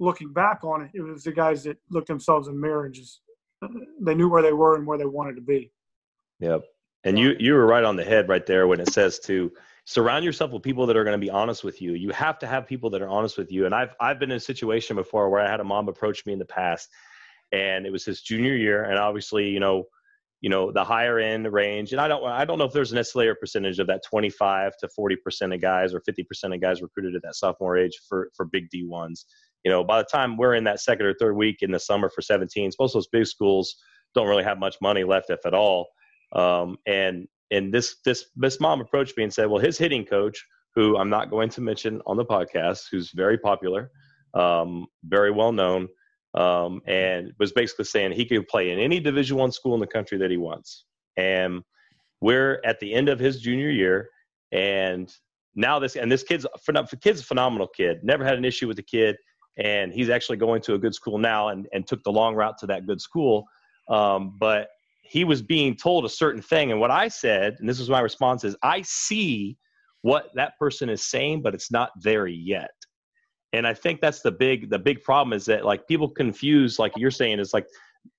Looking 0.00 0.32
back 0.32 0.62
on 0.62 0.82
it, 0.82 0.90
it 0.94 1.00
was 1.00 1.24
the 1.24 1.32
guys 1.32 1.64
that 1.64 1.76
looked 1.90 2.06
themselves 2.06 2.46
in 2.46 2.60
mirror 2.60 2.84
and 2.84 2.94
just 2.94 3.20
uh, 3.62 3.68
they 4.00 4.14
knew 4.14 4.28
where 4.28 4.42
they 4.42 4.52
were 4.52 4.76
and 4.76 4.86
where 4.86 4.98
they 4.98 5.06
wanted 5.06 5.34
to 5.36 5.42
be. 5.42 5.72
Yep. 6.40 6.64
And 7.04 7.18
you 7.18 7.34
you 7.38 7.54
were 7.54 7.66
right 7.66 7.84
on 7.84 7.96
the 7.96 8.04
head 8.04 8.28
right 8.28 8.44
there 8.46 8.66
when 8.66 8.80
it 8.80 8.92
says 8.92 9.18
to 9.20 9.52
surround 9.84 10.24
yourself 10.24 10.50
with 10.52 10.62
people 10.62 10.86
that 10.86 10.96
are 10.96 11.04
going 11.04 11.18
to 11.18 11.24
be 11.24 11.30
honest 11.30 11.64
with 11.64 11.80
you. 11.80 11.94
You 11.94 12.10
have 12.10 12.38
to 12.40 12.46
have 12.46 12.66
people 12.66 12.90
that 12.90 13.00
are 13.00 13.08
honest 13.08 13.38
with 13.38 13.50
you. 13.50 13.66
And 13.66 13.74
I've 13.74 13.94
I've 14.00 14.18
been 14.18 14.30
in 14.30 14.36
a 14.36 14.40
situation 14.40 14.96
before 14.96 15.30
where 15.30 15.40
I 15.40 15.50
had 15.50 15.60
a 15.60 15.64
mom 15.64 15.88
approach 15.88 16.26
me 16.26 16.32
in 16.32 16.38
the 16.38 16.44
past, 16.44 16.88
and 17.52 17.86
it 17.86 17.90
was 17.90 18.04
his 18.04 18.20
junior 18.20 18.54
year, 18.54 18.84
and 18.84 18.98
obviously 18.98 19.48
you 19.48 19.60
know 19.60 19.84
you 20.40 20.50
know 20.50 20.70
the 20.72 20.84
higher 20.84 21.18
end 21.18 21.52
range. 21.52 21.92
And 21.92 22.00
i 22.00 22.08
don't 22.08 22.24
i 22.24 22.44
don't 22.44 22.58
know 22.58 22.64
if 22.64 22.72
there's 22.72 22.92
necessarily 22.92 23.30
a 23.30 23.34
percentage 23.34 23.78
of 23.78 23.86
that 23.88 24.02
25 24.08 24.72
to 24.80 24.88
40 24.88 25.16
percent 25.16 25.52
of 25.52 25.60
guys 25.60 25.94
or 25.94 26.00
50 26.00 26.22
percent 26.24 26.54
of 26.54 26.60
guys 26.60 26.82
recruited 26.82 27.14
at 27.14 27.22
that 27.22 27.34
sophomore 27.34 27.76
age 27.76 27.98
for 28.08 28.30
for 28.36 28.46
big 28.46 28.68
d1s 28.70 29.24
you 29.64 29.70
know 29.70 29.82
by 29.82 29.98
the 29.98 30.08
time 30.10 30.36
we're 30.36 30.54
in 30.54 30.64
that 30.64 30.80
second 30.80 31.06
or 31.06 31.14
third 31.14 31.36
week 31.36 31.58
in 31.62 31.70
the 31.70 31.80
summer 31.80 32.08
for 32.08 32.22
17 32.22 32.70
most 32.78 32.90
of 32.90 32.94
those 32.94 33.08
big 33.08 33.26
schools 33.26 33.76
don't 34.14 34.28
really 34.28 34.44
have 34.44 34.58
much 34.58 34.76
money 34.80 35.04
left 35.04 35.30
if 35.30 35.44
at 35.46 35.54
all. 35.54 35.88
Um, 36.34 36.76
and 36.86 37.26
and 37.50 37.72
this 37.72 37.96
this 38.04 38.26
this 38.36 38.60
mom 38.60 38.80
approached 38.80 39.16
me 39.16 39.24
and 39.24 39.32
said 39.32 39.46
well 39.46 39.60
his 39.60 39.78
hitting 39.78 40.04
coach 40.04 40.44
who 40.74 40.98
i'm 40.98 41.08
not 41.08 41.30
going 41.30 41.48
to 41.48 41.62
mention 41.62 42.02
on 42.06 42.18
the 42.18 42.24
podcast 42.24 42.82
who's 42.90 43.10
very 43.14 43.38
popular 43.38 43.90
um, 44.34 44.86
very 45.04 45.30
well 45.30 45.52
known 45.52 45.88
um, 46.34 46.80
and 46.86 47.32
was 47.38 47.52
basically 47.52 47.84
saying 47.84 48.12
he 48.12 48.24
could 48.24 48.46
play 48.48 48.70
in 48.70 48.78
any 48.78 49.00
Division 49.00 49.36
One 49.36 49.52
school 49.52 49.74
in 49.74 49.80
the 49.80 49.86
country 49.86 50.18
that 50.18 50.30
he 50.30 50.36
wants. 50.36 50.84
And 51.16 51.62
we're 52.20 52.60
at 52.64 52.80
the 52.80 52.92
end 52.94 53.08
of 53.08 53.18
his 53.18 53.40
junior 53.40 53.70
year, 53.70 54.10
and 54.52 55.12
now 55.54 55.78
this 55.78 55.96
and 55.96 56.10
this 56.10 56.22
kid's 56.22 56.46
for 56.62 56.72
kid's 57.00 57.20
a 57.20 57.24
phenomenal 57.24 57.68
kid. 57.68 58.00
Never 58.02 58.24
had 58.24 58.38
an 58.38 58.44
issue 58.44 58.68
with 58.68 58.76
the 58.76 58.82
kid, 58.82 59.16
and 59.56 59.92
he's 59.92 60.10
actually 60.10 60.36
going 60.36 60.62
to 60.62 60.74
a 60.74 60.78
good 60.78 60.94
school 60.94 61.18
now, 61.18 61.48
and 61.48 61.66
and 61.72 61.86
took 61.86 62.02
the 62.02 62.12
long 62.12 62.34
route 62.34 62.58
to 62.58 62.66
that 62.66 62.86
good 62.86 63.00
school. 63.00 63.44
Um, 63.88 64.36
but 64.38 64.68
he 65.02 65.24
was 65.24 65.40
being 65.40 65.74
told 65.74 66.04
a 66.04 66.08
certain 66.08 66.42
thing, 66.42 66.70
and 66.70 66.80
what 66.80 66.90
I 66.90 67.08
said, 67.08 67.56
and 67.58 67.68
this 67.68 67.78
was 67.78 67.88
my 67.88 68.00
response, 68.00 68.44
is 68.44 68.56
I 68.62 68.82
see 68.82 69.56
what 70.02 70.30
that 70.34 70.52
person 70.58 70.88
is 70.88 71.04
saying, 71.04 71.42
but 71.42 71.54
it's 71.54 71.72
not 71.72 71.90
there 72.02 72.26
yet 72.26 72.70
and 73.52 73.66
i 73.66 73.74
think 73.74 74.00
that's 74.00 74.20
the 74.20 74.30
big 74.30 74.70
the 74.70 74.78
big 74.78 75.02
problem 75.02 75.32
is 75.32 75.44
that 75.44 75.64
like 75.64 75.86
people 75.86 76.08
confuse 76.08 76.78
like 76.78 76.92
you're 76.96 77.10
saying 77.10 77.38
is 77.38 77.52
like 77.52 77.66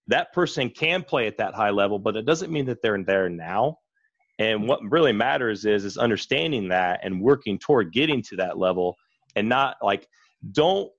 that 0.08 0.34
person 0.34 0.70
can 0.70 1.04
play 1.04 1.28
at 1.28 1.38
that 1.38 1.54
high 1.54 1.70
level 1.70 2.00
but 2.00 2.16
it 2.16 2.26
doesn't 2.26 2.52
mean 2.52 2.66
that 2.66 2.82
they're 2.82 3.02
there 3.04 3.30
now. 3.30 3.78
And 4.40 4.70
what 4.70 4.80
really 4.90 5.12
matters 5.12 5.66
is 5.66 5.86
is 5.86 5.98
understanding 5.98 6.70
that 6.70 7.02
and 7.04 7.22
working 7.22 7.60
toward 7.60 7.92
getting 7.92 8.22
to 8.24 8.38
that 8.38 8.58
level 8.58 8.96
and 9.36 9.48
not 9.50 9.78
like 9.84 10.08
don't 10.52 10.90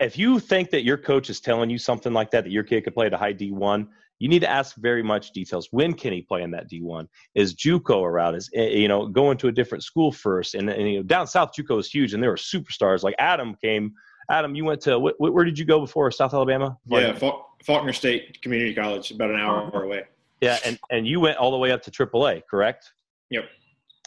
if 0.00 0.18
you 0.18 0.38
think 0.38 0.70
that 0.70 0.84
your 0.84 0.96
coach 0.96 1.28
is 1.28 1.40
telling 1.40 1.68
you 1.68 1.78
something 1.78 2.12
like 2.12 2.30
that 2.30 2.44
that 2.44 2.50
your 2.50 2.62
kid 2.62 2.84
could 2.84 2.94
play 2.94 3.06
at 3.06 3.12
a 3.12 3.18
high 3.18 3.34
d1 3.34 3.86
you 4.24 4.30
need 4.30 4.40
to 4.40 4.50
ask 4.50 4.74
very 4.76 5.02
much 5.02 5.32
details. 5.32 5.68
When 5.70 5.92
can 5.92 6.10
he 6.10 6.22
play 6.22 6.40
in 6.40 6.50
that 6.52 6.70
D1? 6.70 7.06
Is 7.34 7.54
JUCO 7.54 8.02
around? 8.02 8.36
Is 8.36 8.48
eh, 8.54 8.68
you 8.68 8.88
know 8.88 9.06
going 9.06 9.36
to 9.36 9.48
a 9.48 9.52
different 9.52 9.84
school 9.84 10.10
first? 10.10 10.54
And, 10.54 10.70
and 10.70 10.88
you 10.88 10.96
know 10.96 11.02
down 11.02 11.26
south 11.26 11.52
JUCO 11.52 11.78
is 11.78 11.90
huge, 11.90 12.14
and 12.14 12.22
there 12.22 12.30
were 12.30 12.36
superstars 12.36 13.02
like 13.02 13.14
Adam 13.18 13.54
came. 13.54 13.92
Adam, 14.30 14.54
you 14.54 14.64
went 14.64 14.80
to 14.80 14.98
wh- 14.98 15.20
where 15.20 15.44
did 15.44 15.58
you 15.58 15.66
go 15.66 15.78
before 15.78 16.10
South 16.10 16.32
Alabama? 16.32 16.78
Yeah, 16.86 17.18
Faulkner 17.66 17.92
State 17.92 18.40
Community 18.40 18.72
College, 18.72 19.10
about 19.10 19.28
an 19.28 19.36
hour 19.36 19.70
oh. 19.74 19.80
away. 19.80 20.04
Yeah, 20.40 20.58
and 20.64 20.78
and 20.90 21.06
you 21.06 21.20
went 21.20 21.36
all 21.36 21.50
the 21.50 21.58
way 21.58 21.70
up 21.70 21.82
to 21.82 21.90
AAA, 21.90 22.44
correct? 22.50 22.94
Yep. 23.28 23.44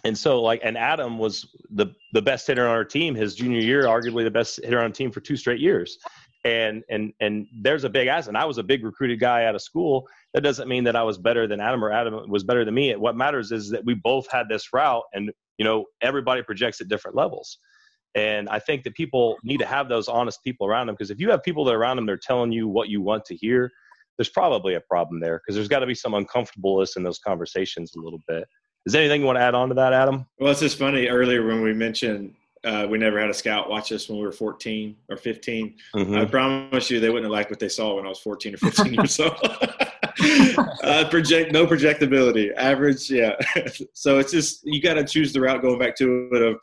And 0.04 0.18
so, 0.18 0.42
like, 0.42 0.62
and 0.64 0.80
Adam 0.80 1.20
was 1.20 1.56
the 1.70 1.94
the 2.14 2.24
best 2.24 2.48
hitter 2.48 2.64
on 2.64 2.72
our 2.72 2.86
team 2.86 3.14
his 3.14 3.36
junior 3.36 3.60
year, 3.62 3.84
arguably 3.84 4.24
the 4.24 4.32
best 4.32 4.60
hitter 4.64 4.80
on 4.80 4.90
the 4.90 4.96
team 4.96 5.12
for 5.12 5.20
two 5.20 5.38
straight 5.38 5.60
years 5.60 6.00
and 6.48 6.84
and 6.90 7.14
and 7.20 7.48
there's 7.62 7.84
a 7.84 7.90
big 7.90 8.08
ass 8.08 8.28
and 8.28 8.38
i 8.38 8.46
was 8.46 8.58
a 8.58 8.64
big 8.64 8.84
recruited 8.84 9.20
guy 9.20 9.46
out 9.46 9.56
of 9.56 9.62
school. 9.62 10.08
That 10.34 10.42
doesn't 10.42 10.68
mean 10.68 10.84
that 10.86 10.96
i 10.96 11.04
was 11.04 11.18
better 11.18 11.48
than 11.48 11.60
adam 11.60 11.84
or 11.84 11.92
adam 11.92 12.30
was 12.30 12.44
better 12.44 12.64
than 12.64 12.74
me. 12.74 12.96
What 12.96 13.16
matters 13.16 13.52
is 13.52 13.70
that 13.72 13.86
we 13.86 13.96
both 13.96 14.28
had 14.32 14.48
this 14.50 14.72
route 14.74 15.04
and 15.14 15.32
you 15.58 15.66
know 15.66 15.86
everybody 16.02 16.42
projects 16.42 16.80
at 16.82 16.88
different 16.88 17.18
levels. 17.18 17.58
And 18.16 18.48
i 18.50 18.60
think 18.60 18.84
that 18.84 18.96
people 18.96 19.38
need 19.44 19.58
to 19.58 19.66
have 19.66 19.90
those 19.90 20.08
honest 20.08 20.44
people 20.44 20.68
around 20.68 20.88
them 20.88 20.96
because 20.96 21.12
if 21.12 21.20
you 21.20 21.30
have 21.32 21.44
people 21.44 21.66
that 21.66 21.74
are 21.74 21.80
around 21.80 21.98
them 21.98 22.06
they're 22.06 22.18
telling 22.18 22.52
you 22.52 22.68
what 22.68 22.90
you 22.90 23.02
want 23.02 23.26
to 23.26 23.36
hear 23.36 23.72
there's 24.18 24.30
probably 24.30 24.74
a 24.76 24.82
problem 24.82 25.20
there 25.20 25.40
because 25.40 25.56
there's 25.56 25.68
got 25.68 25.80
to 25.80 25.86
be 25.86 25.94
some 25.94 26.14
uncomfortableness 26.14 26.96
in 26.96 27.04
those 27.04 27.20
conversations 27.20 27.94
a 27.96 28.00
little 28.00 28.22
bit. 28.28 28.48
Is 28.88 28.94
there 28.94 29.04
anything 29.04 29.22
you 29.22 29.28
want 29.28 29.38
to 29.38 29.44
add 29.44 29.54
on 29.54 29.70
to 29.70 29.76
that 29.76 29.94
adam? 29.94 30.26
Well 30.40 30.52
it's 30.52 30.62
just 30.62 30.80
funny 30.80 31.08
earlier 31.08 31.46
when 31.46 31.62
we 31.62 31.74
mentioned 31.74 32.34
uh, 32.68 32.86
we 32.86 32.98
never 32.98 33.20
had 33.20 33.30
a 33.30 33.34
scout 33.34 33.70
watch 33.70 33.94
us 33.94 34.10
when 34.10 34.20
we 34.20 34.26
were 34.26 34.32
14 34.32 34.96
or 35.10 35.16
15. 35.16 35.76
Mm-hmm. 35.96 36.16
I 36.16 36.26
promise 36.26 36.92
you, 36.92 37.00
they 37.00 37.08
wouldn't 37.08 37.26
have 37.26 37.32
liked 37.32 37.50
what 37.50 37.60
they 37.60 37.70
saw 37.70 37.96
when 37.96 38.06
I 38.06 38.10
was 38.10 38.20
14 38.20 38.56
or 38.56 38.58
15 38.58 38.94
years 38.94 39.20
old. 39.22 39.40
uh, 40.84 41.08
project 41.10 41.54
no 41.54 41.66
projectability, 41.66 42.54
average, 42.58 43.10
yeah. 43.10 43.36
so 43.94 44.20
it's 44.20 44.32
just 44.32 44.62
you 44.66 44.82
got 44.82 44.96
to 44.96 45.06
choose 45.06 45.32
the 45.32 45.40
route. 45.40 45.62
Going 45.62 45.80
back 45.80 45.96
to 45.98 46.30
it 46.34 46.42
of 46.42 46.60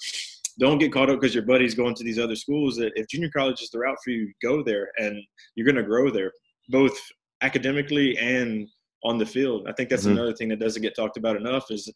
don't 0.60 0.78
get 0.78 0.92
caught 0.92 1.08
up 1.08 1.20
because 1.20 1.34
your 1.34 1.44
buddy's 1.44 1.74
going 1.74 1.94
to 1.94 2.04
these 2.04 2.18
other 2.18 2.36
schools. 2.36 2.76
That 2.76 2.92
if 2.96 3.08
junior 3.08 3.30
college 3.34 3.62
is 3.62 3.70
the 3.70 3.78
route 3.78 3.96
for 4.04 4.10
you, 4.10 4.30
go 4.42 4.62
there, 4.62 4.90
and 4.98 5.16
you're 5.54 5.66
going 5.66 5.76
to 5.76 5.82
grow 5.82 6.10
there, 6.10 6.32
both 6.68 6.98
academically 7.40 8.18
and 8.18 8.68
on 9.04 9.16
the 9.16 9.26
field. 9.26 9.66
I 9.68 9.72
think 9.72 9.88
that's 9.88 10.02
mm-hmm. 10.02 10.12
another 10.12 10.34
thing 10.34 10.48
that 10.50 10.60
doesn't 10.60 10.82
get 10.82 10.94
talked 10.94 11.16
about 11.16 11.36
enough 11.36 11.70
is 11.70 11.90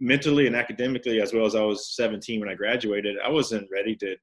mentally 0.00 0.46
and 0.46 0.56
academically 0.56 1.20
as 1.20 1.32
well 1.32 1.46
as 1.46 1.54
I 1.54 1.62
was 1.62 1.94
17 1.94 2.40
when 2.40 2.48
I 2.48 2.54
graduated, 2.54 3.16
I 3.24 3.30
wasn't 3.30 3.68
ready 3.72 3.96
to 3.96 4.16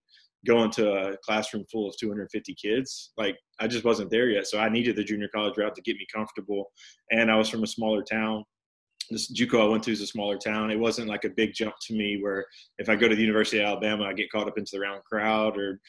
go 0.46 0.64
into 0.64 0.92
a 0.92 1.18
classroom 1.18 1.66
full 1.72 1.88
of 1.88 1.98
250 1.98 2.54
kids. 2.56 3.12
Like 3.18 3.38
I 3.60 3.68
just 3.68 3.84
wasn't 3.84 4.10
there 4.10 4.30
yet. 4.30 4.48
So 4.48 4.60
I 4.60 4.70
needed 4.70 4.96
the 4.96 5.04
junior 5.04 5.28
college 5.34 5.58
route 5.58 5.76
to 5.76 5.82
get 5.82 5.98
me 5.98 6.06
comfortable. 6.14 6.72
And 7.12 7.32
I 7.32 7.36
was 7.36 7.50
from 7.50 7.64
a 7.64 7.68
smaller 7.68 8.04
town. 8.04 8.46
This 9.10 9.32
JUCO 9.32 9.62
I 9.62 9.68
went 9.68 9.84
to 9.84 9.92
is 9.92 10.02
a 10.02 10.08
smaller 10.08 10.38
town. 10.38 10.70
It 10.70 10.80
wasn't 10.80 11.10
like 11.10 11.26
a 11.26 11.30
big 11.30 11.54
jump 11.54 11.74
to 11.88 11.96
me 11.96 12.20
where 12.22 12.46
if 12.78 12.90
I 12.90 12.96
go 12.96 13.08
to 13.08 13.16
the 13.16 13.22
University 13.22 13.60
of 13.60 13.66
Alabama, 13.66 14.06
I 14.06 14.14
get 14.14 14.32
caught 14.32 14.48
up 14.48 14.58
into 14.58 14.72
the 14.74 14.80
round 14.80 15.04
crowd 15.04 15.58
or 15.58 15.80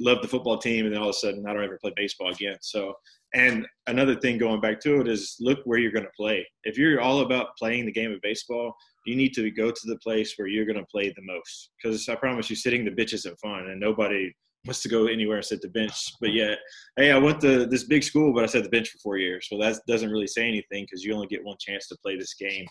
love 0.00 0.22
the 0.22 0.28
football 0.28 0.58
team 0.58 0.86
and 0.86 0.94
then 0.94 1.00
all 1.00 1.10
of 1.10 1.14
a 1.14 1.18
sudden 1.18 1.46
I 1.46 1.52
don't 1.52 1.62
ever 1.62 1.78
play 1.80 1.92
baseball 1.96 2.30
again. 2.30 2.56
So 2.60 2.94
and 3.34 3.66
another 3.86 4.16
thing 4.16 4.38
going 4.38 4.60
back 4.60 4.80
to 4.80 5.00
it 5.00 5.08
is 5.08 5.36
look 5.40 5.60
where 5.64 5.78
you're 5.78 5.92
going 5.92 6.04
to 6.04 6.10
play. 6.16 6.46
If 6.64 6.76
you're 6.76 7.00
all 7.00 7.20
about 7.20 7.56
playing 7.56 7.86
the 7.86 7.92
game 7.92 8.10
of 8.12 8.20
baseball, 8.22 8.74
you 9.06 9.14
need 9.14 9.34
to 9.34 9.50
go 9.50 9.70
to 9.70 9.80
the 9.84 9.98
place 9.98 10.34
where 10.36 10.48
you're 10.48 10.66
going 10.66 10.78
to 10.78 10.86
play 10.86 11.10
the 11.10 11.22
most. 11.22 11.70
Because 11.80 12.08
I 12.08 12.16
promise 12.16 12.50
you, 12.50 12.56
sitting 12.56 12.84
the 12.84 12.90
bench 12.90 13.12
isn't 13.12 13.38
fun, 13.38 13.68
and 13.68 13.80
nobody 13.80 14.32
wants 14.66 14.82
to 14.82 14.88
go 14.88 15.06
anywhere 15.06 15.36
and 15.36 15.46
sit 15.46 15.62
the 15.62 15.68
bench. 15.68 16.12
But 16.20 16.32
yet, 16.32 16.58
hey, 16.96 17.12
I 17.12 17.18
went 17.18 17.40
to 17.42 17.66
this 17.66 17.84
big 17.84 18.02
school, 18.02 18.34
but 18.34 18.42
I 18.42 18.46
sat 18.46 18.64
the 18.64 18.68
bench 18.68 18.88
for 18.90 18.98
four 18.98 19.16
years. 19.16 19.46
Well, 19.50 19.60
that 19.60 19.80
doesn't 19.86 20.10
really 20.10 20.26
say 20.26 20.46
anything 20.46 20.84
because 20.84 21.04
you 21.04 21.14
only 21.14 21.28
get 21.28 21.44
one 21.44 21.56
chance 21.60 21.86
to 21.88 21.96
play 22.02 22.16
this 22.16 22.34
game. 22.34 22.66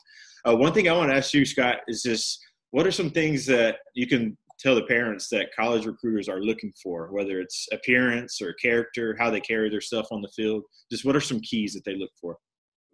Uh, 0.45 0.55
one 0.55 0.73
thing 0.73 0.89
I 0.89 0.93
want 0.93 1.09
to 1.09 1.15
ask 1.15 1.33
you, 1.33 1.45
Scott, 1.45 1.77
is 1.87 2.03
just 2.03 2.39
what 2.71 2.85
are 2.85 2.91
some 2.91 3.09
things 3.09 3.45
that 3.47 3.77
you 3.95 4.07
can 4.07 4.37
tell 4.59 4.75
the 4.75 4.83
parents 4.83 5.29
that 5.29 5.55
college 5.57 5.85
recruiters 5.85 6.27
are 6.27 6.41
looking 6.41 6.73
for, 6.81 7.11
whether 7.11 7.39
it's 7.39 7.67
appearance 7.71 8.41
or 8.41 8.53
character, 8.53 9.15
how 9.19 9.29
they 9.29 9.39
carry 9.39 9.69
their 9.69 9.81
stuff 9.81 10.07
on 10.11 10.21
the 10.21 10.29
field? 10.29 10.63
Just 10.91 11.05
what 11.05 11.15
are 11.15 11.21
some 11.21 11.39
keys 11.41 11.73
that 11.73 11.85
they 11.85 11.95
look 11.95 12.11
for? 12.19 12.37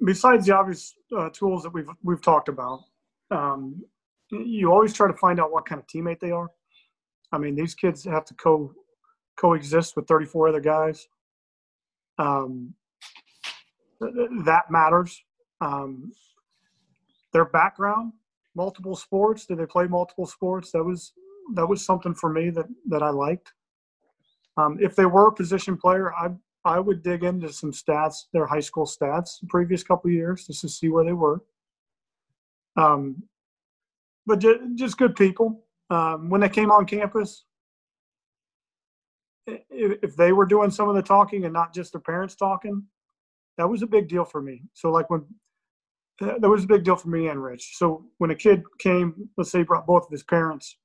Besides 0.03 0.45
the 0.45 0.55
obvious 0.55 0.93
uh, 1.17 1.29
tools 1.29 1.63
that 1.63 1.73
we've 1.73 1.89
we've 2.03 2.21
talked 2.21 2.49
about, 2.49 2.81
um, 3.31 3.81
you 4.31 4.71
always 4.71 4.93
try 4.93 5.07
to 5.07 5.17
find 5.17 5.39
out 5.39 5.51
what 5.51 5.65
kind 5.65 5.79
of 5.79 5.87
teammate 5.87 6.19
they 6.19 6.31
are. 6.31 6.49
I 7.31 7.37
mean, 7.37 7.55
these 7.55 7.73
kids 7.73 8.03
have 8.05 8.25
to 8.25 8.33
co 8.35 8.73
coexist 9.37 9.95
with 9.95 10.07
34 10.07 10.49
other 10.49 10.59
guys. 10.59 11.07
Um, 12.17 12.73
that 13.99 14.63
matters. 14.69 15.21
Um, 15.61 16.11
their 17.33 17.45
background, 17.45 18.13
multiple 18.55 18.95
sports. 18.95 19.45
Did 19.45 19.57
they 19.57 19.65
play 19.65 19.87
multiple 19.87 20.25
sports? 20.25 20.71
That 20.71 20.83
was 20.83 21.13
that 21.53 21.67
was 21.67 21.85
something 21.85 22.13
for 22.13 22.29
me 22.29 22.49
that 22.49 22.65
that 22.87 23.03
I 23.03 23.09
liked. 23.09 23.53
Um, 24.57 24.77
if 24.81 24.95
they 24.95 25.05
were 25.05 25.27
a 25.27 25.33
position 25.33 25.77
player, 25.77 26.13
I 26.13 26.29
I 26.65 26.79
would 26.79 27.03
dig 27.03 27.23
into 27.23 27.53
some 27.53 27.71
stats, 27.71 28.25
their 28.33 28.47
high 28.47 28.59
school 28.59 28.85
stats, 28.85 29.39
the 29.39 29.47
previous 29.47 29.83
couple 29.83 30.09
years, 30.09 30.47
just 30.47 30.61
to 30.61 30.69
see 30.69 30.89
where 30.89 31.05
they 31.05 31.13
were. 31.13 31.43
Um, 32.75 33.23
but 34.25 34.39
just, 34.39 34.59
just 34.73 34.97
good 34.97 35.15
people. 35.15 35.63
Um, 35.91 36.29
when 36.29 36.41
they 36.41 36.49
came 36.49 36.71
on 36.71 36.87
campus, 36.87 37.45
if, 39.45 40.15
they 40.15 40.31
were 40.31 40.47
doing 40.47 40.71
some 40.71 40.89
of 40.89 40.95
the 40.95 41.03
talking 41.03 41.45
and 41.45 41.53
not 41.53 41.71
just 41.71 41.93
their 41.93 42.01
parents 42.01 42.35
talking, 42.35 42.83
that 43.59 43.69
was 43.69 43.83
a 43.83 43.87
big 43.87 44.07
deal 44.07 44.25
for 44.25 44.41
me. 44.41 44.63
So 44.73 44.89
like 44.89 45.11
when 45.11 45.23
that 46.19 46.41
was 46.41 46.63
a 46.63 46.67
big 46.67 46.83
deal 46.83 46.95
for 46.95 47.09
me 47.09 47.27
and 47.27 47.43
Rich. 47.43 47.73
So 47.77 48.05
when 48.17 48.31
a 48.31 48.35
kid 48.35 48.63
came, 48.79 49.29
let's 49.37 49.51
say 49.51 49.59
he 49.59 49.63
brought 49.63 49.85
both 49.85 50.05
of 50.05 50.11
his 50.11 50.23
parents, 50.23 50.77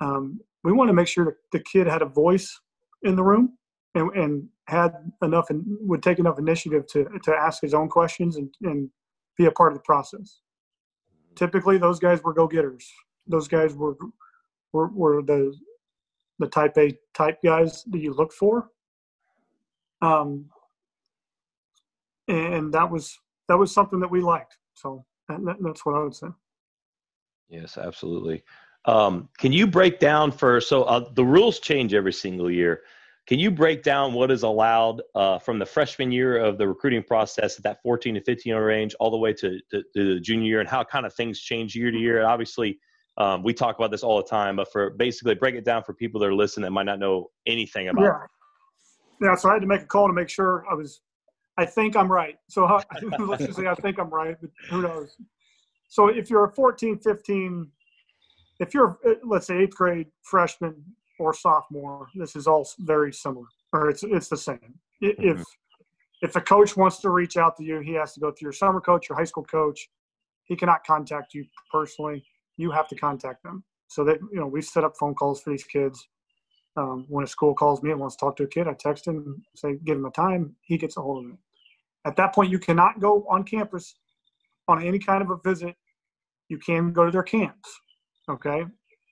um, 0.00 0.40
we 0.64 0.72
want 0.72 0.88
to 0.88 0.94
make 0.94 1.08
sure 1.08 1.36
the 1.52 1.60
kid 1.60 1.86
had 1.86 2.02
a 2.02 2.06
voice 2.06 2.60
in 3.02 3.16
the 3.16 3.22
room 3.22 3.56
and, 3.94 4.10
and 4.14 4.48
had 4.68 4.92
enough 5.22 5.50
and 5.50 5.64
would 5.80 6.02
take 6.02 6.18
enough 6.18 6.38
initiative 6.38 6.86
to 6.88 7.06
to 7.24 7.34
ask 7.34 7.62
his 7.62 7.74
own 7.74 7.88
questions 7.88 8.36
and, 8.36 8.52
and 8.62 8.90
be 9.36 9.46
a 9.46 9.50
part 9.50 9.72
of 9.72 9.78
the 9.78 9.82
process 9.84 10.40
typically 11.36 11.78
those 11.78 11.98
guys 11.98 12.22
were 12.22 12.32
go-getters. 12.34 12.90
Those 13.26 13.48
guys 13.48 13.74
were 13.74 13.96
were, 14.72 14.88
were 14.88 15.22
the 15.22 15.54
the 16.38 16.46
type 16.46 16.76
A 16.78 16.96
type 17.14 17.38
guys 17.42 17.84
that 17.84 17.98
you 17.98 18.14
look 18.14 18.32
for. 18.32 18.68
Um, 20.02 20.46
and 22.28 22.72
that 22.72 22.90
was 22.90 23.18
that 23.48 23.58
was 23.58 23.72
something 23.72 24.00
that 24.00 24.10
we 24.10 24.20
liked. 24.20 24.56
So 24.74 25.04
that, 25.28 25.56
that's 25.60 25.84
what 25.84 25.96
I 25.96 26.02
would 26.02 26.14
say. 26.14 26.28
Yes, 27.48 27.76
absolutely. 27.76 28.44
Um, 28.86 29.28
can 29.38 29.52
you 29.52 29.66
break 29.66 29.98
down 29.98 30.32
for 30.32 30.60
so 30.60 30.84
uh, 30.84 31.10
the 31.14 31.24
rules 31.24 31.60
change 31.60 31.94
every 31.94 32.12
single 32.12 32.50
year? 32.50 32.82
Can 33.26 33.38
you 33.38 33.50
break 33.50 33.82
down 33.82 34.12
what 34.12 34.30
is 34.30 34.42
allowed 34.42 35.02
uh, 35.14 35.38
from 35.38 35.58
the 35.58 35.66
freshman 35.66 36.10
year 36.10 36.38
of 36.38 36.58
the 36.58 36.66
recruiting 36.66 37.02
process 37.02 37.56
at 37.56 37.62
that 37.62 37.80
14 37.82 38.14
to 38.14 38.20
15 38.20 38.50
year 38.50 38.66
range 38.66 38.94
all 38.98 39.10
the 39.10 39.16
way 39.16 39.32
to, 39.34 39.60
to, 39.70 39.82
to, 39.94 40.14
the 40.14 40.20
junior 40.20 40.46
year 40.46 40.60
and 40.60 40.68
how 40.68 40.82
kind 40.82 41.06
of 41.06 41.14
things 41.14 41.40
change 41.40 41.76
year 41.76 41.90
to 41.90 41.98
year? 41.98 42.26
Obviously, 42.26 42.78
um, 43.18 43.42
we 43.42 43.52
talk 43.52 43.76
about 43.76 43.90
this 43.90 44.02
all 44.02 44.16
the 44.16 44.28
time, 44.28 44.56
but 44.56 44.72
for 44.72 44.90
basically 44.90 45.34
break 45.34 45.54
it 45.54 45.64
down 45.64 45.84
for 45.84 45.92
people 45.92 46.20
that 46.20 46.26
are 46.26 46.34
listening 46.34 46.64
that 46.64 46.70
might 46.70 46.86
not 46.86 46.98
know 46.98 47.30
anything 47.46 47.88
about 47.88 48.02
yeah. 48.02 48.24
it. 48.24 49.26
Yeah, 49.26 49.34
so 49.36 49.50
I 49.50 49.52
had 49.52 49.62
to 49.62 49.68
make 49.68 49.82
a 49.82 49.86
call 49.86 50.06
to 50.06 50.14
make 50.14 50.30
sure 50.30 50.64
I 50.70 50.74
was, 50.74 51.02
I 51.58 51.66
think 51.66 51.94
I'm 51.96 52.10
right. 52.10 52.36
So 52.48 52.64
let's 53.18 53.44
just 53.44 53.58
say 53.58 53.66
I 53.66 53.74
think 53.74 53.98
I'm 53.98 54.10
right, 54.10 54.36
but 54.40 54.50
who 54.70 54.82
knows? 54.82 55.14
So 55.88 56.08
if 56.08 56.30
you're 56.30 56.44
a 56.44 56.52
14, 56.52 56.98
15, 56.98 57.68
if 58.60 58.74
you're, 58.74 58.98
uh, 59.06 59.14
let's 59.24 59.48
say, 59.48 59.58
eighth 59.58 59.74
grade 59.74 60.06
freshman 60.22 60.84
or 61.18 61.34
sophomore, 61.34 62.08
this 62.14 62.36
is 62.36 62.46
all 62.46 62.68
very 62.80 63.12
similar, 63.12 63.46
or 63.72 63.90
it's 63.90 64.04
it's 64.04 64.28
the 64.28 64.36
same. 64.36 64.74
Mm-hmm. 65.02 65.28
If 65.28 65.44
if 66.22 66.36
a 66.36 66.40
coach 66.40 66.76
wants 66.76 66.98
to 66.98 67.10
reach 67.10 67.36
out 67.36 67.56
to 67.56 67.64
you, 67.64 67.80
he 67.80 67.94
has 67.94 68.12
to 68.14 68.20
go 68.20 68.30
through 68.30 68.46
your 68.46 68.52
summer 68.52 68.80
coach, 68.80 69.08
your 69.08 69.18
high 69.18 69.24
school 69.24 69.44
coach. 69.44 69.88
He 70.44 70.54
cannot 70.54 70.84
contact 70.86 71.34
you 71.34 71.46
personally. 71.72 72.24
You 72.56 72.70
have 72.70 72.88
to 72.88 72.94
contact 72.94 73.42
them. 73.42 73.64
So 73.88 74.04
that 74.04 74.18
you 74.32 74.38
know, 74.38 74.46
we 74.46 74.62
set 74.62 74.84
up 74.84 74.96
phone 74.98 75.14
calls 75.14 75.40
for 75.40 75.50
these 75.50 75.64
kids. 75.64 76.06
Um, 76.76 77.04
when 77.08 77.24
a 77.24 77.26
school 77.26 77.54
calls 77.54 77.82
me 77.82 77.90
and 77.90 77.98
wants 77.98 78.14
to 78.16 78.20
talk 78.20 78.36
to 78.36 78.44
a 78.44 78.46
kid, 78.46 78.68
I 78.68 78.74
text 78.74 79.06
him, 79.06 79.42
say, 79.56 79.76
give 79.84 79.96
him 79.96 80.04
a 80.04 80.10
time. 80.12 80.54
He 80.62 80.78
gets 80.78 80.96
a 80.96 81.00
hold 81.00 81.24
of 81.24 81.32
it. 81.32 81.38
At 82.04 82.16
that 82.16 82.32
point, 82.32 82.50
you 82.50 82.60
cannot 82.60 83.00
go 83.00 83.26
on 83.28 83.42
campus 83.42 83.96
on 84.68 84.82
any 84.82 84.98
kind 85.00 85.20
of 85.22 85.30
a 85.30 85.36
visit. 85.42 85.74
You 86.48 86.58
can 86.58 86.92
go 86.92 87.04
to 87.04 87.10
their 87.10 87.24
camps. 87.24 87.80
Okay, 88.28 88.64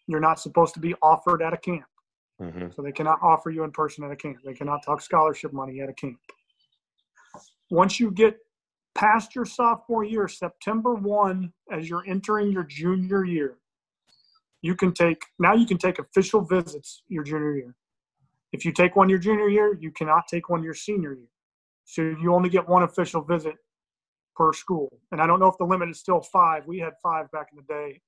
you're 0.06 0.20
not 0.20 0.40
supposed 0.40 0.74
to 0.74 0.80
be 0.80 0.94
offered 1.02 1.42
at 1.42 1.52
a 1.52 1.56
camp. 1.56 1.84
Mm-hmm. 2.40 2.68
So 2.74 2.82
they 2.82 2.92
cannot 2.92 3.18
offer 3.22 3.50
you 3.50 3.64
in 3.64 3.72
person 3.72 4.04
at 4.04 4.10
a 4.10 4.16
camp. 4.16 4.38
They 4.44 4.54
cannot 4.54 4.84
talk 4.84 5.00
scholarship 5.00 5.52
money 5.52 5.80
at 5.80 5.88
a 5.88 5.92
camp. 5.92 6.18
Once 7.70 7.98
you 7.98 8.10
get 8.10 8.38
past 8.94 9.34
your 9.34 9.44
sophomore 9.44 10.04
year, 10.04 10.28
September 10.28 10.94
1, 10.94 11.52
as 11.72 11.88
you're 11.88 12.04
entering 12.06 12.50
your 12.50 12.64
junior 12.64 13.24
year, 13.24 13.58
you 14.62 14.74
can 14.74 14.92
take 14.92 15.22
now 15.38 15.54
you 15.54 15.66
can 15.66 15.78
take 15.78 15.98
official 15.98 16.40
visits 16.42 17.02
your 17.08 17.22
junior 17.22 17.54
year. 17.54 17.74
If 18.52 18.64
you 18.64 18.72
take 18.72 18.96
one 18.96 19.08
your 19.08 19.18
junior 19.18 19.48
year, 19.48 19.76
you 19.78 19.90
cannot 19.90 20.26
take 20.28 20.48
one 20.48 20.62
your 20.62 20.74
senior 20.74 21.12
year. 21.14 21.28
So 21.84 22.02
you 22.02 22.34
only 22.34 22.48
get 22.48 22.68
one 22.68 22.82
official 22.82 23.22
visit 23.22 23.54
per 24.34 24.52
school. 24.52 24.88
And 25.12 25.20
I 25.20 25.26
don't 25.26 25.38
know 25.38 25.48
if 25.48 25.58
the 25.58 25.64
limit 25.64 25.90
is 25.90 25.98
still 25.98 26.20
five. 26.20 26.66
We 26.66 26.78
had 26.78 26.94
five 27.02 27.30
back 27.30 27.48
in 27.52 27.56
the 27.56 27.72
day 27.72 28.00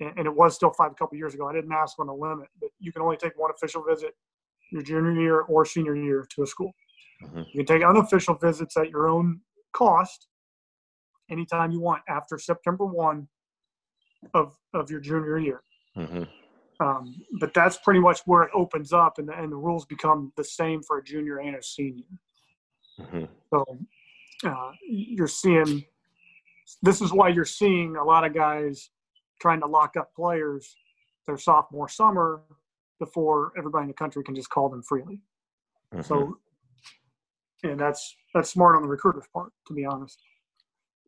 and 0.00 0.26
it 0.26 0.34
was 0.34 0.54
still 0.54 0.70
five 0.70 0.92
a 0.92 0.94
couple 0.94 1.16
years 1.18 1.34
ago. 1.34 1.48
I 1.48 1.52
didn't 1.52 1.72
ask 1.72 1.98
on 1.98 2.06
the 2.06 2.14
limit, 2.14 2.48
but 2.60 2.70
you 2.78 2.92
can 2.92 3.02
only 3.02 3.16
take 3.16 3.38
one 3.38 3.50
official 3.50 3.84
visit 3.84 4.14
your 4.72 4.82
junior 4.82 5.12
year 5.12 5.40
or 5.40 5.64
senior 5.64 5.96
year 5.96 6.26
to 6.34 6.42
a 6.42 6.46
school. 6.46 6.72
Mm-hmm. 7.22 7.42
You 7.52 7.64
can 7.64 7.66
take 7.66 7.86
unofficial 7.86 8.34
visits 8.34 8.76
at 8.76 8.90
your 8.90 9.08
own 9.08 9.40
cost 9.72 10.28
anytime 11.30 11.70
you 11.70 11.80
want 11.80 12.02
after 12.08 12.38
September 12.38 12.86
1 12.86 13.28
of, 14.34 14.56
of 14.74 14.90
your 14.90 15.00
junior 15.00 15.38
year. 15.38 15.62
Mm-hmm. 15.96 16.24
Um, 16.84 17.14
but 17.38 17.52
that's 17.52 17.76
pretty 17.78 18.00
much 18.00 18.20
where 18.24 18.42
it 18.42 18.50
opens 18.54 18.92
up, 18.92 19.18
and 19.18 19.28
the, 19.28 19.38
and 19.38 19.52
the 19.52 19.56
rules 19.56 19.84
become 19.84 20.32
the 20.36 20.44
same 20.44 20.82
for 20.82 20.98
a 20.98 21.04
junior 21.04 21.38
and 21.38 21.56
a 21.56 21.62
senior. 21.62 22.04
Mm-hmm. 22.98 23.24
So 23.52 23.64
uh, 24.44 24.70
you're 24.88 25.28
seeing 25.28 25.84
this 26.82 27.02
is 27.02 27.12
why 27.12 27.28
you're 27.28 27.44
seeing 27.44 27.96
a 27.96 28.04
lot 28.04 28.24
of 28.24 28.32
guys 28.32 28.90
trying 29.40 29.60
to 29.60 29.66
lock 29.66 29.96
up 29.96 30.14
players 30.14 30.76
their 31.26 31.38
sophomore 31.38 31.88
summer 31.88 32.42
before 32.98 33.52
everybody 33.58 33.84
in 33.84 33.88
the 33.88 33.94
country 33.94 34.22
can 34.22 34.34
just 34.34 34.50
call 34.50 34.68
them 34.68 34.82
freely. 34.82 35.20
Mm-hmm. 35.94 36.02
So, 36.02 36.38
and 37.62 37.78
that's 37.78 38.14
that's 38.34 38.50
smart 38.50 38.76
on 38.76 38.82
the 38.82 38.88
recruiter's 38.88 39.26
part, 39.32 39.52
to 39.66 39.74
be 39.74 39.84
honest. 39.84 40.18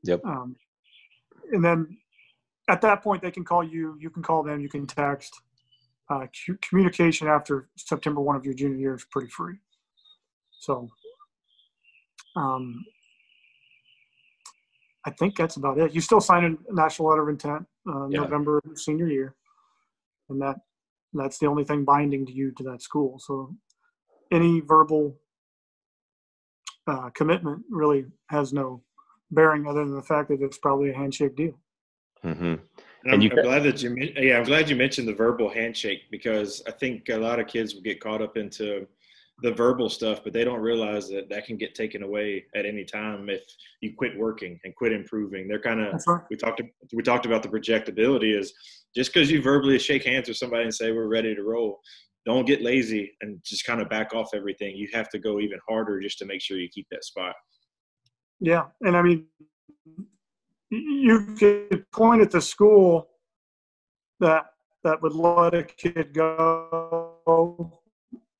Yep. 0.04 0.24
Um, 0.24 0.56
and 1.52 1.64
then 1.64 1.96
at 2.68 2.80
that 2.82 3.02
point, 3.02 3.22
they 3.22 3.30
can 3.30 3.44
call 3.44 3.62
you. 3.62 3.96
You 4.00 4.10
can 4.10 4.22
call 4.22 4.42
them. 4.42 4.60
You 4.60 4.68
can 4.68 4.86
text. 4.86 5.34
Uh, 6.10 6.26
communication 6.60 7.26
after 7.26 7.70
September 7.76 8.20
one 8.20 8.36
of 8.36 8.44
your 8.44 8.52
junior 8.52 8.76
year 8.76 8.94
is 8.94 9.06
pretty 9.10 9.28
free. 9.28 9.54
So, 10.60 10.90
um, 12.36 12.84
I 15.06 15.10
think 15.10 15.36
that's 15.36 15.56
about 15.56 15.78
it. 15.78 15.94
You 15.94 16.00
still 16.00 16.20
sign 16.20 16.58
a 16.68 16.74
national 16.74 17.08
letter 17.08 17.22
of 17.22 17.28
intent 17.28 17.66
uh, 17.88 18.08
yeah. 18.08 18.20
November 18.20 18.62
senior 18.74 19.08
year, 19.08 19.34
and 20.28 20.40
that 20.40 20.56
that's 21.12 21.38
the 21.38 21.46
only 21.46 21.64
thing 21.64 21.84
binding 21.84 22.26
to 22.26 22.32
you 22.32 22.52
to 22.52 22.62
that 22.64 22.82
school. 22.82 23.18
So 23.18 23.54
any 24.30 24.60
verbal 24.60 25.16
uh, 26.86 27.10
commitment 27.10 27.62
really 27.70 28.06
has 28.28 28.52
no 28.52 28.82
bearing 29.30 29.66
other 29.66 29.84
than 29.84 29.94
the 29.94 30.02
fact 30.02 30.28
that 30.28 30.42
it's 30.42 30.58
probably 30.58 30.90
a 30.90 30.96
handshake 30.96 31.36
deal. 31.36 31.58
Mm-hmm. 32.24 32.44
And, 32.44 32.60
and 33.04 33.14
I'm, 33.14 33.20
you, 33.20 33.30
I'm 33.30 33.42
glad 33.42 33.62
that 33.64 33.82
you 33.82 33.94
yeah 34.16 34.38
I'm 34.38 34.44
glad 34.44 34.70
you 34.70 34.76
mentioned 34.76 35.08
the 35.08 35.14
verbal 35.14 35.50
handshake 35.50 36.02
because 36.10 36.62
I 36.68 36.70
think 36.70 37.08
a 37.08 37.16
lot 37.16 37.40
of 37.40 37.46
kids 37.46 37.74
will 37.74 37.82
get 37.82 38.00
caught 38.00 38.22
up 38.22 38.36
into 38.36 38.86
the 39.42 39.52
verbal 39.52 39.88
stuff, 39.88 40.22
but 40.22 40.32
they 40.32 40.44
don't 40.44 40.60
realize 40.60 41.08
that 41.08 41.28
that 41.28 41.44
can 41.44 41.56
get 41.56 41.74
taken 41.74 42.02
away 42.02 42.44
at 42.54 42.64
any 42.64 42.84
time 42.84 43.28
if 43.28 43.42
you 43.80 43.92
quit 43.96 44.16
working 44.16 44.58
and 44.64 44.74
quit 44.74 44.92
improving. 44.92 45.48
They're 45.48 45.60
kind 45.60 45.80
of 45.80 46.00
right. 46.06 46.22
we 46.30 46.36
talked 46.36 46.62
we 46.92 47.02
talked 47.02 47.26
about 47.26 47.42
the 47.42 47.48
projectability 47.48 48.38
is 48.38 48.52
just 48.94 49.12
because 49.12 49.30
you 49.30 49.42
verbally 49.42 49.78
shake 49.78 50.04
hands 50.04 50.28
with 50.28 50.36
somebody 50.36 50.64
and 50.64 50.74
say 50.74 50.92
we're 50.92 51.08
ready 51.08 51.34
to 51.34 51.42
roll, 51.42 51.80
don't 52.24 52.46
get 52.46 52.62
lazy 52.62 53.12
and 53.20 53.38
just 53.44 53.66
kind 53.66 53.80
of 53.80 53.88
back 53.88 54.14
off 54.14 54.30
everything. 54.34 54.76
You 54.76 54.88
have 54.92 55.08
to 55.10 55.18
go 55.18 55.40
even 55.40 55.58
harder 55.68 56.00
just 56.00 56.18
to 56.18 56.24
make 56.24 56.40
sure 56.40 56.58
you 56.58 56.68
keep 56.68 56.86
that 56.90 57.04
spot. 57.04 57.34
Yeah, 58.38 58.66
and 58.82 58.96
I 58.96 59.02
mean, 59.02 59.26
you 60.70 61.34
could 61.38 61.90
point 61.90 62.22
at 62.22 62.30
the 62.30 62.40
school 62.40 63.08
that 64.20 64.46
that 64.84 65.02
would 65.02 65.14
let 65.14 65.54
a 65.54 65.62
kid 65.62 66.12
go 66.12 67.80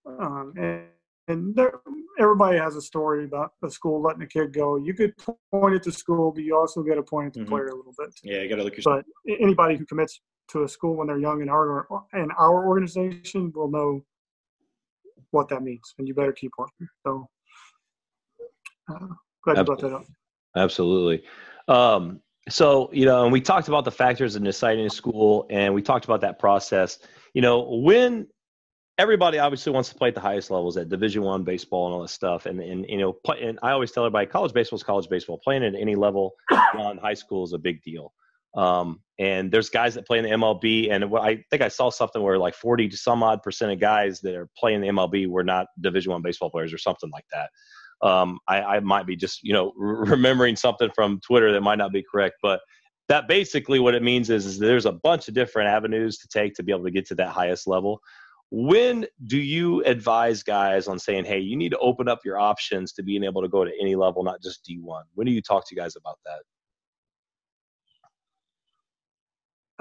um, 0.07 0.55
and, 0.57 0.83
and 1.29 1.55
there, 1.55 1.81
everybody 2.19 2.59
has 2.59 2.77
a 2.77 2.83
story 2.83 3.25
about 3.25 3.53
a 3.63 3.71
school 3.71 4.03
letting 4.03 4.23
a 4.23 4.27
kid 4.27 4.53
go. 4.53 4.77
You 4.77 4.95
could 4.95 5.15
point 5.51 5.75
at 5.75 5.83
the 5.83 5.93
school, 5.93 6.33
but 6.33 6.43
you 6.43 6.57
also 6.57 6.83
got 6.83 6.97
to 6.97 7.03
point 7.03 7.29
at 7.29 7.33
the 7.35 7.41
mm-hmm. 7.41 7.51
player 7.51 7.67
a 7.67 7.77
little 7.77 7.95
bit. 7.97 8.09
Yeah, 8.23 8.43
you 8.43 8.49
got 8.49 8.57
to 8.57 8.65
look. 8.65 8.77
Yourself. 8.77 9.05
But 9.25 9.35
anybody 9.41 9.77
who 9.77 9.87
commits 9.87 10.21
to 10.51 10.65
a 10.65 10.69
school 10.69 10.97
when 10.97 11.07
they're 11.07 11.19
young 11.19 11.43
in 11.43 11.49
our 11.49 11.87
in 12.15 12.29
our 12.37 12.67
organization 12.67 13.53
will 13.55 13.71
know 13.71 14.05
what 15.31 15.49
that 15.49 15.63
means, 15.63 15.95
and 15.99 16.09
you 16.09 16.15
better 16.15 16.33
keep 16.33 16.53
working. 16.59 16.89
So, 17.07 17.29
uh, 18.91 19.07
glad 19.45 19.59
you 19.59 19.65
brought 19.65 19.81
that 19.81 19.93
up. 19.93 20.05
Absolutely. 20.57 21.25
Um, 21.69 22.21
so 22.49 22.91
you 22.93 23.07
know, 23.07 23.23
and 23.25 23.33
we 23.33 23.41
talked 23.41 23.69
about 23.69 23.85
the 23.85 23.93
factors 23.93 24.37
in 24.37 24.43
deciding 24.43 24.87
a 24.87 24.91
school, 24.91 25.47
and 25.51 25.73
we 25.73 25.83
talked 25.83 26.05
about 26.05 26.21
that 26.23 26.39
process. 26.39 26.99
You 27.35 27.43
know, 27.43 27.63
when 27.63 28.27
everybody 28.99 29.39
obviously 29.39 29.73
wants 29.73 29.89
to 29.89 29.95
play 29.95 30.09
at 30.09 30.15
the 30.15 30.21
highest 30.21 30.51
levels 30.51 30.77
at 30.77 30.89
division 30.89 31.23
one 31.23 31.45
baseball 31.45 31.87
and 31.87 31.95
all 31.95 32.03
this 32.03 32.13
stuff. 32.13 32.47
And, 32.47 32.61
and 32.61 32.87
you 32.89 32.99
know 32.99 33.13
play, 33.13 33.43
and 33.43 33.59
i 33.63 33.71
always 33.71 33.93
tell 33.93 34.05
everybody 34.05 34.27
college 34.27 34.53
baseball 34.53 34.77
is 34.77 34.83
college 34.83 35.09
baseball. 35.09 35.41
Playing 35.43 35.65
at 35.65 35.75
any 35.75 35.95
level 35.95 36.35
beyond 36.73 37.01
high 37.01 37.15
school 37.15 37.45
is 37.45 37.53
a 37.53 37.59
big 37.59 37.83
deal. 37.83 38.13
Um, 38.55 39.01
and 39.19 39.51
there's 39.51 39.71
guys 39.71 39.95
that 39.95 40.07
play 40.07 40.19
in 40.19 40.25
the 40.25 40.31
mlb 40.31 40.93
and 40.93 41.05
i 41.17 41.43
think 41.49 41.63
i 41.63 41.69
saw 41.69 41.89
something 41.89 42.21
where 42.21 42.39
like 42.39 42.55
40 42.55 42.91
to 42.91 42.97
some 42.99 43.23
odd 43.23 43.43
percent 43.43 43.73
of 43.73 43.81
guys 43.81 44.21
that 44.21 44.35
are 44.35 44.47
playing 44.59 44.83
the 44.83 44.89
mlb 44.89 45.27
were 45.29 45.43
not 45.43 45.69
division 45.81 46.13
one 46.13 46.21
baseball 46.21 46.51
players 46.51 46.71
or 46.71 46.77
something 46.77 47.11
like 47.11 47.25
that. 47.33 47.49
Um, 48.07 48.41
I, 48.49 48.63
I 48.63 48.81
might 48.81 49.07
be 49.07 49.17
just 49.17 49.43
you 49.43 49.55
know 49.55 49.73
remembering 49.77 50.57
something 50.57 50.91
from 50.95 51.19
twitter 51.27 51.51
that 51.53 51.63
might 51.63 51.79
not 51.79 51.93
be 51.93 52.05
correct 52.11 52.37
but 52.43 52.61
that 53.09 53.29
basically 53.29 53.79
what 53.79 53.95
it 53.95 54.03
means 54.03 54.31
is, 54.31 54.47
is 54.47 54.59
there's 54.59 54.87
a 54.87 54.93
bunch 54.93 55.29
of 55.29 55.35
different 55.35 55.69
avenues 55.69 56.19
to 56.19 56.29
take 56.29 56.55
to 56.55 56.63
be 56.63 56.73
able 56.73 56.85
to 56.85 56.91
get 56.91 57.07
to 57.07 57.15
that 57.15 57.29
highest 57.29 57.67
level 57.67 58.01
when 58.55 59.07
do 59.29 59.39
you 59.39 59.83
advise 59.85 60.43
guys 60.43 60.87
on 60.87 60.99
saying 60.99 61.25
hey 61.25 61.39
you 61.39 61.57
need 61.57 61.71
to 61.71 61.79
open 61.79 62.07
up 62.07 62.21
your 62.23 62.39
options 62.39 62.93
to 62.93 63.03
being 63.03 63.25
able 63.25 63.41
to 63.41 63.49
go 63.49 63.65
to 63.65 63.71
any 63.81 63.97
level 63.97 64.23
not 64.23 64.43
just 64.43 64.63
d1 64.69 65.01
when 65.15 65.27
do 65.27 65.33
you 65.33 65.41
talk 65.41 65.67
to 65.67 65.75
guys 65.75 65.97
about 65.97 66.19
that? 66.27 66.43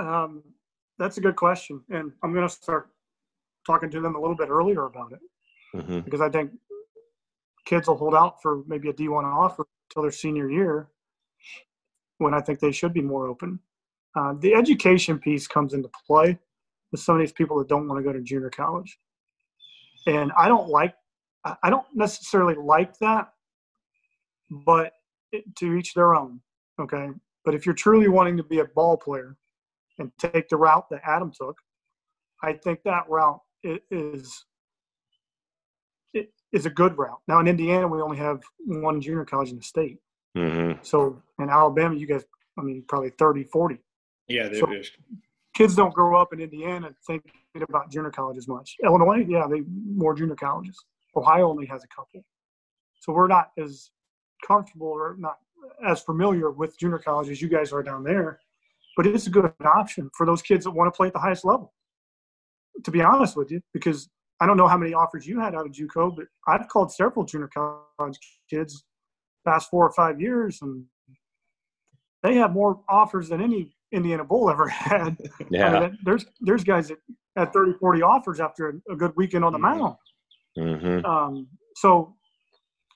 Um, 0.01 0.41
that's 0.97 1.17
a 1.17 1.22
good 1.22 1.36
question 1.36 1.82
and 1.89 2.13
i'm 2.24 2.34
going 2.34 2.47
to 2.47 2.53
start 2.53 2.91
talking 3.65 3.89
to 3.89 3.99
them 3.99 4.15
a 4.15 4.19
little 4.19 4.38
bit 4.38 4.47
earlier 4.47 4.86
about 4.86 5.11
it. 5.11 5.19
Mm-hmm. 5.76 5.99
because 5.99 6.22
i 6.22 6.30
think 6.30 6.51
kids 7.65 7.89
will 7.89 7.97
hold 7.97 8.15
out 8.15 8.41
for 8.41 8.63
maybe 8.67 8.88
a 8.88 8.93
d1 8.93 9.26
offer 9.26 9.65
until 9.89 10.03
their 10.03 10.11
senior 10.11 10.49
year 10.49 10.88
when 12.19 12.34
i 12.34 12.39
think 12.39 12.61
they 12.61 12.72
should 12.72 12.93
be 12.93 13.01
more 13.01 13.28
open. 13.28 13.59
Uh, 14.15 14.34
the 14.39 14.53
education 14.53 15.19
piece 15.19 15.45
comes 15.45 15.74
into 15.74 15.89
play 16.07 16.38
with 16.91 17.01
some 17.01 17.15
of 17.15 17.21
these 17.21 17.31
people 17.31 17.57
that 17.59 17.67
don't 17.67 17.87
want 17.87 17.99
to 17.99 18.03
go 18.03 18.13
to 18.13 18.21
junior 18.21 18.49
college. 18.49 18.97
And 20.07 20.31
I 20.37 20.47
don't 20.47 20.69
like, 20.69 20.95
I 21.63 21.69
don't 21.69 21.85
necessarily 21.93 22.55
like 22.55 22.97
that, 22.99 23.29
but 24.65 24.93
to 25.57 25.73
each 25.75 25.93
their 25.93 26.15
own. 26.15 26.41
Okay, 26.79 27.09
but 27.45 27.53
if 27.53 27.65
you're 27.65 27.75
truly 27.75 28.07
wanting 28.07 28.37
to 28.37 28.43
be 28.43 28.59
a 28.59 28.65
ball 28.65 28.97
player 28.97 29.37
and 29.99 30.11
take 30.17 30.49
the 30.49 30.57
route 30.57 30.89
that 30.89 31.01
Adam 31.05 31.31
took, 31.31 31.55
I 32.43 32.53
think 32.53 32.79
that 32.85 33.07
route 33.07 33.39
is 33.63 34.45
it 36.13 36.33
is 36.51 36.65
a 36.65 36.69
good 36.69 36.97
route. 36.97 37.19
Now 37.27 37.39
in 37.39 37.47
Indiana, 37.47 37.87
we 37.87 38.01
only 38.01 38.17
have 38.17 38.41
one 38.65 38.99
junior 38.99 39.25
college 39.25 39.51
in 39.51 39.57
the 39.57 39.63
state. 39.63 39.99
Mm-hmm. 40.37 40.79
So 40.81 41.21
in 41.39 41.49
Alabama, 41.49 41.95
you 41.95 42.07
guys, 42.07 42.25
I 42.57 42.63
mean, 42.63 42.83
probably 42.87 43.11
30, 43.11 43.43
40. 43.45 43.77
Yeah, 44.27 44.49
so 44.53 44.67
kids 45.53 45.75
don't 45.75 45.93
grow 45.93 46.19
up 46.19 46.33
in 46.33 46.39
Indiana 46.39 46.91
thinking 47.05 47.31
about 47.61 47.91
junior 47.91 48.11
college 48.11 48.37
as 48.37 48.47
much. 48.47 48.75
Illinois, 48.83 49.25
yeah, 49.27 49.47
they 49.49 49.61
more 49.67 50.13
junior 50.13 50.35
colleges. 50.35 50.77
Ohio 51.15 51.49
only 51.49 51.65
has 51.65 51.83
a 51.83 51.87
couple. 51.87 52.23
So 52.99 53.11
we're 53.13 53.27
not 53.27 53.51
as 53.57 53.89
comfortable 54.45 54.87
or 54.87 55.15
not 55.17 55.37
as 55.85 56.01
familiar 56.01 56.51
with 56.51 56.77
junior 56.77 56.99
college 56.99 57.29
as 57.29 57.41
you 57.41 57.49
guys 57.49 57.73
are 57.73 57.83
down 57.83 58.03
there. 58.03 58.39
But 58.95 59.07
it's 59.07 59.27
a 59.27 59.29
good 59.29 59.51
option 59.63 60.09
for 60.17 60.25
those 60.25 60.41
kids 60.41 60.65
that 60.65 60.71
want 60.71 60.93
to 60.93 60.95
play 60.95 61.07
at 61.07 61.13
the 61.13 61.19
highest 61.19 61.45
level. 61.45 61.73
To 62.83 62.91
be 62.91 63.01
honest 63.01 63.35
with 63.35 63.51
you, 63.51 63.61
because 63.73 64.09
I 64.39 64.45
don't 64.45 64.57
know 64.57 64.67
how 64.67 64.77
many 64.77 64.93
offers 64.93 65.27
you 65.27 65.39
had 65.39 65.53
out 65.53 65.65
of 65.65 65.71
JUCO, 65.71 66.15
but 66.15 66.25
I've 66.47 66.67
called 66.67 66.91
several 66.91 67.25
junior 67.25 67.49
college 67.53 68.17
kids 68.49 68.83
past 69.45 69.69
four 69.69 69.85
or 69.85 69.91
five 69.93 70.19
years, 70.19 70.59
and 70.61 70.85
they 72.23 72.35
have 72.35 72.51
more 72.51 72.81
offers 72.89 73.29
than 73.29 73.41
any 73.41 73.75
Indiana 73.91 74.23
Bull 74.23 74.49
ever 74.49 74.67
had. 74.89 75.17
Yeah. 75.49 75.67
I 75.67 75.79
mean, 75.79 75.97
there's 76.03 76.25
there's 76.41 76.63
guys 76.63 76.87
that 76.89 76.97
had 77.35 77.53
30, 77.53 77.73
40 77.79 78.01
offers 78.01 78.39
after 78.39 78.81
a 78.89 78.95
good 78.95 79.13
weekend 79.15 79.45
on 79.45 79.53
the 79.53 79.59
Mm-hmm. 79.59 79.79
mound. 79.79 79.95
Mm-hmm. 80.57 81.05
Um, 81.05 81.47
so, 81.77 82.15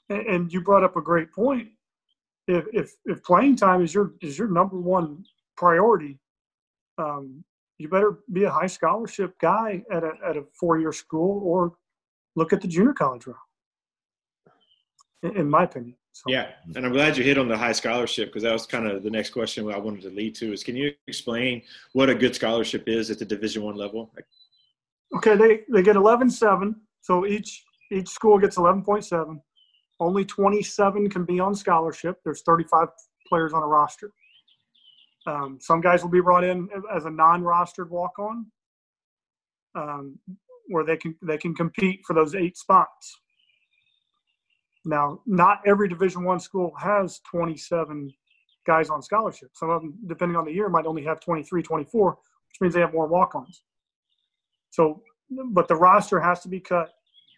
and 0.10 0.26
and 0.28 0.54
you 0.54 0.62
brought 0.62 0.84
up 0.84 0.96
a 0.98 1.02
great 1.02 1.32
point. 1.32 1.70
If 2.48 2.66
if 2.74 2.92
if 3.06 3.24
playing 3.24 3.56
time 3.56 3.82
is 3.82 3.94
your 3.94 4.14
is 4.22 4.38
your 4.38 4.50
number 4.50 4.80
one 4.80 5.24
priority, 5.58 6.20
um, 6.98 7.44
you 7.78 7.88
better 7.90 8.20
be 8.32 8.44
a 8.44 8.52
high 8.52 8.68
scholarship 8.68 9.34
guy 9.40 9.84
at 9.92 10.04
a 10.04 10.12
at 10.28 10.38
a 10.38 10.44
four 10.60 10.80
year 10.80 10.92
school 10.92 11.42
or 11.44 11.74
look 12.36 12.52
at 12.54 12.62
the 12.62 12.68
junior 12.68 12.94
college 12.94 13.26
route. 13.28 13.38
In, 15.24 15.38
in 15.38 15.50
my 15.50 15.64
opinion. 15.64 15.96
So, 16.16 16.24
Yeah, 16.30 16.52
and 16.76 16.86
I'm 16.86 16.94
glad 16.94 17.18
you 17.18 17.26
hit 17.26 17.38
on 17.38 17.50
the 17.50 17.58
high 17.58 17.74
scholarship 17.74 18.30
because 18.30 18.44
that 18.44 18.54
was 18.54 18.66
kind 18.66 18.88
of 18.88 19.04
the 19.04 19.10
next 19.10 19.32
question 19.32 19.70
I 19.70 19.78
wanted 19.78 20.02
to 20.04 20.12
lead 20.12 20.34
to. 20.36 20.54
Is 20.54 20.64
can 20.64 20.78
you 20.78 20.94
explain 21.08 21.62
what 21.92 22.10
a 22.10 22.16
good 22.16 22.34
scholarship 22.34 22.88
is 22.88 23.12
at 23.12 23.20
the 23.20 23.26
Division 23.26 23.64
One 23.64 23.76
level? 23.76 24.10
Okay, 25.18 25.36
they 25.36 25.64
they 25.70 25.84
get 25.84 25.98
eleven 25.98 26.30
seven. 26.30 26.78
So 27.02 27.26
each 27.26 27.66
each 27.92 28.08
school 28.08 28.40
gets 28.40 28.56
eleven 28.56 28.82
point 28.82 29.04
seven. 29.04 29.42
Only 30.00 30.24
twenty 30.24 30.64
seven 30.64 31.10
can 31.10 31.26
be 31.26 31.42
on 31.42 31.54
scholarship. 31.54 32.16
There's 32.24 32.44
thirty 32.44 32.64
five 32.64 32.88
players 33.28 33.52
on 33.52 33.62
a 33.62 33.68
roster. 33.68 34.14
Um, 35.28 35.58
some 35.60 35.82
guys 35.82 36.02
will 36.02 36.12
be 36.12 36.22
brought 36.22 36.46
in 36.46 36.70
as 36.96 37.04
a 37.04 37.10
non-rostered 37.10 37.90
walk-on, 37.90 38.46
um, 39.74 40.18
where 40.68 40.86
they 40.86 40.96
can 40.96 41.14
they 41.22 41.38
can 41.38 41.54
compete 41.54 42.00
for 42.08 42.14
those 42.14 42.36
eight 42.36 42.56
spots. 42.56 43.20
Now, 44.86 45.22
not 45.26 45.62
every 45.66 45.90
Division 45.90 46.24
One 46.24 46.40
school 46.40 46.74
has 46.80 47.20
27 47.32 48.14
guys 48.68 48.90
on 48.90 49.02
scholarship. 49.02 49.50
Some 49.54 49.70
of 49.70 49.82
them, 49.82 49.96
depending 50.08 50.38
on 50.38 50.46
the 50.46 50.54
year, 50.54 50.70
might 50.70 50.86
only 50.86 51.04
have 51.04 51.20
23, 51.20 51.64
24, 51.64 52.12
which 52.12 52.62
means 52.62 52.74
they 52.74 52.82
have 52.82 52.94
more 52.94 53.08
walk-ons. 53.08 53.64
So, 54.70 55.02
but 55.30 55.68
the 55.68 55.76
roster 55.76 56.20
has 56.20 56.42
to 56.42 56.50
be 56.50 56.60
cut 56.60 56.92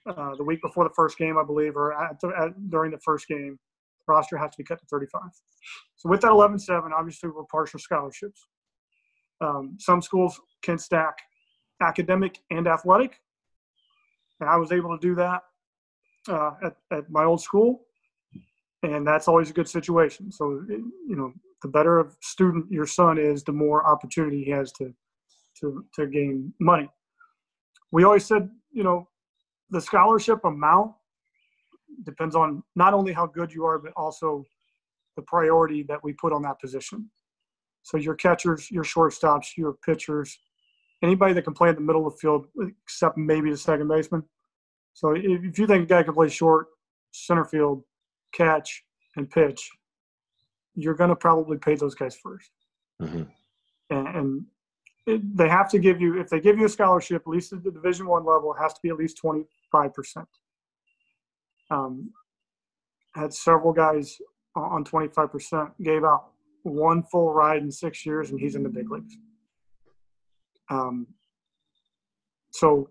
uh, 0.08 0.36
the 0.36 0.43
week 0.43 0.62
before 0.62 0.84
the 0.84 0.93
first 0.93 1.18
game, 1.18 1.38
I 1.38 1.43
believe, 1.43 1.76
or 1.76 1.93
at, 1.93 2.18
at, 2.24 2.70
during 2.70 2.91
the 2.91 3.00
first 3.00 3.28
game. 3.28 3.58
Roster 4.08 4.38
has 4.38 4.52
to 4.52 4.58
be 4.58 4.64
cut 4.64 4.80
to 4.80 4.86
35. 4.86 5.22
So 5.98 6.10
with 6.10 6.22
that 6.22 6.32
11-7, 6.32 6.91
obviously 6.91 7.30
we're 7.30 7.43
partial 7.43 7.80
scholarships. 7.80 8.45
Um, 9.41 9.76
some 9.80 10.02
schools 10.02 10.39
can 10.64 10.78
stack 10.78 11.18
academic 11.82 12.39
and 12.50 12.68
athletic, 12.68 13.20
and 14.39 14.50
I 14.50 14.56
was 14.56 14.72
able 14.72 14.98
to 14.98 15.02
do 15.02 15.14
that 15.16 15.43
uh, 16.30 16.52
at, 16.64 16.76
at 16.92 17.10
my 17.10 17.24
old 17.24 17.42
school, 17.42 17.82
and 18.84 19.06
that's 19.06 19.28
always 19.28 19.50
a 19.50 19.54
good 19.54 19.68
situation. 19.68 20.32
So 20.32 20.62
you 20.70 21.16
know, 21.16 21.34
the 21.62 21.68
better 21.68 22.00
of 22.00 22.16
student 22.22 22.72
your 22.72 22.88
son 22.88 23.18
is, 23.18 23.44
the 23.44 23.52
more 23.52 23.86
opportunity 23.86 24.44
he 24.44 24.52
has 24.52 24.72
to 24.74 24.94
to 25.60 25.86
to 25.96 26.08
gain 26.08 26.54
money. 26.60 26.90
We 27.92 28.04
always 28.04 28.26
said, 28.26 28.50
you 28.72 28.84
know, 28.84 29.08
the 29.70 29.82
scholarship 29.82 30.44
amount 30.44 30.94
depends 32.04 32.36
on 32.36 32.64
not 32.76 32.94
only 32.94 33.14
how 33.14 33.26
good 33.26 33.52
you 33.52 33.66
are, 33.66 33.80
but 33.80 33.94
also 33.96 34.44
the 35.16 35.22
priority 35.24 35.84
that 35.84 36.04
we 36.04 36.14
put 36.14 36.34
on 36.34 36.42
that 36.44 36.60
position. 36.60 37.10
So 37.84 37.98
your 37.98 38.16
catchers, 38.16 38.70
your 38.70 38.84
shortstops, 38.84 39.58
your 39.58 39.74
pitchers, 39.86 40.38
anybody 41.02 41.34
that 41.34 41.44
can 41.44 41.54
play 41.54 41.70
in 41.70 41.76
the 41.76 41.82
middle 41.82 42.06
of 42.06 42.14
the 42.14 42.20
field, 42.20 42.48
except 42.84 43.18
maybe 43.18 43.50
the 43.50 43.58
second 43.58 43.88
baseman. 43.88 44.24
So 44.98 45.12
if 45.16 45.60
you 45.60 45.68
think 45.68 45.84
a 45.84 45.86
guy 45.86 46.02
can 46.02 46.16
play 46.16 46.28
short, 46.28 46.70
center 47.12 47.45
field, 47.45 47.84
catch, 48.34 48.84
and 49.16 49.30
pitch, 49.30 49.70
you're 50.74 50.95
going 50.95 51.12
to 51.12 51.16
probably 51.16 51.60
pay 51.60 51.76
those 51.76 51.93
guys 51.93 52.18
1st 52.26 52.50
Mm-hmm. 53.00 53.22
And, 53.91 54.08
and 54.08 54.45
it, 55.06 55.38
they 55.38 55.48
have 55.50 55.70
to 55.70 55.78
give 55.78 56.02
you, 56.02 56.20
if 56.20 56.30
they 56.30 56.39
give 56.39 56.58
you 56.58 56.66
a 56.66 56.70
scholarship, 56.70 57.22
at 57.22 57.28
least 57.28 57.54
at 57.54 57.64
the 57.64 57.70
Division 57.70 58.08
One 58.08 58.26
level, 58.26 58.52
it 58.56 58.60
has 58.60 58.74
to 58.74 58.80
be 58.82 58.89
at 58.89 58.98
least 58.98 59.18
25 59.18 59.93
percent. 59.93 60.28
Um, 61.70 62.10
had 63.14 63.32
several 63.36 63.72
guys 63.72 64.18
on 64.56 64.84
25 64.84 65.32
percent, 65.32 65.84
gave 65.84 66.04
out 66.04 66.30
one 66.64 67.04
full 67.04 67.32
ride 67.32 67.62
in 67.62 67.72
six 67.72 68.04
years, 68.04 68.32
and 68.32 68.39
he's 68.39 68.56
in 68.56 68.64
the 68.64 68.70
big 68.70 68.89
leagues. 68.89 69.16
Um, 70.72 71.06
so 72.50 72.89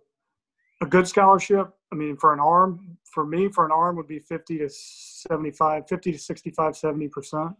a 0.80 0.86
good 0.86 1.08
scholarship, 1.08 1.75
I 1.92 1.94
mean, 1.94 2.16
for 2.16 2.32
an 2.32 2.40
arm, 2.40 2.98
for 3.04 3.24
me, 3.24 3.48
for 3.48 3.64
an 3.64 3.70
arm 3.70 3.96
would 3.96 4.08
be 4.08 4.18
50 4.18 4.58
to 4.58 4.68
75, 4.68 5.88
50 5.88 6.12
to 6.12 6.18
65, 6.18 6.76
70 6.76 7.08
percent. 7.08 7.50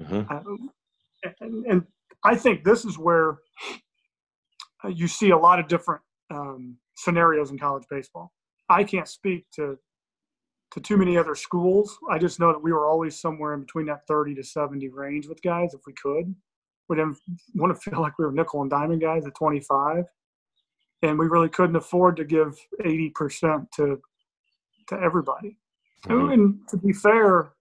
Mm-hmm. 0.00 0.32
Uh, 0.32 1.30
and, 1.40 1.66
and 1.66 1.86
I 2.24 2.36
think 2.36 2.64
this 2.64 2.84
is 2.84 2.98
where 2.98 3.38
uh, 4.84 4.88
you 4.88 5.08
see 5.08 5.30
a 5.30 5.38
lot 5.38 5.58
of 5.58 5.68
different 5.68 6.02
um, 6.30 6.76
scenarios 6.96 7.50
in 7.50 7.58
college 7.58 7.84
baseball. 7.90 8.32
I 8.68 8.84
can't 8.84 9.08
speak 9.08 9.46
to 9.56 9.78
to 10.72 10.80
too 10.80 10.96
many 10.96 11.16
other 11.16 11.34
schools. 11.34 11.96
I 12.10 12.18
just 12.18 12.40
know 12.40 12.52
that 12.52 12.62
we 12.62 12.72
were 12.72 12.86
always 12.86 13.20
somewhere 13.20 13.54
in 13.54 13.60
between 13.60 13.86
that 13.86 14.06
30 14.08 14.34
to 14.34 14.42
70 14.42 14.88
range 14.88 15.28
with 15.28 15.40
guys 15.42 15.74
if 15.74 15.80
we 15.86 15.92
could. 15.92 16.34
We 16.88 16.96
didn't 16.96 17.18
want 17.54 17.74
to 17.74 17.90
feel 17.90 18.00
like 18.00 18.18
we 18.18 18.24
were 18.24 18.32
nickel 18.32 18.62
and 18.62 18.70
diamond 18.70 19.00
guys 19.00 19.26
at 19.26 19.34
25. 19.34 20.04
And 21.02 21.18
we 21.18 21.26
really 21.26 21.48
couldn't 21.48 21.76
afford 21.76 22.16
to 22.16 22.24
give 22.24 22.56
80% 22.84 23.70
to 23.72 24.00
to 24.88 24.94
everybody. 25.00 25.58
Mhm. 26.04 26.32
And 26.32 26.68
to 26.68 26.76
be 26.76 26.92
fair, 26.92 27.52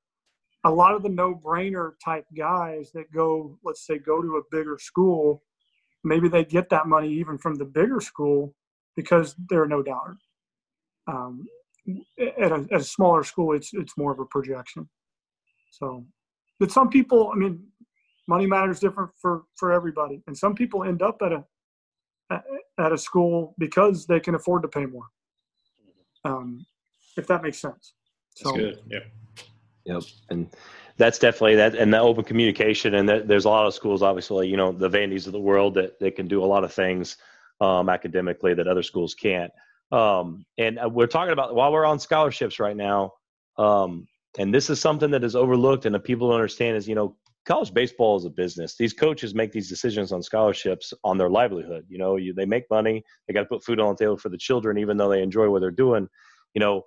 a 0.64 0.72
lot 0.72 0.94
of 0.94 1.04
the 1.04 1.10
no-brainer 1.10 1.94
type 2.04 2.26
guys 2.36 2.92
that 2.92 3.12
go, 3.12 3.58
let's 3.64 3.86
say, 3.86 3.98
go 3.98 4.22
to 4.22 4.38
a 4.38 4.42
bigger 4.52 4.78
school, 4.78 5.44
maybe 6.04 6.28
they 6.28 6.46
get 6.46 6.70
that 6.70 6.88
money 6.88 7.10
even 7.10 7.38
from 7.38 7.56
the 7.56 7.66
bigger 7.66 8.00
school 8.00 8.56
because 8.96 9.36
they're 9.50 9.68
no 9.68 9.82
doubter. 9.82 10.18
Um, 11.08 11.48
at, 12.20 12.52
a, 12.52 12.68
at 12.72 12.82
a 12.82 12.84
smaller 12.84 13.24
school, 13.24 13.54
it's 13.54 13.74
it's 13.74 13.98
more 13.98 14.12
of 14.12 14.20
a 14.20 14.26
projection. 14.26 14.90
So, 15.72 16.06
but 16.60 16.72
some 16.72 16.90
people, 16.90 17.32
I 17.34 17.36
mean, 17.36 17.68
money 18.28 18.48
matters 18.48 18.80
different 18.80 19.12
for 19.22 19.44
for 19.56 19.72
everybody, 19.72 20.24
and 20.28 20.36
some 20.36 20.56
people 20.56 20.84
end 20.84 21.02
up 21.02 21.22
at 21.22 21.32
a 21.32 21.44
at, 22.78 22.86
at 22.86 22.92
a 22.92 22.98
school 22.98 23.56
because 23.58 24.06
they 24.06 24.20
can 24.20 24.36
afford 24.36 24.64
to 24.64 24.68
pay 24.68 24.86
more. 24.86 25.06
Um, 26.24 26.66
if 27.18 27.28
that 27.28 27.44
makes 27.44 27.60
sense. 27.60 27.94
That's 28.44 28.58
good. 28.58 28.80
Yeah. 28.90 29.00
Yep, 29.86 30.04
and 30.30 30.50
that's 30.98 31.20
definitely 31.20 31.56
that, 31.58 31.76
and 31.76 31.94
the 31.94 32.00
open 32.00 32.24
communication, 32.24 32.96
and 32.96 33.08
that, 33.08 33.28
there's 33.28 33.46
a 33.46 33.50
lot 33.50 33.68
of 33.68 33.74
schools, 33.76 34.02
obviously, 34.02 34.48
you 34.48 34.58
know, 34.58 34.72
the 34.72 34.90
Vandy's 34.90 35.28
of 35.28 35.34
the 35.34 35.40
world 35.40 35.76
that 35.76 36.00
that 36.00 36.16
can 36.16 36.28
do 36.28 36.44
a 36.44 36.46
lot 36.46 36.64
of 36.64 36.74
things 36.74 37.18
um, 37.62 37.88
academically 37.88 38.56
that 38.56 38.68
other 38.68 38.82
schools 38.82 39.14
can't. 39.14 39.52
Um, 39.92 40.44
and 40.58 40.80
uh, 40.80 40.90
we're 40.90 41.06
talking 41.06 41.34
about 41.34 41.54
while 41.54 41.72
we're 41.72 41.86
on 41.86 42.00
scholarships 42.00 42.60
right 42.60 42.76
now, 42.76 43.14
um, 43.60 44.08
and 44.40 44.52
this 44.52 44.72
is 44.72 44.82
something 44.82 45.12
that 45.12 45.24
is 45.24 45.36
overlooked 45.36 45.86
and 45.86 45.94
that 45.94 46.04
people 46.04 46.30
don't 46.30 46.36
understand 46.36 46.78
is, 46.78 46.88
you 46.88 46.96
know, 46.96 47.16
college 47.46 47.74
baseball 47.74 48.18
is 48.18 48.26
a 48.26 48.30
business. 48.30 48.76
These 48.76 48.94
coaches 48.94 49.36
make 49.36 49.52
these 49.52 49.70
decisions 49.70 50.12
on 50.12 50.22
scholarships 50.22 50.94
on 51.04 51.18
their 51.18 51.30
livelihood. 51.30 51.86
You 51.90 51.98
know, 51.98 52.16
you, 52.16 52.34
they 52.34 52.46
make 52.46 52.64
money, 52.70 53.04
they 53.28 53.34
got 53.34 53.42
to 53.42 53.48
put 53.48 53.64
food 53.64 53.80
on 53.80 53.96
the 53.96 54.04
table 54.04 54.18
for 54.18 54.30
the 54.30 54.38
children, 54.38 54.78
even 54.78 54.98
though 54.98 55.10
they 55.10 55.22
enjoy 55.22 55.50
what 55.50 55.62
they're 55.62 55.72
doing. 55.72 56.08
You 56.54 56.60
know, 56.60 56.84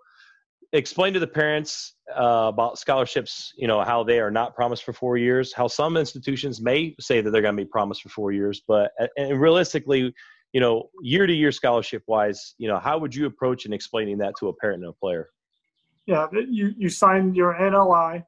explain 0.73 1.15
to 1.15 1.21
the 1.21 1.27
parents 1.27 1.95
uh, 2.15 2.47
about 2.53 2.79
scholarships 2.79 3.55
you 3.57 3.67
know 3.67 3.83
how 3.83 4.05
they 4.05 4.21
are 4.21 4.31
not 4.31 4.55
promised 4.55 4.85
for 4.85 4.93
four 4.93 5.17
years 5.17 5.51
how 5.51 5.67
some 5.67 5.97
institutions 5.97 6.61
may 6.61 6.95
say 7.01 7.23
that 7.23 7.31
they're 7.31 7.41
going 7.41 7.57
to 7.57 7.65
be 7.65 7.69
promised 7.69 8.03
for 8.03 8.11
four 8.11 8.33
years 8.33 8.61
but 8.69 8.91
and 9.17 9.41
realistically 9.41 10.13
you 10.53 10.61
know 10.61 10.91
year 11.01 11.27
to 11.27 11.33
year 11.33 11.51
scholarship 11.51 12.03
wise 12.07 12.55
you 12.59 12.69
know 12.69 12.79
how 12.79 12.99
would 12.99 13.15
you 13.15 13.25
approach 13.25 13.65
in 13.65 13.73
explaining 13.73 14.19
that 14.19 14.35
to 14.39 14.49
a 14.49 14.53
parent 14.57 14.83
and 14.83 14.91
a 14.91 14.93
player 14.93 15.31
yeah, 16.09 16.27
you 16.33 16.73
you 16.79 16.89
sign 16.89 17.35
your 17.35 17.55
NLI, 17.55 18.25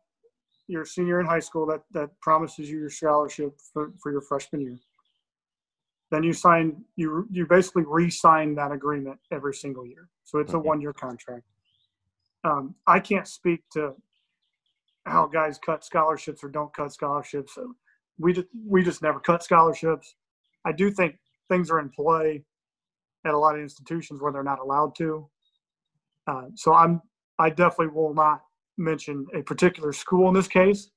your 0.71 0.85
senior 0.85 1.21
in 1.21 1.27
high 1.27 1.41
school 1.41 1.67
that 1.67 1.83
that 1.93 2.11
promises 2.21 2.71
you 2.71 2.79
your 2.79 2.91
scholarship 2.91 3.59
for, 3.73 3.93
for 4.01 4.13
your 4.13 4.21
freshman 4.21 4.61
year. 4.61 4.79
Then 6.11 6.23
you 6.23 6.33
sign 6.33 6.85
you 6.97 7.27
you 7.31 7.47
basically 7.47 7.85
re-sign 7.87 8.55
that 8.55 8.73
agreement 8.73 9.19
every 9.31 9.55
single 9.55 9.87
year. 9.87 10.09
So 10.25 10.39
it's 10.39 10.55
a 10.55 10.57
Mhm. 10.57 10.65
one 10.65 10.81
year 10.81 10.93
contract. 10.93 11.45
Um, 12.45 12.75
I 12.87 13.01
can't 13.01 13.27
speak 13.29 13.69
to 13.71 13.95
how 15.07 15.27
guys 15.27 15.59
cut 15.59 15.85
scholarships 15.85 16.45
or 16.45 16.49
don't 16.49 16.73
cut 16.73 16.93
scholarships. 16.93 17.59
We 18.19 18.33
just 18.33 18.49
we 18.67 18.83
just 18.83 19.03
never 19.03 19.21
cut 19.21 19.43
scholarships. 19.43 20.15
I 20.65 20.73
do 20.73 20.91
think 20.91 21.19
things 21.49 21.71
are 21.71 21.81
in 21.81 21.91
play 21.91 22.45
at 23.25 23.35
a 23.35 23.39
lot 23.39 23.55
of 23.57 23.61
institutions 23.61 24.21
where 24.21 24.33
they're 24.33 24.43
not 24.43 24.61
allowed 24.61 24.95
to. 24.97 25.29
Uh, 26.27 26.47
so 26.55 26.75
I'm 26.75 27.03
I 27.39 27.51
definitely 27.51 27.89
will 27.89 28.15
not 28.15 28.43
mention 28.81 29.27
a 29.35 29.43
particular 29.43 29.93
school 29.93 30.29
in 30.29 30.35
this 30.35 30.49
case, 30.49 30.91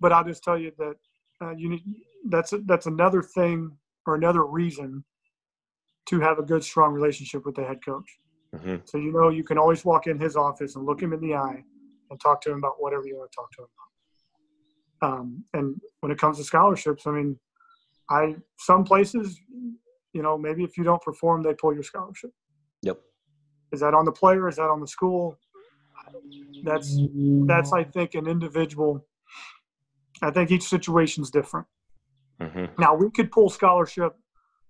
but 0.00 0.12
I'll 0.12 0.24
just 0.24 0.44
tell 0.44 0.58
you 0.58 0.72
that 0.78 0.94
uh, 1.42 1.52
you 1.56 1.70
need 1.70 1.82
that's 2.28 2.52
that's 2.66 2.86
another 2.86 3.22
thing 3.22 3.76
or 4.06 4.14
another 4.14 4.44
reason 4.44 5.04
to 6.08 6.20
have 6.20 6.38
a 6.38 6.42
good 6.42 6.62
strong 6.62 6.92
relationship 6.92 7.44
with 7.44 7.56
the 7.56 7.64
head 7.64 7.84
coach. 7.84 8.08
hmm 8.54 8.76
So 8.84 8.98
you 8.98 9.12
know 9.12 9.28
you 9.28 9.44
can 9.44 9.58
always 9.58 9.84
walk 9.84 10.06
in 10.06 10.18
his 10.18 10.36
office 10.36 10.76
and 10.76 10.84
look 10.84 11.02
him 11.02 11.12
in 11.12 11.20
the 11.20 11.34
eye 11.34 11.64
and 12.10 12.20
talk 12.20 12.40
to 12.42 12.50
him 12.52 12.58
about 12.58 12.74
whatever 12.78 13.04
you 13.06 13.16
want 13.16 13.30
to 13.32 13.36
talk 13.36 13.50
to 13.52 13.62
him 13.62 13.68
about. 13.76 13.86
Um, 15.02 15.44
and 15.52 15.80
when 16.00 16.12
it 16.12 16.18
comes 16.18 16.38
to 16.38 16.44
scholarships, 16.44 17.06
I 17.06 17.10
mean, 17.10 17.38
I 18.10 18.36
some 18.58 18.84
places, 18.84 19.38
you 20.12 20.22
know, 20.22 20.38
maybe 20.38 20.64
if 20.64 20.78
you 20.78 20.84
don't 20.84 21.02
perform, 21.02 21.42
they 21.42 21.54
pull 21.54 21.74
your 21.74 21.82
scholarship. 21.82 22.30
Yep. 22.82 22.98
Is 23.72 23.80
that 23.80 23.94
on 23.94 24.04
the 24.04 24.12
player? 24.12 24.48
Is 24.48 24.56
that 24.56 24.70
on 24.70 24.80
the 24.80 24.86
school? 24.86 25.38
That's 26.62 26.98
that's 27.46 27.72
I 27.72 27.84
think 27.84 28.14
an 28.14 28.26
individual. 28.26 29.06
I 30.22 30.30
think 30.30 30.50
each 30.50 30.64
situation's 30.64 31.30
different. 31.30 31.66
hmm 32.40 32.66
Now 32.78 32.94
we 32.94 33.10
could 33.10 33.30
pull 33.30 33.50
scholarship 33.50 34.14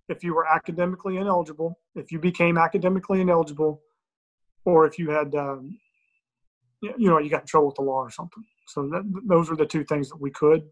if 0.09 0.23
you 0.23 0.35
were 0.35 0.47
academically 0.47 1.17
ineligible, 1.17 1.79
if 1.95 2.13
you 2.13 2.19
became 2.19 2.59
academically 2.59 3.21
ineligible, 3.21 3.83
or 4.65 4.87
if 4.87 4.99
you 4.99 5.11
had, 5.11 5.35
um, 5.35 5.79
you 6.81 7.09
know, 7.09 7.19
you 7.19 7.31
got 7.31 7.43
in 7.43 7.47
trouble 7.47 7.67
with 7.69 7.77
the 7.77 7.83
law 7.83 8.01
or 8.01 8.11
something. 8.11 8.45
So 8.69 8.89
that, 8.89 9.03
those 9.27 9.51
are 9.51 9.57
the 9.57 9.67
two 9.67 9.85
things 9.85 10.09
that 10.11 10.21
we 10.21 10.31
could 10.31 10.63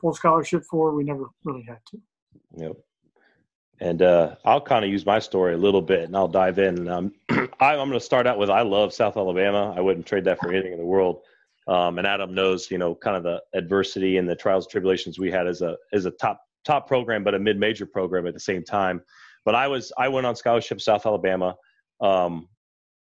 pull 0.00 0.14
scholarship 0.14 0.64
for. 0.70 0.94
We 0.94 1.04
never 1.04 1.26
really 1.44 1.64
had 1.68 1.78
to. 1.90 2.00
Yep. 2.56 2.76
And 3.80 4.02
uh, 4.02 4.36
I'll 4.44 4.60
kind 4.60 4.84
of 4.84 4.90
use 4.90 5.04
my 5.04 5.18
story 5.18 5.54
a 5.54 5.58
little 5.58 5.82
bit, 5.82 6.04
and 6.04 6.16
I'll 6.16 6.28
dive 6.28 6.58
in. 6.58 6.88
Um, 6.88 7.12
I'm 7.28 7.48
going 7.60 7.92
to 7.92 8.00
start 8.00 8.26
out 8.26 8.38
with 8.38 8.50
I 8.50 8.62
love 8.62 8.94
South 8.94 9.16
Alabama. 9.16 9.74
I 9.76 9.80
wouldn't 9.80 10.06
trade 10.06 10.24
that 10.24 10.38
for 10.38 10.52
anything 10.52 10.72
in 10.72 10.78
the 10.78 10.84
world. 10.84 11.22
Um, 11.66 11.98
and 11.98 12.06
Adam 12.06 12.34
knows, 12.34 12.70
you 12.70 12.78
know, 12.78 12.94
kind 12.94 13.16
of 13.16 13.22
the 13.22 13.42
adversity 13.54 14.18
and 14.18 14.28
the 14.28 14.36
trials 14.36 14.66
and 14.66 14.70
tribulations 14.70 15.18
we 15.18 15.30
had 15.30 15.46
as 15.46 15.62
a 15.62 15.76
as 15.92 16.04
a 16.04 16.10
top 16.12 16.40
top 16.64 16.86
program, 16.86 17.24
but 17.24 17.34
a 17.34 17.38
mid 17.38 17.58
major 17.58 17.86
program 17.86 18.26
at 18.26 18.34
the 18.34 18.40
same 18.40 18.62
time. 18.62 19.02
But 19.44 19.54
I 19.54 19.68
was 19.68 19.92
I 19.98 20.08
went 20.08 20.26
on 20.26 20.36
scholarship 20.36 20.80
South 20.80 21.06
Alabama, 21.06 21.56
um, 22.00 22.48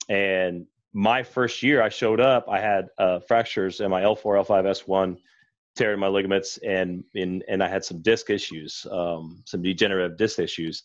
and 0.08 0.66
my 0.92 1.22
first 1.22 1.62
year 1.62 1.82
I 1.82 1.88
showed 1.88 2.20
up, 2.20 2.46
I 2.48 2.60
had 2.60 2.88
uh, 2.98 3.20
fractures 3.20 3.80
in 3.80 3.90
my 3.90 4.02
L4, 4.02 4.44
L5, 4.44 4.84
S1 4.84 5.16
tearing 5.76 6.00
my 6.00 6.08
ligaments 6.08 6.58
and 6.58 7.04
and 7.14 7.44
and 7.48 7.62
I 7.62 7.68
had 7.68 7.84
some 7.84 8.02
disc 8.02 8.30
issues, 8.30 8.86
um, 8.90 9.42
some 9.46 9.62
degenerative 9.62 10.16
disc 10.16 10.38
issues. 10.38 10.82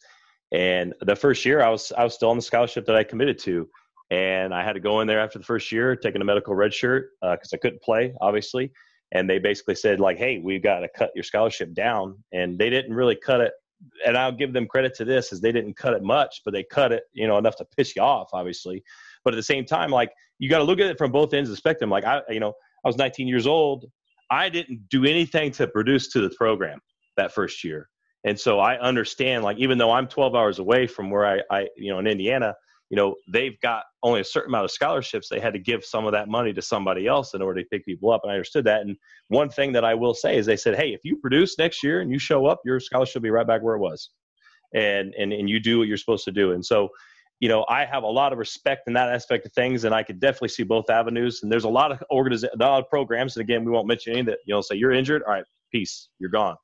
And 0.51 0.93
the 1.01 1.15
first 1.15 1.45
year 1.45 1.61
I 1.61 1.69
was 1.69 1.91
I 1.97 2.03
was 2.03 2.13
still 2.13 2.29
on 2.29 2.37
the 2.37 2.41
scholarship 2.41 2.85
that 2.85 2.95
I 2.95 3.03
committed 3.03 3.39
to, 3.39 3.67
and 4.11 4.53
I 4.53 4.63
had 4.63 4.73
to 4.73 4.79
go 4.79 5.01
in 5.01 5.07
there 5.07 5.19
after 5.19 5.39
the 5.39 5.45
first 5.45 5.71
year, 5.71 5.95
taking 5.95 6.21
a 6.21 6.25
medical 6.25 6.55
red 6.55 6.73
shirt 6.73 7.09
because 7.21 7.51
I 7.53 7.57
couldn't 7.57 7.81
play, 7.81 8.13
obviously. 8.21 8.71
And 9.11 9.29
they 9.29 9.39
basically 9.39 9.75
said 9.75 9.99
like, 9.99 10.17
"Hey, 10.17 10.39
we've 10.39 10.63
got 10.63 10.79
to 10.79 10.89
cut 10.89 11.11
your 11.15 11.23
scholarship 11.23 11.73
down," 11.73 12.23
and 12.31 12.57
they 12.57 12.69
didn't 12.69 12.93
really 12.93 13.15
cut 13.15 13.41
it. 13.41 13.53
And 14.05 14.17
I'll 14.17 14.31
give 14.31 14.53
them 14.53 14.67
credit 14.67 14.95
to 14.95 15.05
this, 15.05 15.33
is 15.33 15.41
they 15.41 15.51
didn't 15.51 15.75
cut 15.75 15.93
it 15.93 16.03
much, 16.03 16.41
but 16.43 16.53
they 16.53 16.63
cut 16.63 16.91
it, 16.91 17.03
you 17.13 17.27
know, 17.27 17.37
enough 17.37 17.55
to 17.57 17.65
piss 17.77 17.95
you 17.95 18.01
off, 18.01 18.29
obviously. 18.33 18.83
But 19.23 19.33
at 19.33 19.37
the 19.37 19.43
same 19.43 19.65
time, 19.65 19.91
like 19.91 20.11
you 20.39 20.49
got 20.49 20.59
to 20.59 20.63
look 20.63 20.79
at 20.79 20.87
it 20.87 20.97
from 20.97 21.11
both 21.11 21.33
ends 21.33 21.49
of 21.49 21.53
the 21.53 21.57
spectrum. 21.57 21.89
Like 21.89 22.05
I, 22.05 22.21
you 22.29 22.39
know, 22.39 22.53
I 22.83 22.87
was 22.87 22.97
19 22.97 23.27
years 23.27 23.47
old. 23.47 23.85
I 24.29 24.49
didn't 24.49 24.89
do 24.89 25.05
anything 25.05 25.51
to 25.53 25.67
produce 25.67 26.09
to 26.09 26.21
the 26.21 26.33
program 26.35 26.79
that 27.17 27.33
first 27.33 27.63
year. 27.63 27.89
And 28.23 28.39
so 28.39 28.59
I 28.59 28.79
understand, 28.79 29.43
like, 29.43 29.57
even 29.57 29.77
though 29.77 29.91
I'm 29.91 30.07
12 30.07 30.35
hours 30.35 30.59
away 30.59 30.87
from 30.87 31.11
where 31.11 31.25
I, 31.25 31.41
I, 31.51 31.67
you 31.77 31.91
know, 31.91 31.99
in 31.99 32.07
Indiana, 32.07 32.55
you 32.89 32.97
know, 32.97 33.15
they've 33.31 33.59
got 33.61 33.83
only 34.03 34.21
a 34.21 34.23
certain 34.23 34.51
amount 34.51 34.65
of 34.65 34.71
scholarships. 34.71 35.29
They 35.29 35.39
had 35.39 35.53
to 35.53 35.59
give 35.59 35.83
some 35.83 36.05
of 36.05 36.11
that 36.13 36.27
money 36.27 36.53
to 36.53 36.61
somebody 36.61 37.07
else 37.07 37.33
in 37.33 37.41
order 37.41 37.61
to 37.61 37.67
pick 37.69 37.85
people 37.85 38.11
up. 38.11 38.21
And 38.23 38.31
I 38.31 38.35
understood 38.35 38.65
that. 38.65 38.81
And 38.81 38.95
one 39.27 39.49
thing 39.49 39.71
that 39.73 39.83
I 39.83 39.93
will 39.93 40.13
say 40.13 40.37
is 40.37 40.45
they 40.45 40.57
said, 40.57 40.75
hey, 40.75 40.93
if 40.93 41.01
you 41.03 41.17
produce 41.17 41.57
next 41.57 41.83
year 41.83 42.01
and 42.01 42.11
you 42.11 42.19
show 42.19 42.45
up, 42.45 42.61
your 42.65 42.79
scholarship 42.79 43.15
will 43.15 43.23
be 43.23 43.31
right 43.31 43.47
back 43.47 43.61
where 43.61 43.75
it 43.75 43.79
was. 43.79 44.09
And, 44.73 45.13
and, 45.17 45.31
and 45.31 45.49
you 45.49 45.59
do 45.59 45.79
what 45.79 45.87
you're 45.87 45.97
supposed 45.97 46.25
to 46.25 46.31
do. 46.31 46.51
And 46.51 46.65
so, 46.65 46.89
you 47.39 47.49
know, 47.49 47.65
I 47.67 47.85
have 47.85 48.03
a 48.03 48.07
lot 48.07 48.31
of 48.31 48.39
respect 48.39 48.87
in 48.87 48.93
that 48.93 49.09
aspect 49.09 49.45
of 49.45 49.53
things, 49.53 49.83
and 49.83 49.93
I 49.93 50.03
could 50.03 50.19
definitely 50.19 50.49
see 50.49 50.63
both 50.63 50.89
avenues. 50.89 51.43
And 51.43 51.51
there's 51.51 51.65
a 51.65 51.69
lot 51.69 51.91
of 51.91 52.01
organiz- 52.11 52.43
a 52.43 52.57
lot 52.57 52.81
of 52.81 52.89
programs, 52.89 53.35
and 53.35 53.41
again, 53.43 53.65
we 53.65 53.71
won't 53.71 53.87
mention 53.87 54.13
any 54.13 54.21
that 54.23 54.39
you 54.45 54.53
know 54.53 54.61
say 54.61 54.75
you're 54.75 54.91
injured, 54.91 55.23
all 55.23 55.33
right, 55.33 55.43
peace, 55.71 56.09
you're 56.19 56.29
gone. 56.29 56.55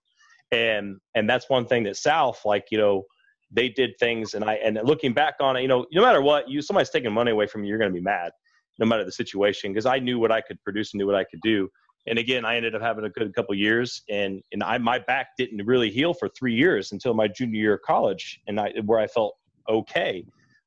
And 0.51 0.97
and 1.15 1.29
that's 1.29 1.49
one 1.49 1.65
thing 1.65 1.83
that 1.83 1.97
South, 1.97 2.41
like 2.45 2.65
you 2.71 2.77
know, 2.77 3.03
they 3.51 3.69
did 3.69 3.91
things, 3.99 4.33
and 4.33 4.45
I 4.45 4.55
and 4.55 4.79
looking 4.83 5.13
back 5.13 5.35
on 5.41 5.57
it, 5.57 5.61
you 5.61 5.67
know, 5.67 5.85
no 5.91 6.01
matter 6.01 6.21
what, 6.21 6.49
you 6.49 6.61
somebody's 6.61 6.89
taking 6.89 7.11
money 7.11 7.31
away 7.31 7.47
from 7.47 7.63
you, 7.63 7.69
you're 7.69 7.79
going 7.79 7.91
to 7.91 7.95
be 7.95 8.03
mad, 8.03 8.31
no 8.79 8.85
matter 8.85 9.03
the 9.03 9.11
situation, 9.11 9.73
because 9.73 9.85
I 9.85 9.99
knew 9.99 10.19
what 10.19 10.31
I 10.31 10.41
could 10.41 10.61
produce 10.63 10.93
and 10.93 10.99
knew 10.99 11.05
what 11.05 11.15
I 11.15 11.25
could 11.25 11.41
do. 11.41 11.69
And 12.07 12.17
again, 12.17 12.45
I 12.45 12.55
ended 12.55 12.73
up 12.73 12.81
having 12.81 13.05
a 13.05 13.09
good 13.09 13.33
couple 13.35 13.53
years, 13.55 14.01
and 14.09 14.41
and 14.53 14.63
I 14.63 14.77
my 14.77 14.99
back 14.99 15.27
didn't 15.37 15.65
really 15.65 15.91
heal 15.91 16.13
for 16.13 16.29
three 16.29 16.55
years 16.55 16.93
until 16.93 17.13
my 17.13 17.27
junior 17.27 17.59
year 17.59 17.73
of 17.73 17.81
college, 17.81 18.39
and 18.47 18.59
I 18.59 18.71
where 18.85 18.99
I 18.99 19.07
felt 19.07 19.35
okay. 19.69 20.25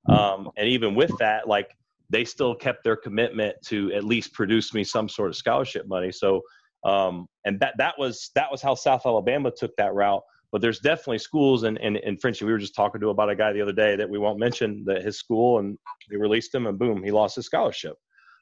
Um, 0.09 0.50
and 0.57 0.68
even 0.68 0.94
with 0.94 1.12
that, 1.18 1.48
like 1.48 1.74
they 2.11 2.24
still 2.24 2.55
kept 2.55 2.84
their 2.84 2.96
commitment 2.96 3.57
to 3.66 3.92
at 3.92 4.05
least 4.05 4.32
produce 4.32 4.74
me 4.74 4.84
some 4.84 5.09
sort 5.09 5.30
of 5.30 5.36
scholarship 5.36 5.86
money. 5.88 6.12
So, 6.12 6.42
um, 6.84 7.26
and 7.44 7.59
that 7.61 7.74
that 7.78 7.94
was 7.98 8.30
that 8.34 8.50
was 8.50 8.61
how 8.61 8.74
South 8.74 9.07
Alabama 9.07 9.50
took 9.50 9.74
that 9.76 9.94
route. 9.94 10.22
But 10.52 10.61
there's 10.61 10.78
definitely 10.78 11.18
schools, 11.18 11.64
and 11.64 11.78
and, 11.78 11.96
and 11.96 12.20
Frenchie, 12.20 12.44
we 12.44 12.52
were 12.52 12.59
just 12.59 12.74
talking 12.74 13.00
to 13.00 13.09
about 13.09 13.30
a 13.30 13.34
guy 13.34 13.52
the 13.52 13.62
other 13.62 13.72
day 13.72 13.96
that 13.96 14.09
we 14.09 14.18
won't 14.18 14.38
mention 14.38 14.84
that 14.86 15.02
his 15.02 15.18
school, 15.18 15.59
and 15.59 15.78
they 16.11 16.16
released 16.16 16.55
him, 16.55 16.66
and 16.66 16.78
boom, 16.78 17.02
he 17.02 17.11
lost 17.11 17.36
his 17.36 17.46
scholarship, 17.46 17.96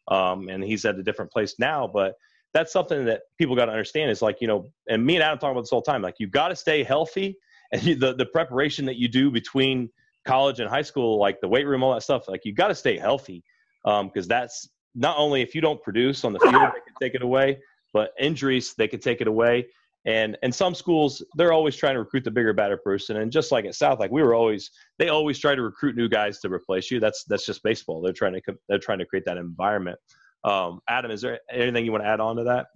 um, 0.08 0.48
and 0.48 0.62
he's 0.62 0.84
at 0.84 0.98
a 0.98 1.02
different 1.02 1.30
place 1.30 1.54
now. 1.58 1.88
But 1.90 2.14
that's 2.52 2.72
something 2.72 3.06
that 3.06 3.22
people 3.38 3.56
got 3.56 3.66
to 3.66 3.72
understand 3.72 4.10
is 4.10 4.20
like 4.20 4.40
you 4.40 4.48
know, 4.48 4.70
and 4.88 5.06
me 5.06 5.14
and 5.14 5.22
Adam 5.22 5.38
talk 5.38 5.52
about 5.52 5.62
this 5.62 5.72
all 5.72 5.80
the 5.80 5.90
time. 5.90 6.02
Like 6.02 6.16
you 6.18 6.26
got 6.26 6.48
to 6.48 6.56
stay 6.56 6.82
healthy, 6.82 7.38
and 7.72 7.82
you, 7.82 7.94
the 8.04 8.14
the 8.14 8.26
preparation 8.26 8.84
that 8.86 8.96
you 8.96 9.08
do 9.08 9.30
between 9.30 9.88
college 10.24 10.60
and 10.60 10.68
high 10.68 10.82
school, 10.82 11.18
like 11.18 11.40
the 11.40 11.48
weight 11.48 11.66
room, 11.66 11.82
all 11.82 11.94
that 11.94 12.02
stuff, 12.02 12.28
like 12.28 12.44
you 12.44 12.54
got 12.54 12.68
to 12.68 12.74
stay 12.74 12.96
healthy 12.96 13.42
because 13.84 14.24
um, 14.24 14.28
that's 14.28 14.68
not 14.94 15.16
only 15.18 15.42
if 15.42 15.54
you 15.54 15.60
don't 15.60 15.82
produce 15.82 16.24
on 16.24 16.32
the 16.32 16.40
field, 16.40 16.54
they 16.54 16.58
can 16.58 16.94
take 17.00 17.14
it 17.14 17.22
away, 17.22 17.58
but 17.92 18.12
injuries 18.18 18.74
they 18.74 18.88
can 18.88 19.00
take 19.00 19.20
it 19.20 19.26
away. 19.26 19.66
And 20.04 20.36
and 20.42 20.52
some 20.52 20.74
schools 20.74 21.22
they're 21.36 21.52
always 21.52 21.76
trying 21.76 21.94
to 21.94 22.00
recruit 22.00 22.24
the 22.24 22.30
bigger, 22.30 22.52
better 22.52 22.76
person. 22.76 23.18
And 23.18 23.30
just 23.30 23.52
like 23.52 23.64
at 23.66 23.76
South, 23.76 24.00
like 24.00 24.10
we 24.10 24.22
were 24.22 24.34
always 24.34 24.70
they 24.98 25.08
always 25.08 25.38
try 25.38 25.54
to 25.54 25.62
recruit 25.62 25.96
new 25.96 26.08
guys 26.08 26.40
to 26.40 26.52
replace 26.52 26.90
you. 26.90 26.98
That's 26.98 27.24
that's 27.24 27.46
just 27.46 27.62
baseball. 27.62 28.00
They're 28.02 28.12
trying 28.12 28.34
to 28.34 28.42
they're 28.68 28.78
trying 28.78 28.98
to 28.98 29.06
create 29.06 29.24
that 29.26 29.36
environment. 29.36 29.98
Um, 30.44 30.80
Adam, 30.88 31.12
is 31.12 31.20
there 31.20 31.38
anything 31.52 31.84
you 31.84 31.92
want 31.92 32.02
to 32.02 32.08
add 32.08 32.18
on 32.18 32.34
to 32.36 32.44
that? 32.44 32.66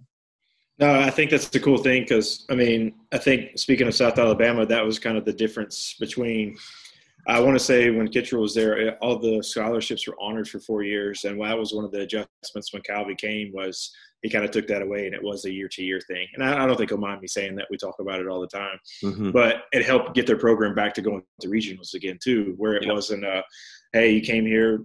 No, 0.79 0.93
I 0.93 1.09
think 1.09 1.31
that's 1.31 1.49
the 1.49 1.59
cool 1.59 1.79
thing 1.79 2.03
because 2.03 2.45
I 2.49 2.55
mean 2.55 2.93
I 3.11 3.17
think 3.17 3.57
speaking 3.57 3.87
of 3.87 3.95
South 3.95 4.17
Alabama, 4.17 4.65
that 4.65 4.85
was 4.85 4.97
kind 4.97 5.17
of 5.17 5.25
the 5.25 5.33
difference 5.33 5.95
between 5.99 6.55
I 7.27 7.41
want 7.41 7.57
to 7.57 7.63
say 7.63 7.89
when 7.89 8.07
Kittrell 8.07 8.39
was 8.39 8.55
there, 8.55 8.97
all 8.99 9.19
the 9.19 9.43
scholarships 9.43 10.07
were 10.07 10.15
honored 10.19 10.47
for 10.47 10.59
four 10.59 10.83
years, 10.83 11.25
and 11.25 11.41
that 11.41 11.57
was 11.57 11.73
one 11.73 11.83
of 11.83 11.91
the 11.91 12.01
adjustments 12.01 12.71
when 12.71 12.81
Calvi 12.83 13.15
came 13.15 13.51
was 13.53 13.91
he 14.23 14.29
kind 14.29 14.45
of 14.45 14.51
took 14.51 14.67
that 14.67 14.81
away, 14.81 15.05
and 15.05 15.13
it 15.13 15.21
was 15.21 15.45
a 15.45 15.51
year-to-year 15.51 15.99
thing. 16.01 16.27
And 16.33 16.43
I, 16.43 16.63
I, 16.63 16.65
don't 16.65 16.77
think 16.77 16.89
he'll 16.89 16.97
mind 16.97 17.21
me 17.21 17.27
saying 17.27 17.55
that. 17.55 17.67
We 17.69 17.77
talk 17.77 17.95
about 17.99 18.19
it 18.19 18.27
all 18.27 18.41
the 18.41 18.47
time, 18.47 18.79
mm-hmm. 19.03 19.31
but 19.31 19.63
it 19.73 19.85
helped 19.85 20.15
get 20.15 20.25
their 20.25 20.37
program 20.37 20.73
back 20.73 20.93
to 20.95 21.01
going 21.01 21.21
to 21.41 21.47
regionals 21.49 21.93
again 21.93 22.17
too, 22.23 22.55
where 22.57 22.75
it 22.75 22.85
yep. 22.85 22.93
wasn't, 22.93 23.25
uh, 23.25 23.43
"Hey, 23.93 24.11
you 24.11 24.21
came 24.21 24.45
here, 24.45 24.83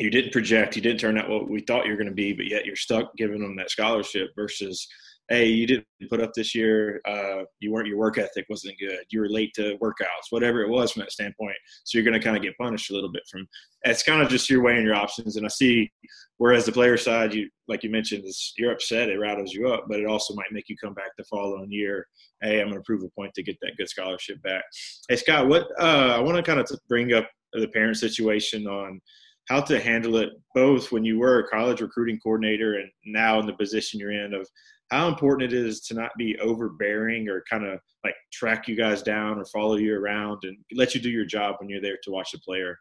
you 0.00 0.10
didn't 0.10 0.32
project, 0.32 0.76
you 0.76 0.82
didn't 0.82 1.00
turn 1.00 1.18
out 1.18 1.28
what 1.28 1.48
we 1.48 1.60
thought 1.60 1.84
you 1.84 1.92
were 1.92 1.98
going 1.98 2.08
to 2.08 2.14
be, 2.14 2.32
but 2.32 2.46
yet 2.46 2.64
you're 2.64 2.76
stuck 2.76 3.14
giving 3.16 3.40
them 3.40 3.56
that 3.56 3.70
scholarship." 3.70 4.30
Versus 4.34 4.88
hey, 5.28 5.46
you 5.46 5.66
didn't 5.66 5.86
put 6.10 6.20
up 6.20 6.32
this 6.34 6.54
year. 6.54 7.00
Uh, 7.06 7.44
you 7.60 7.72
weren't 7.72 7.88
your 7.88 7.96
work 7.96 8.18
ethic 8.18 8.44
wasn't 8.50 8.78
good. 8.78 9.00
You 9.10 9.20
were 9.20 9.28
late 9.28 9.52
to 9.54 9.78
workouts, 9.78 10.30
whatever 10.30 10.62
it 10.62 10.68
was 10.68 10.92
from 10.92 11.00
that 11.00 11.12
standpoint. 11.12 11.56
So 11.84 11.96
you're 11.96 12.04
going 12.04 12.18
to 12.18 12.24
kind 12.24 12.36
of 12.36 12.42
get 12.42 12.58
punished 12.58 12.90
a 12.90 12.94
little 12.94 13.10
bit 13.10 13.22
from. 13.30 13.46
It's 13.82 14.02
kind 14.02 14.22
of 14.22 14.28
just 14.28 14.50
your 14.50 14.62
weighing 14.62 14.84
your 14.84 14.94
options. 14.94 15.36
And 15.36 15.46
I 15.46 15.48
see, 15.48 15.90
whereas 16.36 16.66
the 16.66 16.72
player 16.72 16.96
side, 16.96 17.32
you 17.32 17.48
like 17.68 17.82
you 17.82 17.90
mentioned, 17.90 18.24
is 18.24 18.52
you're 18.58 18.72
upset. 18.72 19.08
It 19.08 19.18
rattles 19.18 19.52
you 19.52 19.68
up, 19.68 19.86
but 19.88 20.00
it 20.00 20.06
also 20.06 20.34
might 20.34 20.52
make 20.52 20.68
you 20.68 20.76
come 20.76 20.94
back 20.94 21.10
the 21.16 21.24
following 21.24 21.72
year. 21.72 22.06
Hey, 22.42 22.60
I'm 22.60 22.68
going 22.68 22.78
to 22.78 22.84
prove 22.84 23.02
a 23.02 23.08
point 23.10 23.32
to 23.34 23.42
get 23.42 23.56
that 23.62 23.76
good 23.78 23.88
scholarship 23.88 24.42
back. 24.42 24.64
Hey 25.08 25.16
Scott, 25.16 25.48
what 25.48 25.68
uh, 25.78 26.16
I 26.16 26.20
want 26.20 26.36
to 26.36 26.42
kind 26.42 26.60
of 26.60 26.68
bring 26.88 27.12
up 27.14 27.28
the 27.52 27.68
parent 27.68 27.96
situation 27.96 28.66
on 28.66 29.00
how 29.48 29.60
to 29.60 29.80
handle 29.80 30.16
it 30.16 30.30
both 30.54 30.90
when 30.90 31.04
you 31.04 31.18
were 31.18 31.40
a 31.40 31.48
college 31.48 31.80
recruiting 31.80 32.18
coordinator 32.18 32.74
and 32.74 32.90
now 33.04 33.38
in 33.40 33.46
the 33.46 33.52
position 33.52 34.00
you're 34.00 34.10
in 34.10 34.32
of 34.32 34.48
how 34.94 35.08
important 35.08 35.52
it 35.52 35.56
is 35.56 35.80
to 35.80 35.94
not 35.94 36.12
be 36.16 36.38
overbearing 36.38 37.28
or 37.28 37.42
kind 37.50 37.66
of 37.66 37.80
like 38.04 38.14
track 38.32 38.68
you 38.68 38.76
guys 38.76 39.02
down 39.02 39.38
or 39.38 39.44
follow 39.46 39.76
you 39.76 39.98
around 39.98 40.38
and 40.44 40.56
let 40.74 40.94
you 40.94 41.00
do 41.00 41.10
your 41.10 41.24
job 41.24 41.56
when 41.58 41.68
you're 41.68 41.80
there 41.80 41.98
to 42.04 42.10
watch 42.12 42.30
the 42.32 42.38
player. 42.38 42.78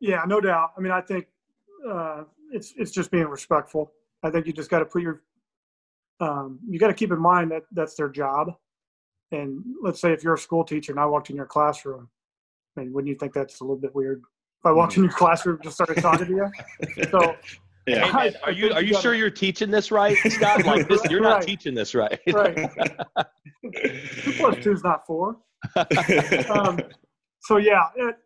Yeah, 0.00 0.22
no 0.26 0.40
doubt. 0.40 0.70
I 0.76 0.80
mean, 0.80 0.92
I 0.92 1.00
think 1.00 1.26
uh, 1.88 2.24
it's 2.52 2.74
it's 2.76 2.90
just 2.90 3.10
being 3.10 3.26
respectful. 3.26 3.92
I 4.22 4.30
think 4.30 4.46
you 4.46 4.52
just 4.52 4.70
got 4.70 4.80
to 4.80 4.84
put 4.84 5.02
your 5.02 5.22
um, 6.20 6.58
you 6.68 6.78
got 6.78 6.88
to 6.88 6.94
keep 6.94 7.12
in 7.12 7.20
mind 7.20 7.50
that 7.52 7.62
that's 7.72 7.94
their 7.94 8.10
job. 8.10 8.52
And 9.32 9.62
let's 9.82 10.00
say 10.00 10.12
if 10.12 10.22
you're 10.22 10.34
a 10.34 10.38
school 10.38 10.64
teacher 10.64 10.92
and 10.92 11.00
I 11.00 11.06
walked 11.06 11.30
in 11.30 11.36
your 11.36 11.46
classroom, 11.46 12.08
I 12.76 12.80
mean, 12.80 12.92
wouldn't 12.92 13.08
you 13.08 13.16
think 13.16 13.32
that's 13.32 13.60
a 13.60 13.64
little 13.64 13.76
bit 13.76 13.94
weird? 13.94 14.20
If 14.60 14.66
I 14.66 14.72
walked 14.72 14.96
in 14.96 15.04
your 15.04 15.12
classroom 15.12 15.56
and 15.56 15.64
just 15.64 15.76
started 15.76 16.02
talking 16.02 16.26
to 16.26 16.32
you, 16.32 17.04
so 17.10 17.36
yeah. 17.88 18.06
Hey, 18.06 18.30
man, 18.30 18.34
are 18.44 18.52
you 18.52 18.72
are 18.72 18.82
you 18.82 18.94
sure 19.00 19.14
you're 19.14 19.30
teaching 19.30 19.70
this 19.70 19.90
right, 19.90 20.16
Scott? 20.28 20.64
Like 20.64 20.88
this, 20.88 21.02
you're 21.10 21.20
not 21.20 21.38
right. 21.38 21.46
teaching 21.46 21.74
this 21.74 21.94
right. 21.94 22.18
right. 22.32 22.70
two 23.74 24.32
plus 24.36 24.56
two 24.62 24.72
is 24.72 24.84
not 24.84 25.06
four. 25.06 25.36
um, 26.50 26.80
so 27.40 27.56
yeah, 27.56 27.84
it, 27.96 28.16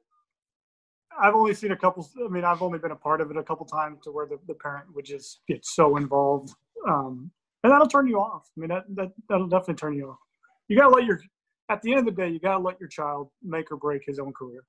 I've 1.20 1.34
only 1.34 1.54
seen 1.54 1.72
a 1.72 1.76
couple. 1.76 2.08
I 2.24 2.28
mean, 2.28 2.44
I've 2.44 2.62
only 2.62 2.78
been 2.78 2.90
a 2.90 2.96
part 2.96 3.20
of 3.20 3.30
it 3.30 3.36
a 3.36 3.42
couple 3.42 3.66
times 3.66 4.00
to 4.04 4.10
where 4.12 4.26
the, 4.26 4.38
the 4.46 4.54
parent 4.54 4.94
would 4.94 5.04
just 5.04 5.40
get 5.48 5.64
so 5.64 5.96
involved, 5.96 6.54
um, 6.88 7.30
and 7.62 7.72
that'll 7.72 7.88
turn 7.88 8.06
you 8.06 8.18
off. 8.18 8.48
I 8.56 8.60
mean, 8.60 8.68
that, 8.68 8.84
that 8.94 9.12
that'll 9.28 9.48
definitely 9.48 9.74
turn 9.74 9.94
you 9.94 10.10
off. 10.10 10.18
You 10.68 10.78
gotta 10.78 10.94
let 10.94 11.04
your 11.04 11.20
at 11.68 11.82
the 11.82 11.92
end 11.92 12.00
of 12.00 12.14
the 12.16 12.22
day, 12.22 12.28
you 12.28 12.38
gotta 12.38 12.62
let 12.62 12.80
your 12.80 12.88
child 12.88 13.30
make 13.42 13.70
or 13.70 13.76
break 13.76 14.02
his 14.06 14.18
own 14.18 14.32
career. 14.32 14.64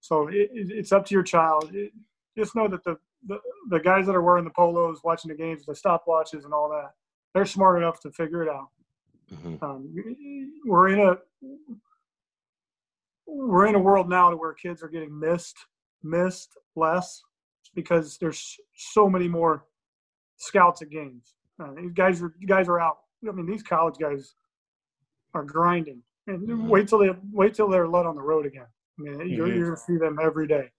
So 0.00 0.28
it, 0.28 0.50
it, 0.52 0.70
it's 0.70 0.92
up 0.92 1.04
to 1.06 1.14
your 1.14 1.22
child. 1.22 1.74
just 2.36 2.54
know 2.54 2.68
that 2.68 2.84
the 2.84 2.96
the, 3.26 3.38
the 3.70 3.80
guys 3.80 4.06
that 4.06 4.14
are 4.14 4.22
wearing 4.22 4.44
the 4.44 4.50
polos, 4.50 5.00
watching 5.04 5.30
the 5.30 5.36
games, 5.36 5.66
the 5.66 5.72
stopwatches, 5.72 6.44
and 6.44 6.52
all 6.52 6.68
that, 6.68 6.92
they're 7.34 7.46
smart 7.46 7.78
enough 7.78 8.00
to 8.00 8.10
figure 8.10 8.42
it 8.42 8.48
out. 8.48 8.68
Mm-hmm. 9.32 9.64
Um, 9.64 9.94
we're 10.64 10.88
in 10.88 11.00
a 11.00 11.16
we're 13.26 13.66
in 13.66 13.74
a 13.74 13.78
world 13.78 14.08
now 14.08 14.30
to 14.30 14.36
where 14.36 14.54
kids 14.54 14.82
are 14.82 14.88
getting 14.88 15.18
missed 15.18 15.56
missed 16.02 16.56
less 16.76 17.22
because 17.74 18.16
there's 18.18 18.56
so 18.74 19.08
many 19.08 19.28
more 19.28 19.66
scouts 20.36 20.80
at 20.82 20.90
games. 20.90 21.34
Uh, 21.60 21.72
these 21.76 21.92
guys 21.92 22.22
are 22.22 22.34
guys 22.46 22.68
are 22.68 22.80
out. 22.80 22.98
I 23.28 23.32
mean, 23.32 23.46
these 23.46 23.62
college 23.62 23.96
guys 24.00 24.34
are 25.34 25.44
grinding, 25.44 26.02
and 26.26 26.48
mm-hmm. 26.48 26.68
wait 26.68 26.88
till 26.88 26.98
they 26.98 27.10
wait 27.32 27.54
till 27.54 27.68
they're 27.68 27.88
let 27.88 28.06
on 28.06 28.14
the 28.14 28.22
road 28.22 28.46
again. 28.46 28.66
I 28.98 29.02
mean, 29.02 29.14
mm-hmm. 29.14 29.28
you're, 29.28 29.48
you're 29.48 29.64
gonna 29.66 29.76
see 29.76 29.96
them 29.96 30.18
every 30.22 30.46
day, 30.46 30.70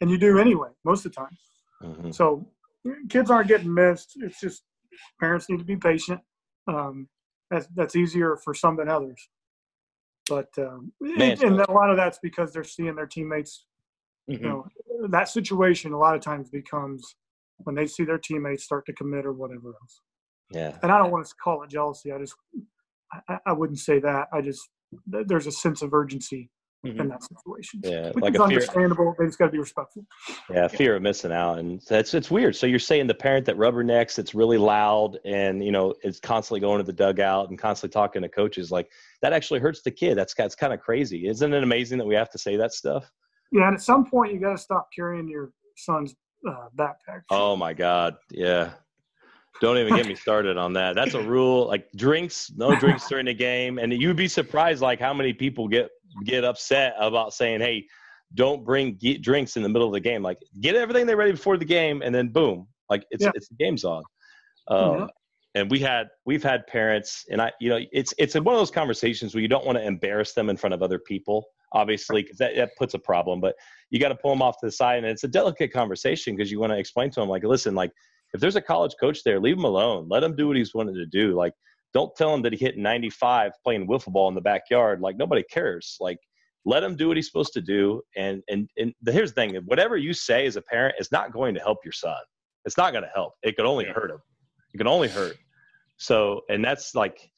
and 0.00 0.10
you 0.10 0.18
do 0.18 0.38
anyway 0.38 0.68
most 0.84 1.04
of 1.06 1.12
the 1.12 1.16
time. 1.16 1.36
Mm-hmm. 1.82 2.10
So 2.10 2.48
kids 3.08 3.30
aren't 3.30 3.48
getting 3.48 3.72
missed. 3.72 4.12
It's 4.16 4.40
just 4.40 4.62
parents 5.20 5.48
need 5.48 5.58
to 5.58 5.64
be 5.64 5.76
patient. 5.76 6.20
Um, 6.68 7.08
that's 7.50 7.66
that's 7.74 7.96
easier 7.96 8.36
for 8.44 8.54
some 8.54 8.76
than 8.76 8.88
others. 8.88 9.28
But 10.28 10.48
um, 10.58 10.92
Man, 11.00 11.42
and 11.42 11.60
a 11.60 11.70
lot 11.70 11.90
of 11.90 11.96
that's 11.96 12.18
because 12.22 12.52
they're 12.52 12.64
seeing 12.64 12.96
their 12.96 13.06
teammates. 13.06 13.66
Mm-hmm. 14.30 14.42
You 14.44 14.48
know, 14.48 14.66
that 15.10 15.28
situation 15.28 15.92
a 15.92 15.98
lot 15.98 16.16
of 16.16 16.20
times 16.20 16.50
becomes 16.50 17.16
when 17.58 17.76
they 17.76 17.86
see 17.86 18.04
their 18.04 18.18
teammates 18.18 18.64
start 18.64 18.84
to 18.86 18.92
commit 18.92 19.24
or 19.24 19.32
whatever 19.32 19.68
else. 19.68 20.00
Yeah. 20.50 20.76
And 20.82 20.90
I 20.90 20.98
don't 20.98 21.12
want 21.12 21.26
to 21.26 21.34
call 21.42 21.62
it 21.62 21.70
jealousy. 21.70 22.12
I 22.12 22.18
just 22.18 22.34
I, 23.28 23.38
I 23.46 23.52
wouldn't 23.52 23.78
say 23.78 24.00
that. 24.00 24.26
I 24.32 24.40
just 24.40 24.68
there's 25.06 25.46
a 25.46 25.52
sense 25.52 25.82
of 25.82 25.94
urgency 25.94 26.50
mm-hmm. 26.88 27.00
in 27.00 27.08
that 27.08 27.22
situation. 27.22 27.80
Yeah, 27.82 28.10
Which 28.12 28.22
like 28.22 28.34
is 28.34 28.40
understandable. 28.40 29.14
They 29.18 29.26
just 29.26 29.38
got 29.38 29.46
to 29.46 29.52
be 29.52 29.58
respectful. 29.58 30.04
Yeah, 30.50 30.68
fear 30.68 30.96
of 30.96 31.02
missing 31.02 31.32
out, 31.32 31.58
and 31.58 31.80
that's 31.88 32.14
it's 32.14 32.30
weird. 32.30 32.56
So 32.56 32.66
you're 32.66 32.78
saying 32.78 33.06
the 33.06 33.14
parent 33.14 33.46
that 33.46 33.56
rubbernecks, 33.56 34.18
it's 34.18 34.34
really 34.34 34.58
loud, 34.58 35.18
and 35.24 35.64
you 35.64 35.72
know, 35.72 35.94
is 36.02 36.20
constantly 36.20 36.60
going 36.60 36.78
to 36.78 36.84
the 36.84 36.92
dugout 36.92 37.50
and 37.50 37.58
constantly 37.58 37.92
talking 37.92 38.22
to 38.22 38.28
coaches, 38.28 38.70
like 38.70 38.90
that 39.22 39.32
actually 39.32 39.60
hurts 39.60 39.82
the 39.82 39.90
kid. 39.90 40.16
That's 40.16 40.34
that's 40.34 40.54
kind 40.54 40.72
of 40.72 40.80
crazy. 40.80 41.26
Isn't 41.28 41.52
it 41.52 41.62
amazing 41.62 41.98
that 41.98 42.06
we 42.06 42.14
have 42.14 42.30
to 42.30 42.38
say 42.38 42.56
that 42.56 42.72
stuff? 42.72 43.10
Yeah, 43.52 43.66
and 43.68 43.74
at 43.74 43.82
some 43.82 44.08
point 44.08 44.32
you 44.32 44.40
got 44.40 44.52
to 44.52 44.58
stop 44.58 44.88
carrying 44.94 45.28
your 45.28 45.52
son's 45.76 46.14
uh, 46.48 46.68
backpack. 46.76 47.22
Oh 47.30 47.56
my 47.56 47.72
God, 47.72 48.16
yeah. 48.30 48.70
Don't 49.60 49.78
even 49.78 49.96
get 49.96 50.06
me 50.06 50.14
started 50.14 50.58
on 50.58 50.74
that. 50.74 50.94
That's 50.94 51.14
a 51.14 51.22
rule. 51.22 51.66
Like 51.66 51.90
drinks, 51.92 52.52
no 52.56 52.78
drinks 52.78 53.08
during 53.08 53.26
the 53.26 53.34
game, 53.34 53.78
and 53.78 53.92
you'd 53.92 54.16
be 54.16 54.28
surprised 54.28 54.82
like 54.82 55.00
how 55.00 55.14
many 55.14 55.32
people 55.32 55.68
get 55.68 55.90
get 56.24 56.44
upset 56.44 56.94
about 56.98 57.34
saying, 57.34 57.60
"Hey, 57.60 57.86
don't 58.34 58.64
bring 58.64 58.98
drinks 59.20 59.56
in 59.56 59.62
the 59.62 59.68
middle 59.68 59.86
of 59.88 59.94
the 59.94 60.00
game." 60.00 60.22
Like 60.22 60.38
get 60.60 60.74
everything 60.74 61.06
they 61.06 61.14
ready 61.14 61.32
before 61.32 61.56
the 61.56 61.64
game, 61.64 62.02
and 62.02 62.14
then 62.14 62.28
boom, 62.28 62.66
like 62.90 63.04
it's 63.10 63.24
yeah. 63.24 63.30
it's 63.34 63.48
the 63.48 63.56
game's 63.56 63.84
on. 63.84 64.02
Um, 64.68 64.98
yeah. 64.98 65.06
And 65.54 65.70
we 65.70 65.78
had 65.78 66.08
we've 66.26 66.42
had 66.42 66.66
parents, 66.66 67.24
and 67.30 67.40
I, 67.40 67.50
you 67.60 67.70
know, 67.70 67.80
it's 67.92 68.12
it's 68.18 68.34
one 68.34 68.54
of 68.54 68.60
those 68.60 68.70
conversations 68.70 69.34
where 69.34 69.40
you 69.40 69.48
don't 69.48 69.64
want 69.64 69.78
to 69.78 69.84
embarrass 69.84 70.34
them 70.34 70.50
in 70.50 70.56
front 70.56 70.74
of 70.74 70.82
other 70.82 70.98
people, 70.98 71.46
obviously, 71.72 72.22
because 72.22 72.36
that, 72.38 72.56
that 72.56 72.76
puts 72.76 72.92
a 72.92 72.98
problem. 72.98 73.40
But 73.40 73.54
you 73.88 73.98
got 73.98 74.08
to 74.08 74.16
pull 74.16 74.32
them 74.32 74.42
off 74.42 74.60
to 74.60 74.66
the 74.66 74.72
side, 74.72 74.98
and 74.98 75.06
it's 75.06 75.24
a 75.24 75.28
delicate 75.28 75.72
conversation 75.72 76.36
because 76.36 76.50
you 76.50 76.60
want 76.60 76.72
to 76.72 76.78
explain 76.78 77.10
to 77.12 77.20
them, 77.20 77.30
like, 77.30 77.42
listen, 77.42 77.74
like 77.74 77.90
if 78.34 78.40
there's 78.40 78.56
a 78.56 78.60
college 78.60 78.94
coach 79.00 79.22
there, 79.24 79.40
leave 79.40 79.56
him 79.56 79.64
alone. 79.64 80.08
Let 80.10 80.22
him 80.22 80.36
do 80.36 80.46
what 80.46 80.56
he's 80.56 80.74
wanted 80.74 80.94
to 80.94 81.06
do. 81.06 81.34
Like, 81.34 81.54
don't 81.96 82.14
tell 82.14 82.34
him 82.34 82.42
that 82.42 82.52
he 82.52 82.58
hit 82.58 82.76
95 82.76 83.52
playing 83.64 83.88
wiffle 83.88 84.12
ball 84.12 84.28
in 84.28 84.34
the 84.34 84.40
backyard. 84.42 85.00
Like, 85.00 85.16
nobody 85.16 85.42
cares. 85.42 85.96
Like, 85.98 86.18
let 86.66 86.82
him 86.82 86.94
do 86.94 87.08
what 87.08 87.16
he's 87.16 87.26
supposed 87.26 87.54
to 87.54 87.62
do. 87.62 88.02
And 88.16 88.42
and 88.50 88.68
and 88.76 88.92
the, 89.00 89.12
here's 89.12 89.32
the 89.32 89.36
thing: 89.36 89.54
whatever 89.64 89.96
you 89.96 90.12
say 90.12 90.44
as 90.44 90.56
a 90.56 90.62
parent 90.62 90.96
is 90.98 91.10
not 91.10 91.32
going 91.32 91.54
to 91.54 91.60
help 91.60 91.78
your 91.84 91.92
son. 91.92 92.18
It's 92.66 92.76
not 92.76 92.92
going 92.92 93.04
to 93.04 93.10
help. 93.14 93.32
It 93.42 93.56
could 93.56 93.64
only 93.64 93.86
hurt 93.86 94.10
him. 94.10 94.18
It 94.74 94.78
can 94.78 94.86
only 94.86 95.08
hurt. 95.08 95.38
So, 95.96 96.42
and 96.50 96.62
that's 96.62 96.94
like 96.94 97.30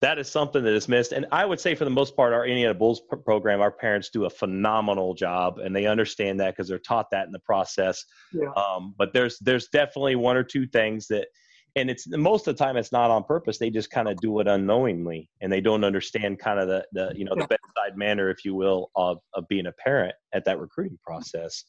that 0.00 0.18
is 0.18 0.30
something 0.30 0.64
that 0.64 0.72
is 0.72 0.88
missed. 0.88 1.12
And 1.12 1.26
I 1.30 1.44
would 1.44 1.60
say, 1.60 1.74
for 1.74 1.84
the 1.84 1.90
most 1.90 2.16
part, 2.16 2.32
our 2.32 2.46
Indiana 2.46 2.72
Bulls 2.72 3.02
pr- 3.06 3.16
program, 3.16 3.60
our 3.60 3.70
parents 3.70 4.08
do 4.08 4.24
a 4.24 4.30
phenomenal 4.30 5.12
job, 5.12 5.58
and 5.58 5.76
they 5.76 5.84
understand 5.84 6.40
that 6.40 6.56
because 6.56 6.68
they're 6.68 6.78
taught 6.78 7.10
that 7.10 7.26
in 7.26 7.32
the 7.32 7.40
process. 7.40 8.02
Yeah. 8.32 8.50
Um, 8.56 8.94
but 8.96 9.12
there's 9.12 9.38
there's 9.40 9.68
definitely 9.68 10.16
one 10.16 10.38
or 10.38 10.44
two 10.44 10.66
things 10.66 11.06
that, 11.08 11.28
and 11.76 11.90
it's 11.90 12.08
most 12.08 12.48
of 12.48 12.56
the 12.56 12.64
time 12.64 12.76
it's 12.76 12.90
not 12.90 13.10
on 13.10 13.22
purpose. 13.22 13.58
They 13.58 13.70
just 13.70 13.90
kind 13.90 14.08
of 14.08 14.16
do 14.16 14.40
it 14.40 14.48
unknowingly, 14.48 15.30
and 15.42 15.52
they 15.52 15.60
don't 15.60 15.84
understand 15.84 16.38
kind 16.38 16.58
of 16.58 16.68
the 16.68 16.86
the 16.92 17.12
you 17.14 17.24
know 17.24 17.34
the 17.34 17.46
bedside 17.46 17.96
manner, 17.96 18.30
if 18.30 18.44
you 18.44 18.54
will, 18.54 18.90
of 18.96 19.18
of 19.34 19.46
being 19.48 19.66
a 19.66 19.72
parent 19.72 20.14
at 20.32 20.44
that 20.46 20.58
recruiting 20.58 20.98
process. 21.04 21.64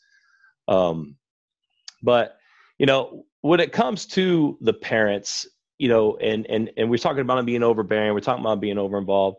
Um, 0.70 1.18
but 2.02 2.38
you 2.80 2.86
know, 2.86 3.26
when 3.42 3.60
it 3.60 3.74
comes 3.74 4.06
to 4.08 4.58
the 4.62 4.74
parents, 4.74 5.46
you 5.78 5.90
know, 5.90 6.16
and 6.18 6.46
and 6.48 6.72
and 6.78 6.90
we're 6.90 6.98
talking 6.98 7.22
about 7.22 7.36
them 7.36 7.46
being 7.46 7.64
overbearing. 7.64 8.14
We're 8.14 8.22
talking 8.22 8.44
about 8.44 8.62
being 8.62 8.78
over 8.78 8.98
involved. 8.98 9.38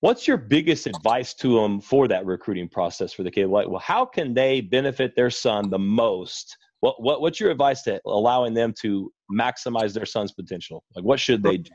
What's 0.00 0.28
your 0.28 0.36
biggest 0.36 0.86
advice 0.86 1.34
to 1.34 1.60
them 1.60 1.80
for 1.80 2.06
that 2.08 2.24
recruiting 2.24 2.68
process 2.68 3.12
for 3.12 3.24
the 3.24 3.30
kid? 3.30 3.48
Like, 3.48 3.68
well, 3.68 3.80
how 3.80 4.04
can 4.04 4.32
they 4.32 4.60
benefit 4.60 5.16
their 5.16 5.30
son 5.30 5.70
the 5.70 5.78
most? 5.78 6.56
What 6.80 7.02
what 7.02 7.20
what's 7.20 7.40
your 7.40 7.50
advice 7.50 7.82
to 7.82 8.00
allowing 8.06 8.54
them 8.54 8.72
to 8.82 9.12
maximize 9.32 9.92
their 9.92 10.06
son's 10.06 10.32
potential? 10.32 10.84
Like, 10.94 11.04
what 11.04 11.18
should 11.18 11.42
they 11.42 11.58
do? 11.58 11.70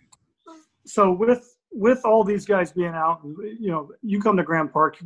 So 0.86 1.12
with 1.12 1.44
with 1.72 2.02
all 2.06 2.24
these 2.24 2.46
guys 2.46 2.72
being 2.72 2.94
out, 2.94 3.22
you 3.24 3.72
know, 3.72 3.90
you 4.02 4.22
come 4.22 4.38
to 4.38 4.44
Grand 4.44 4.72
Park 4.72 4.98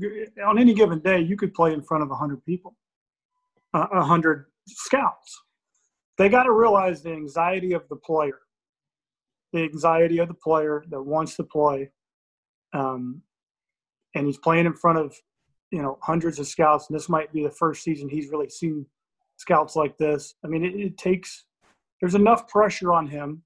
on 0.45 0.59
any 0.59 0.73
given 0.73 0.99
day, 0.99 1.19
you 1.19 1.37
could 1.37 1.53
play 1.53 1.73
in 1.73 1.81
front 1.81 2.03
of 2.03 2.09
hundred 2.11 2.43
people, 2.45 2.75
hundred 3.73 4.45
scouts. 4.67 5.41
They 6.17 6.29
got 6.29 6.43
to 6.43 6.51
realize 6.51 7.03
the 7.03 7.11
anxiety 7.11 7.73
of 7.73 7.87
the 7.89 7.95
player 7.95 8.39
the 9.53 9.63
anxiety 9.63 10.19
of 10.19 10.27
the 10.27 10.33
player 10.33 10.83
that 10.89 11.01
wants 11.01 11.35
to 11.35 11.43
play. 11.43 11.89
Um, 12.73 13.21
and 14.15 14.25
he's 14.25 14.37
playing 14.37 14.65
in 14.65 14.73
front 14.73 14.97
of, 14.97 15.15
you 15.71 15.81
know, 15.81 15.97
hundreds 16.01 16.39
of 16.39 16.47
scouts. 16.47 16.87
And 16.89 16.95
this 16.95 17.09
might 17.09 17.31
be 17.31 17.43
the 17.43 17.51
first 17.51 17.83
season 17.83 18.09
he's 18.09 18.29
really 18.29 18.49
seen 18.49 18.85
scouts 19.37 19.75
like 19.75 19.97
this. 19.97 20.35
I 20.43 20.47
mean, 20.47 20.63
it, 20.63 20.75
it 20.75 20.97
takes, 20.97 21.45
there's 22.01 22.15
enough 22.15 22.47
pressure 22.47 22.93
on 22.93 23.07
him. 23.07 23.43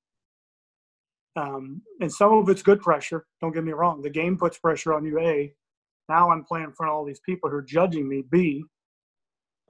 Um, 1.37 1.81
and 2.01 2.11
some 2.11 2.33
of 2.33 2.49
it's 2.49 2.63
good 2.63 2.81
pressure. 2.81 3.25
Don't 3.39 3.53
get 3.53 3.63
me 3.63 3.71
wrong. 3.71 4.01
The 4.01 4.09
game 4.09 4.37
puts 4.37 4.57
pressure 4.57 4.93
on 4.93 5.05
you. 5.05 5.19
A, 5.19 5.53
now 6.09 6.29
I'm 6.29 6.43
playing 6.43 6.65
in 6.65 6.73
front 6.73 6.91
of 6.91 6.95
all 6.95 7.05
these 7.05 7.21
people 7.21 7.49
who 7.49 7.55
are 7.55 7.61
judging 7.61 8.09
me. 8.09 8.23
B, 8.29 8.65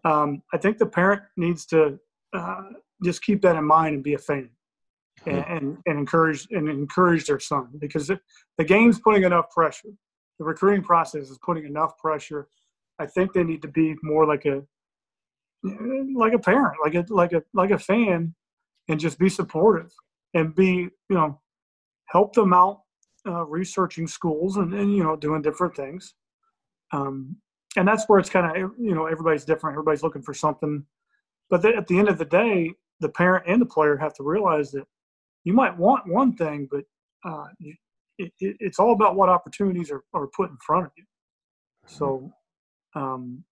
um, 0.03 0.41
I 0.53 0.57
think 0.57 0.77
the 0.79 0.87
parent 0.87 1.21
needs 1.37 1.65
to 1.67 1.99
uh, 2.33 2.63
just 3.03 3.21
keep 3.21 3.41
that 3.41 3.55
in 3.55 3.65
mind 3.65 3.95
and 3.95 4.03
be 4.03 4.15
a 4.15 4.17
fan 4.17 4.49
and, 5.25 5.45
and, 5.47 5.77
and 5.85 5.99
encourage 5.99 6.47
and 6.51 6.67
encourage 6.67 7.25
their 7.25 7.39
son 7.39 7.69
because 7.79 8.09
it, 8.09 8.19
the 8.57 8.63
game's 8.63 8.99
putting 8.99 9.23
enough 9.23 9.49
pressure. 9.51 9.89
The 10.39 10.45
recruiting 10.45 10.83
process 10.83 11.29
is 11.29 11.37
putting 11.45 11.65
enough 11.65 11.97
pressure. 11.99 12.47
I 12.97 13.05
think 13.05 13.33
they 13.33 13.43
need 13.43 13.61
to 13.61 13.67
be 13.67 13.95
more 14.01 14.25
like 14.25 14.45
a 14.45 14.63
like 15.63 16.33
a 16.33 16.39
parent, 16.39 16.77
like 16.83 16.95
a 16.95 17.05
like 17.09 17.33
a 17.33 17.43
like 17.53 17.71
a 17.71 17.79
fan, 17.79 18.33
and 18.87 18.99
just 18.99 19.19
be 19.19 19.29
supportive 19.29 19.91
and 20.33 20.55
be 20.55 20.89
you 21.09 21.15
know 21.15 21.39
help 22.07 22.33
them 22.33 22.53
out 22.53 22.81
uh, 23.27 23.45
researching 23.45 24.07
schools 24.07 24.57
and, 24.57 24.73
and 24.73 24.95
you 24.95 25.03
know 25.03 25.15
doing 25.15 25.41
different 25.41 25.75
things. 25.75 26.13
Um, 26.91 27.37
and 27.77 27.87
that's 27.87 28.05
where 28.07 28.19
it's 28.19 28.29
kind 28.29 28.45
of 28.45 28.71
you 28.79 28.95
know 28.95 29.05
everybody's 29.05 29.45
different. 29.45 29.75
Everybody's 29.75 30.03
looking 30.03 30.23
for 30.23 30.33
something, 30.33 30.85
but 31.49 31.65
at 31.65 31.87
the 31.87 31.99
end 31.99 32.09
of 32.09 32.17
the 32.17 32.25
day, 32.25 32.71
the 32.99 33.09
parent 33.09 33.45
and 33.47 33.61
the 33.61 33.65
player 33.65 33.97
have 33.97 34.13
to 34.15 34.23
realize 34.23 34.71
that 34.71 34.85
you 35.43 35.53
might 35.53 35.75
want 35.77 36.07
one 36.07 36.35
thing, 36.35 36.67
but 36.71 36.83
uh, 37.25 37.45
it, 37.59 37.77
it, 38.39 38.57
it's 38.59 38.79
all 38.79 38.93
about 38.93 39.15
what 39.15 39.29
opportunities 39.29 39.91
are, 39.91 40.03
are 40.13 40.27
put 40.27 40.49
in 40.49 40.57
front 40.57 40.85
of 40.85 40.91
you. 40.95 41.03
So 41.87 42.31
um, 42.95 43.43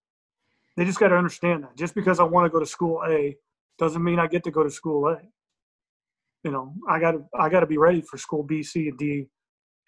they 0.79 0.85
just 0.85 0.97
got 0.97 1.09
to 1.09 1.17
understand 1.17 1.63
that. 1.63 1.75
Just 1.75 1.93
because 1.93 2.21
I 2.21 2.23
want 2.23 2.45
to 2.45 2.49
go 2.49 2.57
to 2.57 2.65
school 2.65 3.01
A 3.05 3.35
doesn't 3.77 4.01
mean 4.01 4.17
I 4.17 4.27
get 4.27 4.45
to 4.45 4.51
go 4.51 4.63
to 4.63 4.71
school 4.71 5.09
A. 5.09 5.19
You 6.45 6.51
know, 6.51 6.73
I 6.87 7.01
got 7.01 7.11
to 7.11 7.25
I 7.37 7.49
got 7.49 7.59
to 7.59 7.65
be 7.65 7.77
ready 7.77 7.99
for 7.99 8.17
school 8.17 8.43
B, 8.43 8.63
C, 8.63 8.87
and 8.87 8.97
D, 8.97 9.27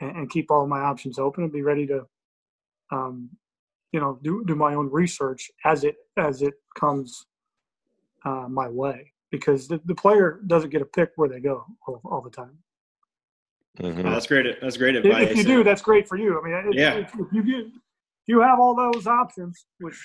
and, 0.02 0.18
and 0.18 0.30
keep 0.30 0.52
all 0.52 0.68
my 0.68 0.82
options 0.82 1.18
open 1.18 1.46
and 1.46 1.54
be 1.54 1.62
ready 1.62 1.88
to, 1.88 2.06
um, 2.92 3.30
you 3.94 4.02
know, 4.02 4.20
do 4.22 4.44
do 4.46 4.54
my 4.54 4.74
own 4.74 4.92
research 4.92 5.50
as 5.64 5.86
it 5.86 5.96
as 6.18 6.42
it 6.42 6.56
comes 6.78 7.26
uh, 8.26 8.48
my 8.50 8.68
way. 8.68 9.14
Because 9.32 9.70
the, 9.70 9.80
the 9.86 9.96
player 9.96 10.42
doesn't 10.46 10.72
get 10.72 10.80
to 10.80 10.86
pick 10.86 11.12
where 11.16 11.30
they 11.30 11.40
go 11.40 11.64
all, 11.88 12.02
all 12.04 12.22
the 12.22 12.30
time. 12.30 12.58
Mm-hmm. 13.80 14.02
that's 14.02 14.28
great. 14.28 14.60
That's 14.60 14.76
great 14.76 14.96
advice. 14.96 15.30
If 15.30 15.38
you 15.38 15.44
do, 15.46 15.64
that's 15.64 15.82
great 15.82 16.06
for 16.06 16.18
you. 16.18 16.38
I 16.38 16.44
mean, 16.44 16.74
it, 16.74 16.76
yeah. 16.78 16.96
If, 16.96 17.14
if 17.14 17.28
you 17.32 17.44
get, 17.44 17.68
if 17.68 18.28
you 18.28 18.42
have 18.42 18.60
all 18.60 18.76
those 18.76 19.08
options, 19.08 19.66
which 19.80 19.96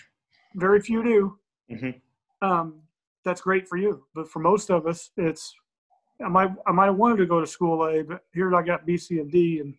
very 0.54 0.80
few 0.80 1.02
do, 1.02 1.38
mm-hmm. 1.70 2.46
um, 2.46 2.80
that's 3.24 3.40
great 3.40 3.68
for 3.68 3.76
you. 3.76 4.04
But 4.14 4.30
for 4.30 4.38
most 4.38 4.70
of 4.70 4.86
us, 4.86 5.10
it's 5.16 5.54
I 6.24 6.28
might 6.28 6.50
I 6.66 6.72
might 6.72 6.86
have 6.86 6.96
wanted 6.96 7.16
to 7.18 7.26
go 7.26 7.40
to 7.40 7.46
school 7.46 7.84
A, 7.86 8.02
but 8.02 8.22
here 8.32 8.54
I 8.54 8.62
got 8.62 8.86
B, 8.86 8.96
C, 8.96 9.18
and 9.18 9.30
D, 9.30 9.60
and 9.60 9.74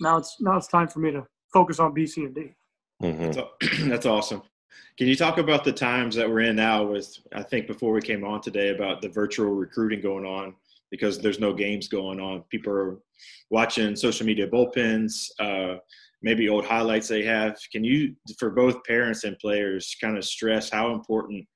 now 0.00 0.16
it's 0.16 0.36
now 0.40 0.56
it's 0.56 0.68
time 0.68 0.88
for 0.88 1.00
me 1.00 1.10
to 1.12 1.26
focus 1.52 1.80
on 1.80 1.94
B, 1.94 2.06
C, 2.06 2.24
and 2.24 2.34
D. 2.34 2.54
Mm-hmm. 3.02 3.32
That's, 3.32 3.78
that's 3.88 4.06
awesome. 4.06 4.42
Can 4.96 5.08
you 5.08 5.16
talk 5.16 5.38
about 5.38 5.64
the 5.64 5.72
times 5.72 6.14
that 6.16 6.28
we're 6.28 6.40
in 6.40 6.56
now? 6.56 6.84
With 6.84 7.18
I 7.32 7.42
think 7.42 7.66
before 7.66 7.92
we 7.92 8.00
came 8.00 8.24
on 8.24 8.40
today 8.40 8.68
about 8.68 9.00
the 9.00 9.08
virtual 9.08 9.50
recruiting 9.50 10.00
going 10.00 10.24
on 10.24 10.54
because 10.90 11.18
there's 11.18 11.40
no 11.40 11.52
games 11.52 11.88
going 11.88 12.20
on. 12.20 12.42
People 12.50 12.72
are 12.72 12.98
watching 13.48 13.96
social 13.96 14.26
media 14.26 14.46
bullpens, 14.46 15.30
uh, 15.38 15.78
maybe 16.22 16.48
old 16.48 16.64
highlights 16.64 17.08
they 17.08 17.24
have. 17.24 17.56
Can 17.72 17.84
you, 17.84 18.14
for 18.38 18.50
both 18.50 18.84
parents 18.84 19.24
and 19.24 19.38
players, 19.38 19.96
kind 20.00 20.16
of 20.18 20.24
stress 20.24 20.70
how 20.70 20.92
important 20.92 21.46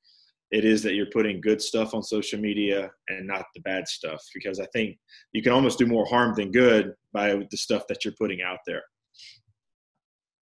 it 0.51 0.65
is 0.65 0.83
that 0.83 0.95
you're 0.95 1.11
putting 1.13 1.41
good 1.41 1.61
stuff 1.61 1.95
on 1.95 2.03
social 2.03 2.39
media 2.39 2.91
and 3.09 3.27
not 3.27 3.45
the 3.55 3.61
bad 3.63 3.87
stuff? 3.89 4.23
Because 4.33 4.61
I 4.61 4.67
think 4.73 4.97
you 5.33 5.43
can 5.43 5.53
almost 5.53 5.79
do 5.79 5.87
more 5.87 6.07
harm 6.07 6.35
than 6.35 6.51
good 6.51 6.95
by 7.13 7.35
the 7.51 7.57
stuff 7.57 7.87
that 7.89 8.05
you're 8.05 8.15
putting 8.19 8.43
out 8.43 8.59
there. 8.67 8.83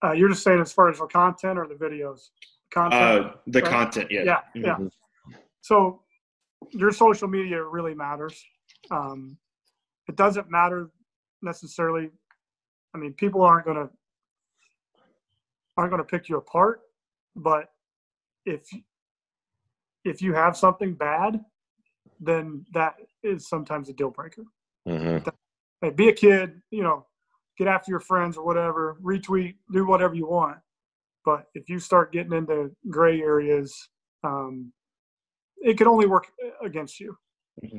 Uh, 0.04 0.12
you're 0.12 0.28
just 0.28 0.42
saying 0.42 0.60
as 0.60 0.72
far 0.72 0.90
as 0.90 0.98
the 0.98 1.06
content 1.06 1.58
or 1.58 1.66
the 1.66 1.74
videos? 1.74 2.30
Content. 2.72 3.02
Uh, 3.02 3.32
the 3.46 3.60
right? 3.60 3.70
content, 3.70 4.10
yeah. 4.10 4.22
Yeah, 4.24 4.38
mm-hmm. 4.56 4.84
yeah. 4.84 5.36
So 5.60 6.02
your 6.70 6.90
social 6.90 7.28
media 7.28 7.62
really 7.62 7.94
matters. 7.94 8.44
Um, 8.90 9.36
it 10.08 10.16
doesn't 10.16 10.50
matter 10.50 10.90
necessarily. 11.42 12.10
I 12.94 12.98
mean, 12.98 13.12
people 13.14 13.42
aren't 13.42 13.64
going 13.64 13.76
to 13.76 13.88
aren't 15.76 15.90
going 15.90 16.02
to 16.02 16.08
pick 16.08 16.28
you 16.28 16.36
apart, 16.36 16.80
but 17.36 17.70
if 18.44 18.62
if 20.04 20.20
you 20.20 20.34
have 20.34 20.56
something 20.56 20.94
bad, 20.94 21.44
then 22.20 22.64
that 22.74 22.94
is 23.22 23.48
sometimes 23.48 23.88
a 23.88 23.92
deal 23.92 24.10
breaker. 24.10 24.44
Mm-hmm. 24.88 25.28
Hey, 25.80 25.90
be 25.90 26.08
a 26.08 26.12
kid, 26.12 26.60
you 26.70 26.82
know, 26.82 27.06
get 27.56 27.68
after 27.68 27.90
your 27.90 28.00
friends 28.00 28.36
or 28.36 28.44
whatever, 28.44 28.96
retweet, 29.02 29.54
do 29.72 29.86
whatever 29.86 30.14
you 30.14 30.26
want. 30.26 30.58
But 31.24 31.46
if 31.54 31.68
you 31.68 31.78
start 31.78 32.12
getting 32.12 32.32
into 32.32 32.70
gray 32.90 33.20
areas, 33.20 33.88
um, 34.24 34.72
it 35.58 35.78
could 35.78 35.86
only 35.86 36.06
work 36.06 36.26
against 36.64 36.98
you. 36.98 37.16
Mm-hmm. 37.64 37.78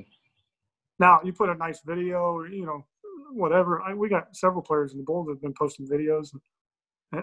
Now 1.00 1.20
you 1.26 1.34
put 1.34 1.50
a 1.50 1.56
nice 1.56 1.82
video, 1.86 2.20
or, 2.20 2.48
you 2.48 2.66
know, 2.66 2.86
whatever. 3.32 3.82
I, 3.82 3.94
we 3.94 4.08
got 4.08 4.34
several 4.34 4.62
players 4.62 4.94
in 4.94 5.00
the 5.00 5.04
Bulls 5.04 5.28
that 5.28 5.34
have 5.34 5.42
been 5.42 5.54
posting 5.54 5.88
videos, 5.88 6.34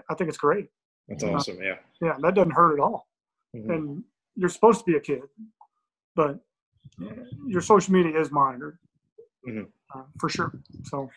I 0.09 0.15
think 0.15 0.29
it's 0.29 0.37
great. 0.37 0.67
That's 1.07 1.23
awesome. 1.23 1.57
Yeah. 1.61 1.75
Yeah, 2.01 2.15
that 2.21 2.35
doesn't 2.35 2.51
hurt 2.51 2.73
at 2.73 2.79
all. 2.79 3.07
Mm-hmm. 3.55 3.71
And 3.71 4.03
you're 4.35 4.49
supposed 4.49 4.79
to 4.79 4.85
be 4.85 4.97
a 4.97 4.99
kid, 4.99 5.21
but 6.15 6.39
your 7.47 7.61
social 7.61 7.93
media 7.93 8.19
is 8.19 8.31
monitored 8.31 8.77
mm-hmm. 9.47 9.63
uh, 9.93 10.03
for 10.19 10.29
sure. 10.29 10.53
So. 10.85 11.09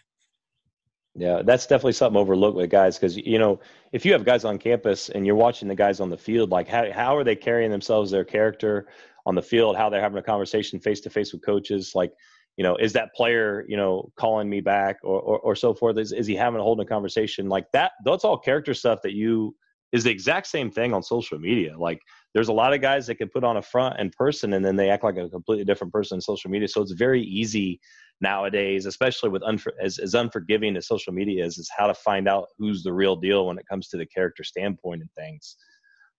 Yeah, 1.16 1.42
that's 1.44 1.66
definitely 1.66 1.92
something 1.92 2.20
overlooked 2.20 2.56
with 2.56 2.70
guys 2.70 2.98
because 2.98 3.16
you 3.16 3.38
know 3.38 3.60
if 3.92 4.04
you 4.04 4.12
have 4.14 4.24
guys 4.24 4.44
on 4.44 4.58
campus 4.58 5.10
and 5.10 5.24
you're 5.24 5.36
watching 5.36 5.68
the 5.68 5.74
guys 5.76 6.00
on 6.00 6.10
the 6.10 6.18
field, 6.18 6.50
like 6.50 6.66
how 6.66 6.90
how 6.90 7.16
are 7.16 7.22
they 7.22 7.36
carrying 7.36 7.70
themselves, 7.70 8.10
their 8.10 8.24
character 8.24 8.88
on 9.24 9.36
the 9.36 9.42
field, 9.42 9.76
how 9.76 9.88
they're 9.88 10.00
having 10.00 10.18
a 10.18 10.22
conversation 10.22 10.80
face 10.80 11.00
to 11.02 11.10
face 11.10 11.32
with 11.32 11.44
coaches, 11.46 11.92
like 11.94 12.12
you 12.56 12.62
know, 12.62 12.76
is 12.76 12.92
that 12.92 13.14
player, 13.14 13.64
you 13.68 13.76
know, 13.76 14.10
calling 14.16 14.48
me 14.48 14.60
back 14.60 14.98
or, 15.02 15.20
or, 15.20 15.38
or 15.40 15.56
so 15.56 15.74
forth? 15.74 15.98
Is, 15.98 16.12
is 16.12 16.26
he 16.26 16.36
having 16.36 16.60
a 16.60 16.62
holding 16.62 16.86
a 16.86 16.88
conversation 16.88 17.48
like 17.48 17.66
that? 17.72 17.92
That's 18.04 18.24
all 18.24 18.38
character 18.38 18.74
stuff 18.74 19.00
that 19.02 19.12
you 19.12 19.54
is 19.92 20.02
the 20.02 20.10
exact 20.10 20.48
same 20.48 20.70
thing 20.72 20.92
on 20.92 21.02
social 21.04 21.38
media. 21.38 21.78
Like 21.78 22.00
there's 22.32 22.48
a 22.48 22.52
lot 22.52 22.74
of 22.74 22.80
guys 22.80 23.06
that 23.06 23.14
can 23.14 23.28
put 23.28 23.44
on 23.44 23.58
a 23.58 23.62
front 23.62 24.00
in 24.00 24.10
person 24.10 24.52
and 24.54 24.64
then 24.64 24.74
they 24.74 24.90
act 24.90 25.04
like 25.04 25.16
a 25.16 25.28
completely 25.28 25.64
different 25.64 25.92
person 25.92 26.16
in 26.16 26.20
social 26.20 26.50
media. 26.50 26.66
So 26.66 26.82
it's 26.82 26.92
very 26.92 27.22
easy 27.22 27.80
nowadays, 28.20 28.86
especially 28.86 29.30
with 29.30 29.42
unfor- 29.42 29.78
as, 29.80 29.98
as 29.98 30.14
unforgiving 30.14 30.76
as 30.76 30.88
social 30.88 31.12
media 31.12 31.44
is, 31.44 31.58
is 31.58 31.70
how 31.76 31.86
to 31.86 31.94
find 31.94 32.28
out 32.28 32.48
who's 32.58 32.82
the 32.82 32.92
real 32.92 33.14
deal 33.14 33.46
when 33.46 33.58
it 33.58 33.66
comes 33.70 33.88
to 33.88 33.96
the 33.96 34.06
character 34.06 34.42
standpoint 34.42 35.00
and 35.00 35.10
things. 35.12 35.56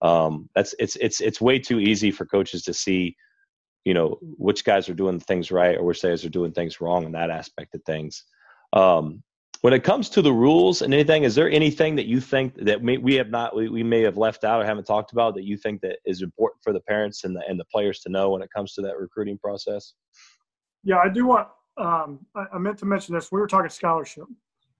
Um, 0.00 0.48
that's 0.54 0.74
it's 0.78 0.96
it's 0.96 1.20
it's 1.20 1.40
way 1.40 1.58
too 1.58 1.80
easy 1.80 2.10
for 2.10 2.26
coaches 2.26 2.62
to 2.64 2.74
see 2.74 3.16
you 3.86 3.94
know 3.94 4.18
which 4.20 4.64
guys 4.64 4.88
are 4.88 4.94
doing 4.94 5.18
things 5.20 5.50
right 5.50 5.78
or 5.78 5.84
which 5.84 6.02
guys 6.02 6.24
are 6.24 6.28
doing 6.28 6.52
things 6.52 6.80
wrong 6.80 7.04
in 7.04 7.12
that 7.12 7.30
aspect 7.30 7.74
of 7.74 7.82
things 7.84 8.24
um, 8.72 9.22
when 9.62 9.72
it 9.72 9.84
comes 9.84 10.10
to 10.10 10.20
the 10.20 10.32
rules 10.32 10.82
and 10.82 10.92
anything 10.92 11.22
is 11.22 11.34
there 11.36 11.48
anything 11.50 11.94
that 11.94 12.06
you 12.06 12.20
think 12.20 12.54
that 12.56 12.82
may, 12.82 12.98
we 12.98 13.14
have 13.14 13.30
not 13.30 13.54
we, 13.54 13.68
we 13.68 13.84
may 13.84 14.02
have 14.02 14.18
left 14.18 14.42
out 14.44 14.60
or 14.60 14.66
haven't 14.66 14.84
talked 14.84 15.12
about 15.12 15.34
that 15.36 15.44
you 15.44 15.56
think 15.56 15.80
that 15.80 15.98
is 16.04 16.20
important 16.20 16.62
for 16.62 16.72
the 16.72 16.80
parents 16.80 17.24
and 17.24 17.34
the, 17.34 17.40
and 17.48 17.58
the 17.58 17.64
players 17.72 18.00
to 18.00 18.10
know 18.10 18.30
when 18.30 18.42
it 18.42 18.50
comes 18.54 18.74
to 18.74 18.82
that 18.82 18.98
recruiting 18.98 19.38
process 19.38 19.94
yeah 20.82 20.98
i 20.98 21.08
do 21.08 21.24
want 21.24 21.48
um, 21.78 22.20
I, 22.34 22.44
I, 22.54 22.58
meant 22.58 22.78
to 22.78 22.86
mention 22.86 23.14
this 23.14 23.30
we 23.30 23.38
were 23.38 23.46
talking 23.46 23.70
scholarship 23.70 24.24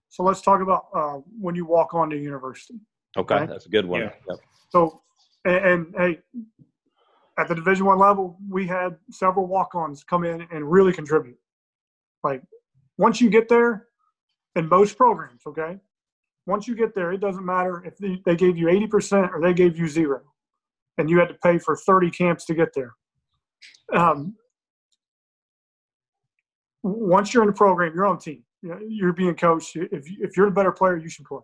so 0.09 0.25
let's 0.25 0.41
talk 0.41 0.63
about 0.63 0.87
uh, 0.95 1.19
when 1.41 1.55
you 1.55 1.65
walk 1.65 1.95
on 1.95 2.11
to 2.11 2.17
university 2.17 2.81
okay, 3.17 3.35
okay? 3.37 3.47
that's 3.47 3.67
a 3.67 3.69
good 3.69 3.87
one 3.87 4.01
yeah. 4.01 4.11
Yep. 4.29 4.39
so 4.71 5.03
and, 5.45 5.65
and 5.65 5.95
hey 5.97 6.19
at 7.39 7.49
the 7.49 7.55
Division 7.55 7.87
One 7.87 7.99
level, 7.99 8.39
we 8.49 8.66
had 8.66 8.97
several 9.11 9.47
walk-ons 9.47 10.05
come 10.05 10.24
in 10.24 10.47
and 10.51 10.70
really 10.70 10.93
contribute. 10.93 11.39
Like 12.24 12.43
once 12.99 13.20
you 13.20 13.30
get 13.30 13.49
there, 13.49 13.87
in 14.55 14.68
most 14.68 14.97
programs, 14.97 15.43
okay, 15.47 15.76
once 16.47 16.66
you 16.66 16.74
get 16.74 16.95
there, 16.95 17.12
it 17.12 17.20
doesn't 17.20 17.45
matter 17.45 17.84
if 17.84 17.99
they, 17.99 18.37
gave 18.37 18.57
you 18.57 18.66
80% 18.66 19.32
or 19.32 19.41
they 19.41 19.53
gave 19.53 19.78
you 19.78 19.87
zero, 19.87 20.22
and 20.97 21.11
you 21.11 21.18
had 21.18 21.28
to 21.28 21.34
pay 21.34 21.59
for 21.59 21.76
30 21.76 22.11
camps 22.11 22.47
to 22.47 22.55
get 22.55 22.72
there. 22.74 22.95
Um, 23.93 24.34
once 26.82 27.34
you're 27.34 27.43
in 27.43 27.49
the 27.49 27.53
program, 27.53 27.93
you're 27.95 28.07
on 28.07 28.18
team. 28.18 28.45
You're 28.62 29.12
being 29.12 29.34
coached. 29.34 29.76
If, 29.76 30.07
if 30.07 30.37
you're 30.37 30.47
the 30.47 30.55
better 30.55 30.72
player, 30.72 30.97
you 30.97 31.09
should 31.09 31.26
play. 31.26 31.43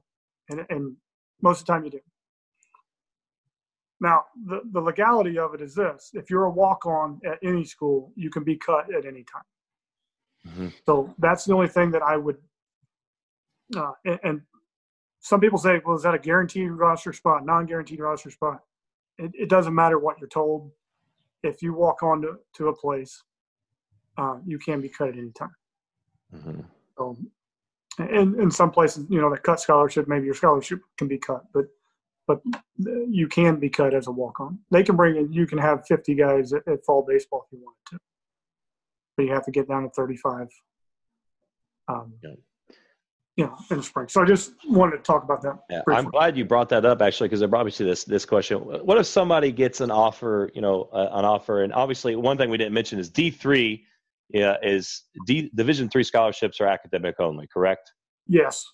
And, 0.49 0.64
and 0.70 0.97
most 1.43 1.61
of 1.61 1.66
the 1.66 1.72
time 1.72 1.84
you 1.84 1.90
do. 1.90 2.01
Now, 4.03 4.24
the, 4.46 4.62
the 4.72 4.80
legality 4.80 5.38
of 5.38 5.55
it 5.55 5.61
is 5.61 5.76
this 5.76 6.11
if 6.12 6.28
you're 6.28 6.46
a 6.46 6.50
walk 6.50 6.84
on 6.86 7.20
at 7.24 7.38
any 7.44 7.64
school, 7.64 8.12
you 8.16 8.30
can 8.30 8.42
be 8.42 8.57
cut 8.57 8.92
at 8.92 9.07
any 9.07 9.22
time. 9.22 9.44
Mm-hmm. 10.48 10.68
So 10.84 11.14
that's 11.18 11.44
the 11.44 11.55
only 11.55 11.68
thing 11.68 11.92
that 11.92 12.03
I 12.03 12.16
would. 12.16 12.36
Uh, 13.74 13.92
and, 14.05 14.18
and, 14.24 14.40
some 15.24 15.38
people 15.38 15.57
say, 15.57 15.80
well, 15.86 15.94
is 15.94 16.03
that 16.03 16.16
a 16.16 16.18
guaranteed 16.18 16.72
roster 16.72 17.12
spot, 17.12 17.46
non 17.46 17.64
guaranteed 17.64 18.00
roster 18.00 18.28
spot? 18.28 18.64
It, 19.18 19.30
it, 19.34 19.48
doesn't 19.48 19.72
matter 19.72 20.00
what 20.00 20.18
you're 20.18 20.28
told. 20.28 20.72
If 21.44 21.62
you 21.62 21.74
walk 21.74 22.03
on 22.03 22.22
to, 22.22 22.38
to 22.55 22.68
a 22.68 22.76
place, 22.76 23.22
uh, 24.18 24.38
you 24.44 24.59
can 24.59 24.80
be 24.80 24.88
cut 24.88 25.11
at 25.11 25.16
any 25.16 25.30
time. 25.30 25.55
Mm-hmm. 26.34 26.61
So, 26.98 27.16
and 27.98 28.34
in 28.40 28.50
some 28.50 28.72
places, 28.72 29.07
you 29.09 29.20
know, 29.20 29.30
that 29.30 29.44
cut 29.44 29.61
scholarship, 29.61 30.09
maybe 30.09 30.24
your 30.24 30.34
scholarship 30.34 30.80
can 30.98 31.07
be 31.07 31.18
cut, 31.18 31.44
but 31.55 31.66
but 32.35 32.41
you 33.11 33.28
can 33.28 33.57
be 33.57 33.68
cut 33.68 33.95
as 33.95 34.07
a 34.07 34.11
walk 34.11 34.41
on. 34.41 34.59
They 34.70 34.83
can 34.83 34.97
bring 34.97 35.16
in, 35.16 35.33
you 35.33 35.47
can 35.47 35.59
have 35.59 35.87
50 35.87 36.14
guys 36.14 36.53
at, 36.53 36.66
at, 36.66 36.85
fall 36.85 37.05
baseball 37.07 37.47
if 37.47 37.59
you 37.59 37.64
wanted 37.64 37.91
to, 37.91 37.99
but 39.16 39.22
you 39.24 39.33
have 39.33 39.45
to 39.45 39.51
get 39.51 39.68
down 39.68 39.83
to 39.83 39.91
35. 39.91 40.49
Um, 41.89 42.14
yeah. 42.22 42.30
You 43.37 43.47
know, 43.47 43.57
in 43.70 43.78
the 43.78 43.83
spring. 43.83 44.09
So 44.09 44.20
I 44.20 44.26
just 44.26 44.53
wanted 44.68 44.99
to 44.99 45.03
talk 45.03 45.24
about 45.24 45.41
that. 45.43 45.59
Yeah, 45.70 45.80
I'm 45.89 46.05
glad 46.05 46.37
you 46.37 46.45
brought 46.45 46.68
that 46.68 46.85
up 46.85 47.01
actually, 47.01 47.28
because 47.28 47.41
there 47.41 47.49
obviously 47.55 47.87
this 47.87 48.05
this 48.05 48.26
question: 48.26 48.59
What 48.59 48.99
if 48.99 49.07
somebody 49.07 49.51
gets 49.51 49.80
an 49.80 49.91
offer? 49.91 50.51
You 50.55 50.61
know, 50.61 50.91
uh, 50.93 51.09
an 51.12 51.24
offer, 51.24 51.62
and 51.62 51.72
obviously 51.72 52.14
one 52.14 52.37
thing 52.37 52.51
we 52.51 52.59
didn't 52.59 52.74
mention 52.74 52.99
is 52.99 53.09
D 53.09 53.30
three. 53.30 53.87
Yeah, 54.28 54.57
is 54.62 55.05
D 55.26 55.51
Division 55.55 55.89
three 55.89 56.05
scholarships 56.05 56.61
are 56.61 56.66
academic 56.66 57.20
only, 57.20 57.47
correct? 57.47 57.91
Yes. 58.26 58.66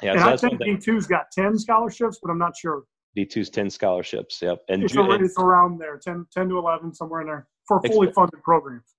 Yeah, 0.00 0.12
and 0.12 0.20
so 0.20 0.28
I 0.28 0.36
think 0.36 0.60
D 0.60 0.76
two's 0.76 1.08
got 1.08 1.26
ten 1.32 1.58
scholarships, 1.58 2.20
but 2.22 2.30
I'm 2.30 2.38
not 2.38 2.56
sure. 2.56 2.84
D2's 3.16 3.50
10 3.50 3.70
scholarships. 3.70 4.40
Yep. 4.42 4.64
And 4.68 4.82
it's, 4.82 4.94
it's 4.96 5.38
around 5.38 5.78
there, 5.78 5.98
10, 5.98 6.26
10 6.32 6.48
to 6.48 6.58
11, 6.58 6.94
somewhere 6.94 7.20
in 7.20 7.26
there 7.26 7.46
for 7.66 7.80
fully 7.82 8.12
funded 8.12 8.42
programs. 8.42 8.94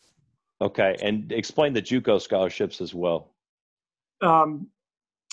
Okay, 0.61 0.95
and 1.01 1.31
explain 1.31 1.73
the 1.73 1.81
JUCO 1.81 2.21
scholarships 2.21 2.79
as 2.79 2.93
well. 2.93 3.33
Um, 4.21 4.67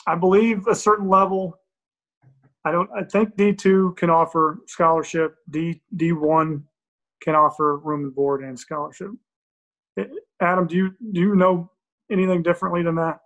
I 0.06 0.16
believe 0.16 0.66
a 0.66 0.74
certain 0.74 1.08
level. 1.08 1.58
I 2.64 2.72
don't. 2.72 2.90
I 2.96 3.04
think 3.04 3.36
D 3.36 3.52
two 3.52 3.94
can 3.96 4.10
offer 4.10 4.58
scholarship. 4.66 5.36
D 5.50 5.80
D 5.94 6.12
one 6.12 6.64
can 7.22 7.36
offer 7.36 7.76
room 7.78 8.04
and 8.04 8.14
board 8.14 8.42
and 8.42 8.58
scholarship. 8.58 9.10
Eh, 9.96 10.06
Adam, 10.40 10.66
do 10.66 10.76
you 10.76 10.94
do 11.12 11.20
you 11.20 11.36
know 11.36 11.70
anything 12.10 12.42
differently 12.42 12.82
than 12.82 12.96
that? 12.96 13.20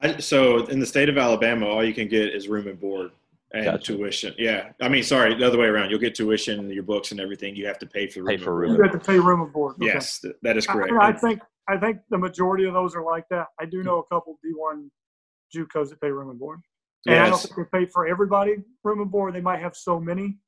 I, 0.00 0.18
so 0.18 0.66
in 0.66 0.80
the 0.80 0.86
state 0.86 1.08
of 1.08 1.18
Alabama, 1.18 1.66
all 1.66 1.84
you 1.84 1.94
can 1.94 2.08
get 2.08 2.34
is 2.34 2.48
room 2.48 2.66
and 2.66 2.80
board 2.80 3.12
and 3.52 3.64
gotcha. 3.64 3.96
tuition. 3.96 4.34
Yeah, 4.38 4.72
I 4.80 4.88
mean, 4.88 5.02
sorry, 5.02 5.34
the 5.34 5.46
other 5.46 5.58
way 5.58 5.66
around. 5.66 5.90
You'll 5.90 5.98
get 5.98 6.14
tuition, 6.14 6.70
your 6.70 6.82
books, 6.82 7.12
and 7.12 7.20
everything. 7.20 7.56
You 7.56 7.66
have 7.66 7.78
to 7.78 7.86
pay 7.86 8.06
for 8.06 8.20
room 8.20 8.28
pay 8.28 8.36
for 8.36 8.54
room. 8.54 8.76
You 8.76 8.82
have 8.82 8.92
to 8.92 8.98
pay 8.98 9.18
room 9.18 9.40
and 9.40 9.52
board. 9.52 9.76
Okay. 9.76 9.86
Yes, 9.86 10.24
that 10.42 10.56
is 10.56 10.66
correct. 10.66 10.92
I, 10.92 11.08
I, 11.08 11.12
think 11.12 11.40
I 11.68 11.76
think 11.78 11.98
the 12.10 12.18
majority 12.18 12.64
of 12.64 12.74
those 12.74 12.94
are 12.94 13.04
like 13.04 13.24
that. 13.30 13.46
I 13.60 13.64
do 13.64 13.82
know 13.82 13.98
a 13.98 14.14
couple 14.14 14.38
D 14.42 14.50
one 14.54 14.90
JUCOs 15.54 15.90
that 15.90 16.00
pay 16.00 16.10
room 16.10 16.30
and 16.30 16.38
board, 16.38 16.60
and 17.06 17.14
yes. 17.14 17.26
I 17.26 17.30
don't 17.30 17.40
think 17.40 17.70
they 17.72 17.78
pay 17.78 17.90
for 17.90 18.06
everybody 18.06 18.56
room 18.84 19.00
and 19.00 19.10
board. 19.10 19.34
They 19.34 19.40
might 19.40 19.60
have 19.60 19.76
so 19.76 19.98
many, 19.98 20.38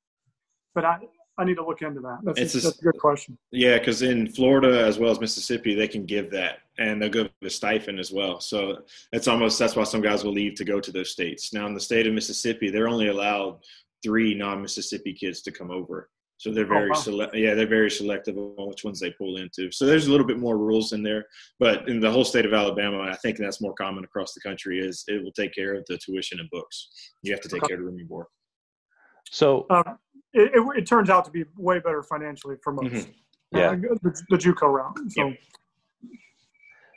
but 0.74 0.84
I 0.84 0.98
I 1.40 1.44
need 1.44 1.56
to 1.56 1.64
look 1.64 1.80
into 1.80 2.00
that. 2.00 2.18
That's, 2.22 2.54
a, 2.54 2.60
that's 2.60 2.78
a 2.78 2.82
good 2.82 2.98
question. 2.98 3.38
Yeah, 3.50 3.78
because 3.78 4.02
in 4.02 4.28
Florida 4.28 4.84
as 4.84 4.98
well 4.98 5.10
as 5.10 5.20
Mississippi, 5.20 5.74
they 5.74 5.88
can 5.88 6.04
give 6.04 6.30
that, 6.32 6.58
and 6.78 7.00
they'll 7.00 7.08
give 7.08 7.30
the 7.40 7.48
stipend 7.48 7.98
as 7.98 8.12
well. 8.12 8.40
So 8.40 8.82
it's 9.12 9.26
almost 9.26 9.58
that's 9.58 9.74
why 9.74 9.84
some 9.84 10.02
guys 10.02 10.22
will 10.22 10.32
leave 10.32 10.54
to 10.56 10.64
go 10.64 10.80
to 10.80 10.92
those 10.92 11.10
states. 11.10 11.54
Now 11.54 11.66
in 11.66 11.74
the 11.74 11.80
state 11.80 12.06
of 12.06 12.12
Mississippi, 12.12 12.70
they're 12.70 12.88
only 12.88 13.08
allowed 13.08 13.60
three 14.02 14.34
non-Mississippi 14.34 15.14
kids 15.14 15.40
to 15.42 15.50
come 15.50 15.70
over. 15.70 16.10
So 16.36 16.50
they're 16.50 16.64
oh, 16.64 16.68
very 16.68 16.86
oh, 16.86 16.94
wow. 16.94 17.00
select. 17.00 17.34
Yeah, 17.34 17.54
they're 17.54 17.66
very 17.66 17.90
selective 17.90 18.36
on 18.36 18.68
which 18.68 18.84
ones 18.84 19.00
they 19.00 19.10
pull 19.10 19.36
into. 19.38 19.72
So 19.72 19.86
there's 19.86 20.06
a 20.06 20.10
little 20.10 20.26
bit 20.26 20.38
more 20.38 20.58
rules 20.58 20.92
in 20.92 21.02
there, 21.02 21.24
but 21.58 21.88
in 21.88 22.00
the 22.00 22.10
whole 22.10 22.24
state 22.24 22.46
of 22.46 22.52
Alabama, 22.52 23.02
I 23.02 23.16
think 23.16 23.38
that's 23.38 23.60
more 23.62 23.74
common 23.74 24.04
across 24.04 24.34
the 24.34 24.40
country. 24.40 24.78
Is 24.78 25.04
it 25.06 25.22
will 25.22 25.32
take 25.32 25.54
care 25.54 25.74
of 25.74 25.84
the 25.86 25.98
tuition 25.98 26.40
and 26.40 26.48
books. 26.50 27.12
You 27.22 27.32
have 27.32 27.40
to 27.42 27.48
take 27.48 27.62
okay. 27.62 27.68
care 27.68 27.76
of 27.76 27.82
the 27.82 27.90
room 27.90 27.98
and 27.98 28.08
board. 28.08 28.26
So 29.30 29.66
um, 29.70 29.98
it, 30.32 30.52
it, 30.54 30.78
it, 30.78 30.86
turns 30.86 31.10
out 31.10 31.24
to 31.24 31.30
be 31.30 31.44
way 31.56 31.78
better 31.78 32.02
financially 32.02 32.56
for 32.62 32.72
most. 32.72 32.92
Mm-hmm. 32.92 33.10
Yeah, 33.52 33.70
uh, 33.70 33.76
the, 34.02 34.22
the, 34.30 34.36
JUCO 34.36 34.72
round. 34.72 35.12
So, 35.12 35.32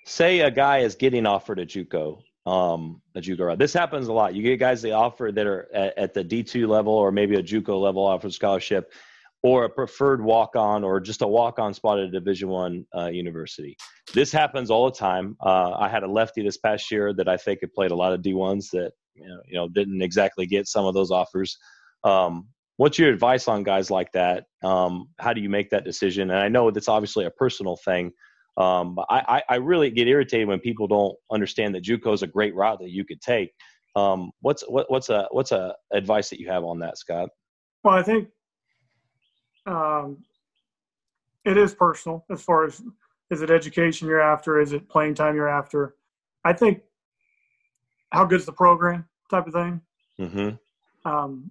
say 0.05 0.41
a 0.41 0.51
guy 0.51 0.79
is 0.79 0.95
getting 0.95 1.25
offered 1.25 1.59
a 1.59 1.65
JUCO, 1.65 2.21
um, 2.45 3.01
a 3.15 3.21
JUCO 3.21 3.47
round. 3.47 3.59
This 3.59 3.73
happens 3.73 4.07
a 4.07 4.13
lot. 4.13 4.35
You 4.35 4.43
get 4.43 4.59
guys 4.59 4.81
they 4.81 4.91
offer 4.91 5.31
that 5.31 5.47
are 5.47 5.67
at, 5.73 5.97
at 5.97 6.13
the 6.13 6.23
D 6.23 6.43
two 6.43 6.67
level 6.67 6.93
or 6.93 7.11
maybe 7.11 7.35
a 7.35 7.43
JUCO 7.43 7.81
level 7.81 8.05
offer 8.05 8.29
scholarship, 8.29 8.93
or 9.41 9.65
a 9.65 9.69
preferred 9.69 10.23
walk 10.23 10.55
on 10.55 10.83
or 10.83 10.99
just 10.99 11.21
a 11.21 11.27
walk 11.27 11.59
on 11.59 11.73
spot 11.73 11.99
at 11.99 12.05
a 12.05 12.11
Division 12.11 12.49
one 12.49 12.85
uh, 12.95 13.07
university. 13.07 13.75
This 14.13 14.31
happens 14.31 14.69
all 14.69 14.85
the 14.85 14.97
time. 14.97 15.35
Uh, 15.43 15.71
I 15.71 15.89
had 15.89 16.03
a 16.03 16.07
lefty 16.07 16.43
this 16.43 16.57
past 16.57 16.89
year 16.91 17.13
that 17.13 17.27
I 17.27 17.37
think 17.37 17.59
had 17.61 17.73
played 17.73 17.91
a 17.91 17.95
lot 17.95 18.13
of 18.13 18.21
D 18.21 18.33
ones 18.33 18.69
that 18.71 18.91
you 19.15 19.27
know, 19.27 19.41
you 19.47 19.55
know 19.55 19.67
didn't 19.69 20.01
exactly 20.01 20.45
get 20.45 20.67
some 20.67 20.85
of 20.85 20.93
those 20.93 21.11
offers. 21.11 21.57
Um, 22.03 22.47
what's 22.77 22.97
your 22.97 23.09
advice 23.09 23.47
on 23.47 23.63
guys 23.63 23.91
like 23.91 24.11
that? 24.13 24.45
Um, 24.63 25.09
how 25.19 25.33
do 25.33 25.41
you 25.41 25.49
make 25.49 25.69
that 25.69 25.85
decision? 25.85 26.31
And 26.31 26.39
I 26.39 26.47
know 26.49 26.71
that's 26.71 26.87
obviously 26.87 27.25
a 27.25 27.31
personal 27.31 27.77
thing. 27.77 28.11
Um, 28.57 28.95
but 28.95 29.07
I, 29.09 29.41
I, 29.49 29.55
really 29.55 29.89
get 29.89 30.07
irritated 30.07 30.47
when 30.47 30.59
people 30.59 30.87
don't 30.87 31.15
understand 31.31 31.73
that 31.73 31.83
JUCO 31.83 32.13
is 32.13 32.21
a 32.21 32.27
great 32.27 32.53
route 32.53 32.77
that 32.81 32.91
you 32.91 33.03
could 33.03 33.19
take. 33.19 33.51
Um, 33.95 34.29
what's 34.41 34.63
what, 34.69 34.91
what's 34.91 35.09
a 35.09 35.27
what's 35.31 35.51
a 35.51 35.73
advice 35.91 36.29
that 36.29 36.39
you 36.39 36.51
have 36.51 36.63
on 36.63 36.77
that, 36.79 36.99
Scott? 36.99 37.29
Well, 37.83 37.95
I 37.95 38.03
think 38.03 38.29
um, 39.65 40.23
it 41.45 41.57
is 41.57 41.73
personal 41.73 42.25
as 42.29 42.43
far 42.43 42.65
as 42.65 42.79
is 43.31 43.41
it 43.41 43.49
education 43.49 44.07
you're 44.07 44.21
after, 44.21 44.59
is 44.59 44.71
it 44.71 44.87
playing 44.87 45.15
time 45.15 45.35
you're 45.35 45.49
after. 45.49 45.95
I 46.45 46.53
think 46.53 46.81
how 48.11 48.25
good's 48.25 48.45
the 48.45 48.51
program 48.51 49.05
type 49.31 49.47
of 49.47 49.53
thing. 49.53 49.81
Mm-hmm. 50.19 51.09
Um, 51.09 51.49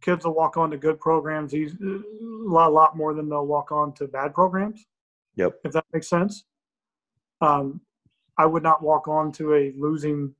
kids 0.00 0.24
will 0.24 0.34
walk 0.34 0.56
on 0.56 0.70
to 0.70 0.76
good 0.76 1.00
programs 1.00 1.54
a 1.54 1.68
lot, 1.80 2.72
lot 2.72 2.96
more 2.96 3.14
than 3.14 3.28
they'll 3.28 3.46
walk 3.46 3.72
on 3.72 3.92
to 3.94 4.06
bad 4.06 4.34
programs. 4.34 4.84
Yep. 5.36 5.60
If 5.64 5.72
that 5.72 5.84
makes 5.92 6.08
sense. 6.08 6.44
Um, 7.40 7.80
I 8.36 8.46
would 8.46 8.62
not 8.62 8.82
walk 8.82 9.08
on 9.08 9.32
to 9.32 9.54
a 9.54 9.72
losing 9.76 10.34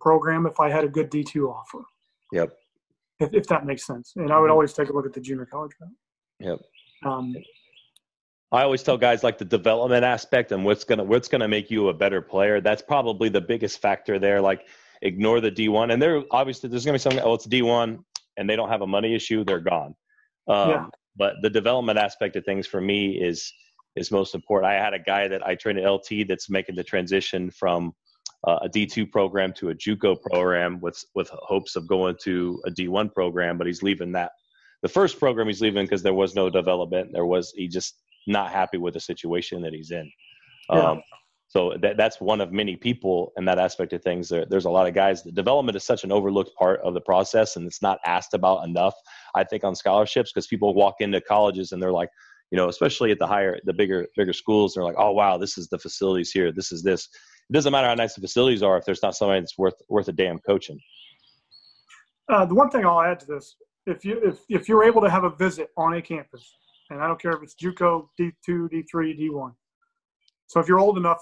program 0.00 0.46
if 0.46 0.60
I 0.60 0.70
had 0.70 0.84
a 0.84 0.88
good 0.88 1.10
D2 1.10 1.48
offer. 1.48 1.84
Yep. 2.32 2.52
If, 3.20 3.34
if 3.34 3.46
that 3.48 3.66
makes 3.66 3.86
sense. 3.86 4.12
And 4.16 4.32
I 4.32 4.38
would 4.38 4.44
mm-hmm. 4.44 4.52
always 4.52 4.72
take 4.72 4.90
a 4.90 4.92
look 4.92 5.06
at 5.06 5.12
the 5.12 5.20
junior 5.20 5.46
college 5.46 5.72
route. 5.80 5.90
Yep. 6.40 6.60
Um, 7.04 7.34
I 8.50 8.62
always 8.62 8.82
tell 8.82 8.96
guys 8.96 9.22
like 9.22 9.38
the 9.38 9.44
development 9.44 10.04
aspect 10.04 10.52
and 10.52 10.64
what's 10.64 10.84
gonna 10.84 11.04
what's 11.04 11.28
gonna 11.28 11.48
make 11.48 11.70
you 11.70 11.88
a 11.88 11.94
better 11.94 12.22
player. 12.22 12.60
That's 12.60 12.80
probably 12.80 13.28
the 13.28 13.40
biggest 13.40 13.80
factor 13.80 14.18
there. 14.18 14.40
Like 14.40 14.66
ignore 15.02 15.40
the 15.40 15.50
D 15.50 15.68
one, 15.68 15.90
and 15.90 16.00
there 16.00 16.22
obviously 16.30 16.70
there's 16.70 16.84
gonna 16.84 16.94
be 16.94 17.00
something. 17.00 17.22
Oh, 17.22 17.34
it's 17.34 17.44
D 17.44 17.60
one 17.60 18.04
and 18.38 18.48
they 18.48 18.56
don't 18.56 18.70
have 18.70 18.82
a 18.82 18.86
money 18.86 19.14
issue, 19.14 19.44
they're 19.44 19.60
gone. 19.60 19.94
Um, 20.48 20.70
yeah. 20.70 20.86
But 21.16 21.34
the 21.42 21.50
development 21.50 21.98
aspect 21.98 22.36
of 22.36 22.44
things 22.44 22.66
for 22.66 22.80
me 22.80 23.20
is 23.20 23.52
is 23.96 24.10
most 24.10 24.34
important. 24.34 24.72
I 24.72 24.76
had 24.76 24.94
a 24.94 24.98
guy 24.98 25.28
that 25.28 25.44
I 25.46 25.56
trained 25.56 25.78
at 25.78 25.90
LT 25.90 26.28
that's 26.28 26.48
making 26.48 26.76
the 26.76 26.84
transition 26.84 27.50
from 27.50 27.92
uh, 28.46 28.60
a 28.62 28.68
D2 28.68 29.10
program 29.10 29.52
to 29.54 29.70
a 29.70 29.74
JUCO 29.74 30.20
program 30.22 30.80
with 30.80 31.02
with 31.14 31.28
hopes 31.32 31.76
of 31.76 31.88
going 31.88 32.16
to 32.22 32.60
a 32.66 32.70
D1 32.70 33.12
program, 33.12 33.58
but 33.58 33.66
he's 33.66 33.82
leaving 33.82 34.12
that. 34.12 34.30
The 34.82 34.88
first 34.88 35.18
program 35.18 35.48
he's 35.48 35.60
leaving 35.60 35.84
because 35.84 36.04
there 36.04 36.14
was 36.14 36.36
no 36.36 36.48
development. 36.48 37.10
There 37.12 37.26
was 37.26 37.52
he 37.56 37.66
just 37.66 37.96
not 38.28 38.52
happy 38.52 38.78
with 38.78 38.94
the 38.94 39.00
situation 39.00 39.60
that 39.62 39.72
he's 39.72 39.90
in. 39.90 40.10
Yeah. 40.70 40.78
Um, 40.78 41.02
so 41.48 41.74
that, 41.80 41.96
that's 41.96 42.20
one 42.20 42.42
of 42.42 42.52
many 42.52 42.76
people 42.76 43.32
in 43.38 43.46
that 43.46 43.58
aspect 43.58 43.94
of 43.94 44.02
things. 44.02 44.28
There, 44.28 44.44
there's 44.44 44.66
a 44.66 44.70
lot 44.70 44.86
of 44.86 44.92
guys. 44.94 45.22
The 45.22 45.32
development 45.32 45.76
is 45.76 45.84
such 45.84 46.04
an 46.04 46.12
overlooked 46.12 46.54
part 46.56 46.80
of 46.82 46.92
the 46.92 47.00
process, 47.00 47.56
and 47.56 47.66
it's 47.66 47.80
not 47.80 47.98
asked 48.04 48.34
about 48.34 48.68
enough. 48.68 48.94
I 49.34 49.44
think 49.44 49.64
on 49.64 49.74
scholarships 49.74 50.30
because 50.30 50.46
people 50.46 50.74
walk 50.74 50.96
into 51.00 51.22
colleges 51.22 51.72
and 51.72 51.82
they're 51.82 51.92
like, 51.92 52.10
you 52.50 52.56
know, 52.56 52.68
especially 52.68 53.10
at 53.12 53.18
the 53.18 53.26
higher, 53.26 53.58
the 53.64 53.72
bigger, 53.72 54.06
bigger 54.14 54.34
schools, 54.34 54.74
they're 54.74 54.84
like, 54.84 54.96
oh 54.98 55.12
wow, 55.12 55.38
this 55.38 55.56
is 55.56 55.68
the 55.68 55.78
facilities 55.78 56.30
here. 56.30 56.52
This 56.52 56.70
is 56.70 56.82
this. 56.82 57.08
It 57.48 57.54
doesn't 57.54 57.72
matter 57.72 57.88
how 57.88 57.94
nice 57.94 58.14
the 58.14 58.20
facilities 58.20 58.62
are 58.62 58.76
if 58.76 58.84
there's 58.84 59.02
not 59.02 59.16
somebody 59.16 59.40
that's 59.40 59.56
worth 59.56 59.80
worth 59.88 60.08
a 60.08 60.12
damn 60.12 60.38
coaching. 60.40 60.78
Uh, 62.30 62.44
the 62.44 62.54
one 62.54 62.68
thing 62.68 62.84
I'll 62.84 63.00
add 63.00 63.20
to 63.20 63.26
this, 63.26 63.56
if 63.86 64.04
you 64.04 64.20
if 64.22 64.40
if 64.50 64.68
you're 64.68 64.84
able 64.84 65.00
to 65.00 65.08
have 65.08 65.24
a 65.24 65.30
visit 65.30 65.70
on 65.78 65.94
a 65.94 66.02
campus, 66.02 66.54
and 66.90 67.00
I 67.02 67.06
don't 67.06 67.20
care 67.20 67.32
if 67.32 67.42
it's 67.42 67.54
JUCO, 67.54 68.08
D 68.18 68.32
two, 68.44 68.68
D 68.68 68.82
three, 68.82 69.14
D 69.14 69.30
one 69.30 69.52
so 70.48 70.60
if 70.60 70.66
you're 70.66 70.80
old 70.80 70.96
enough, 70.96 71.20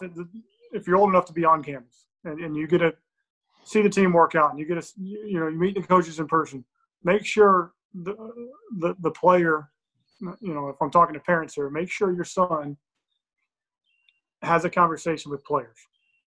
if 0.72 0.86
you're 0.86 0.96
old 0.96 1.10
enough 1.10 1.26
to 1.26 1.32
be 1.32 1.44
on 1.44 1.62
campus 1.62 2.06
and, 2.24 2.40
and 2.40 2.56
you 2.56 2.66
get 2.66 2.78
to 2.78 2.94
see 3.64 3.82
the 3.82 3.90
team 3.90 4.12
work 4.12 4.36
out 4.36 4.50
and 4.50 4.58
you 4.58 4.64
get 4.64 4.80
to, 4.80 4.92
you 4.96 5.38
know, 5.40 5.48
you 5.48 5.58
meet 5.58 5.74
the 5.74 5.82
coaches 5.82 6.20
in 6.20 6.28
person, 6.28 6.64
make 7.02 7.26
sure 7.26 7.72
the, 7.92 8.14
the, 8.78 8.94
the 9.00 9.10
player, 9.10 9.68
you 10.40 10.54
know, 10.54 10.68
if 10.68 10.76
I'm 10.80 10.90
talking 10.90 11.14
to 11.14 11.20
parents 11.20 11.54
here, 11.54 11.68
make 11.68 11.90
sure 11.90 12.12
your 12.12 12.24
son 12.24 12.76
has 14.42 14.64
a 14.64 14.70
conversation 14.70 15.32
with 15.32 15.44
players 15.44 15.76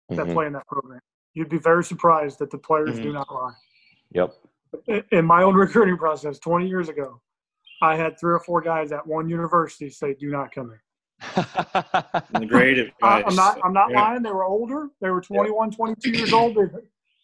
that 0.09 0.17
mm-hmm. 0.17 0.34
play 0.34 0.45
in 0.47 0.53
that 0.53 0.67
program. 0.67 0.99
You'd 1.34 1.49
be 1.49 1.57
very 1.57 1.85
surprised 1.85 2.39
that 2.39 2.51
the 2.51 2.57
players 2.57 2.95
mm-hmm. 2.95 3.03
do 3.03 3.13
not 3.13 3.34
lie. 3.34 3.53
Yep. 4.11 4.34
In 5.11 5.26
my 5.26 5.43
own 5.43 5.55
recruiting 5.65 5.97
process 5.97 6.38
20 6.39 6.67
years 6.67 6.89
ago, 6.89 7.21
I 7.81 7.95
had 7.95 8.19
three 8.19 8.34
or 8.34 8.39
four 8.39 8.61
guys 8.61 8.91
at 8.91 9.07
one 9.07 9.30
university 9.30 9.89
say, 9.89 10.15
do 10.15 10.30
not 10.30 10.51
come 10.51 10.67
here. 10.67 10.84
Great 12.47 12.77
advice. 12.77 12.93
I'm 13.27 13.35
not. 13.35 13.59
I'm 13.63 13.73
not 13.73 13.91
yeah. 13.91 14.01
lying. 14.01 14.23
They 14.23 14.31
were 14.31 14.45
older. 14.45 14.89
They 15.01 15.09
were 15.09 15.21
21, 15.21 15.71
22 15.71 16.11
years 16.11 16.33
old. 16.33 16.55
They, 16.55 16.63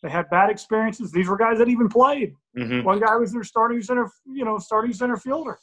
they 0.03 0.09
had 0.09 0.29
bad 0.29 0.49
experiences. 0.49 1.11
These 1.11 1.27
were 1.27 1.37
guys 1.37 1.57
that 1.59 1.67
even 1.67 1.89
played. 1.89 2.35
Mm-hmm. 2.57 2.83
One 2.83 2.99
guy 2.99 3.15
was 3.15 3.31
their 3.31 3.43
starting 3.43 3.81
center, 3.81 4.11
you 4.25 4.45
know, 4.45 4.57
starting 4.57 4.93
center 4.93 5.17
fielder, 5.17 5.57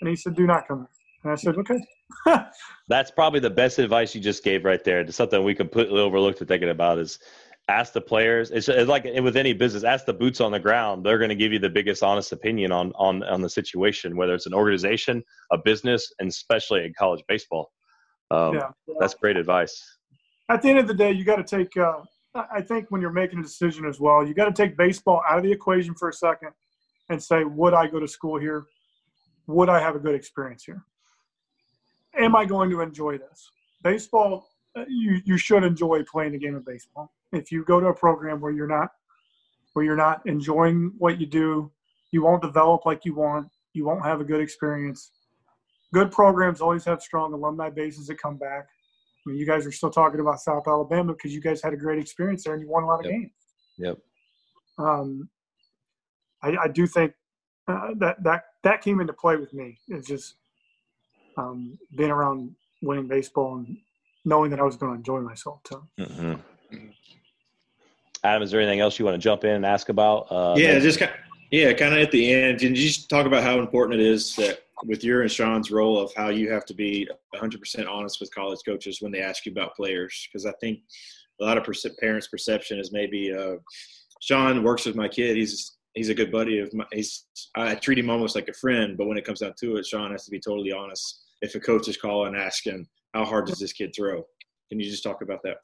and 0.00 0.08
he 0.08 0.16
said, 0.16 0.34
"Do 0.34 0.46
not 0.46 0.68
come." 0.68 0.88
And 1.22 1.32
I 1.32 1.34
said, 1.34 1.56
"Okay." 1.56 1.78
That's 2.88 3.10
probably 3.10 3.40
the 3.40 3.50
best 3.50 3.78
advice 3.78 4.14
you 4.14 4.20
just 4.20 4.44
gave 4.44 4.64
right 4.64 4.82
there. 4.84 5.00
It's 5.00 5.16
something 5.16 5.42
we 5.42 5.54
completely 5.54 6.00
overlooked 6.00 6.38
to 6.38 6.44
thinking 6.44 6.70
about 6.70 6.98
is 6.98 7.18
ask 7.68 7.92
the 7.92 8.00
players. 8.00 8.50
It's, 8.50 8.68
it's 8.68 8.88
like 8.88 9.04
with 9.04 9.36
any 9.36 9.52
business, 9.52 9.84
ask 9.84 10.04
the 10.04 10.12
boots 10.12 10.40
on 10.40 10.52
the 10.52 10.60
ground. 10.60 11.04
They're 11.04 11.18
going 11.18 11.30
to 11.30 11.34
give 11.34 11.52
you 11.52 11.58
the 11.58 11.70
biggest 11.70 12.02
honest 12.02 12.32
opinion 12.32 12.72
on 12.72 12.92
on 12.96 13.22
on 13.24 13.40
the 13.40 13.48
situation, 13.48 14.16
whether 14.16 14.34
it's 14.34 14.46
an 14.46 14.54
organization, 14.54 15.22
a 15.52 15.58
business, 15.58 16.12
and 16.18 16.28
especially 16.28 16.84
in 16.84 16.92
college 16.98 17.22
baseball. 17.28 17.70
Um, 18.30 18.54
yeah, 18.54 18.70
that's 18.98 19.14
great 19.14 19.36
advice. 19.36 19.82
At 20.48 20.62
the 20.62 20.68
end 20.68 20.78
of 20.78 20.88
the 20.88 20.94
day, 20.94 21.12
you 21.12 21.24
got 21.24 21.36
to 21.36 21.44
take. 21.44 21.76
Uh, 21.76 22.00
I 22.34 22.60
think 22.60 22.90
when 22.90 23.00
you're 23.00 23.12
making 23.12 23.38
a 23.38 23.42
decision 23.42 23.86
as 23.86 24.00
well, 24.00 24.26
you 24.26 24.34
got 24.34 24.46
to 24.46 24.52
take 24.52 24.76
baseball 24.76 25.22
out 25.28 25.38
of 25.38 25.44
the 25.44 25.52
equation 25.52 25.94
for 25.94 26.08
a 26.08 26.12
second 26.12 26.50
and 27.08 27.22
say, 27.22 27.44
would 27.44 27.74
I 27.74 27.86
go 27.86 28.00
to 28.00 28.08
school 28.08 28.40
here? 28.40 28.64
Would 29.46 29.68
I 29.68 29.78
have 29.78 29.94
a 29.94 30.00
good 30.00 30.14
experience 30.14 30.64
here? 30.64 30.82
Am 32.18 32.34
I 32.34 32.44
going 32.44 32.70
to 32.70 32.80
enjoy 32.80 33.18
this? 33.18 33.50
Baseball, 33.82 34.48
you 34.88 35.20
you 35.24 35.36
should 35.36 35.62
enjoy 35.64 36.02
playing 36.04 36.34
a 36.34 36.38
game 36.38 36.54
of 36.54 36.64
baseball 36.64 37.12
if 37.32 37.50
you 37.52 37.64
go 37.64 37.80
to 37.80 37.86
a 37.86 37.94
program 37.94 38.40
where 38.40 38.52
you're 38.52 38.66
not 38.68 38.90
where 39.72 39.84
you're 39.84 39.96
not 39.96 40.22
enjoying 40.26 40.92
what 40.98 41.20
you 41.20 41.26
do, 41.26 41.70
you 42.12 42.22
won't 42.22 42.42
develop 42.42 42.86
like 42.86 43.04
you 43.04 43.14
want. 43.14 43.48
You 43.72 43.84
won't 43.84 44.04
have 44.04 44.20
a 44.20 44.24
good 44.24 44.40
experience. 44.40 45.10
Good 45.92 46.12
programs 46.12 46.60
always 46.60 46.84
have 46.84 47.02
strong 47.02 47.32
alumni 47.32 47.70
bases 47.70 48.06
that 48.06 48.20
come 48.22 48.36
back. 48.36 48.66
I 49.26 49.30
mean, 49.30 49.38
you 49.38 49.46
guys 49.46 49.66
are 49.66 49.72
still 49.72 49.90
talking 49.90 50.20
about 50.20 50.40
South 50.40 50.68
Alabama 50.68 51.12
because 51.12 51.32
you 51.32 51.40
guys 51.40 51.60
had 51.62 51.72
a 51.72 51.76
great 51.76 51.98
experience 51.98 52.44
there 52.44 52.54
and 52.54 52.62
you 52.62 52.68
won 52.68 52.84
a 52.84 52.86
lot 52.86 53.00
of 53.00 53.06
Yep. 53.06 53.12
games. 53.12 53.32
Yep. 53.78 53.98
Um, 54.78 55.28
I, 56.42 56.56
I 56.64 56.68
do 56.68 56.86
think 56.86 57.12
uh, 57.66 57.94
that 57.98 58.22
that 58.22 58.44
that 58.62 58.80
came 58.82 59.00
into 59.00 59.12
play 59.12 59.36
with 59.36 59.52
me. 59.52 59.78
It's 59.88 60.06
just 60.06 60.34
um, 61.36 61.78
being 61.96 62.10
around 62.10 62.54
winning 62.82 63.08
baseball 63.08 63.56
and 63.56 63.76
knowing 64.24 64.50
that 64.50 64.60
I 64.60 64.62
was 64.62 64.76
going 64.76 64.92
to 64.92 64.96
enjoy 64.96 65.20
myself 65.20 65.62
too. 65.64 65.86
hmm 65.98 66.34
Adam, 68.22 68.42
is 68.42 68.50
there 68.50 68.60
anything 68.60 68.80
else 68.80 68.98
you 68.98 69.04
want 69.04 69.14
to 69.16 69.18
jump 69.22 69.44
in 69.44 69.50
and 69.50 69.66
ask 69.66 69.90
about? 69.90 70.26
Uh, 70.30 70.54
yeah, 70.56 70.68
maybe- 70.72 70.80
just 70.80 70.98
kind 70.98 71.12
yeah, 71.50 71.72
kind 71.74 71.94
of 71.94 72.00
at 72.00 72.10
the 72.10 72.32
end. 72.32 72.58
Can 72.58 72.70
you 72.74 72.82
just 72.82 73.08
talk 73.10 73.26
about 73.26 73.42
how 73.42 73.58
important 73.60 74.00
it 74.00 74.06
is 74.06 74.34
that 74.36 74.60
with 74.86 75.04
your 75.04 75.22
and 75.22 75.30
Sean's 75.30 75.70
role 75.70 75.98
of 76.00 76.12
how 76.16 76.30
you 76.30 76.50
have 76.50 76.64
to 76.66 76.74
be 76.74 77.06
100% 77.34 77.86
honest 77.88 78.18
with 78.18 78.34
college 78.34 78.58
coaches 78.66 79.00
when 79.00 79.12
they 79.12 79.20
ask 79.20 79.44
you 79.46 79.52
about 79.52 79.76
players? 79.76 80.26
Because 80.32 80.46
I 80.46 80.52
think 80.60 80.80
a 81.40 81.44
lot 81.44 81.58
of 81.58 81.62
perce- 81.64 81.86
parents' 82.00 82.26
perception 82.28 82.78
is 82.80 82.92
maybe 82.92 83.32
uh, 83.32 83.56
Sean 84.20 84.64
works 84.64 84.86
with 84.86 84.96
my 84.96 85.06
kid. 85.06 85.36
He's 85.36 85.76
he's 85.92 86.08
a 86.08 86.14
good 86.14 86.32
buddy 86.32 86.58
of 86.60 86.72
my. 86.72 86.86
He's 86.92 87.26
I 87.54 87.74
treat 87.74 87.98
him 87.98 88.08
almost 88.10 88.34
like 88.34 88.48
a 88.48 88.54
friend, 88.54 88.96
but 88.96 89.06
when 89.06 89.18
it 89.18 89.24
comes 89.26 89.40
down 89.40 89.52
to 89.60 89.76
it, 89.76 89.86
Sean 89.86 90.10
has 90.12 90.24
to 90.24 90.30
be 90.30 90.40
totally 90.40 90.72
honest. 90.72 91.24
If 91.42 91.54
a 91.54 91.60
coach 91.60 91.88
is 91.88 91.98
calling 91.98 92.34
and 92.34 92.42
asking, 92.42 92.88
"How 93.14 93.24
hard 93.24 93.46
does 93.46 93.58
this 93.58 93.72
kid 93.72 93.94
throw?" 93.96 94.24
Can 94.68 94.80
you 94.80 94.90
just 94.90 95.02
talk 95.02 95.22
about 95.22 95.42
that? 95.44 95.58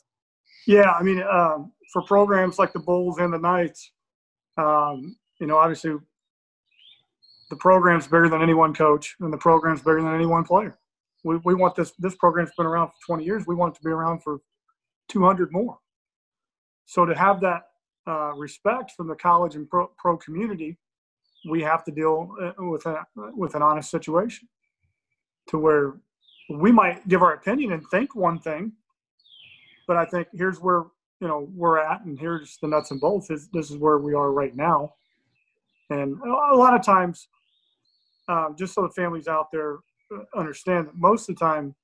Yeah, 0.66 0.92
I 0.92 1.02
mean, 1.02 1.22
um, 1.22 1.72
for 1.92 2.02
programs 2.02 2.58
like 2.58 2.72
the 2.72 2.80
Bulls 2.80 3.18
and 3.18 3.32
the 3.32 3.38
Knights, 3.38 3.92
um, 4.56 5.16
you 5.40 5.46
know, 5.46 5.56
obviously 5.56 5.96
the 7.50 7.56
program's 7.56 8.06
bigger 8.06 8.28
than 8.28 8.42
any 8.42 8.54
one 8.54 8.72
coach, 8.72 9.16
and 9.20 9.32
the 9.32 9.38
program's 9.38 9.80
bigger 9.80 10.02
than 10.02 10.14
any 10.14 10.26
one 10.26 10.44
player. 10.44 10.78
We, 11.24 11.36
we 11.44 11.54
want 11.54 11.74
this. 11.74 11.92
This 11.98 12.14
program's 12.16 12.50
been 12.56 12.66
around 12.66 12.88
for 12.88 12.94
20 13.06 13.24
years. 13.24 13.44
We 13.46 13.54
want 13.54 13.74
it 13.74 13.78
to 13.78 13.84
be 13.84 13.90
around 13.90 14.22
for 14.22 14.38
200 15.08 15.52
more. 15.52 15.78
So 16.86 17.04
to 17.04 17.14
have 17.14 17.40
that 17.40 17.62
uh, 18.06 18.32
respect 18.34 18.92
from 18.96 19.08
the 19.08 19.14
college 19.14 19.54
and 19.54 19.68
pro, 19.68 19.88
pro 19.98 20.16
community, 20.16 20.78
we 21.48 21.62
have 21.62 21.84
to 21.84 21.90
deal 21.90 22.34
uh, 22.40 22.52
with 22.58 22.86
a 22.86 23.04
with 23.16 23.54
an 23.54 23.62
honest 23.62 23.90
situation, 23.90 24.48
to 25.48 25.58
where 25.58 26.00
we 26.50 26.72
might 26.72 27.06
give 27.08 27.22
our 27.22 27.34
opinion 27.34 27.72
and 27.72 27.86
think 27.90 28.14
one 28.14 28.38
thing, 28.38 28.72
but 29.86 29.96
I 29.96 30.04
think 30.04 30.28
here's 30.32 30.58
where 30.58 30.84
you 31.20 31.28
know 31.28 31.48
we're 31.54 31.78
at, 31.78 32.04
and 32.04 32.18
here's 32.18 32.58
the 32.60 32.68
nuts 32.68 32.90
and 32.90 33.00
bolts. 33.00 33.30
Is 33.30 33.48
this 33.52 33.70
is 33.70 33.76
where 33.76 33.98
we 33.98 34.14
are 34.14 34.32
right 34.32 34.54
now, 34.54 34.94
and 35.90 36.20
a 36.20 36.56
lot 36.56 36.74
of 36.74 36.82
times, 36.82 37.28
um, 38.28 38.56
just 38.58 38.74
so 38.74 38.82
the 38.82 38.90
families 38.90 39.28
out 39.28 39.46
there 39.52 39.78
uh, 40.14 40.22
understand 40.36 40.88
that 40.88 40.96
most 40.96 41.28
of 41.28 41.36
the 41.36 41.44
time, 41.44 41.74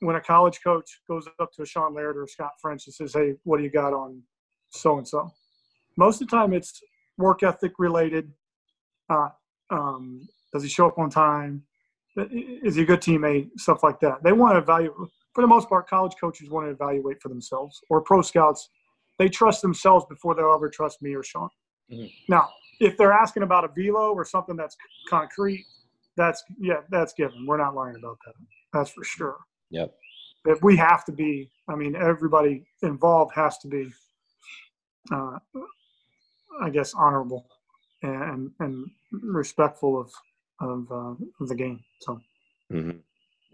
when 0.00 0.16
a 0.16 0.20
college 0.20 0.60
coach 0.62 1.00
goes 1.06 1.26
up 1.38 1.52
to 1.52 1.62
a 1.62 1.66
Sean 1.66 1.94
Laird 1.94 2.16
or 2.16 2.26
Scott 2.26 2.52
French 2.60 2.86
and 2.86 2.94
says, 2.94 3.12
"Hey, 3.12 3.34
what 3.44 3.58
do 3.58 3.64
you 3.64 3.70
got 3.70 3.92
on 3.92 4.22
so 4.70 4.98
and 4.98 5.06
so?" 5.06 5.30
Most 5.96 6.22
of 6.22 6.28
the 6.28 6.36
time, 6.36 6.52
it's 6.54 6.80
work 7.18 7.42
ethic 7.42 7.72
related. 7.78 8.32
Uh, 9.10 9.28
um, 9.70 10.26
does 10.52 10.62
he 10.62 10.68
show 10.68 10.86
up 10.86 10.98
on 10.98 11.10
time? 11.10 11.64
Is 12.18 12.74
he 12.74 12.82
a 12.82 12.86
good 12.86 13.00
teammate? 13.00 13.50
Stuff 13.56 13.82
like 13.82 14.00
that. 14.00 14.22
They 14.22 14.32
want 14.32 14.54
to 14.54 14.58
evaluate 14.58 14.92
for 15.38 15.42
the 15.42 15.46
most 15.46 15.68
part, 15.68 15.88
college 15.88 16.14
coaches 16.20 16.50
want 16.50 16.66
to 16.66 16.70
evaluate 16.70 17.22
for 17.22 17.28
themselves, 17.28 17.80
or 17.90 18.00
pro 18.00 18.22
scouts, 18.22 18.70
they 19.18 19.28
trust 19.28 19.62
themselves 19.62 20.04
before 20.08 20.34
they'll 20.34 20.52
ever 20.52 20.68
trust 20.68 21.00
me 21.00 21.14
or 21.14 21.22
Sean. 21.22 21.48
Mhm. 21.88 22.12
Now, 22.28 22.48
if 22.80 22.96
they're 22.96 23.12
asking 23.12 23.44
about 23.44 23.64
a 23.64 23.68
velo 23.68 24.12
or 24.12 24.24
something 24.24 24.56
that's 24.56 24.76
concrete, 25.08 25.64
that's 26.16 26.42
yeah, 26.58 26.80
that's 26.90 27.12
given. 27.12 27.46
We're 27.46 27.56
not 27.56 27.76
lying 27.76 27.94
about 27.94 28.18
that. 28.26 28.34
That's 28.72 28.90
for 28.90 29.04
sure. 29.04 29.38
Yep. 29.70 29.96
But 30.44 30.62
we 30.62 30.76
have 30.76 31.04
to 31.04 31.12
be. 31.12 31.52
I 31.68 31.76
mean, 31.76 31.94
everybody 31.94 32.66
involved 32.82 33.32
has 33.34 33.58
to 33.58 33.68
be. 33.68 33.92
Uh, 35.12 35.38
I 36.60 36.70
guess 36.70 36.94
honorable 36.94 37.48
and 38.02 38.50
and 38.58 38.90
respectful 39.12 40.00
of 40.00 40.12
of, 40.60 40.86
uh, 40.90 41.14
of 41.40 41.48
the 41.48 41.54
game. 41.54 41.80
So. 42.00 42.20
hmm 42.70 42.90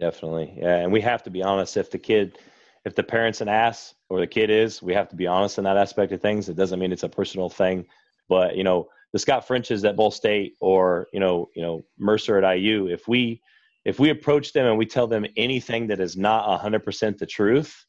Definitely. 0.00 0.54
Yeah. 0.56 0.78
And 0.78 0.92
we 0.92 1.00
have 1.02 1.22
to 1.22 1.30
be 1.30 1.42
honest. 1.42 1.76
If 1.76 1.90
the 1.90 1.98
kid, 1.98 2.38
if 2.84 2.96
the 2.96 3.02
parent's 3.04 3.40
an 3.40 3.48
ass 3.48 3.94
or 4.08 4.18
the 4.18 4.26
kid 4.26 4.50
is, 4.50 4.82
we 4.82 4.92
have 4.92 5.08
to 5.10 5.16
be 5.16 5.28
honest 5.28 5.58
in 5.58 5.64
that 5.64 5.76
aspect 5.76 6.10
of 6.12 6.20
things. 6.20 6.48
It 6.48 6.56
doesn't 6.56 6.80
mean 6.80 6.90
it's 6.90 7.04
a 7.04 7.08
personal 7.08 7.48
thing, 7.48 7.86
but 8.28 8.56
you 8.56 8.64
know, 8.64 8.88
the 9.12 9.20
Scott 9.20 9.46
Frenches 9.46 9.84
at 9.84 9.94
Ball 9.94 10.10
State 10.10 10.56
or, 10.60 11.06
you 11.12 11.20
know, 11.20 11.48
you 11.54 11.62
know, 11.62 11.84
Mercer 11.96 12.42
at 12.42 12.56
IU, 12.56 12.88
if 12.88 13.06
we, 13.06 13.40
if 13.84 14.00
we 14.00 14.10
approach 14.10 14.52
them 14.52 14.66
and 14.66 14.76
we 14.76 14.86
tell 14.86 15.06
them 15.06 15.24
anything 15.36 15.86
that 15.86 16.00
is 16.00 16.16
not 16.16 16.60
hundred 16.60 16.82
percent 16.82 17.18
the 17.18 17.26
truth, 17.26 17.86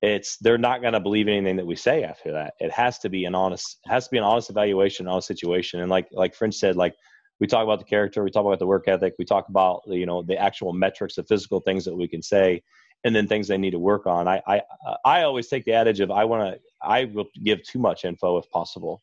it's, 0.00 0.36
they're 0.36 0.58
not 0.58 0.80
going 0.80 0.92
to 0.92 1.00
believe 1.00 1.26
anything 1.26 1.56
that 1.56 1.66
we 1.66 1.74
say 1.74 2.04
after 2.04 2.30
that. 2.32 2.54
It 2.60 2.70
has 2.70 3.00
to 3.00 3.08
be 3.08 3.24
an 3.24 3.34
honest, 3.34 3.80
has 3.86 4.04
to 4.04 4.10
be 4.12 4.18
an 4.18 4.24
honest 4.24 4.50
evaluation, 4.50 5.08
honest 5.08 5.26
situation. 5.26 5.80
And 5.80 5.90
like, 5.90 6.06
like 6.12 6.34
French 6.34 6.54
said, 6.54 6.76
like, 6.76 6.94
we 7.42 7.48
talk 7.48 7.64
about 7.64 7.80
the 7.80 7.84
character, 7.84 8.22
we 8.22 8.30
talk 8.30 8.46
about 8.46 8.60
the 8.60 8.66
work 8.68 8.86
ethic, 8.86 9.14
we 9.18 9.24
talk 9.24 9.48
about 9.48 9.82
you 9.88 10.06
know 10.06 10.22
the 10.22 10.38
actual 10.38 10.72
metrics, 10.72 11.16
the 11.16 11.24
physical 11.24 11.58
things 11.58 11.84
that 11.84 11.92
we 11.92 12.06
can 12.06 12.22
say, 12.22 12.62
and 13.02 13.12
then 13.16 13.26
things 13.26 13.48
they 13.48 13.58
need 13.58 13.72
to 13.72 13.80
work 13.80 14.06
on. 14.06 14.28
I 14.28 14.40
I 14.46 14.62
I 15.04 15.22
always 15.22 15.48
take 15.48 15.64
the 15.64 15.72
adage 15.72 15.98
of 15.98 16.12
I 16.12 16.24
want 16.24 16.54
to 16.54 16.60
I 16.80 17.06
will 17.06 17.26
give 17.42 17.60
too 17.64 17.80
much 17.80 18.04
info 18.04 18.38
if 18.38 18.48
possible, 18.50 19.02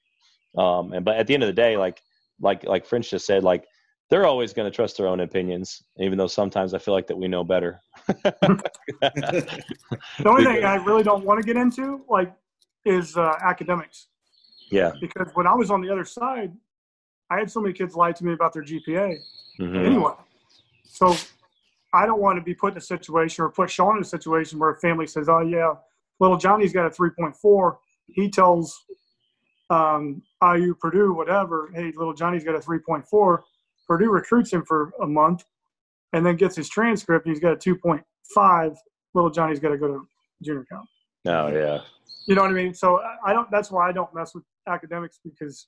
um, 0.57 0.93
and 0.93 1.03
but 1.03 1.17
at 1.17 1.27
the 1.27 1.33
end 1.33 1.43
of 1.43 1.47
the 1.47 1.61
day, 1.65 1.75
like 1.75 1.99
like 2.39 2.63
like 2.63 2.85
French 2.85 3.09
just 3.09 3.25
said, 3.25 3.43
like 3.43 3.65
they're 4.09 4.25
always 4.25 4.53
going 4.53 4.71
to 4.71 4.73
trust 4.73 4.95
their 4.95 5.07
own 5.07 5.19
opinions, 5.19 5.83
even 5.97 6.17
though 6.17 6.27
sometimes 6.27 6.73
I 6.73 6.77
feel 6.77 6.93
like 6.93 7.07
that 7.07 7.17
we 7.17 7.27
know 7.27 7.43
better. 7.43 7.81
The 9.01 10.29
only 10.29 10.45
thing 10.45 10.63
I 10.63 10.75
really 10.75 11.03
don't 11.03 11.23
want 11.23 11.39
to 11.39 11.45
get 11.45 11.55
into, 11.55 12.03
like, 12.09 12.33
is 12.85 13.15
uh, 13.15 13.35
academics. 13.41 14.07
yeah. 14.71 14.91
Because 14.99 15.29
when 15.35 15.45
I 15.45 15.53
was 15.53 15.69
on 15.69 15.81
the 15.81 15.89
other 15.89 16.05
side, 16.05 16.51
I 17.29 17.37
had 17.37 17.51
so 17.51 17.61
many 17.61 17.73
kids 17.73 17.95
lie 17.95 18.11
to 18.11 18.25
me 18.25 18.33
about 18.33 18.53
their 18.53 18.63
GPA. 18.63 19.19
Mhm. 19.59 19.85
Anyway, 19.85 20.13
so 20.83 21.15
I 21.93 22.05
don't 22.05 22.21
want 22.21 22.37
to 22.37 22.43
be 22.43 22.53
put 22.53 22.73
in 22.73 22.77
a 22.77 22.81
situation 22.81 23.43
or 23.43 23.49
put 23.49 23.69
Sean 23.69 23.97
in 23.97 24.01
a 24.01 24.05
situation 24.05 24.59
where 24.59 24.71
a 24.71 24.79
family 24.79 25.07
says, 25.07 25.29
"Oh 25.29 25.41
yeah, 25.41 25.75
little 26.19 26.37
Johnny's 26.37 26.73
got 26.73 26.85
a 26.85 26.89
3.4." 26.89 27.77
He 28.07 28.29
tells 28.29 28.85
um, 29.69 30.23
IU, 30.41 30.73
Purdue, 30.75 31.13
whatever, 31.13 31.69
"Hey, 31.73 31.91
little 31.95 32.13
Johnny's 32.13 32.43
got 32.43 32.55
a 32.55 32.59
3.4." 32.59 33.43
Purdue 33.87 34.11
recruits 34.11 34.51
him 34.51 34.63
for 34.65 34.91
a 35.01 35.07
month, 35.07 35.43
and 36.13 36.25
then 36.25 36.35
gets 36.35 36.55
his 36.55 36.69
transcript. 36.69 37.25
And 37.25 37.35
he's 37.35 37.41
got 37.41 37.53
a 37.53 37.57
2.5. 37.57 38.77
Little 39.13 39.29
Johnny's 39.29 39.59
got 39.59 39.69
to 39.69 39.77
go 39.77 39.87
to 39.87 40.07
junior 40.43 40.65
college. 40.71 40.87
Oh 41.27 41.47
yeah. 41.47 41.81
You 42.27 42.35
know 42.35 42.41
what 42.43 42.51
I 42.51 42.53
mean? 42.53 42.73
So 42.73 43.01
I 43.25 43.33
don't. 43.33 43.49
That's 43.51 43.71
why 43.71 43.89
I 43.89 43.91
don't 43.91 44.13
mess 44.13 44.33
with 44.35 44.43
academics 44.67 45.19
because 45.23 45.67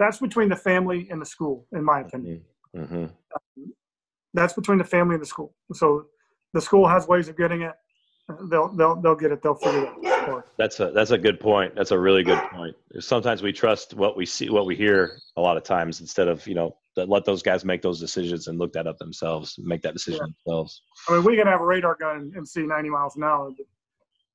that's 0.00 0.18
between 0.18 0.48
the 0.48 0.56
family 0.56 1.06
and 1.10 1.20
the 1.20 1.26
school, 1.26 1.66
in 1.72 1.84
my 1.84 2.00
opinion. 2.00 2.42
hmm 2.74 3.04
That's 4.32 4.54
between 4.54 4.78
the 4.78 4.84
family 4.84 5.14
and 5.14 5.22
the 5.22 5.26
school. 5.26 5.54
So 5.74 6.06
the 6.54 6.60
school 6.60 6.88
has 6.88 7.06
ways 7.06 7.28
of 7.28 7.36
getting 7.36 7.62
it. 7.62 7.74
They'll 8.50 8.68
they'll 8.68 8.96
they'll 9.00 9.14
get 9.16 9.30
it. 9.30 9.42
They'll 9.42 9.56
figure 9.56 9.84
it 9.84 10.06
out. 10.06 10.44
That's 10.56 10.80
a 10.80 10.90
that's 10.92 11.10
a 11.10 11.18
good 11.18 11.38
point. 11.38 11.74
That's 11.74 11.90
a 11.90 11.98
really 11.98 12.22
good 12.22 12.40
point. 12.52 12.74
Sometimes 12.98 13.42
we 13.42 13.52
trust 13.52 13.94
what 13.94 14.16
we 14.16 14.24
see, 14.24 14.48
what 14.48 14.66
we 14.66 14.74
hear, 14.74 15.18
a 15.36 15.40
lot 15.40 15.56
of 15.56 15.64
times 15.64 16.00
instead 16.00 16.28
of 16.28 16.46
you 16.46 16.54
know 16.54 16.76
let 16.96 17.24
those 17.24 17.42
guys 17.42 17.64
make 17.64 17.82
those 17.82 18.00
decisions 18.00 18.46
and 18.46 18.58
look 18.58 18.72
that 18.72 18.86
up 18.86 18.98
themselves, 18.98 19.56
make 19.58 19.82
that 19.82 19.94
decision 19.94 20.34
themselves. 20.46 20.82
I 21.08 21.14
mean, 21.14 21.24
we 21.24 21.36
can 21.36 21.46
have 21.46 21.60
a 21.60 21.64
radar 21.64 21.96
gun 21.96 22.32
and 22.36 22.46
see 22.46 22.62
90 22.62 22.90
miles 22.90 23.16
an 23.16 23.24
hour, 23.24 23.50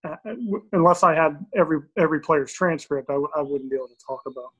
but 0.03 0.11
uh, 0.11 0.33
unless 0.73 1.03
I 1.03 1.15
had 1.15 1.43
every 1.55 1.79
every 1.97 2.19
player's 2.19 2.53
transcript, 2.53 3.09
I, 3.09 3.13
w- 3.13 3.31
I 3.35 3.41
wouldn't 3.41 3.69
be 3.71 3.75
able 3.77 3.87
to 3.87 4.05
talk 4.05 4.21
about 4.27 4.51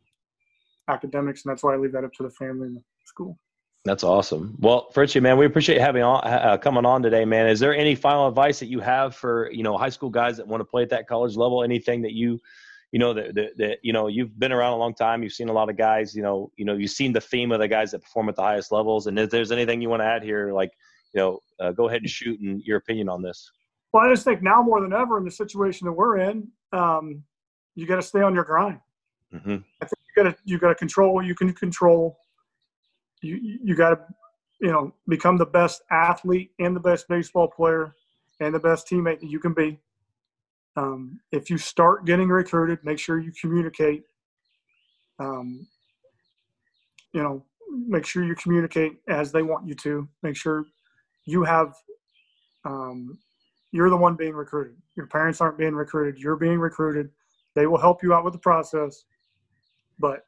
academics, 0.88 1.46
and 1.46 1.52
that's 1.52 1.64
why 1.64 1.74
I 1.74 1.78
leave 1.78 1.92
that 1.94 2.04
up 2.04 2.14
to 2.14 2.24
the 2.24 2.30
family 2.30 2.68
and 2.68 2.78
the 2.78 2.82
school. 3.06 3.38
That's 3.86 4.04
awesome. 4.04 4.56
Well, 4.60 4.88
Fritchie, 4.94 5.22
man, 5.22 5.38
we 5.38 5.46
appreciate 5.46 5.80
having 5.80 6.02
on 6.02 6.22
uh, 6.26 6.58
coming 6.58 6.86
on 6.86 7.04
today, 7.04 7.24
man. 7.24 7.48
Is 7.48 7.60
there 7.60 7.76
any 7.76 7.94
final 7.94 8.28
advice 8.28 8.60
that 8.60 8.66
you 8.66 8.80
have 8.80 9.16
for 9.16 9.52
you 9.52 9.62
know 9.62 9.78
high 9.78 9.90
school 9.90 10.10
guys 10.10 10.38
that 10.38 10.48
want 10.48 10.62
to 10.62 10.66
play 10.66 10.82
at 10.82 10.90
that 10.90 11.08
college 11.08 11.36
level? 11.36 11.64
Anything 11.64 12.02
that 12.02 12.14
you 12.14 12.40
you 12.92 12.98
know 12.98 13.14
that, 13.14 13.36
that, 13.36 13.58
that 13.58 13.78
you 13.84 13.94
know 13.94 14.08
you've 14.08 14.40
been 14.40 14.52
around 14.52 14.74
a 14.74 14.78
long 14.78 14.96
time, 14.96 15.22
you've 15.22 15.34
seen 15.34 15.50
a 15.50 15.54
lot 15.54 15.70
of 15.70 15.78
guys, 15.78 16.16
you 16.16 16.24
know, 16.24 16.52
you 16.58 16.66
know, 16.66 16.74
you've 16.74 16.90
seen 16.90 17.14
the 17.14 17.22
theme 17.22 17.52
of 17.52 17.60
the 17.60 17.68
guys 17.68 17.92
that 17.92 18.00
perform 18.00 18.28
at 18.28 18.36
the 18.36 18.42
highest 18.42 18.72
levels. 18.72 19.06
And 19.06 19.20
if 19.20 19.30
there's 19.30 19.52
anything 19.52 19.84
you 19.84 19.90
want 19.90 20.02
to 20.02 20.08
add 20.08 20.24
here, 20.24 20.52
like 20.52 20.72
you 21.14 21.22
know, 21.22 21.40
uh, 21.60 21.72
go 21.72 21.88
ahead 21.88 22.02
and 22.02 22.10
shoot 22.10 22.40
and 22.40 22.62
your 22.64 22.78
opinion 22.78 23.08
on 23.08 23.22
this. 23.22 23.52
Well, 23.94 24.04
I 24.04 24.10
just 24.12 24.26
think 24.26 24.42
now 24.42 24.64
more 24.64 24.82
than 24.82 24.94
ever 24.94 25.18
in 25.20 25.26
the 25.26 25.32
situation 25.32 25.86
that 25.86 25.94
we're 25.94 26.18
in, 26.18 26.48
um, 26.74 27.24
you 27.76 27.86
got 27.86 27.98
to 27.98 28.02
stay 28.02 28.22
on 28.22 28.34
your 28.34 28.44
grind. 28.44 28.80
hmm 29.32 29.52
you 29.52 29.64
got 29.80 29.90
to 30.24 30.36
you 30.46 30.58
got 30.60 30.70
to 30.70 30.76
control 30.76 31.14
what 31.14 31.26
you 31.26 31.36
can 31.36 31.54
control. 31.54 32.18
You 33.22 33.40
you 33.64 33.76
got 33.76 33.90
to 33.90 34.00
you 34.62 34.72
know 34.72 34.94
become 35.08 35.38
the 35.38 35.46
best 35.46 35.82
athlete 35.92 36.52
and 36.60 36.76
the 36.76 36.80
best 36.80 37.08
baseball 37.08 37.48
player 37.48 37.96
and 38.40 38.54
the 38.54 38.60
best 38.60 38.88
teammate 38.88 39.20
that 39.20 39.30
you 39.30 39.40
can 39.40 39.54
be. 39.54 39.80
Um, 40.78 41.20
if 41.32 41.50
you 41.50 41.58
start 41.58 42.06
getting 42.06 42.28
recruited, 42.28 42.80
make 42.84 43.00
sure 43.00 43.20
you 43.20 43.32
communicate. 43.40 44.04
Um, 45.20 45.68
you 47.14 47.24
know, 47.24 47.46
make 47.70 48.06
sure 48.06 48.26
you 48.26 48.36
communicate 48.36 48.98
as 49.08 49.32
they 49.32 49.42
want 49.42 49.68
you 49.68 49.74
to. 49.76 50.08
Make 50.22 50.36
sure 50.36 50.66
you 51.26 51.44
have 51.44 51.74
um, 52.66 53.18
you're 53.72 53.90
the 53.90 53.98
one 53.98 54.16
being 54.16 54.34
recruited. 54.34 54.76
Your 54.96 55.08
parents 55.08 55.42
aren't 55.42 55.58
being 55.58 55.76
recruited. 55.76 56.22
You're 56.22 56.36
being 56.36 56.60
recruited. 56.60 57.10
They 57.56 57.68
will 57.68 57.78
help 57.78 58.04
you 58.04 58.14
out 58.14 58.24
with 58.24 58.34
the 58.34 58.40
process, 58.40 59.04
but 60.00 60.26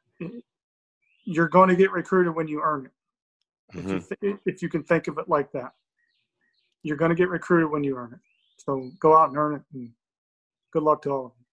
you're 1.24 1.48
going 1.48 1.68
to 1.68 1.76
get 1.76 1.92
recruited 1.92 2.34
when 2.34 2.48
you 2.48 2.60
earn 2.62 2.86
it. 2.86 3.76
Mm-hmm. 3.76 3.78
If, 3.78 3.90
you 3.90 3.98
mm-hmm. 3.98 4.26
th- 4.26 4.40
if 4.46 4.62
you 4.62 4.68
can 4.68 4.82
think 4.82 5.08
of 5.08 5.18
it 5.18 5.28
like 5.28 5.52
that, 5.52 5.72
you're 6.82 6.96
going 6.96 7.10
to 7.10 7.14
get 7.14 7.28
recruited 7.28 7.70
when 7.70 7.84
you 7.84 7.96
earn 7.96 8.12
it. 8.14 8.20
So 8.56 8.90
go 9.00 9.16
out 9.16 9.28
and 9.28 9.38
earn 9.38 9.54
it, 9.56 9.62
and 9.74 9.90
good 10.72 10.82
luck 10.82 11.02
to 11.02 11.10
all 11.10 11.26
of 11.26 11.32
you. 11.38 11.44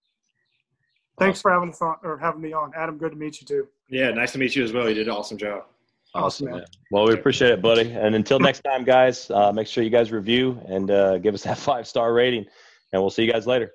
Thanks 1.18 1.42
for 1.42 1.52
having 1.52 1.70
us 1.70 1.82
on 1.82 1.96
or 2.04 2.18
having 2.18 2.42
me 2.42 2.54
on, 2.54 2.72
Adam. 2.76 2.98
Good 2.98 3.12
to 3.12 3.18
meet 3.18 3.40
you 3.40 3.48
too. 3.48 3.68
Yeah, 3.90 4.12
nice 4.12 4.34
to 4.34 4.38
meet 4.38 4.56
you 4.56 4.64
as 4.64 4.74
well. 4.74 4.90
You 4.90 4.96
did 4.96 5.08
an 5.08 5.14
awesome 5.14 5.38
job. 5.38 5.66
Awesome. 6.14 6.50
Man. 6.50 6.66
Well, 6.92 7.06
we 7.06 7.14
appreciate 7.14 7.52
it, 7.52 7.62
buddy. 7.62 7.92
And 7.92 8.16
until 8.16 8.40
next 8.40 8.62
time, 8.62 8.86
guys, 8.86 9.30
uh, 9.32 9.52
make 9.52 9.68
sure 9.68 9.84
you 9.84 9.90
guys 9.90 10.12
review 10.12 10.60
and 10.68 10.90
uh, 10.90 11.18
give 11.18 11.34
us 11.34 11.44
that 11.44 11.58
five 11.70 11.88
star 11.88 12.14
rating. 12.14 12.46
And 12.94 13.02
we'll 13.02 13.12
see 13.12 13.24
you 13.24 13.32
guys 13.32 13.46
later. 13.46 13.74